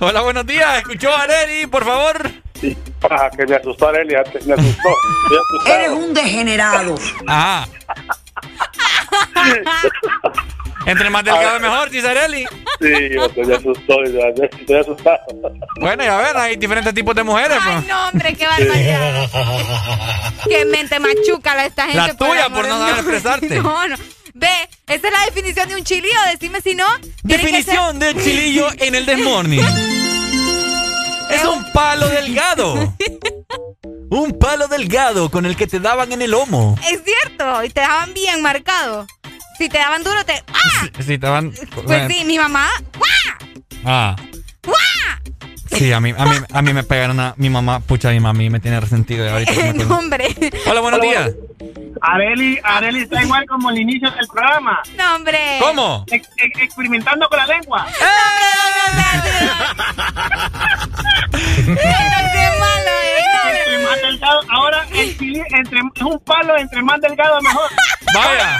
[0.00, 0.78] Hola, buenos días.
[0.78, 2.30] ¿Escuchó a Areli, por favor?
[3.10, 4.88] Ah, que me asustó Arely antes, me asustó.
[5.22, 5.76] Estoy asustado.
[5.78, 6.94] Eres un degenerado.
[7.26, 7.68] Ajá.
[10.86, 12.44] Entre más delgado mejor, dice Areli.
[12.80, 12.92] Sí,
[13.46, 15.18] me asustó, ya- ya estoy asustado.
[15.80, 17.56] Bueno, ya ven, hay diferentes tipos de mujeres.
[17.60, 17.86] Ay, pues.
[17.88, 19.28] no, hombre, qué barbaridad.
[20.46, 21.96] Qué mente machuca la esta gente.
[21.98, 23.60] La tuya, amor por no saber expresarte.
[23.60, 23.96] No, no.
[24.34, 24.48] Ve,
[24.88, 26.18] esa es la definición de un chilillo.
[26.32, 26.84] Decime si no.
[27.22, 29.64] Definición de chilillo en el Desmorning.
[31.34, 32.94] Es un palo delgado.
[34.10, 36.78] Un palo delgado con el que te daban en el lomo.
[36.88, 37.64] Es cierto.
[37.64, 39.06] Y te daban bien marcado.
[39.58, 40.44] Si te daban duro, te.
[40.52, 40.88] ¡Ah!
[41.04, 41.52] Sí, te van.
[41.84, 42.68] Pues sí, mi mamá.
[43.84, 44.14] Ah.
[44.64, 44.76] ¡Guau!
[45.74, 47.80] Sí, a mí, a mí, a mí me pegaron a mi mamá.
[47.80, 49.30] Pucha, mi mami me tiene resentido.
[49.30, 50.28] ahorita me hombre.
[50.66, 51.30] Hola, buenos días.
[52.00, 54.80] Areli, Areli está igual como el inicio del programa.
[54.96, 55.38] No, hombre.
[55.60, 56.04] ¿Cómo?
[56.10, 57.86] Ex- ex- experimentando con la lengua.
[61.66, 63.24] No seas malo, eh.
[63.32, 65.10] No, Entre más delgado, ahora el
[65.54, 67.70] entre, es un palo, entre más delgado mejor.
[68.14, 68.58] Vaya.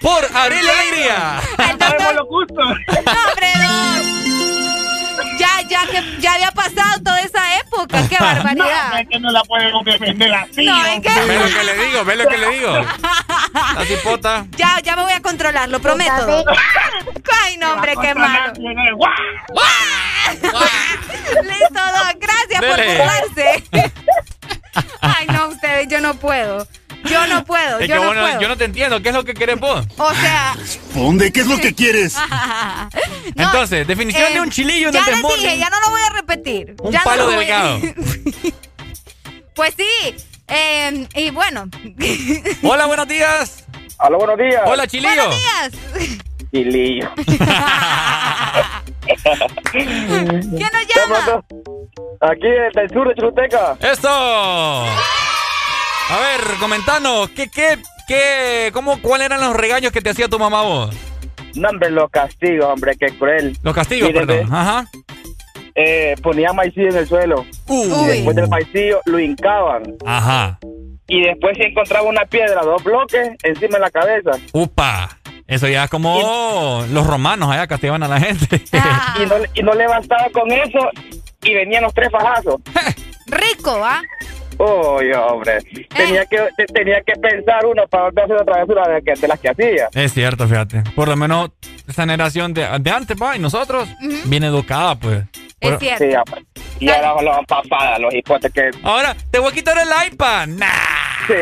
[0.00, 1.40] Por Arely Alegría.
[1.78, 2.54] Sabemos lo justo.
[2.64, 4.79] No, hombre, no.
[5.40, 8.06] Ya, ya, que ya había pasado toda esa época.
[8.08, 8.90] Qué barbaridad.
[8.92, 10.66] No, es que no la podemos defender así.
[10.66, 12.72] No, es que- Ve lo que le digo, ve lo que le digo.
[13.52, 14.46] La cipota.
[14.56, 16.44] Ya, ya me voy a controlar, lo prometo.
[17.44, 18.52] Ay, no, hombre, qué malo.
[21.42, 22.16] Listo, Doc.
[22.18, 22.98] Gracias por Dele.
[22.98, 23.64] burlarse.
[25.00, 26.66] Ay, no, ustedes, yo no puedo.
[27.10, 28.40] Yo no puedo, Es yo que no bueno, puedo.
[28.40, 29.02] yo no te entiendo.
[29.02, 29.84] ¿Qué es lo que querés vos?
[29.98, 30.54] O sea,
[30.94, 31.32] ¿Dónde?
[31.32, 32.16] ¿Qué es lo que quieres?
[33.36, 35.90] No, Entonces, definición eh, de un chilillo en ya el les dije, ya no lo
[35.90, 36.74] voy a repetir.
[36.82, 37.78] Un Ya no palo delgado.
[39.54, 40.14] Pues sí.
[40.48, 41.68] eh, y bueno.
[42.62, 43.64] Hola, buenos días.
[43.98, 44.62] Hola, buenos días.
[44.64, 45.28] Hola, Chilillo.
[45.28, 45.72] Buenos días.
[46.52, 47.10] Chilillo.
[49.72, 51.44] ¿Quién nos llama?
[52.20, 53.76] Aquí del sur de Choluteca.
[53.80, 54.86] ¡Eso!
[56.10, 60.40] A ver, comentanos, ¿qué, qué, qué, cómo, cuáles eran los regaños que te hacía tu
[60.40, 60.96] mamá vos?
[61.54, 63.56] No, hombre, los castigos, hombre, qué cruel.
[63.62, 64.52] Los castigos, perdón.
[64.52, 64.86] Ajá.
[65.76, 67.46] Eh, ponía maicillo en el suelo.
[67.68, 67.86] Uy.
[67.86, 69.84] Y después del maicillo lo hincaban.
[70.04, 70.58] Ajá.
[71.06, 74.32] Y después se encontraba una piedra, dos bloques, encima de la cabeza.
[74.52, 75.16] Upa.
[75.46, 78.62] Eso ya es como los romanos allá castigaban a la gente.
[79.20, 80.78] Y, no, y no le bastaba con eso
[81.42, 82.56] y venían los tres fajazos.
[83.26, 84.02] Rico, ¿ah?
[84.62, 85.58] Uy, hombre.
[85.96, 89.28] Tenía, que, te- tenía que pensar uno para volver a hacer otra de, que- de
[89.28, 89.88] las que hacía.
[89.94, 90.82] Es cierto, fíjate.
[90.94, 91.50] Por lo menos
[91.88, 93.88] esa generación de, de antes, va, y nosotros,
[94.24, 95.24] bien educada, pues.
[95.60, 96.44] Por- Sí, hombre.
[96.78, 98.70] y ahora lo van papadas, los hipotes que...
[98.82, 100.46] Ahora, te voy a quitar el iPad.
[100.48, 100.66] Nah.
[101.26, 101.34] Sí.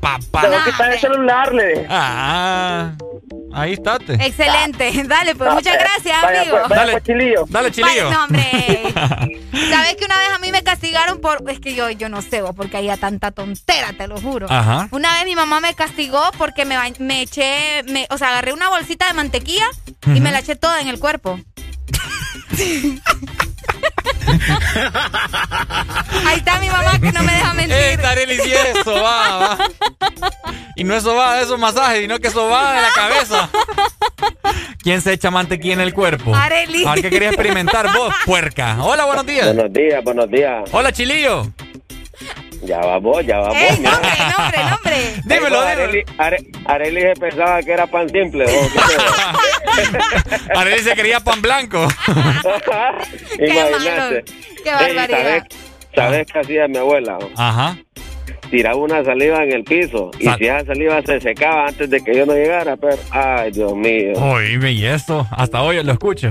[0.00, 0.40] Papá.
[0.42, 1.86] Te voy a quitar el celular, le dije.
[1.88, 2.92] Ah.
[3.52, 4.14] Ahí estate.
[4.14, 5.04] Excelente.
[5.06, 6.56] Dale, pues muchas gracias, Vaya, amigo.
[6.66, 7.44] pues, vaya, pues, chilillo.
[7.48, 8.04] Dale, chilillo.
[8.04, 8.82] Vaya, no, hombre.
[9.70, 11.42] ¿Sabes que una vez a mí me castigaron por.
[11.50, 14.46] Es que yo, yo no sé, vos, porque había tanta tontera, te lo juro.
[14.50, 14.88] Ajá.
[14.90, 17.82] Una vez mi mamá me castigó porque me, me eché.
[17.84, 19.66] Me, o sea, agarré una bolsita de mantequilla
[20.06, 21.40] y me la eché toda en el cuerpo.
[26.26, 27.76] Ahí está mi mamá que no me deja mentir.
[27.76, 29.58] Eh, Tareli, sí, eso va, va.
[30.76, 33.48] Y no eso va de esos masajes, sino que eso va de la cabeza.
[34.82, 36.34] ¿Quién se echa mantequilla en el cuerpo?
[36.34, 36.84] Areli.
[36.86, 38.76] A ver qué quería experimentar vos, puerca.
[38.82, 39.46] Hola, buenos días.
[39.54, 40.68] Buenos días, buenos días.
[40.72, 41.52] Hola, Chilillo.
[42.62, 43.56] Ya vamos, ya vamos.
[43.56, 44.96] ¡Ey, nombre, nombre, nombre!
[45.24, 48.44] Dímelo, Ey, Areli, Are- Areli se pensaba que era pan simple.
[48.44, 48.78] ¿o qué?
[50.58, 51.86] Areli se quería pan blanco.
[53.38, 54.24] Imagínate.
[54.64, 55.08] ¡Qué Ey, barbaridad!
[55.20, 55.44] ¿sabes,
[55.94, 57.18] ¿Sabes qué hacía mi abuela?
[57.36, 57.76] Ajá.
[58.50, 62.16] Tiraba una saliva en el piso y si esa saliva se secaba antes de que
[62.16, 64.14] yo no llegara, pero ay, Dios mío.
[64.16, 66.30] Oye, y eso, hasta hoy lo escucho.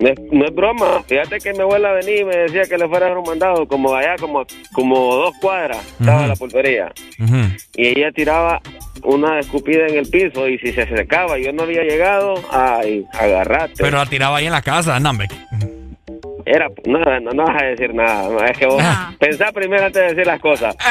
[0.00, 1.02] No es, no es broma.
[1.06, 3.68] Fíjate que mi abuela venía y me decía que le fuera a dar un mandado,
[3.68, 6.90] como allá, como, como dos cuadras, estaba la pulpería.
[7.76, 8.60] Y ella tiraba
[9.02, 13.04] una escupida en el piso y si se secaba y yo no había llegado, ay,
[13.12, 13.74] agarrate.
[13.78, 15.28] Pero la tiraba ahí en la casa, hombre.
[16.46, 18.28] Era, no, no, no vas a decir nada.
[18.28, 18.82] no, Es que vos
[19.18, 20.74] pensá primero antes de decir las cosas.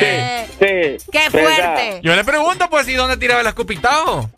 [0.00, 1.10] Sí, sí.
[1.12, 1.38] ¡Qué pensá.
[1.40, 2.00] fuerte!
[2.02, 4.30] Yo le pregunto, pues, ¿y dónde tiraba el escupitajo?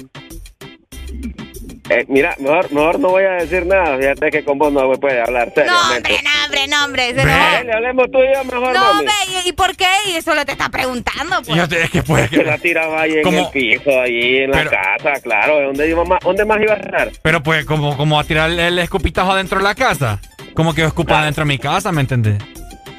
[1.89, 3.97] Eh, mira, mejor, mejor no voy a decir nada.
[3.97, 6.15] Fíjate que con vos no me puede hablar No, seriamente.
[6.15, 7.06] hombre, no, hombre, no, hombre.
[7.08, 8.98] Se Dale, hablemos tú y yo mejor, No, mami.
[8.98, 9.12] hombre,
[9.44, 9.86] ¿y, y por qué?
[10.08, 11.56] Y eso lo te está preguntando, pues.
[11.56, 12.28] Yo te- es que pues.
[12.31, 15.60] Que la tiraba ahí en el piso, ahí en la casa, claro.
[15.66, 17.10] ¿Dónde, iba más, ¿Dónde más iba a estar?
[17.23, 20.18] Pero pues, como, como a tirar el, el escupitajo adentro de la casa.
[20.55, 22.42] Como que escupa adentro de mi casa, ¿me entendés?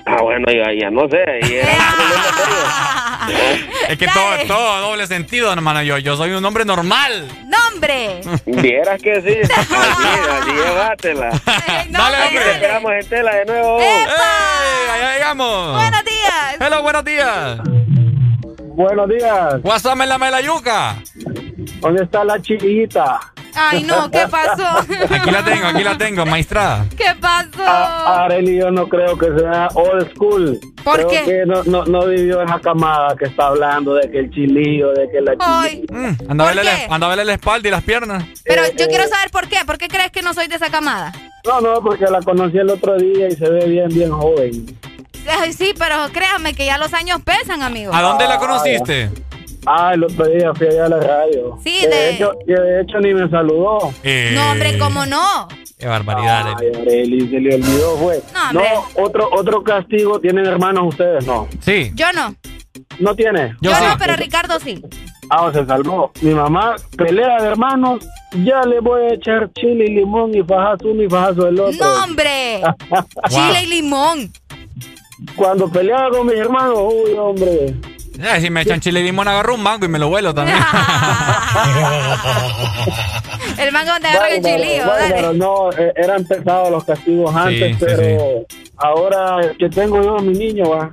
[0.08, 1.24] Ah, bueno, ya, ya no sé.
[3.90, 5.82] Es que todo, todo doble sentido, hermano.
[5.84, 7.28] Yo, yo soy un hombre normal.
[7.46, 8.22] ¡Nombre!
[8.46, 9.54] Vieras que sí.
[9.54, 11.30] Así, así llévatela.
[11.90, 13.80] Dale, Aquí te esperamos en tela de nuevo.
[13.80, 14.06] ¡Ey!
[14.94, 15.74] Allá llegamos.
[15.74, 16.58] Buenos días.
[16.60, 17.60] Hello, buenos días.
[18.76, 19.56] Buenos días.
[19.64, 20.96] What's up en la melayuca?
[21.80, 23.20] ¿Dónde está la chiquita?
[23.60, 24.64] Ay, no, ¿qué pasó?
[25.10, 26.86] Aquí la tengo, aquí la tengo, maestrada.
[26.96, 27.64] ¿Qué pasó?
[27.66, 30.60] A- Arely yo no creo que sea old school.
[30.84, 31.24] ¿Por creo qué?
[31.24, 35.10] que no, no, no vivió esa camada que está hablando de que el chilillo, de
[35.10, 36.88] que la Ay, Mm, Anda a verle, qué?
[36.88, 38.24] la- anda a verle la espalda y las piernas.
[38.46, 38.88] pero Eh, yo eh.
[38.88, 39.58] quiero saber por qué.
[39.66, 41.12] ¿Por qué crees que no soy de esa camada?
[41.46, 44.66] No, no, porque la conocí el otro día y se ve bien, bien joven.
[45.42, 47.94] Ay, sí, pero créame que ya los años pesan, amigo.
[47.94, 49.10] ¿A dónde la Ah, conociste?
[49.14, 49.37] Ah,
[49.94, 51.58] el otro día fui allá a la radio.
[51.64, 53.92] Sí, Que de- hecho, que de hecho ni me saludó.
[54.04, 55.48] Eh, No, hombre, ¿cómo no?
[55.78, 56.56] Qué barbaridad.
[56.60, 58.22] Ay, Arely, se le olvidó, fue.
[58.34, 58.70] No, hombre.
[58.96, 60.20] otro, otro castigo.
[60.20, 61.26] ¿Tienen hermanos ustedes?
[61.28, 61.48] No.
[61.60, 61.92] Sí.
[61.96, 62.34] Yo no.
[63.00, 63.56] ¿No tiene?
[63.62, 64.82] Yo, no, pero Ricardo sí.
[65.30, 66.12] Ah, se salvó.
[66.22, 68.08] Mi mamá, pelea de hermanos,
[68.44, 71.86] ya le voy a echar chile y limón y fajazo uno y fajazo el otro.
[71.86, 72.62] No, hombre.
[73.30, 74.32] Chile y limón.
[75.36, 77.74] Cuando peleaba con mis hermanos, uy, hombre.
[78.20, 80.58] Eh, si me echan chile y limón, agarro un mango y me lo vuelo también.
[83.60, 85.16] El mango donde agarra el bueno, dale.
[85.16, 88.46] pero no, eh, eran pesados los castigos antes, sí, pero
[88.78, 90.92] ahora que tengo yo a mi niño, va,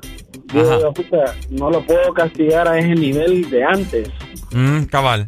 [0.52, 4.08] yo puta, no lo puedo castigar a ese nivel de antes.
[4.52, 5.26] Mm, cabal.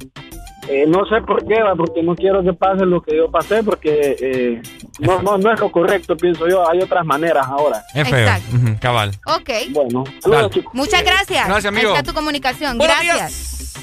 [0.69, 3.63] Eh, no sé por qué, va, porque no quiero que pase lo que yo pasé,
[3.63, 4.63] porque eh,
[4.99, 6.69] no, no, no es lo correcto, pienso yo.
[6.69, 7.83] Hay otras maneras ahora.
[7.95, 8.19] Es feo.
[8.19, 8.57] Exacto.
[8.81, 9.13] Cabal.
[9.27, 9.51] Ok.
[9.71, 10.51] Bueno, Dale.
[10.73, 11.47] Muchas gracias.
[11.47, 11.91] Gracias, amigo.
[11.91, 12.79] Ahí está tu comunicación.
[12.79, 13.75] Buenos Gracias.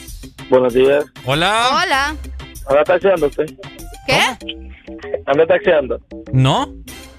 [0.50, 1.06] Buenos días.
[1.26, 1.82] Hola.
[1.84, 2.16] Hola.
[2.68, 3.46] ¿Anda taxiando usted?
[4.06, 4.20] ¿Qué?
[5.26, 6.00] ¿Anda taxiando?
[6.32, 6.74] ¿No?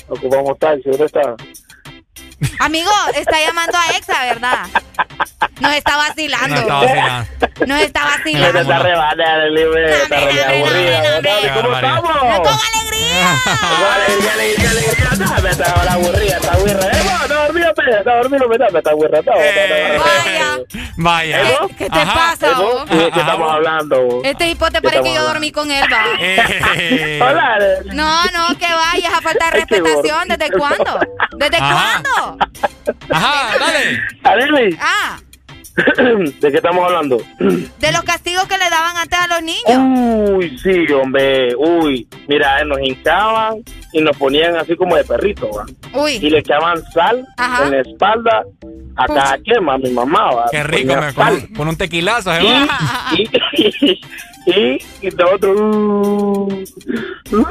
[0.08, 1.34] Ocupamos taxi, ¿dónde está?
[2.58, 4.66] Amigo, está llamando a Exa, ¿verdad?
[5.60, 6.54] Nos está vacilando.
[6.54, 7.66] No estaba vacilando.
[7.66, 8.60] Nos está vacilando.
[8.60, 11.54] está rebanada el libre, está re aburrida.
[11.54, 12.02] ¿Cómo estamos?
[12.02, 13.40] ¡Con alegría!
[13.44, 15.10] Con alegría, alegría, alegría.
[15.14, 16.90] No, me está ahora aburrida, está aburrida.
[16.90, 19.18] Eh, no, está dormido, pe, está dormido, me está, me está aburrida.
[19.20, 20.58] Está, Vaya.
[20.96, 21.42] Vaya.
[21.68, 22.48] ¿Qué, qué te pasa,
[22.88, 24.20] qué estamos hablando?
[24.24, 26.04] Este hipote ¿Qué parece que yo dormí con él, va.
[26.18, 27.20] Eh.
[27.22, 27.58] Hola.
[27.92, 30.28] No, no, que vayas a falta de respetación.
[30.28, 30.98] ¿Desde cuándo?
[31.36, 32.33] ¿Desde cuándo?
[33.10, 34.00] Ajá, dale.
[34.22, 35.18] Arely, Ah,
[36.40, 37.16] ¿de qué estamos hablando?
[37.40, 40.30] de los castigos que le daban antes a los niños.
[40.30, 42.06] Uy, sí, hombre, uy.
[42.28, 43.56] Mira, eh, nos hincaban
[43.92, 45.64] y nos ponían así como de perrito, ¿va?
[45.92, 47.64] Y Uy, le echaban sal Ajá.
[47.64, 48.42] en la espalda
[48.96, 50.44] a cada quema, mi mamá, ¿va?
[50.50, 52.42] Qué rico, me, con, con un tequilazo, ¿eh?
[53.12, 55.56] Y, y, y, y nosotros...
[55.60, 56.48] uh,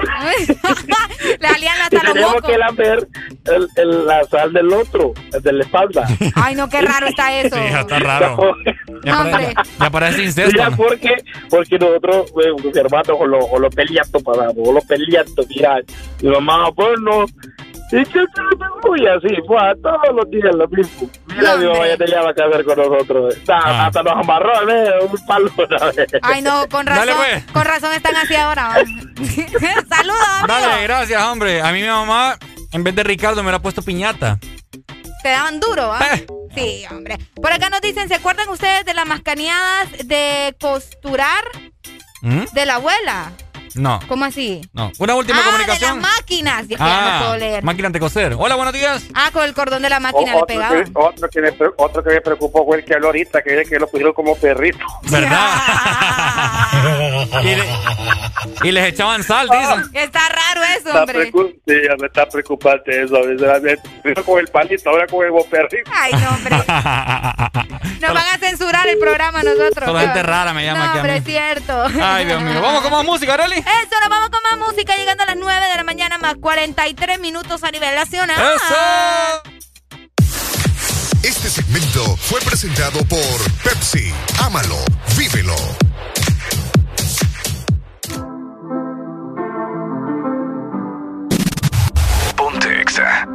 [1.39, 2.41] le salían y hasta los mocos.
[2.49, 3.07] que lamber
[3.45, 6.07] el, el- la sal del otro, el de la espalda.
[6.35, 7.55] Ay, no, qué raro está eso.
[7.55, 8.55] Sí, está raro.
[9.05, 9.31] Ya Hombre.
[9.33, 10.51] parece, ya parece incesto.
[10.53, 10.77] Mira, ¿no?
[10.77, 11.13] porque,
[11.49, 15.81] porque nosotros, eh, mis hermanos, o los, o los peleatos pasamos, o los peleatos, mira,
[16.21, 17.25] mi mamá, pues no,
[18.01, 18.19] y que
[18.95, 21.09] y así, fue a todos los días lo mismo.
[21.27, 23.35] Mira, mi mamá ya tenía que hacer con nosotros.
[23.37, 23.85] Hasta, Ah.
[23.87, 24.91] hasta nos amarró, ¿eh?
[25.09, 26.07] un palo una vez.
[26.21, 27.07] Ay, no, con razón.
[27.07, 27.51] Dale, pues.
[27.51, 28.73] Con razón están así ahora.
[29.89, 30.47] Saludos, amigo.
[30.47, 31.61] Dale, gracias, hombre.
[31.61, 32.37] A mí mi mamá,
[32.71, 34.37] en vez de Ricardo, me hubiera puesto piñata.
[35.23, 35.99] Te daban duro, ¿ah?
[36.15, 36.25] Eh.
[36.53, 37.17] Sí, hombre.
[37.35, 41.43] Por acá nos dicen, ¿se acuerdan ustedes de las mascaneadas de costurar
[42.21, 42.43] ¿Mm?
[42.53, 43.31] de la abuela?
[43.75, 44.61] No, ¿Cómo así?
[44.73, 44.91] no.
[44.99, 45.95] Una última ah, comunicación.
[45.95, 46.67] de las máquinas.
[46.67, 47.63] Ya, que ya no puedo leer.
[47.63, 48.35] máquina de coser.
[48.37, 49.03] Hola, buenos días.
[49.15, 50.83] Ah, con el cordón de la O- máquina le otro, pegaban.
[50.83, 53.51] que, otro, que me, pre- otro que me preocupó fue el que habló ahorita, que
[53.57, 54.77] dice que lo pusieron como perrito.
[55.09, 55.49] ¿Verdad?
[57.41, 59.89] y, le- y les echaban sal, dicen.
[59.93, 61.31] Está raro eso, Está hombre.
[61.67, 63.15] sí, ya me está preocupante eso.
[64.01, 65.91] Primero con el palito, ahora con el perrito.
[65.93, 66.55] Ay, no, hombre.
[68.03, 69.85] Nos van a censurar el programa nosotros.
[69.85, 71.85] Solo gente rara me llama no, aquí a hombre, es cierto.
[72.01, 72.61] Ay, Dios mío.
[72.61, 73.62] Vamos con más música, Arely.
[73.65, 77.19] Eso, nos vamos con más música llegando a las 9 de la mañana, más 43
[77.19, 78.37] minutos a nivel nacional.
[78.55, 79.53] ¡Eso!
[81.23, 84.13] Este segmento fue presentado por Pepsi.
[84.41, 84.77] Ámalo,
[85.15, 85.55] vívelo.
[92.35, 93.25] Pontexa.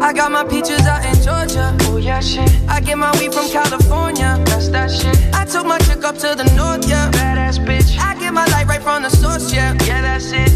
[0.00, 1.76] I got my peaches out in Georgia.
[1.90, 2.48] Oh yeah, shit.
[2.68, 4.38] I get my weed from California.
[4.70, 5.34] That's that shit.
[5.34, 7.10] I took my chick up to the north, yeah.
[7.10, 7.98] Badass bitch.
[7.98, 9.74] I get my light right from the source, yeah.
[9.84, 10.52] Yeah, that's it.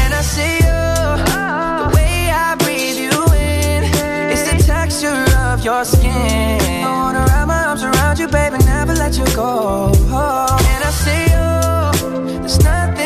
[0.00, 0.82] And I see you.
[1.82, 3.84] The way I breathe you in.
[4.32, 6.60] It's the texture of your skin.
[6.84, 9.92] I wanna wrap my arms around you, baby, never let you go.
[9.92, 12.40] And I see you.
[12.40, 13.05] There's nothing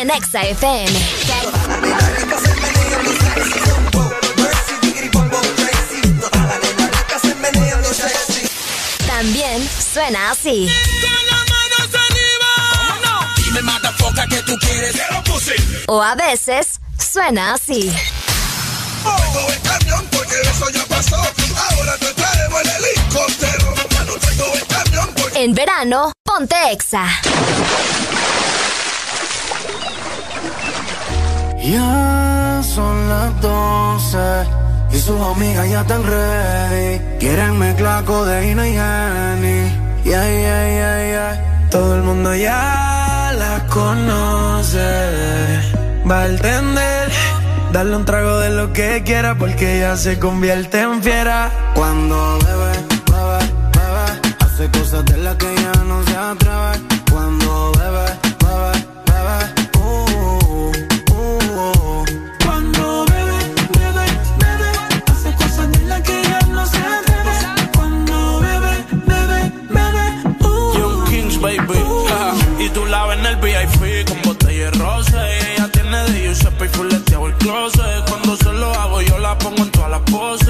[0.00, 0.92] En Exa FM.
[9.06, 10.68] También suena así.
[15.88, 17.92] O a veces suena así.
[25.34, 27.08] En verano, ponte Exa.
[31.70, 34.18] Ya son las 12
[34.90, 36.98] y sus amigas ya están ready.
[37.20, 39.70] Quieren mezclar codeína y Henny.
[40.02, 41.68] Yeah, yeah, yeah, yeah.
[41.70, 44.80] Todo el mundo ya las conoce.
[46.10, 47.12] Va a entender.
[47.70, 51.50] Darle un trago de lo que quiera porque ella se convierte en fiera.
[51.74, 52.72] Cuando bebe,
[53.12, 53.40] bebe,
[53.76, 54.34] bebe.
[54.40, 56.67] Hace cosas de las que ya no se atreve.
[78.08, 80.48] Cuando se lo hago, yo la pongo en todas las poses.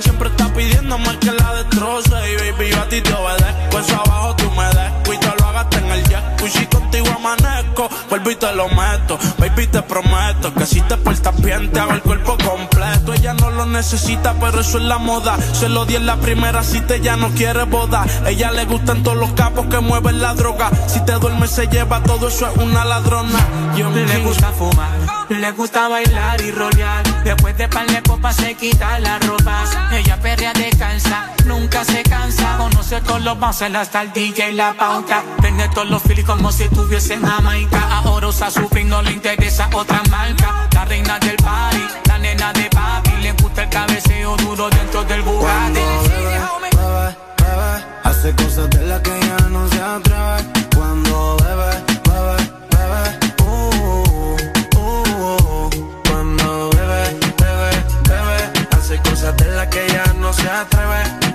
[0.00, 2.14] Siempre está pidiendo más que la destroce.
[2.32, 3.78] Y baby, yo a ti te obedezco.
[3.78, 6.48] Eso abajo tú me desco y te lo hagaste en el jet.
[6.48, 9.18] si contigo amanezco, vuelvo y te lo meto.
[9.38, 12.75] Baby, te prometo que si te portas bien, te hago el cuerpo completo.
[13.26, 15.36] Ella no lo necesita, pero eso es la moda.
[15.52, 18.06] Se lo di en la primera cita, ella no quiere boda.
[18.24, 20.70] Ella le gustan todos los capos que mueven la droga.
[20.86, 23.40] Si te duermes, se lleva todo eso, es una ladrona.
[23.74, 24.90] Yo Le gusta fumar
[25.28, 27.02] Le gusta bailar y rolear.
[27.24, 29.64] Después de par de copas se quita la ropa.
[29.92, 32.58] Ella perrea descansa, nunca se cansa.
[32.58, 35.24] Conoce todos los bases, hasta el DJ y la pauta.
[35.40, 37.88] Tiene todos los feelings como si estuviese en Jamaica.
[37.90, 40.68] Ahora usa su fin, no le interesa otra marca.
[40.72, 43.05] La reina del party, la nena de papi.
[43.66, 45.80] El cabeceo duro dentro del Bugatti.
[48.04, 50.68] Hace cosas de las que ya no se atreve.
[50.76, 51.72] Cuando bebe,
[52.06, 52.36] bebe,
[52.70, 53.02] bebe
[53.42, 54.36] uh,
[54.76, 55.70] uh, uh,
[56.08, 57.70] Cuando bebe, bebe,
[58.08, 61.25] bebe Hace cosas de las que ya no se atreve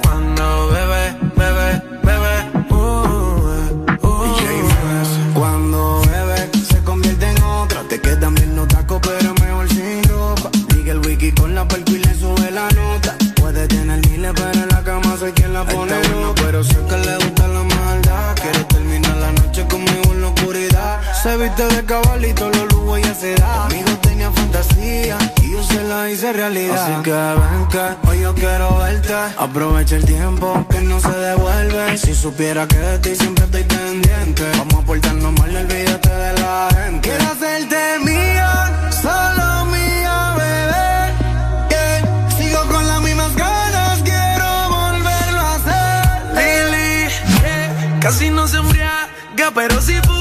[21.55, 23.67] Se viste de cabalito, los lujos ella se da.
[23.67, 26.83] Conmigo tenía fantasía y yo se la hice realidad.
[26.83, 29.13] Así que ven que hoy yo quiero verte.
[29.37, 31.97] Aprovecha el tiempo que no se devuelve.
[31.97, 36.69] Si supiera que de ti siempre estoy pendiente Vamos a portarnos mal, olvídate de la
[36.75, 37.09] gente.
[37.09, 41.69] Quiero hacerte mía, solo mía, bebé.
[41.69, 42.29] Yeah.
[42.37, 46.35] Sigo con las mismas ganas, quiero volverlo a hacer.
[46.35, 47.99] Lily, yeah.
[47.99, 50.20] Casi no se embriaga, pero si fuma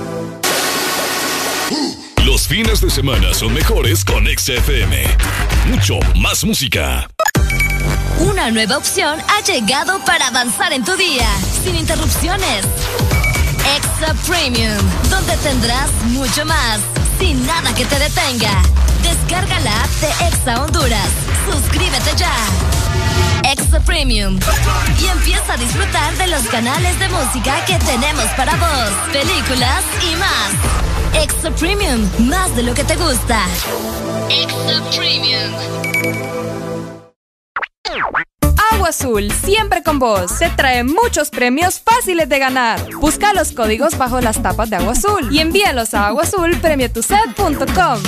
[2.51, 5.05] Fines de semana son mejores con XFM.
[5.69, 7.09] Mucho más música.
[8.19, 11.29] Una nueva opción ha llegado para avanzar en tu día,
[11.63, 12.65] sin interrupciones.
[13.77, 14.77] Extra Premium,
[15.09, 16.81] donde tendrás mucho más,
[17.19, 18.61] sin nada que te detenga.
[19.01, 21.09] Descarga la app de Exa Honduras.
[21.49, 22.35] Suscríbete ya.
[23.51, 24.39] Extra Premium.
[25.01, 30.15] Y empieza a disfrutar de los canales de música que tenemos para vos, películas y
[30.15, 30.53] más.
[31.21, 33.45] Extra Premium, más de lo que te gusta.
[34.29, 35.51] Extra Premium.
[38.71, 40.39] Agua Azul, siempre con vos.
[40.39, 42.79] Te trae muchos premios fáciles de ganar.
[43.01, 48.01] Busca los códigos bajo las tapas de Agua Azul y envíalos a aguazulpremiotuset.com.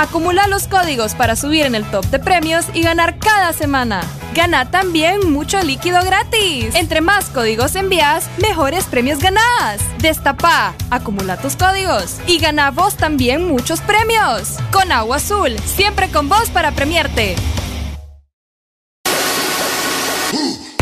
[0.00, 4.00] Acumula los códigos para subir en el top de premios y ganar cada semana.
[4.34, 6.74] Gana también mucho líquido gratis.
[6.74, 9.82] Entre más códigos envías, mejores premios ganás.
[9.98, 14.56] Destapa, acumula tus códigos y gana vos también muchos premios.
[14.72, 17.36] Con Agua Azul, siempre con vos para premiarte.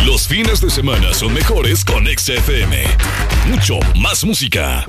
[0.06, 2.84] Los fines de semana son mejores con XFM.
[3.48, 4.86] Mucho más música.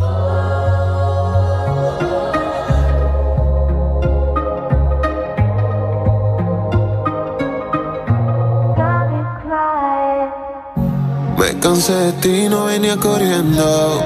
[11.60, 14.02] Cansé de ti, no venía corriendo.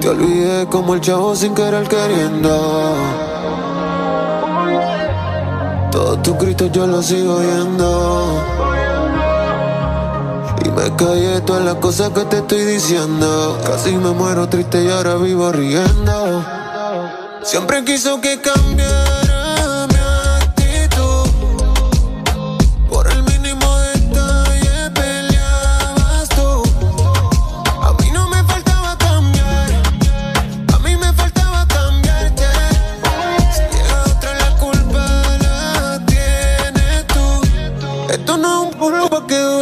[0.00, 2.94] Te olvidé como el chavo sin querer queriendo.
[5.90, 8.42] Todos tus gritos yo los sigo oyendo.
[10.64, 13.58] Y me callé todas las cosas que te estoy diciendo.
[13.66, 16.44] Casi me muero triste y ahora vivo riendo.
[17.42, 19.01] Siempre quiso que cambiara
[39.32, 39.61] good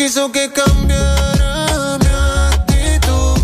[0.00, 2.10] quiso que cambiara mi
[2.56, 3.36] actitud.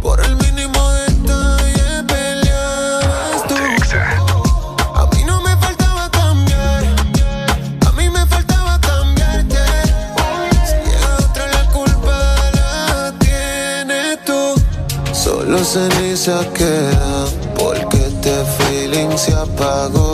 [0.00, 3.56] Por el mínimo detalle peleabas tú.
[4.94, 6.84] A mí no me faltaba cambiar.
[7.88, 9.64] A mí me faltaba cambiarte.
[10.68, 12.16] Si llega otra la culpa
[12.58, 14.54] la tienes tú.
[15.12, 17.26] Solo ceniza queda
[17.58, 20.11] porque este feeling se apagó.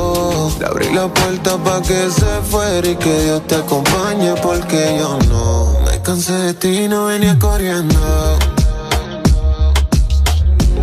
[0.57, 5.19] Le abrí la puerta pa' que se fuera y que Dios te acompañe porque yo
[5.29, 5.79] no.
[5.85, 7.95] Me cansé de ti y no venía corriendo.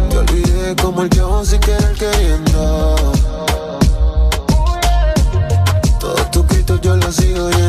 [0.10, 2.96] Te olvidé como el chavo sin querer queriendo.
[6.00, 7.65] Todos tus gritos yo los sigo oyendo.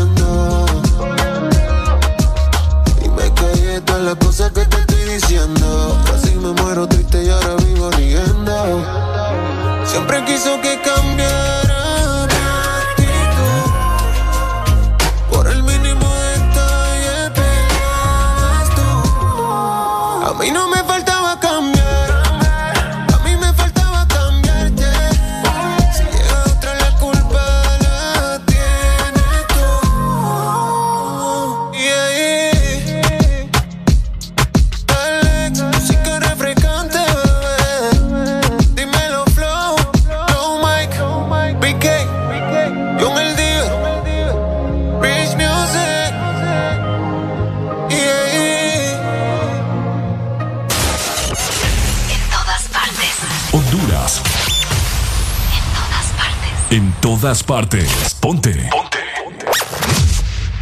[57.37, 58.15] todas partes.
[58.21, 58.55] Ponte.
[58.71, 58.99] Ponte.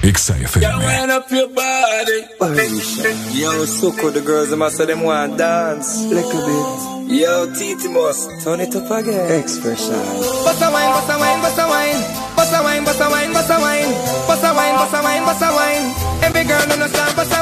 [0.03, 0.67] Exa FM.
[3.33, 4.11] Yo, Soko,
[8.43, 9.41] turn it up again.
[9.41, 9.95] Expression.
[10.45, 12.25] Basta wine, basta wine, basta wine.
[12.37, 13.95] Basta wine, basta wine, basta wine.
[14.27, 15.95] Basta wine, basta wine, basta wine.
[16.23, 17.34] Every girl, no, no, stand, basta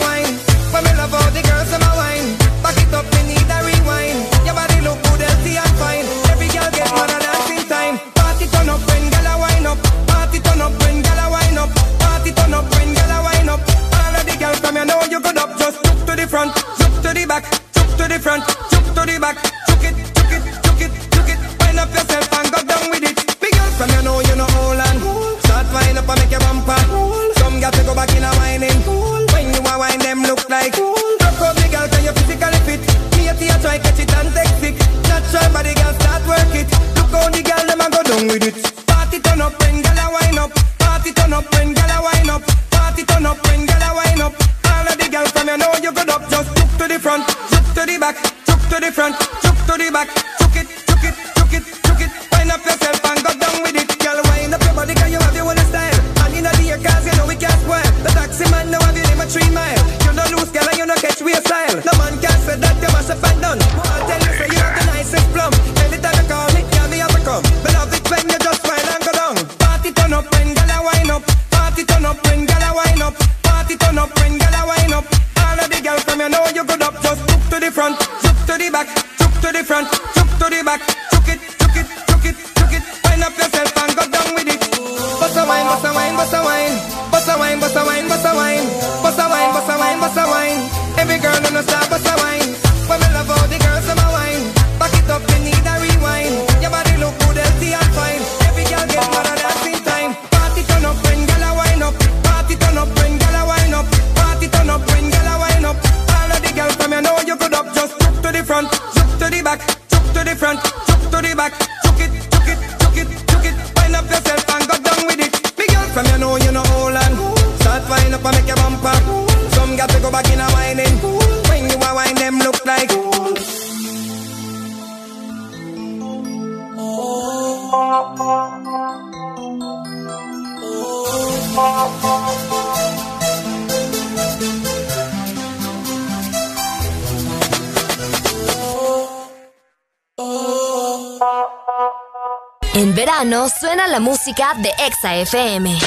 [144.35, 145.79] de Exa FM.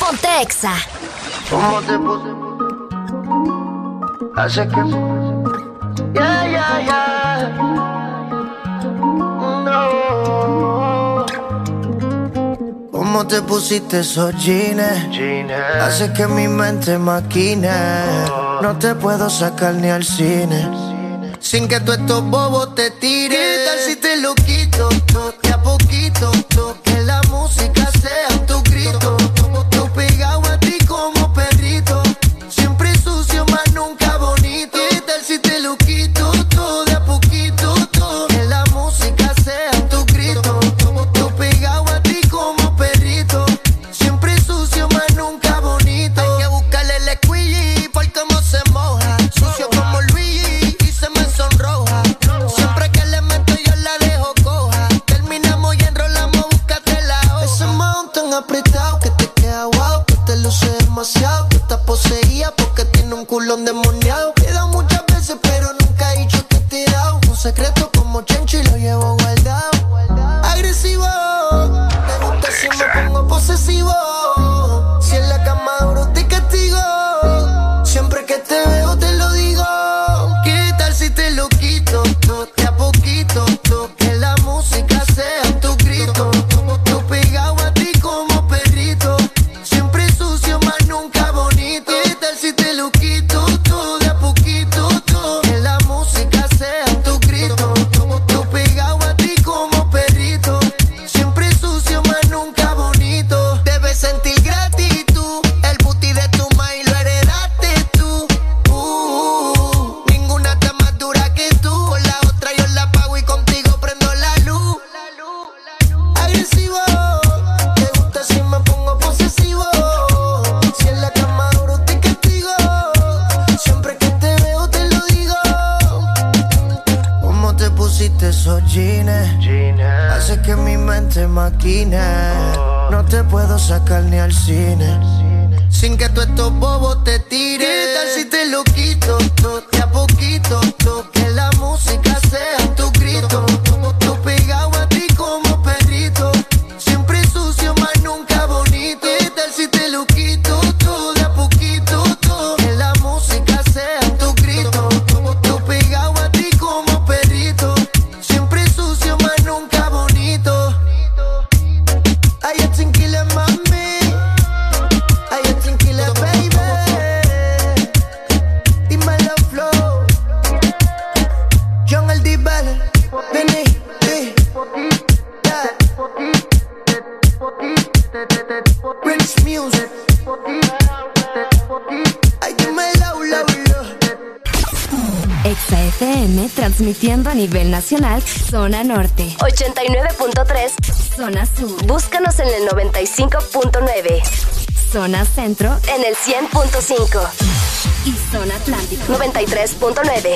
[0.00, 0.74] Ponte Exa.
[1.48, 2.28] ¿Cómo te puse?
[4.34, 4.82] Hace que.
[6.12, 7.48] Ya, ya, ya.
[9.64, 11.24] No.
[12.90, 14.82] ¿Cómo te pusiste esos jeans?
[15.80, 17.70] Hace que mi mente maquine.
[18.32, 18.58] Oh.
[18.60, 20.68] No te puedo sacar ni al cine.
[21.38, 22.90] Sin que tú estos bobos te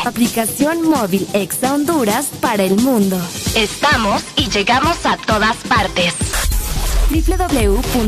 [0.09, 3.21] aplicación móvil Exa Honduras para el mundo.
[3.55, 6.15] Estamos y llegamos a todas partes.
[7.11, 8.05] www.exafm.hn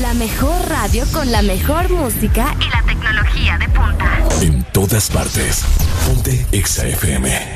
[0.00, 4.18] La mejor radio con la mejor música y la tecnología de punta.
[4.40, 5.64] En todas partes.
[6.06, 7.55] Ponte Exa FM.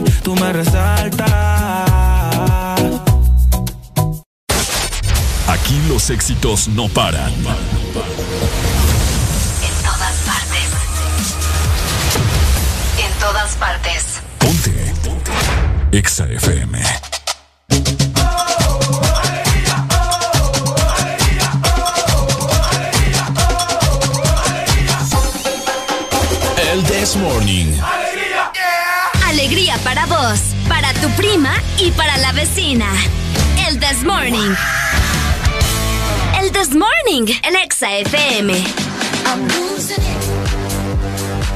[0.21, 1.31] tú me resaltas.
[5.47, 7.33] Aquí los éxitos no paran.
[7.33, 7.43] En
[9.83, 10.69] todas partes.
[12.97, 14.21] En todas partes.
[14.39, 14.93] Ponte.
[15.03, 15.31] Ponte.
[15.91, 16.79] Exa FM.
[27.17, 28.00] Morning.
[29.41, 30.39] Alegría para vos,
[30.69, 32.85] para tu prima y para la vecina.
[33.67, 34.53] El This Morning.
[36.39, 38.53] El This Morning, el Exa FM.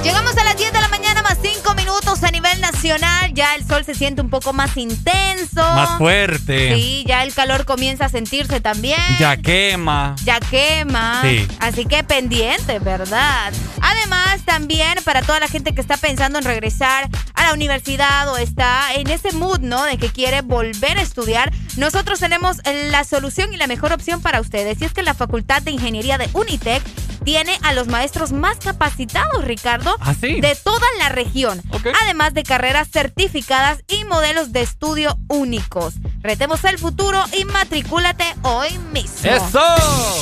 [0.04, 1.15] Llegamos a las 10 de la mañana
[1.46, 3.32] 5 minutos a nivel nacional.
[3.36, 5.62] Ya el sol se siente un poco más intenso.
[5.62, 6.74] Más fuerte.
[6.74, 9.00] Sí, ya el calor comienza a sentirse también.
[9.20, 10.16] Ya quema.
[10.24, 11.22] Ya quema.
[11.22, 11.48] Sí.
[11.60, 13.54] Así que pendiente, ¿verdad?
[13.80, 18.38] Además, también para toda la gente que está pensando en regresar a la universidad o
[18.38, 19.84] está en ese mood, ¿no?
[19.84, 22.58] De que quiere volver a estudiar, nosotros tenemos
[22.90, 24.82] la solución y la mejor opción para ustedes.
[24.82, 26.82] Y es que la Facultad de Ingeniería de Unitec
[27.26, 30.40] tiene a los maestros más capacitados, Ricardo, ¿Ah, sí?
[30.40, 31.62] de toda la región.
[32.04, 35.96] Además de carreras certificadas y modelos de estudio únicos.
[36.22, 39.24] Retemos el futuro y matricúlate hoy mismo.
[39.24, 39.60] ¡Eso!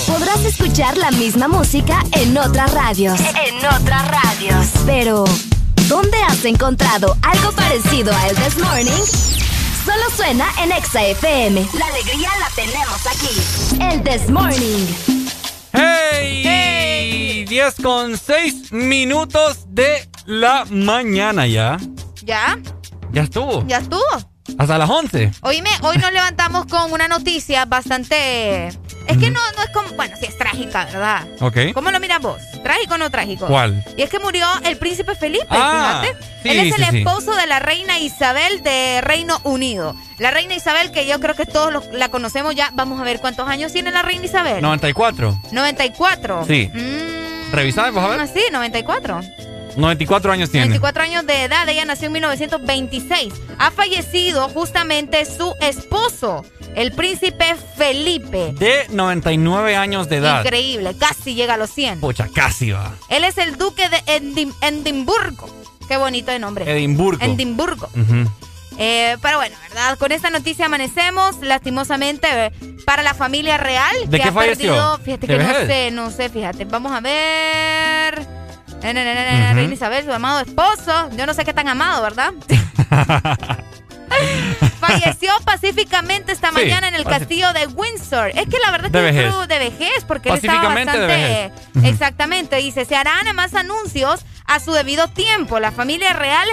[0.07, 3.19] Podrás escuchar la misma música en otras radios.
[3.19, 4.67] En otras radios.
[4.85, 5.25] Pero,
[5.87, 9.03] ¿dónde has encontrado algo parecido a El This Morning?
[9.85, 11.67] Solo suena en Exa FM.
[11.77, 13.81] La alegría la tenemos aquí.
[13.81, 14.87] El This Morning.
[15.73, 16.82] ¡Hey!
[17.53, 21.77] 10 con 6 minutos de la mañana ya.
[22.23, 22.57] ¿Ya?
[23.11, 23.63] Ya estuvo.
[23.67, 24.01] ¿Ya estuvo?
[24.57, 25.31] Hasta las 11.
[25.41, 28.69] Oíme, hoy nos levantamos con una noticia bastante...
[29.05, 29.89] Es que no, no es como...
[29.89, 31.27] Bueno, sí es trágica, ¿verdad?
[31.41, 31.57] Ok.
[31.75, 32.41] ¿Cómo lo miras vos?
[32.63, 33.45] ¿Trágico o no trágico?
[33.45, 33.85] ¿Cuál?
[33.97, 36.25] Y es que murió el príncipe Felipe, Ah, fíjate.
[36.41, 36.97] sí, Él es sí, el sí.
[36.99, 39.95] esposo de la reina Isabel de Reino Unido.
[40.17, 42.71] La reina Isabel, que yo creo que todos los- la conocemos ya.
[42.73, 44.59] Vamos a ver cuántos años tiene la reina Isabel.
[44.63, 45.39] 94.
[45.51, 46.45] 94.
[46.47, 46.71] Sí.
[46.73, 47.23] Mm,
[47.53, 48.27] Revisame, vamos a ah, ver.
[48.27, 49.21] sí, 94.
[49.77, 50.67] 94 años tiene.
[50.67, 53.33] 24 años de edad, ella nació en 1926.
[53.57, 58.53] Ha fallecido justamente su esposo, el príncipe Felipe.
[58.57, 60.43] De 99 años de edad.
[60.43, 61.99] Increíble, casi llega a los 100.
[62.01, 62.93] Pucha, casi va.
[63.09, 65.47] Él es el duque de Edim- Edimburgo.
[65.87, 66.71] Qué bonito de nombre.
[66.71, 67.23] Edimburgo.
[67.23, 67.89] Edimburgo.
[67.95, 68.29] Ujú.
[68.77, 69.97] Eh, pero bueno, ¿verdad?
[69.97, 72.51] Con esta noticia amanecemos, lastimosamente,
[72.85, 73.95] para la familia real.
[74.07, 74.69] ¿De que qué ha falleció?
[74.73, 76.65] perdido, fíjate ¿De que no sé, no sé, fíjate.
[76.65, 78.19] Vamos a ver.
[78.19, 79.55] Ujú.
[79.55, 81.09] Reina Isabel, su amado esposo.
[81.15, 82.33] Yo no sé qué tan amado, ¿verdad?
[84.79, 88.29] Falleció pacíficamente esta Sí, mañana en el castillo de Windsor.
[88.29, 89.33] Es que la verdad es que vejez.
[89.41, 91.07] es de vejez, porque él estaba de bastante.
[91.07, 91.51] vejez.
[91.83, 95.59] Exactamente, dice: se harán más anuncios a su debido tiempo.
[95.59, 96.47] La familia real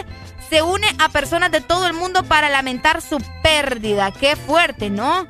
[0.50, 4.10] se une a personas de todo el mundo para lamentar su pérdida.
[4.12, 5.26] Qué fuerte, ¿no?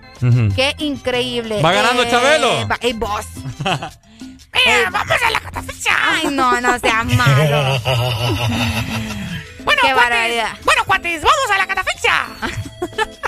[0.56, 1.60] Qué increíble.
[1.62, 2.66] Va ganando Chabelo.
[2.66, 3.26] va- ¡Ey, vos!
[3.62, 5.92] Mira, vamos a la catafixia.
[6.02, 7.80] Ay, no, no seas malo.
[9.64, 10.50] bueno, Qué barbaridad.
[10.64, 12.26] Bueno, cuates, vamos a la catafixia.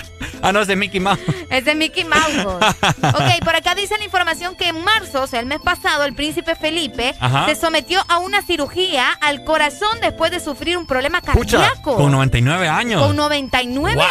[0.43, 1.19] Ah, no, es de Mickey Mouse.
[1.49, 2.45] Es de Mickey Mouse.
[3.01, 6.13] ok, por acá dice la información que en marzo, o sea, el mes pasado, el
[6.13, 7.45] príncipe Felipe Ajá.
[7.45, 11.95] se sometió a una cirugía al corazón después de sufrir un problema Pucha, cardíaco.
[11.95, 13.01] con 99 años.
[13.05, 14.05] Con 99 Wow.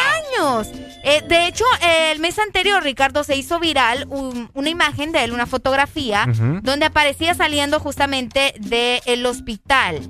[0.56, 0.68] años.
[1.04, 5.24] Eh, de hecho, eh, el mes anterior, Ricardo, se hizo viral un- una imagen de
[5.24, 6.26] él, una fotografía,
[6.62, 10.00] donde aparecía saliendo justamente del hospital.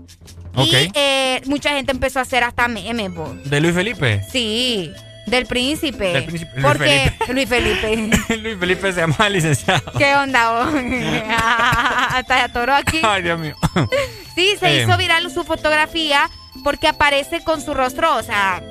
[0.55, 0.67] Ok.
[0.67, 3.10] Y eh, mucha gente empezó a hacer hasta memes.
[3.49, 4.23] De Luis Felipe.
[4.31, 4.92] Sí,
[5.26, 6.12] del príncipe.
[6.12, 7.33] Del príncipe, Luis Porque Felipe.
[7.34, 8.36] Luis Felipe.
[8.42, 9.92] Luis Felipe se llama licenciado.
[9.99, 10.75] ¿Qué onda vos?
[11.28, 13.01] Hasta se atoró aquí.
[13.02, 13.57] Ay, Dios mío.
[14.34, 14.83] Sí, se Eh.
[14.84, 16.31] hizo viral su fotografía
[16.65, 18.62] porque aparece con su rostro, o sea,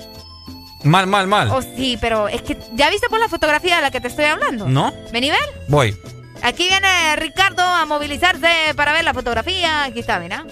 [0.84, 1.50] Mal, mal, mal.
[1.52, 4.26] oh sí, pero es que ya viste por la fotografía de la que te estoy
[4.26, 4.68] hablando.
[4.68, 4.92] ¿No?
[5.12, 5.40] Vení ver.
[5.68, 5.96] Voy.
[6.42, 9.84] Aquí viene Ricardo a movilizarse para ver la fotografía.
[9.84, 10.44] Aquí está, mira.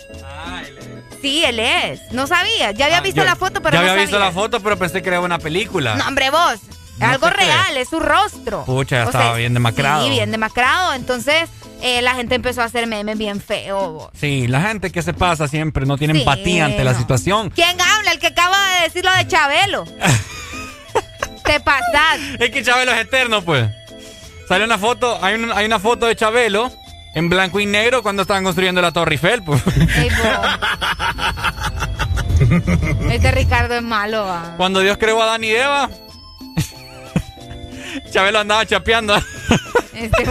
[1.21, 1.99] Sí, él es.
[2.11, 2.71] No sabía.
[2.71, 4.77] Ya había visto Ah, Yo- la foto, pero Ya no había visto la foto, pero
[4.77, 5.95] pensé que era una película.
[5.95, 6.53] No, hombre, vos.
[6.53, 8.65] Es No algo real, es su rostro.
[8.65, 10.03] Pucha, O estaba sea, bien demacrado.
[10.03, 10.93] Sí, bien demacrado.
[10.93, 11.49] Entonces,
[11.81, 14.09] eh, la gente empezó a hacer memes bien feos.
[14.19, 17.51] Sí, la gente que se pasa siempre no tiene empatía ante la situación.
[17.51, 18.11] ¿Quién habla?
[18.11, 19.85] El que acaba de decir lo de Chabelo.
[21.45, 22.19] Te pasas.
[22.39, 23.69] Es que Chabelo es eterno, pues.
[24.47, 26.71] Sale una foto, hay, hay una foto de Chabelo
[27.13, 29.61] en blanco y negro cuando estaban construyendo la Torre Eiffel, pues.
[33.11, 34.27] este Ricardo es malo.
[34.57, 35.89] Cuando Dios creó a Dani y Eva,
[38.11, 39.15] Chabelo andaba chapeando.
[39.93, 40.23] Este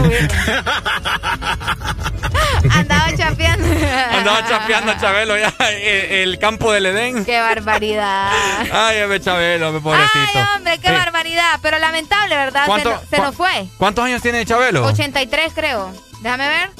[2.70, 3.68] Andaba chapeando.
[4.12, 7.24] Andaba chapeando a Chabelo ya, el, campo del Edén.
[7.24, 8.30] Qué barbaridad.
[8.72, 10.18] Ay, ese Chabelo, mi pobrecito.
[10.34, 11.58] Ay, hombre, qué barbaridad.
[11.60, 12.66] Pero lamentable, ¿verdad?
[13.10, 13.66] Se, nos fue.
[13.76, 14.84] ¿Cuántos años tiene Chabelo?
[14.84, 16.07] 83, creo.
[16.22, 16.70] Déjame ver.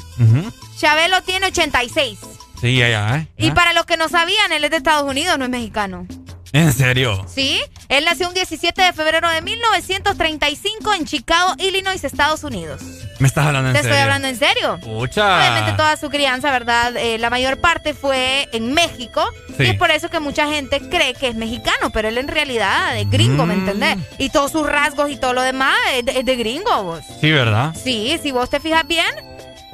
[0.79, 2.19] Chabelo tiene 86.
[2.61, 3.29] Sí, ya, ¿eh?
[3.37, 6.07] Y para los que no sabían, él es de Estados Unidos, no es mexicano.
[6.53, 7.27] ¿En serio?
[7.33, 12.83] Sí, él nació un 17 de febrero de 1935 en Chicago, Illinois, Estados Unidos.
[13.19, 13.89] ¿Me estás hablando en serio?
[13.89, 14.79] Te estoy hablando en serio.
[14.79, 15.39] Pucha.
[15.39, 16.97] Obviamente toda su crianza, ¿verdad?
[16.97, 19.25] Eh, la mayor parte fue en México.
[19.59, 22.97] Y es por eso que mucha gente cree que es mexicano, pero él en realidad
[22.97, 23.59] es gringo, ¿me mm.
[23.59, 23.97] entendés?
[24.19, 27.05] Y todos sus rasgos y todo lo demás es de, es de gringo, vos.
[27.21, 27.75] Sí, ¿verdad?
[27.83, 29.09] Sí, si vos te fijas bien,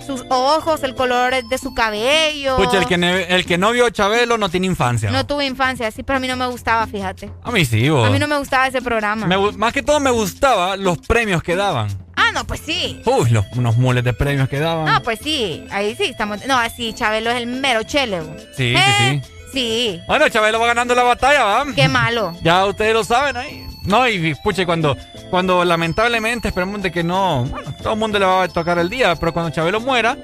[0.05, 2.57] sus ojos, el color de su cabello.
[2.57, 5.11] Pucha, el que, el que no vio Chabelo no tiene infancia.
[5.11, 7.31] No, tuve infancia, sí, pero a mí no me gustaba, fíjate.
[7.43, 8.07] A mí sí, vos.
[8.07, 9.27] A mí no me gustaba ese programa.
[9.57, 11.89] más que todo me gustaba los premios que daban.
[12.17, 13.01] Ah, no, pues sí.
[13.05, 14.87] Uy, los, unos mules de premios que daban.
[14.87, 16.47] No, pues sí, ahí sí estamos.
[16.47, 18.23] No, así, Chabelo es el mero chele.
[18.57, 19.21] Sí, sí, sí.
[19.53, 20.01] Sí.
[20.09, 21.65] Bueno, Chabelo va ganando la batalla, ¿va?
[21.75, 22.37] Qué malo.
[22.43, 23.65] Ya ustedes lo saben ahí.
[23.85, 24.97] No, y puche, cuando,
[25.31, 28.89] cuando lamentablemente esperemos de que no, bueno, todo el mundo le va a tocar el
[28.89, 30.17] día, pero cuando Chabelo muera,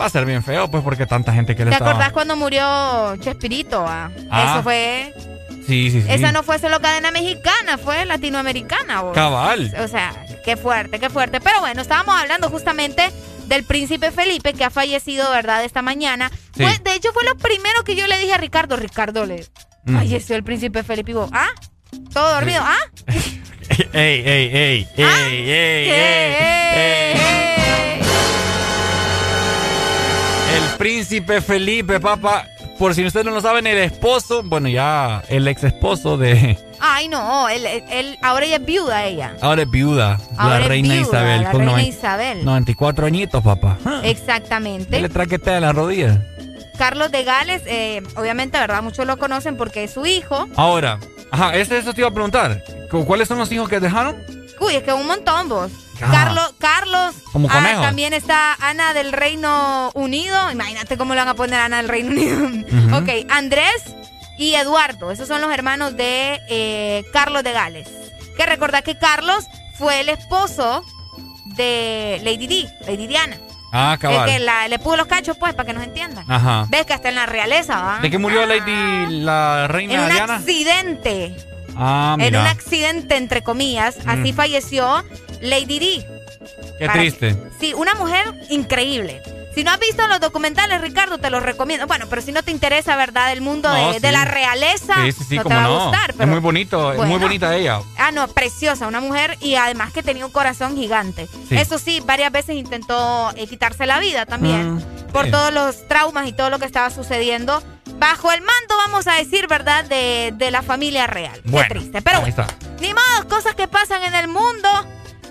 [0.00, 3.16] va a ser bien feo, pues porque tanta gente que le ¿Te acordás cuando murió
[3.16, 3.84] Chespirito?
[3.86, 4.10] Ah?
[4.30, 4.52] ah?
[4.52, 5.14] Eso fue...
[5.66, 6.08] Sí, sí, sí.
[6.10, 9.04] Esa no fue solo cadena mexicana, fue latinoamericana.
[9.14, 9.72] Cabal.
[9.78, 11.40] O sea, qué fuerte, qué fuerte.
[11.40, 13.10] Pero bueno, estábamos hablando justamente
[13.46, 15.64] del príncipe Felipe que ha fallecido, ¿verdad?
[15.64, 16.30] Esta mañana.
[16.56, 18.76] de hecho, fue lo primero que yo le dije a Ricardo.
[18.76, 19.46] Ricardo, le
[19.84, 19.96] mm.
[19.96, 21.12] falleció el príncipe Felipe.
[21.12, 21.50] Y vos, ¿ah?
[22.12, 22.60] ¿Todo dormido?
[22.62, 22.76] ¿Ah?
[23.92, 24.88] ¡Ey, ey, ey!
[24.96, 25.90] ¡Ey, ey, ey!
[25.90, 27.20] ey,
[30.56, 32.46] El príncipe Felipe, papá.
[32.78, 36.58] Por si ustedes no lo saben, el esposo, bueno, ya el ex esposo de.
[36.80, 39.36] Ay, no, él, él, ahora ella es viuda, ella.
[39.42, 41.42] Ahora es viuda, la reina Isabel.
[41.42, 42.44] La reina Isabel.
[42.44, 43.76] 94 añitos, papá.
[44.02, 44.88] Exactamente.
[44.90, 46.26] ¿Qué le traquetea en la rodilla?
[46.78, 48.82] Carlos de Gales, eh, obviamente, ¿verdad?
[48.82, 50.48] Muchos lo conocen porque es su hijo.
[50.56, 50.98] Ahora,
[51.30, 52.62] ajá, ese, eso te iba a preguntar.
[53.06, 54.16] ¿Cuáles son los hijos que dejaron?
[54.60, 55.70] Uy, es que un montón vos.
[55.98, 57.14] Carlos, Carlos.
[57.32, 60.50] Como ah, también está Ana del Reino Unido.
[60.50, 62.98] Imagínate cómo le van a poner Ana del Reino Unido.
[62.98, 63.94] ok, Andrés
[64.38, 65.10] y Eduardo.
[65.10, 67.88] Esos son los hermanos de eh, Carlos de Gales.
[68.36, 69.44] Que recordad que Carlos
[69.74, 70.84] fue el esposo
[71.56, 73.36] de Lady D, Lady Diana.
[73.72, 74.28] Ah, cabal.
[74.28, 76.24] Es que le pudo los cachos, pues, para que nos entiendan.
[76.30, 76.66] Ajá.
[76.68, 77.98] Ves que hasta en la realeza, ¿va?
[78.00, 79.94] ¿De qué murió Lady, la reina?
[79.94, 81.36] En un accidente.
[81.76, 82.28] Ah, mira.
[82.28, 83.98] En un accidente, entre comillas.
[84.06, 84.36] Así mm.
[84.36, 85.04] falleció
[85.40, 86.06] Lady D.
[86.78, 87.36] Qué triste.
[87.60, 89.22] Sí, una mujer increíble.
[89.60, 91.86] Si no has visto los documentales, Ricardo, te los recomiendo.
[91.86, 93.30] Bueno, pero si no te interesa, ¿verdad?
[93.30, 96.14] El mundo de, la realeza, no te va a gustar.
[96.18, 97.82] es muy bonito, es muy bonita ella.
[97.98, 101.28] Ah, no, preciosa, una mujer y además que tenía un corazón gigante.
[101.50, 104.82] Eso sí, varias veces intentó eh, quitarse la vida también mm,
[105.12, 107.62] por todos los traumas y todo lo que estaba sucediendo
[107.98, 109.84] bajo el mando, vamos a decir, ¿verdad?
[109.84, 111.38] De, la familia real.
[111.42, 112.00] Qué triste.
[112.00, 112.46] Pero bueno,
[112.80, 114.70] ni modo, cosas que pasan en el mundo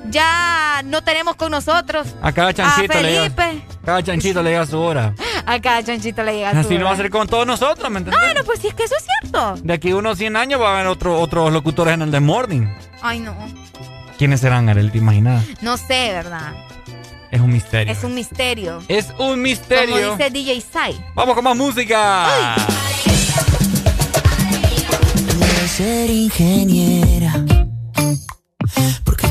[0.10, 2.08] ya no tenemos con nosotros.
[2.22, 3.36] A cada chanchito le llega.
[3.84, 5.14] Cada chanchito le llega su hora.
[5.45, 6.68] A cada chanchito le llega su hora.
[6.68, 8.28] Así no va a ser con todos nosotros, ¿me entiendes?
[8.28, 9.56] No, no, pues sí, es que eso es cierto.
[9.64, 12.19] De aquí a unos 100 años va a haber otro, otros locutores en el The
[12.19, 12.68] Morning.
[13.02, 13.36] Ay, no.
[14.18, 14.92] ¿Quiénes serán, Arel?
[14.92, 15.45] ¿Te imaginas?
[15.61, 16.53] No sé, ¿verdad?
[17.32, 17.94] Es un misterio.
[17.94, 18.84] Es un misterio.
[18.88, 19.95] Es un misterio.
[19.95, 21.06] Como dice DJ Sai.
[21.16, 22.56] Vamos con más música.
[25.68, 27.45] ser ingeniera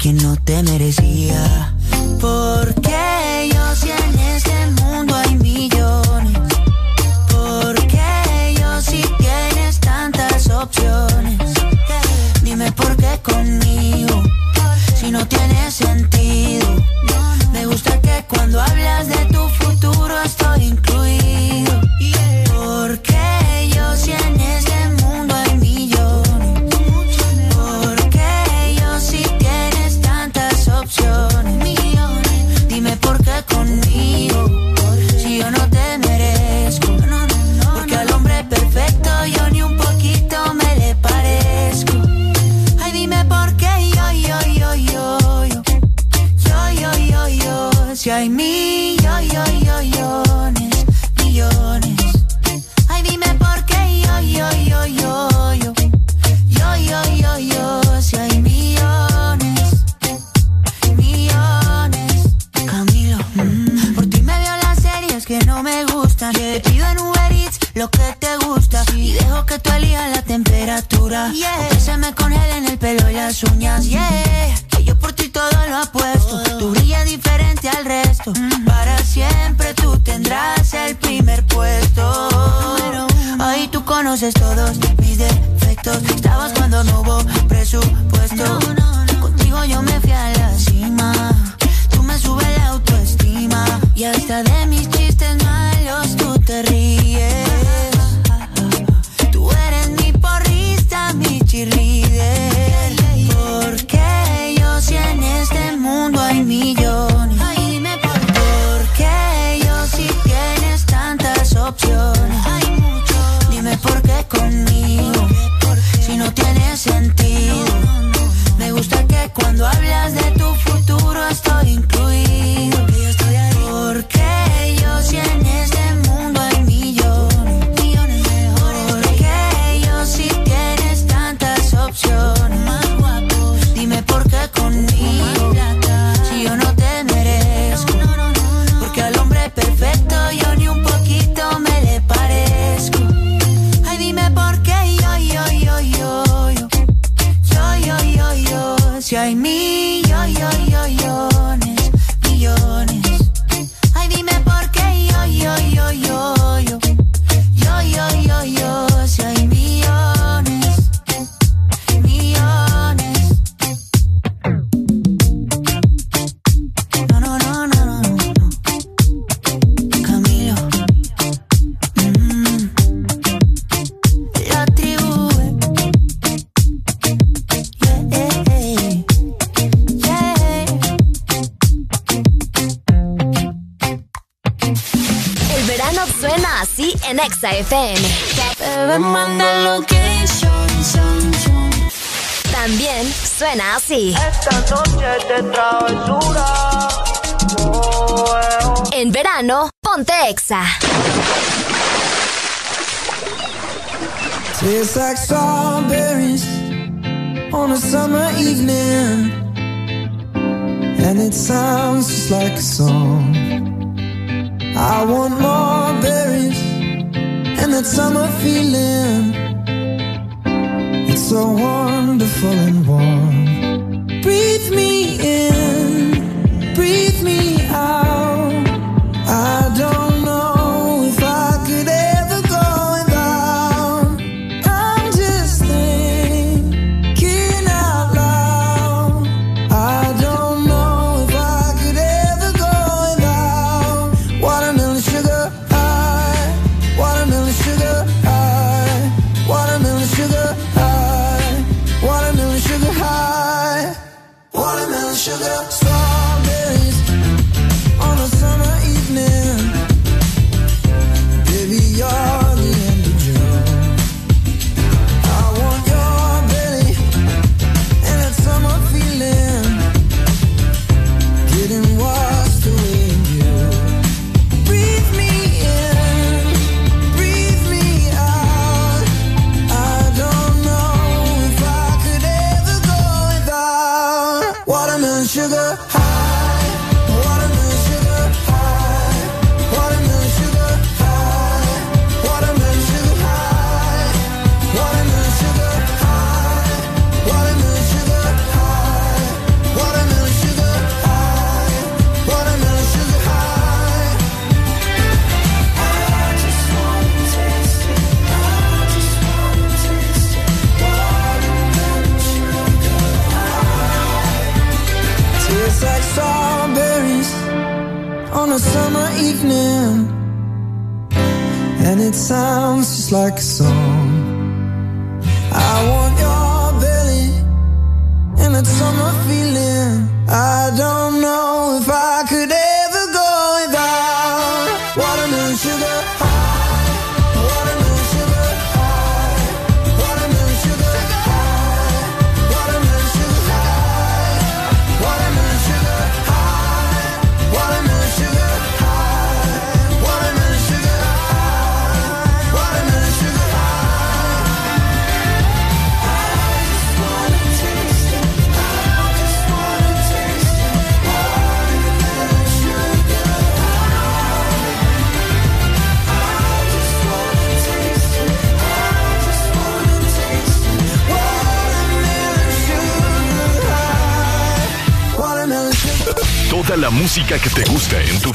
[0.00, 1.74] quien no te merecía.
[2.20, 6.38] Porque yo si en este mundo hay millones.
[7.28, 11.38] Porque yo si tienes tantas opciones.
[12.42, 14.22] Dime por qué conmigo,
[14.98, 16.66] si no tiene sentido.
[17.52, 19.29] Me gusta que cuando hablas de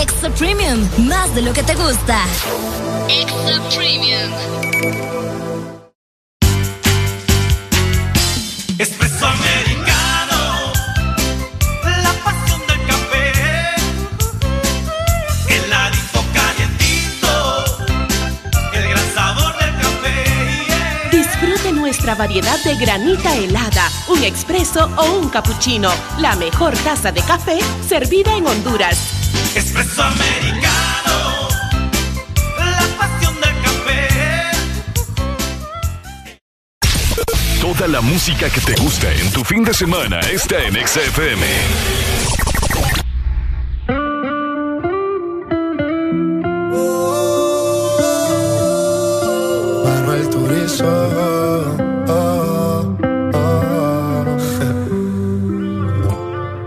[0.00, 2.24] Extra Premium, más de lo que te gusta.
[3.08, 4.32] Extra Premium.
[8.76, 10.72] Espresso americano,
[12.02, 13.32] la pasión del café,
[15.48, 17.64] heladito calientito,
[18.72, 21.16] el gran sabor del café.
[21.16, 25.90] Disfrute nuestra variedad de granita helada, un expreso o un cappuccino.
[26.18, 27.58] La mejor taza de café
[27.88, 29.13] servida en Honduras.
[29.76, 31.48] Espresso americano,
[32.58, 34.08] la pasión del café.
[37.60, 42.43] Toda la música que te gusta en tu fin de semana está en XFM.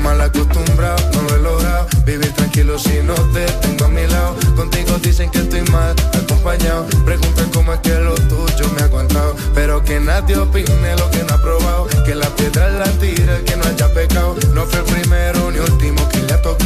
[0.00, 1.86] Mal acostumbrado, no lo he logrado.
[2.04, 4.34] Vivir tranquilo si no te tengo a mi lado.
[4.56, 6.86] Contigo dicen que estoy mal acompañado.
[7.04, 9.34] Preguntan cómo es que lo tuyo me ha aguantado.
[9.54, 11.86] Pero que nadie opine lo que no ha probado.
[12.04, 14.36] Que la piedra la tira que no haya pecado.
[14.54, 16.59] No fue el primero ni último que le ha tocado.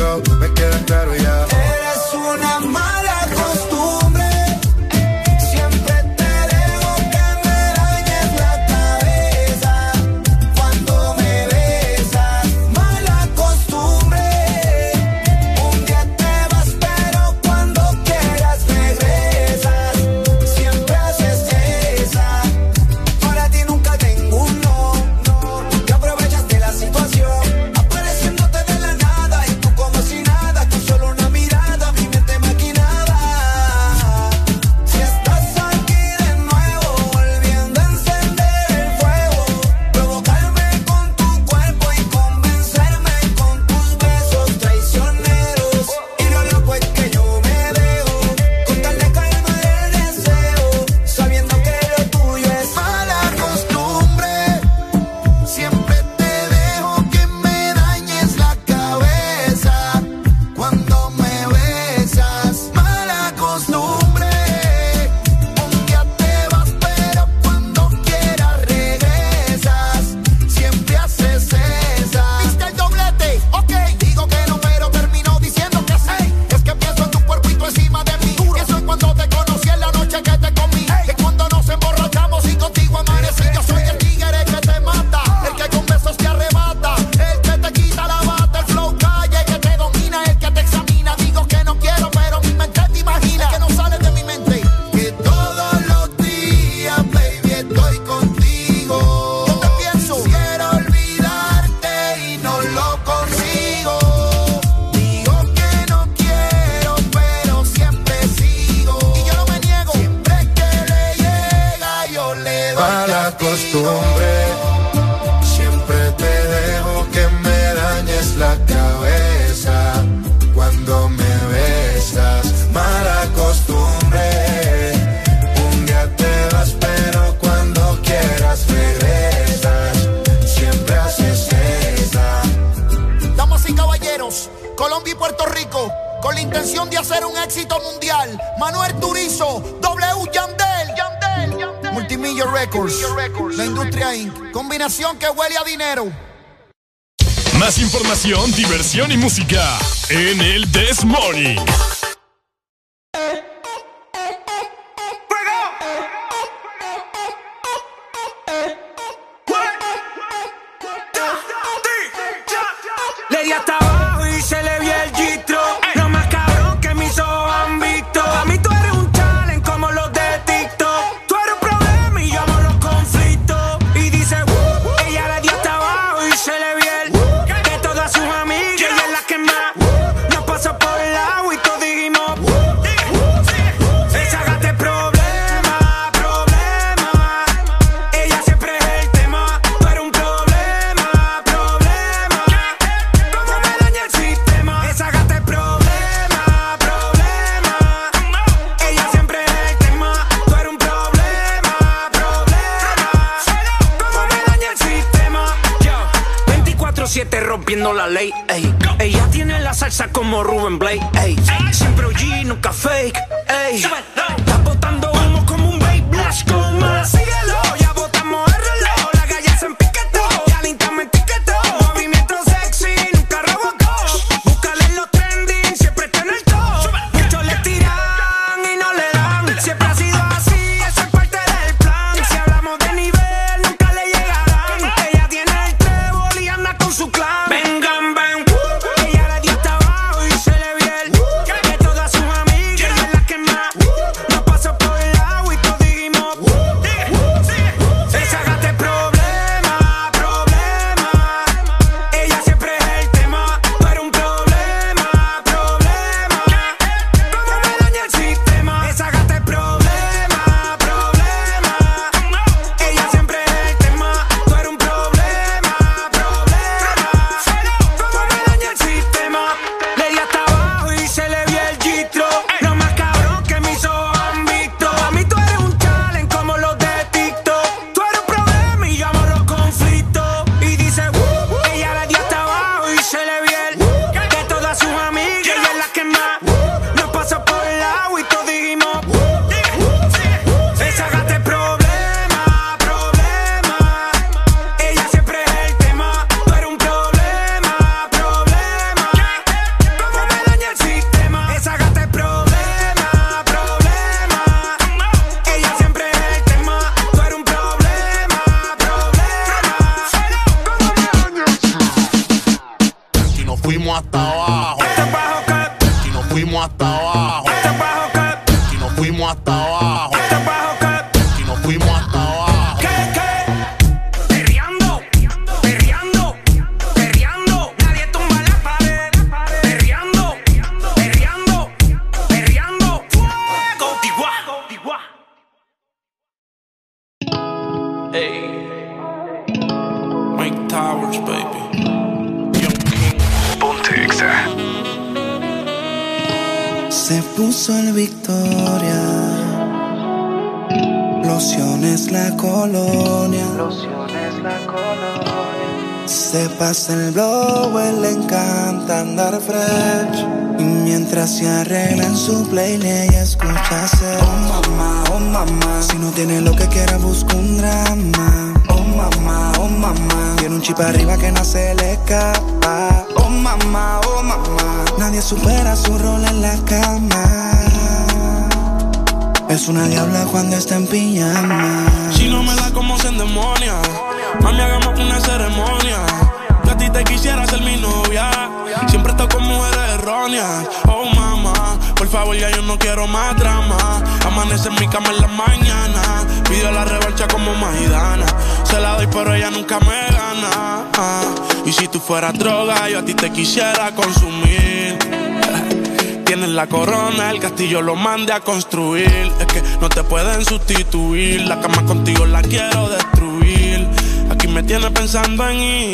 [407.74, 409.10] yo lo mandé a construir.
[409.40, 411.40] Es que no te pueden sustituir.
[411.40, 413.88] La cama contigo la quiero destruir.
[414.30, 415.93] Aquí me tiene pensando en ir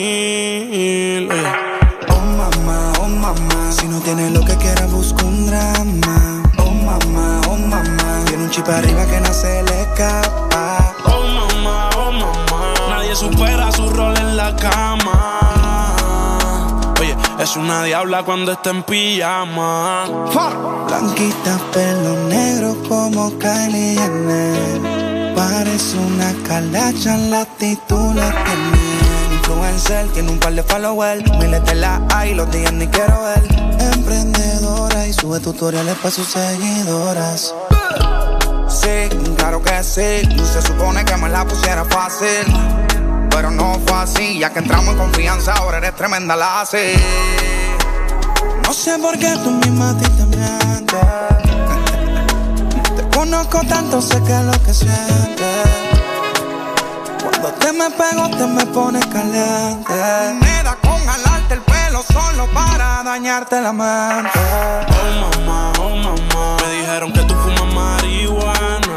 [18.25, 20.05] cuando está en pijama.
[20.87, 25.35] Blanquita, pelo negro como Kylie Jenner.
[25.35, 29.35] Parece una calacha, la titula tiene.
[29.35, 31.23] Influencer, tiene un par de followers.
[31.39, 33.43] Miles de la hay, los días ni quiero ver.
[33.95, 37.55] Emprendedora y sube tutoriales para sus seguidoras.
[38.69, 40.27] Sí, claro que sí.
[40.37, 42.47] no Se supone que me la pusiera fácil
[43.31, 44.39] pero no fue así.
[44.39, 46.95] Ya que entramos en confianza, ahora eres tremenda la hace.
[48.71, 51.01] No sé por qué tú misma a ti te mientes
[52.95, 55.67] Te conozco tanto, sé que es lo que sientes
[57.21, 59.93] Cuando te me pego, te me pones caliente
[60.41, 66.57] Me da con jalarte el pelo solo para dañarte la mente Oh mamá, oh mamá.
[66.63, 68.95] Me dijeron que tú fumas marihuana.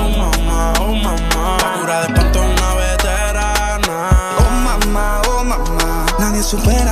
[0.00, 1.58] Oh mamá, oh mamá.
[1.62, 4.10] La cura de espanto es una veterana.
[4.38, 6.06] Oh mamá, oh mamá.
[6.18, 6.91] Nadie supera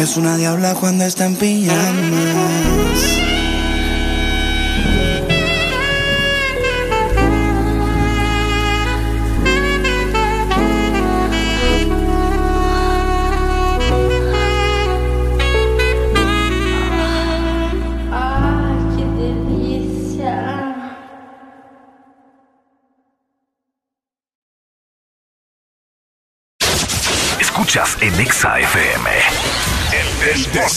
[0.00, 2.89] Es una diabla cuando está en pijamas.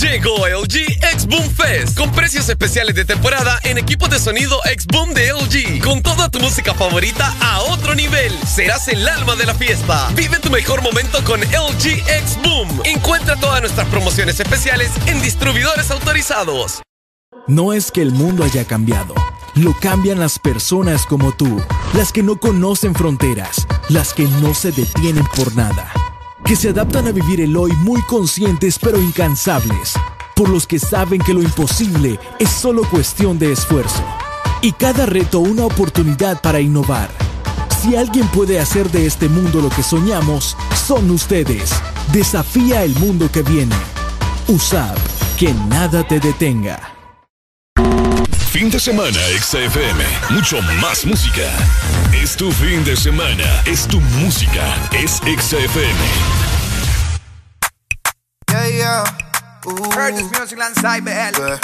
[0.00, 4.86] Llegó LG X Boom Fest con precios especiales de temporada en equipos de sonido X
[4.86, 5.84] Boom de LG.
[5.84, 8.32] Con toda tu música favorita a otro nivel.
[8.46, 10.08] Serás el alma de la fiesta.
[10.14, 12.80] Vive tu mejor momento con LG X Boom.
[12.84, 16.80] Encuentra todas nuestras promociones especiales en distribuidores autorizados.
[17.46, 19.14] No es que el mundo haya cambiado,
[19.54, 21.62] lo cambian las personas como tú,
[21.94, 25.92] las que no conocen fronteras, las que no se detienen por nada,
[26.44, 29.94] que se adaptan a vivir el hoy muy conscientes pero incansables,
[30.34, 34.02] por los que saben que lo imposible es solo cuestión de esfuerzo,
[34.62, 37.10] y cada reto una oportunidad para innovar.
[37.82, 40.56] Si alguien puede hacer de este mundo lo que soñamos,
[40.86, 41.72] son ustedes.
[42.12, 43.76] Desafía el mundo que viene.
[44.48, 44.98] USAP,
[45.38, 46.99] que nada te detenga.
[48.50, 50.04] Fin de semana, Exa FM.
[50.30, 51.48] Mucho más música.
[52.12, 53.44] Es tu fin de semana.
[53.64, 54.74] Es tu música.
[54.92, 55.94] Es Exa FM.
[58.48, 59.04] Yeah, yeah.
[59.94, 61.60] Heard this music lanzai BL.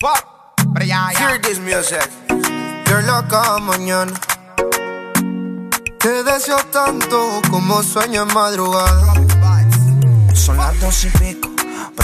[0.00, 0.24] Fuck.
[0.72, 1.18] Pero ya, ya.
[1.18, 2.08] Hear this music.
[2.86, 4.12] You're loca mañana.
[5.98, 9.14] Te deseo tanto como sueño en madrugada.
[10.32, 11.43] Son las dos y pico.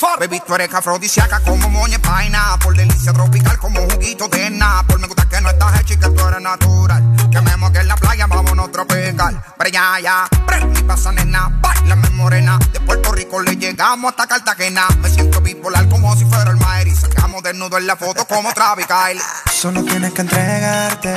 [0.00, 0.16] Ya.
[0.18, 2.56] Baby, tú eres afrodisíaca como moña paina.
[2.62, 6.08] Por delicia tropical como juguito de Por me gusta que no estás hecha y que
[6.08, 7.30] tú eres natural.
[7.30, 9.42] Que me moque en la playa, vámonos tropical.
[9.58, 10.28] Pero ya, ya.
[10.46, 11.48] Prende y pasa, nena.
[11.60, 12.58] Bailame morena.
[12.72, 14.86] De Puerto Rico le llegamos hasta Cartagena.
[15.00, 16.94] Me siento bipolar como si fuera el Maeri.
[16.94, 19.20] Sacamos desnudo en la foto como Travis Kyle.
[19.52, 21.16] Solo tienes que entregarte.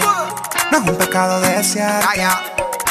[0.72, 2.73] No es un pecado desearte.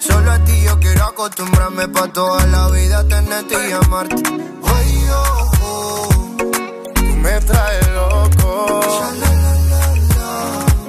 [0.00, 4.22] Solo a ti yo quiero acostumbrarme pa' toda la vida tenerte y amarte.
[4.64, 6.36] Ay, oh,
[7.16, 8.80] me traes loco.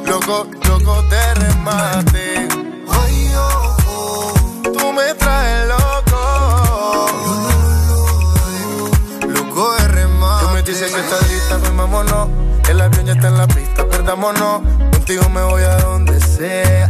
[0.06, 2.48] Loco, loco de remate.
[4.64, 6.22] Tú me traes loco.
[9.28, 10.46] Loco de remate.
[10.46, 12.30] Tú me dices que estás lista, pues vámonos.
[12.70, 14.62] El avión ya está en la pista, perdámonos.
[14.92, 16.90] Contigo me voy a donde sea.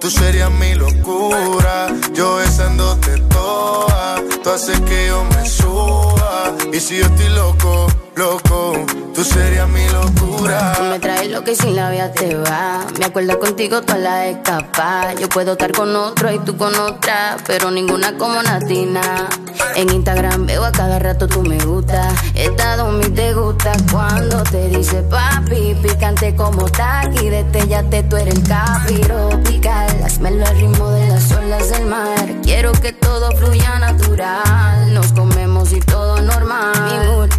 [0.00, 1.88] tú serías mi locura.
[2.14, 4.22] Yo besándote toa.
[4.42, 6.54] Tú haces que yo me suba.
[6.72, 7.86] Y si yo estoy loco,
[8.20, 8.72] loco,
[9.14, 10.74] tú serías mi locura.
[10.76, 12.84] Tú me traes lo que sin la vida te va.
[12.98, 15.14] Me acuerdo contigo toda la escapa.
[15.14, 19.26] Yo puedo estar con otro y tú con otra, pero ninguna como Natina.
[19.74, 22.08] En Instagram veo a cada rato tú me gusta.
[22.34, 25.74] Estado mi te gusta cuando te dice papi.
[25.82, 29.30] Picante como taqui, destellate, tú eres el capiro.
[29.44, 32.34] Pical, hazmelo ritmo de las olas del mar.
[32.42, 34.92] Quiero que todo fluya natural.
[34.92, 37.30] Nos comemos y todo normal.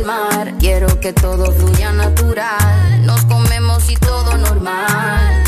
[0.00, 0.54] Del mar.
[0.58, 3.04] Quiero que todo fluya natural.
[3.04, 5.44] Nos comemos y todo normal.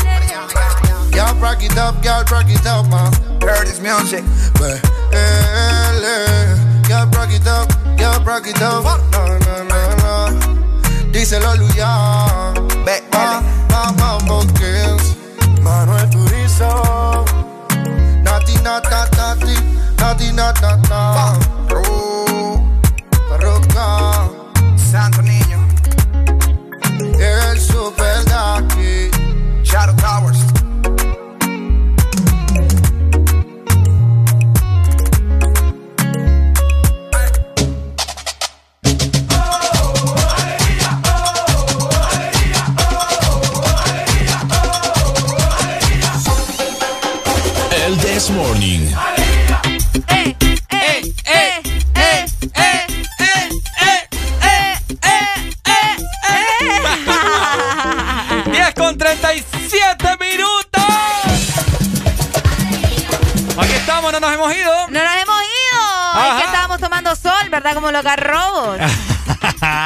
[1.11, 3.11] Y'all rock it up, y'all rock it up, man.
[3.41, 4.23] Heard this music.
[6.89, 8.83] Y'all rock it up, y'all rock it up.
[9.11, 11.11] No, no, no, no.
[11.11, 12.53] Díselo, Luya.
[12.85, 15.15] Ve, Vamos, Kings.
[15.61, 17.25] Manuel Turizo.
[18.23, 19.55] Nati, nata, nati.
[19.97, 21.62] Nati, nata, nata.
[24.93, 25.67] Santo Niño.
[27.19, 29.09] El super Daki.
[29.63, 30.37] Shadow Towers.
[47.83, 48.93] El This Morning.
[50.07, 51.82] Eh, eh, eh,
[67.53, 67.75] ¿verdad?
[67.75, 68.79] Como los garrobos.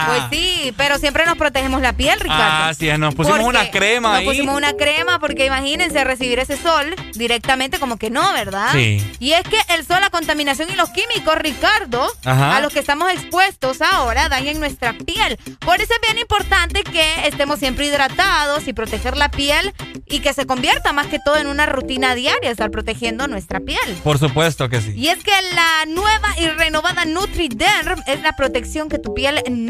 [0.07, 2.65] Pues sí, pero siempre nos protegemos la piel, Ricardo.
[2.65, 4.25] Así es, nos pusimos Porque una crema nos ahí.
[4.25, 8.69] pusimos una crema porque imagínense recibir ese sol directamente como que no, ¿verdad?
[8.73, 9.03] Sí.
[9.19, 12.57] Y es que el sol, la contaminación y los químicos, Ricardo, Ajá.
[12.57, 15.37] a los que estamos expuestos ahora dañan nuestra piel.
[15.59, 19.73] Por eso es bien importante que estemos siempre hidratados y proteger la piel
[20.05, 23.77] y que se convierta más que todo en una rutina diaria, estar protegiendo nuestra piel.
[24.03, 24.93] Por supuesto que sí.
[24.95, 29.66] Y es que la nueva y renovada NutriDerm es la protección que tu piel necesita.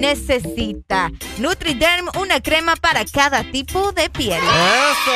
[1.38, 4.40] NutriDerm, una crema para cada tipo de piel.
[4.42, 5.12] ¡Eso!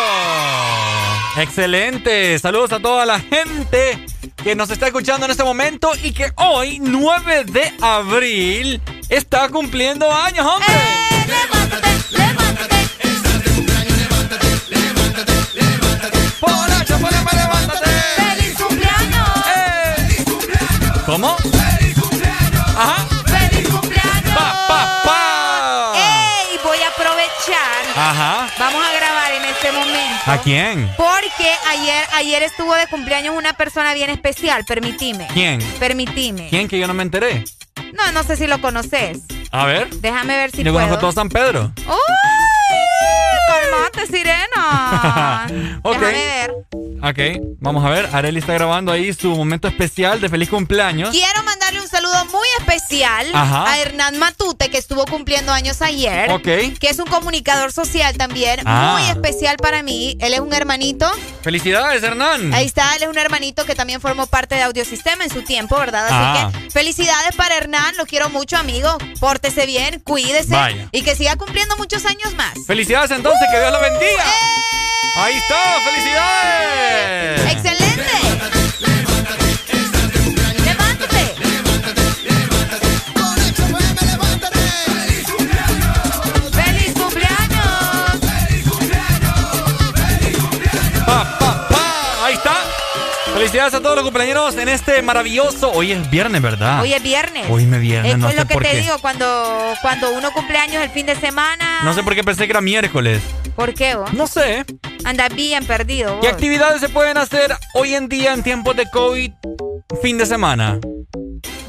[1.42, 2.38] Excelente.
[2.40, 4.06] Saludos a toda la gente
[4.44, 10.12] que nos está escuchando en este momento y que hoy, 9 de abril, está cumpliendo
[10.12, 10.68] años, hombre.
[16.42, 17.90] Borracho, poneme, levántate.
[18.18, 19.30] ¡Feliz cumpleaños!
[21.06, 21.61] ¿Cómo?
[30.44, 30.90] Quién?
[30.98, 35.28] Porque ayer, ayer estuvo de cumpleaños una persona bien especial, permitime.
[35.34, 35.62] ¿Quién?
[35.80, 36.48] Permitime.
[36.50, 37.44] ¿Quién que yo no me enteré?
[37.94, 39.20] No, no sé si lo conoces.
[39.52, 39.90] A ver.
[39.98, 40.86] Déjame ver si yo puedo.
[40.86, 41.72] conozco todo San Pedro.
[41.88, 41.96] ¡Uy!
[43.52, 45.48] ¡Calmate, sirena!
[45.84, 45.94] Ok.
[46.00, 46.52] Déjame ver.
[47.04, 48.08] Ok, vamos a ver.
[48.14, 51.10] Areli está grabando ahí su momento especial de feliz cumpleaños.
[51.10, 53.72] Quiero mandarle un saludo muy especial Ajá.
[53.72, 56.30] a Hernán Matute, que estuvo cumpliendo años ayer.
[56.32, 56.44] Ok.
[56.44, 59.00] Que es un comunicador social también, Ah.
[59.00, 60.16] muy especial para mí.
[60.22, 61.10] Él es un hermanito.
[61.42, 62.54] Felicidades, Hernán.
[62.54, 65.78] Ahí está, él es un hermanito que también formó parte de Audiosistema en su tiempo,
[65.80, 66.06] ¿verdad?
[66.06, 66.52] Así Ah.
[66.62, 68.96] que felicidades para Hernán, lo quiero mucho, amigo.
[69.20, 70.88] Pórtese bien, cuídese Vaya.
[70.92, 72.54] y que siga cumpliendo muchos años más.
[72.68, 74.26] Felicidades entonces, que Dios lo bendiga.
[75.16, 77.42] Ahí está, felicidades.
[77.52, 77.81] ¡Excelente!
[93.52, 95.74] Felicidades a todos los cumpleaños en este maravilloso.
[95.74, 96.82] Hoy es viernes, ¿verdad?
[96.82, 97.48] Hoy es viernes.
[97.50, 98.78] Hoy me viernes, Es no lo sé que por te qué.
[98.80, 101.82] digo, cuando, cuando uno cumple años el fin de semana.
[101.84, 103.22] No sé por qué pensé que era miércoles.
[103.58, 104.14] ¿Por qué vos?
[104.14, 104.64] No sé.
[105.04, 106.22] Andas bien perdido vos.
[106.22, 109.32] ¿Qué actividades se pueden hacer hoy en día en tiempos de COVID
[110.02, 110.80] fin de semana?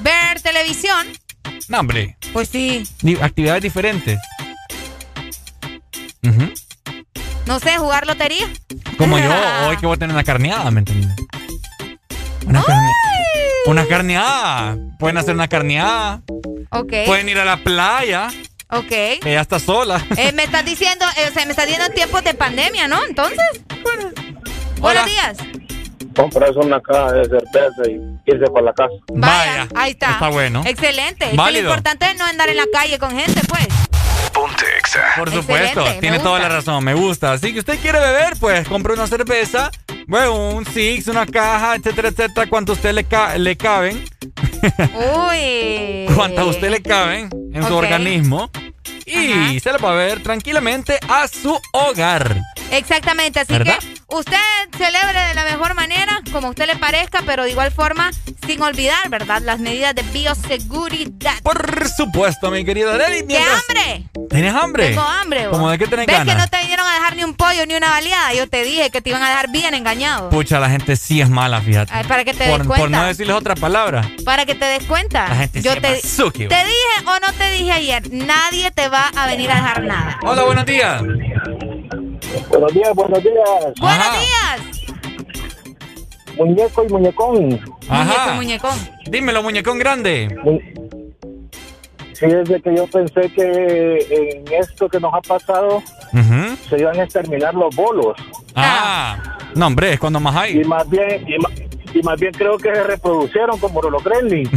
[0.03, 1.09] Ver televisión.
[1.67, 2.17] No, hombre.
[2.33, 2.85] Pues sí.
[3.21, 4.21] Actividades diferentes.
[7.45, 8.47] No sé, jugar lotería.
[8.97, 9.33] Como yo,
[9.69, 11.11] hoy que voy a tener una carneada, ¿me entiendes?
[12.47, 12.93] Una, carne-
[13.67, 14.77] una carneada.
[14.99, 16.21] Pueden hacer una carneada.
[16.71, 16.93] Ok.
[17.07, 18.29] Pueden ir a la playa.
[18.71, 18.89] Ok.
[18.89, 20.05] Que ya está sola.
[20.17, 23.05] Eh, me estás diciendo, eh, o sea, me estás diciendo en tiempos de pandemia, ¿no?
[23.05, 23.39] Entonces.
[24.81, 25.37] Buenos días.
[26.17, 28.93] Comprarse una caja de cerveza y irse para la casa.
[29.15, 29.69] Vaya.
[29.75, 30.11] Ahí está.
[30.13, 30.63] Está bueno.
[30.67, 31.25] Excelente.
[31.27, 31.65] Es que Válido.
[31.65, 33.67] lo importante es no andar en la calle con gente, pues.
[34.43, 35.03] Ponte Exa.
[35.17, 37.33] Por supuesto, Excelente, tiene toda la razón, me gusta.
[37.33, 39.71] Así que usted quiere beber, pues compre una cerveza,
[40.09, 44.05] bueno, un six, una caja, etcétera, etcétera, cuanto a usted le, ca- le caben,
[44.95, 46.07] Uy.
[46.17, 48.51] cuanto a usted le caben en su organismo.
[49.07, 52.41] Y se le va a beber tranquilamente a su hogar.
[52.71, 53.79] Exactamente, así ¿Verdad?
[53.79, 54.37] que usted
[54.77, 58.11] celebre de la mejor manera, como a usted le parezca, pero de igual forma,
[58.47, 59.43] sin olvidar, ¿verdad?
[59.43, 61.41] Las medidas de bioseguridad.
[61.43, 63.27] Por supuesto, mi querida Arely.
[63.27, 64.09] ¡Qué hambre!
[64.31, 64.89] ¿Tienes hambre?
[64.89, 65.49] Tengo hambre.
[65.51, 66.35] ¿Cómo de qué tenés ¿Ves ganas?
[66.35, 68.33] que no te vinieron a dejar ni un pollo ni una baleada?
[68.35, 70.31] Yo te dije que te iban a dejar bien engañado.
[70.31, 71.93] Pucha, la gente sí es mala, fíjate.
[71.95, 72.99] Ay, para que te por, des por cuenta.
[72.99, 74.09] no decirles otra palabra.
[74.25, 75.29] Para que te des cuenta.
[75.29, 78.89] La gente Yo sí te, es te dije o no te dije ayer, nadie te
[78.89, 80.19] va a venir a dejar nada.
[80.23, 81.03] Hola, buenos días.
[82.49, 83.75] Buenos días, buenos días.
[83.81, 84.61] Buenos días.
[86.37, 87.61] Muñeco y muñecón.
[87.89, 88.33] Ajá.
[88.35, 88.77] muñecón.
[89.11, 90.29] Dímelo, muñecón grande.
[92.15, 95.83] Fíjese que yo pensé que en esto que nos ha pasado
[96.69, 98.15] se iban a exterminar los bolos.
[98.55, 99.17] Ah,
[99.55, 100.61] no, hombre, es cuando más hay.
[100.61, 101.51] Y más bien, y, ma-
[101.93, 104.51] y más bien creo que se reproducieron como los gremlins.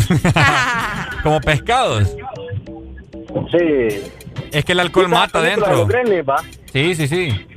[1.23, 2.15] Como pescados.
[3.51, 4.01] Sí.
[4.51, 5.85] Es que el alcohol mata Los adentro.
[5.87, 6.37] gremlins, va.
[6.71, 7.47] Sí, sí, sí.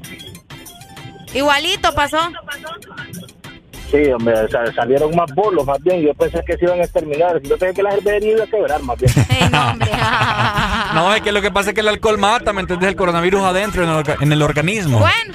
[1.35, 2.19] Igualito pasó.
[3.91, 6.03] Sí, hombre, sa- salieron más bolos, más bien.
[6.03, 7.41] Yo pensé que se iban a exterminar.
[7.43, 9.13] Yo pensé que la cervecería iba a quebrar, más bien.
[10.95, 12.89] No, es que lo que pasa es que el alcohol mata, ¿me entendés?
[12.91, 14.99] El coronavirus adentro en el, orga- en el organismo.
[14.99, 15.35] Bueno.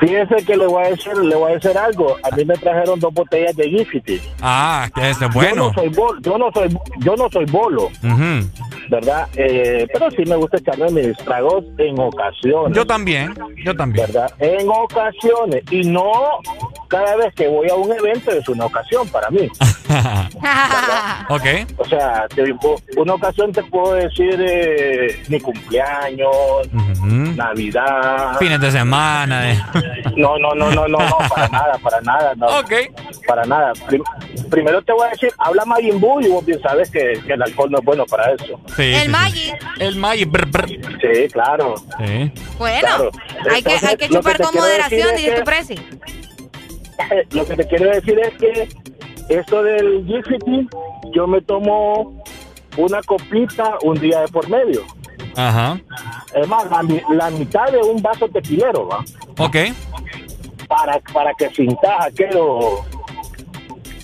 [0.00, 2.16] Fíjese que le voy a decir, le voy a decir algo.
[2.30, 4.20] A mí me trajeron dos botellas de Gifty.
[4.40, 5.68] Ah, que ese es Yo bueno.
[5.68, 7.88] no soy bolo, yo no soy, yo no soy bolo.
[8.92, 9.26] ¿Verdad?
[9.36, 12.76] Eh, pero sí me gusta echarme mis tragos en ocasiones.
[12.76, 14.06] Yo también, yo también.
[14.06, 14.30] ¿Verdad?
[14.38, 15.62] En ocasiones.
[15.70, 16.12] Y no
[16.88, 19.48] cada vez que voy a un evento es una ocasión para mí.
[21.28, 21.46] ok.
[21.78, 22.54] O sea, te-
[22.96, 26.28] una ocasión te puedo decir eh, mi cumpleaños,
[27.36, 28.36] Navidad.
[28.38, 29.52] Fines de semana.
[29.52, 29.58] eh.
[30.16, 32.46] No, no, no, no, no, no, para nada, para nada, no.
[32.58, 32.72] Ok.
[33.26, 33.72] Para nada.
[33.88, 34.04] Prim-
[34.50, 37.42] primero te voy a decir, habla Majin Buu y vos bien sabes que, que el
[37.42, 38.60] alcohol no es bueno para eso.
[38.76, 39.52] Sí, El sí.
[39.80, 40.24] El Maggi.
[40.24, 40.68] brr, brr.
[40.68, 41.74] Sí, claro.
[42.04, 42.32] Sí.
[42.58, 43.10] Bueno, Claro.
[43.50, 45.74] hay, que, hay que chupar que con moderación, dice que- tu presi.
[47.30, 48.68] Lo que te quiero decir es que
[49.28, 50.68] esto del GCT,
[51.14, 52.22] yo me tomo
[52.76, 54.82] una copita un día de por medio.
[55.36, 55.80] Ajá.
[56.34, 59.04] Es más, la, mi- la mitad de un vaso tequilero, ¿va?
[59.38, 59.56] Ok.
[60.68, 62.84] Para, para que sintas aquello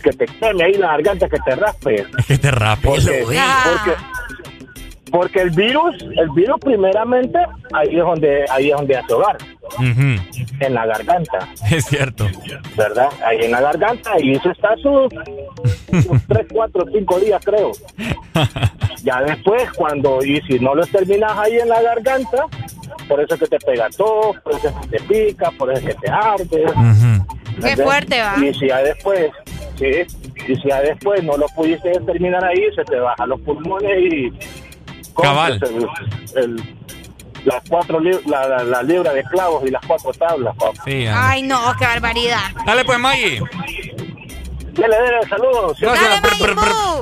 [0.03, 2.07] que te queme ahí la garganta, que te raspe.
[2.27, 2.95] Que te rápido.
[2.95, 3.97] Porque, porque,
[5.11, 7.39] porque el virus, el virus primeramente,
[7.73, 9.39] ahí es donde, ahí es donde hace hogar,
[9.81, 12.27] en la garganta, Es cierto.
[12.77, 13.09] ¿verdad?
[13.25, 15.09] Ahí en la garganta, y eso está sus,
[16.03, 17.73] sus 3, 4, 5 días, creo.
[19.05, 22.47] Ya después, cuando, y si no lo terminas ahí en la garganta,
[23.09, 25.89] por eso es que te pega todo, por eso es que te pica, por eso
[25.89, 26.65] es que te arde.
[27.63, 28.35] Qué fuerte va.
[28.45, 29.31] Y si ya después,
[29.79, 29.87] sí,
[30.47, 34.33] y si ya después no lo pudiste terminar ahí, se te bajan los pulmones y...
[35.23, 35.61] Cabal.
[36.37, 36.75] El, el-
[37.45, 40.83] las cuatro li- la, la, la libra de clavos y las cuatro tablas, papá.
[40.85, 41.07] Sí.
[41.07, 42.41] Ay, no, qué barbaridad.
[42.67, 43.39] Dale pues, Maggi.
[44.73, 45.79] Dale, dale, saludos.
[45.81, 46.23] Gracias.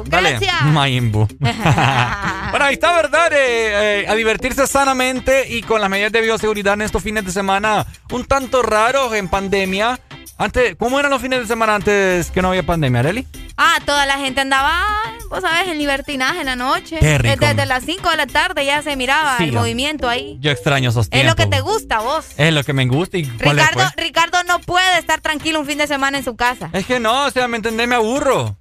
[0.06, 0.30] Dale.
[0.32, 0.62] Gracias.
[0.64, 1.26] Majin Buu.
[1.40, 3.32] bueno, ahí está, ¿verdad?
[3.32, 7.32] Eh, eh, a divertirse sanamente y con las medidas de bioseguridad en estos fines de
[7.32, 9.98] semana un tanto raros en pandemia.
[10.38, 13.26] Antes, ¿Cómo eran los fines de semana antes que no había pandemia, Areli?
[13.56, 14.84] Ah, toda la gente andaba,
[15.30, 16.98] vos sabés, en libertinaje en la noche.
[17.00, 17.46] Qué rico.
[17.46, 20.36] Desde las 5 de la tarde ya se miraba Sí, el movimiento ahí.
[20.40, 21.30] Yo extraño esos Es tiempos.
[21.30, 22.26] lo que te gusta, vos.
[22.36, 24.06] Es lo que me gusta y cuál es, Ricardo, pues?
[24.06, 26.68] Ricardo no puede estar tranquilo un fin de semana en su casa.
[26.74, 27.88] Es que no, o sea, ¿me entendés?
[27.88, 28.58] Me aburro.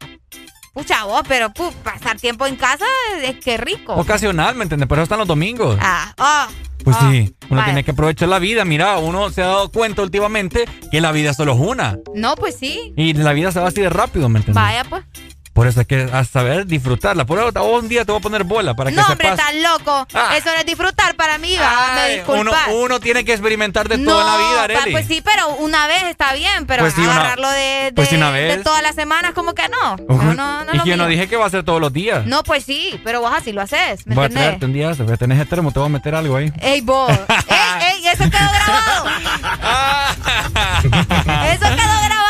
[0.76, 2.84] Pucha vos, pero pu, pasar tiempo en casa
[3.24, 3.94] es que rico.
[3.96, 4.90] Ocasional, ¿me entiendes?
[4.90, 5.78] Pero están los domingos.
[5.82, 7.66] Ah, oh, Pues oh, sí, uno vaya.
[7.68, 8.66] tiene que aprovechar la vida.
[8.66, 11.98] Mira, uno se ha dado cuenta últimamente que la vida solo es una.
[12.14, 12.94] No, pues sí.
[12.98, 14.62] Y la vida se va así de rápido, ¿me entiendes?
[14.62, 15.06] Vaya, pues.
[15.56, 17.24] Por eso hay que a saber disfrutarla.
[17.26, 19.56] Por eso vos un día te voy a poner bola para que No, hombre, estás
[19.56, 20.06] loco.
[20.36, 21.94] Eso no es disfrutar para mí, va.
[21.96, 24.92] Me uno, uno tiene que experimentar de no, en la vida, Arely.
[24.92, 28.10] pues sí, pero una vez está bien, pero Pues sí, una- agarrarlo de, de, pues
[28.10, 29.96] sí, una de todas las semanas, como que no.
[30.26, 30.74] No, no, no.
[30.74, 32.26] y lo yo no dije que va a ser todos los días.
[32.26, 34.60] No, pues sí, pero vos así lo haces, ¿me voy a entendés?
[34.60, 36.52] traerte un día, tenés termo, te voy a meter algo ahí.
[36.60, 37.10] Ey, vos.
[37.48, 39.06] ey, ey, eso quedó grabado.
[41.54, 42.26] eso quedó grabado.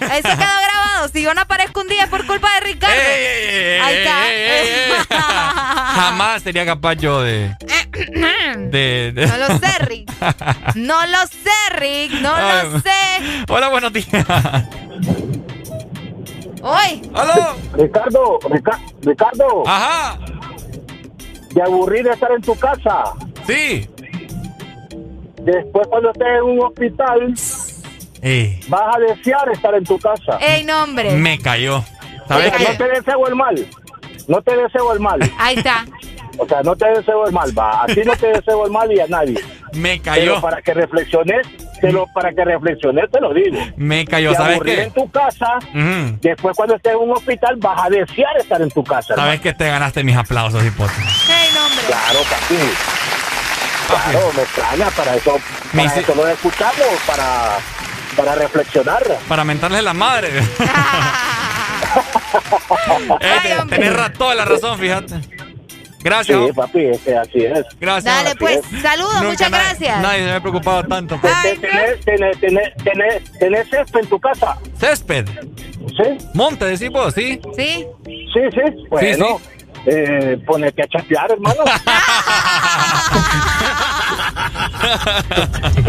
[0.00, 0.51] Eso quedó grabado.
[1.22, 2.96] Si yo no aparezco un día es por culpa de Ricardo.
[3.84, 5.04] Ahí está.
[5.94, 7.54] Jamás sería capaz yo de.
[8.58, 10.10] de, de- No lo sé, Rick.
[10.74, 12.12] No lo sé, Rick.
[12.20, 12.90] No Ay, lo sé.
[13.48, 14.08] Hola, buenos días.
[16.60, 17.02] Hoy.
[17.14, 17.54] ¡Aló!
[17.74, 19.62] Ricardo, Rica- Ricardo.
[19.64, 20.18] Ajá.
[21.54, 23.04] ¿Te aburrí de estar en tu casa?
[23.46, 23.88] Sí.
[25.42, 27.34] Después cuando estés en un hospital,
[28.68, 30.38] Vas a desear estar en tu casa.
[30.40, 31.10] Ey, no, hombre.
[31.12, 31.78] me cayó.
[31.78, 31.84] O
[32.28, 32.64] ¿Sabes sea, qué?
[32.68, 33.66] no te deseo el mal.
[34.28, 35.32] No te deseo el mal.
[35.38, 35.84] Ahí está.
[36.38, 37.82] O sea, no te deseo el mal, va.
[37.82, 39.38] A ti no te deseo el mal y a nadie.
[39.74, 40.40] Me Pero cayó.
[40.40, 41.46] para que reflexiones,
[41.80, 43.58] te lo, para que reflexiones te lo digo.
[43.76, 44.30] Me cayó.
[44.30, 44.82] Te ¿Sabes qué?
[44.82, 45.58] en tu casa,
[46.20, 49.14] después cuando estés en un hospital vas a desear estar en tu casa.
[49.14, 50.92] ¿Sabes que te ganaste mis aplausos, hipote?
[50.92, 51.84] Ey, no, hombre.
[51.86, 52.54] Claro, papi.
[53.88, 55.38] Claro, me extraña, para eso,
[55.72, 57.58] Me para hice- eso lo escuchamos, para,
[58.16, 59.02] para reflexionar.
[59.28, 60.30] Para mentarles la madre.
[63.20, 65.14] Eh, te- tenés toda la razón, fíjate.
[66.00, 66.38] Gracias.
[66.46, 67.64] Sí, papi, así es.
[67.78, 68.04] Gracias.
[68.24, 68.60] Dale, pues.
[68.72, 68.82] es.
[68.82, 70.00] Saludos, Nunca muchas nadie- gracias.
[70.00, 71.20] Nadie se me ha preocupado tanto.
[71.22, 74.56] Ay, Tenés, tenés, tenés, tenés, tenés césped en tu casa.
[74.80, 75.28] Césped.
[75.28, 76.18] ¿Sí?
[76.34, 77.40] Monte, decís vos, ¿sí?
[77.56, 77.86] Sí.
[78.06, 78.86] Sí, sí.
[78.88, 79.40] Bueno,
[79.86, 81.62] eh, ponete a chapear, hermano.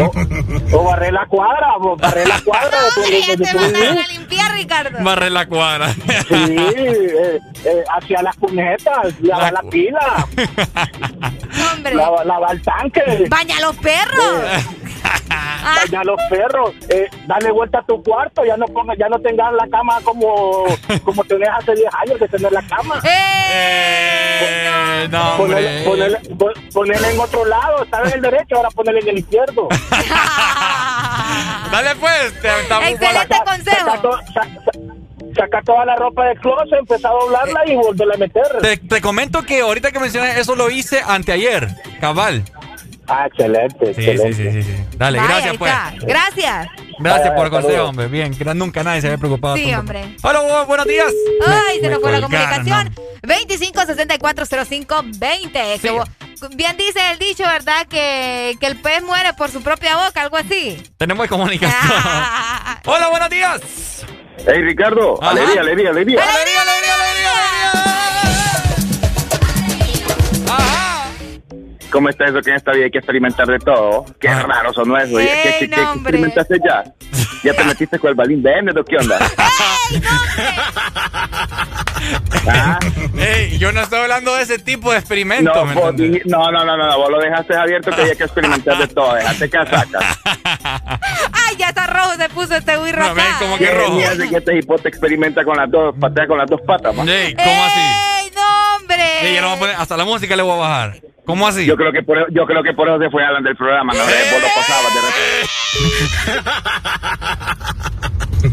[0.00, 0.12] o,
[0.78, 3.36] o barrer la cuadra, o barrer la cuadra de tu, de- Ay,
[3.94, 4.98] de a limpiar, Ricardo.
[5.02, 5.92] Barre la cuadra.
[5.92, 10.26] Sí, eh, eh, hacia las cunetas, lava la pila,
[11.56, 11.94] No, hombre.
[11.94, 14.42] lava, lava el tanque, Baña a los perros.
[15.64, 19.18] baña a los perros, eh, dale vuelta a tu cuarto, ya no ponga, ya no
[19.20, 20.64] tengas la cama como,
[21.04, 23.00] como tenés hace 10 años de tener la cama.
[23.04, 25.84] Eh, no, hombre.
[25.84, 29.68] Ponele, ponele- pon- ponele en otro lado, estaba en el derecho, ahora en el izquierdo.
[31.70, 32.32] Dale pues.
[32.34, 33.98] Te, te- Excelente Saca consejo.
[34.02, 34.20] to-
[35.36, 38.44] saca toda la ropa del closet, empezar a doblarla y volverla a meter.
[38.62, 41.68] te, te comento que ahorita que mencionas eso lo hice anteayer.
[42.00, 42.44] Cabal.
[43.08, 44.52] Ah, excelente, sí, excelente.
[44.52, 44.84] sí, sí, sí.
[44.96, 45.72] Dale, Vaya, gracias pues.
[46.06, 46.68] Gracias.
[46.98, 48.06] Gracias por el consejo, hombre.
[48.08, 49.56] Bien, que nunca nadie se había preocupado.
[49.56, 50.16] Sí, hombre.
[50.22, 51.12] Hola, bu- buenos días.
[51.46, 52.94] Ay, se nos fue la comunicación.
[53.22, 55.78] 25640520.
[55.80, 56.08] Que vos-
[56.56, 57.86] Bien dice el dicho, ¿verdad?
[57.88, 60.82] Que, que el pez muere por su propia boca, algo así.
[60.98, 61.80] Tenemos comunicación.
[62.84, 63.60] Hola, buenos días.
[64.46, 65.30] Hey Ricardo, Ajá.
[65.30, 66.20] alegría, alegría, alegría.
[66.22, 67.23] ¡Alegría, alegría, alegría!
[71.94, 74.04] ¿Cómo está eso que en esta vida hay que experimentar de todo?
[74.20, 74.42] Qué Ah.
[74.42, 75.16] raro son eso.
[75.16, 76.10] ¿Qué, Ey, qué, qué- qué no, hombre.
[76.18, 76.82] experimentaste ya?
[77.44, 79.16] ¿Ya te metiste con el balín Bennett o qué onda?
[82.48, 82.78] Ah,
[83.16, 86.76] Ey, yo no estoy hablando de ese tipo de experimentos, no, no, no, no, no,
[86.76, 89.14] no, vos lo dejaste abierto que había que experimentar de todo.
[89.14, 89.98] Dejaste que saca.
[91.32, 93.92] Ay, ya está rojo, se puso este birro No, ven, como que ¿Qué rojo.
[93.94, 97.08] mierda que este hipote experimenta con las dos, patea con las dos patas, man?
[97.08, 97.80] Ey, ¿cómo así?
[97.80, 99.28] ¡Ey, no, hombre!
[99.28, 100.96] Ey, ya no voy a poner- hasta la música le voy a bajar.
[101.26, 101.64] ¿Cómo así?
[101.64, 104.00] Yo creo que por, yo creo que por eso se fue Alan del programa, ¿no?
[104.00, 105.00] Vos lo pasabas de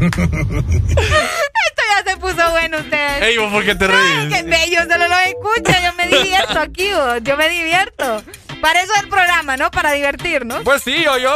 [0.11, 3.21] Esto ya se puso bueno ustedes.
[3.21, 4.33] Ey, ¿vos por qué te Ay, reís?
[4.35, 5.81] qué bello, solo lo escucha.
[5.83, 7.19] Yo me divierto aquí, vos.
[7.23, 8.23] yo me divierto.
[8.61, 9.71] Para eso es el programa, ¿no?
[9.71, 10.63] Para divertirnos.
[10.63, 11.35] Pues sí, o yo,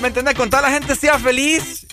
[0.00, 0.34] ¿me entendés?
[0.34, 1.85] Con toda la gente sea feliz.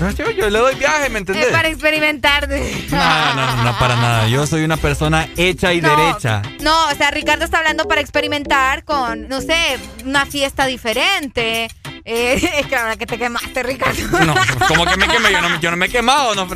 [0.16, 1.48] Yo, yo le doy viaje, ¿me Es entendés?
[1.48, 2.48] para experimentar.
[2.90, 4.28] No, no, no, para nada.
[4.28, 6.42] Yo soy una persona hecha y No, derecha.
[6.60, 11.68] No, o sea, Ricardo está hablando para experimentar con, no sé, una fiesta diferente.
[12.04, 14.00] Eh, es que ahora que te quemaste, Ricardo.
[14.24, 14.34] No,
[14.68, 16.48] como que me quemé, yo no, yo no me he quemado, no,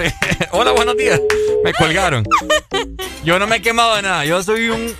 [0.50, 1.20] Hola, buenos días.
[1.62, 2.24] Me colgaron.
[3.24, 4.24] Yo no me he quemado de nada.
[4.24, 4.94] Yo soy un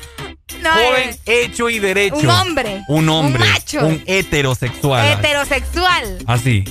[0.63, 2.17] No, joven eh, hecho y derecho.
[2.17, 2.83] Un hombre.
[2.89, 3.43] Un hombre.
[3.43, 3.87] Un macho.
[3.87, 5.13] Un heterosexual.
[5.13, 6.19] Heterosexual.
[6.27, 6.65] Así.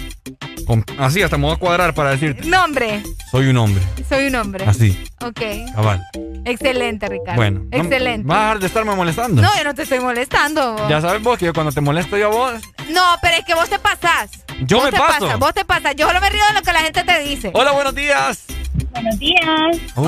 [0.68, 2.46] Con- así, hasta me voy a cuadrar para decirte.
[2.48, 3.02] Nombre.
[3.32, 3.84] Soy un hombre.
[4.08, 4.66] Soy un hombre.
[4.66, 4.98] Así.
[5.22, 5.42] Ok.
[5.76, 6.02] Cabal.
[6.46, 7.36] Excelente, Ricardo.
[7.36, 7.62] Bueno.
[7.72, 8.28] no- Excelente.
[8.28, 9.42] ¿Vas a dejar de estarme molestando?
[9.42, 10.74] No, yo no te estoy molestando.
[10.74, 10.90] vos.
[10.90, 12.54] Ya sabes vos que yo cuando te molesto yo a vos.
[12.90, 14.30] No, pero es que vos te pasás.
[14.62, 15.20] Yo Vos me te paso.
[15.26, 15.96] pasas, vos te pasas.
[15.96, 17.52] Yo solo me río de lo que la gente te dice.
[17.54, 18.44] Hola, buenos días.
[18.92, 19.78] Buenos días.
[19.96, 20.08] Uy,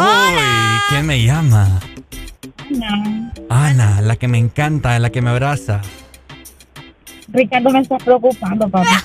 [0.90, 1.80] ¿quién me llama?
[2.70, 3.32] Ana.
[3.50, 5.82] Ana, la que me encanta, la que me abraza.
[7.28, 8.86] Ricardo me está preocupando, papá.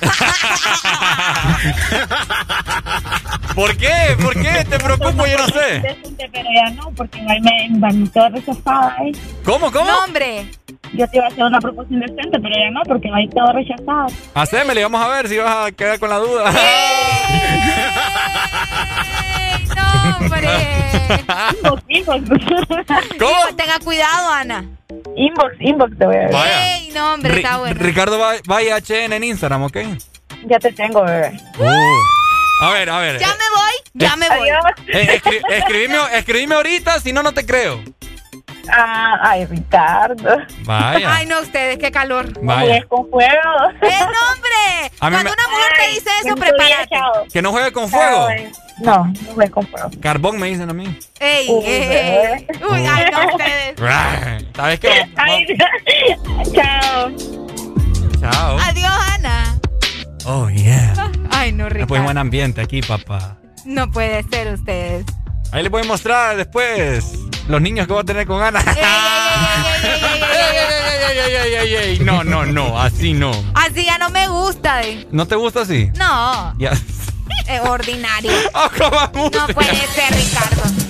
[3.55, 4.17] ¿Por qué?
[4.23, 4.65] ¿Por qué?
[4.69, 5.99] Te preocupo, yo no sé.
[6.17, 9.13] Pero ya no, porque me, me, me rechazada, ¿eh?
[9.45, 9.87] ¿Cómo, cómo?
[9.87, 10.47] No, hombre.
[10.93, 13.31] Yo te iba a hacer una proposición decente, pero ya no, porque va a ir
[13.31, 14.07] todo rechazado.
[14.35, 16.53] Hacémele, vamos a ver si vas a quedar con la duda.
[20.05, 20.49] No, hombre.
[21.57, 22.21] Inbox, inbox.
[23.19, 23.57] ¿Cómo?
[23.57, 24.65] Tenga cuidado, Ana.
[25.17, 26.33] Inbox, inbox te voy a ver.
[26.33, 26.77] Vaya.
[26.77, 27.81] Ey, no, hombre, Ri- está bueno.
[27.81, 29.77] Ricardo va- vaya HN en Instagram, ¿ok?
[30.47, 31.33] Ya te tengo, bebé.
[31.59, 32.65] Uh.
[32.65, 33.19] A ver, a ver.
[33.19, 34.49] Ya me voy, ya me voy.
[34.89, 37.83] Eh, escri- escribime, escribime ahorita, si no, no te creo.
[38.73, 40.37] Ah, ay, Ricardo.
[40.65, 41.15] Vaya.
[41.17, 42.33] Ay, no, ustedes, qué calor.
[42.43, 42.77] Vaya.
[42.77, 43.31] Es con fuego.
[43.83, 44.93] ¡Eh, no, hombre!
[44.99, 46.89] Cuando me- una mujer te dice eso, día, prepárate.
[46.91, 47.13] chao.
[47.33, 48.29] Que no juegue con fuego.
[48.79, 49.91] No, no juegue con fuego.
[50.01, 50.99] Carbón me dicen a mí.
[51.19, 52.47] Ey, Uy, eh.
[52.71, 53.75] Uy, ay, no, ustedes.
[54.57, 55.07] ¿Sabes qué?
[55.17, 55.47] Ay,
[56.55, 57.11] chao.
[58.21, 58.59] Chao.
[58.59, 59.59] Adiós, Ana.
[60.27, 60.93] Oh, yeah.
[61.31, 62.03] Ay, no, Ricardo.
[62.05, 63.37] buen ambiente aquí, papá.
[63.65, 65.05] No puede ser ustedes.
[65.53, 67.13] Ahí les voy a mostrar después
[67.51, 68.41] los niños que voy a tener con
[71.77, 71.99] ey.
[72.01, 73.33] No, no, no, así no.
[73.55, 74.83] Así ya no me gusta.
[74.83, 75.07] eh.
[75.11, 75.91] ¿No te gusta así?
[75.97, 76.73] No, Ya.
[77.65, 78.33] ordinario.
[78.53, 80.90] No puede ser, Ricardo.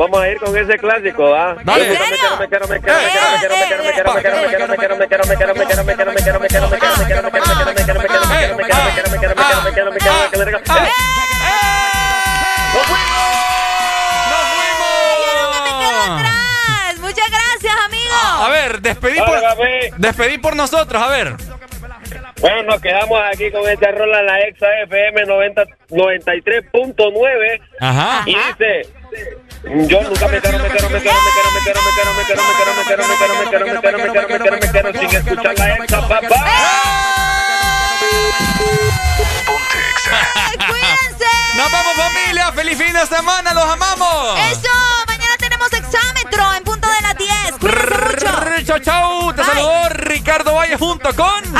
[0.00, 1.56] vamos a ir con ese clásico, ¿ah?
[1.62, 1.90] Dale.
[1.90, 2.96] Me quiero, me quiero, me quiero,
[17.00, 18.14] Muchas gracias, amigo.
[18.38, 19.38] A ver, despedí por,
[19.98, 21.34] despedí por nosotros, a ver.
[22.40, 27.60] Bueno, nos quedamos aquí con este rol a la exa FM 93.9.
[27.80, 28.22] Ajá.
[28.24, 28.99] Y dice,
[29.70, 32.24] yo nunca me quedo, me quedo, me quedo, me quedo, me quedo, me quedo, me
[32.24, 35.54] quedo, me quedo, me quedo, me quedo, me quedo, me quedo, me quedo sin escuchar
[35.58, 36.40] la Exa, papá.
[40.66, 41.30] ¡Cuídense!
[41.56, 42.52] ¡Nos vamos, familia!
[42.52, 43.54] ¡Feliz fin de semana!
[43.54, 44.40] ¡Los amamos!
[44.50, 44.70] ¡Eso!
[45.06, 47.30] Mañana tenemos exámetro en punto de las 10.
[47.60, 48.64] Cuídense mucho.
[48.64, 49.34] ¡Chao, chao!
[49.34, 51.59] Te saludó Ricardo Valle junto con...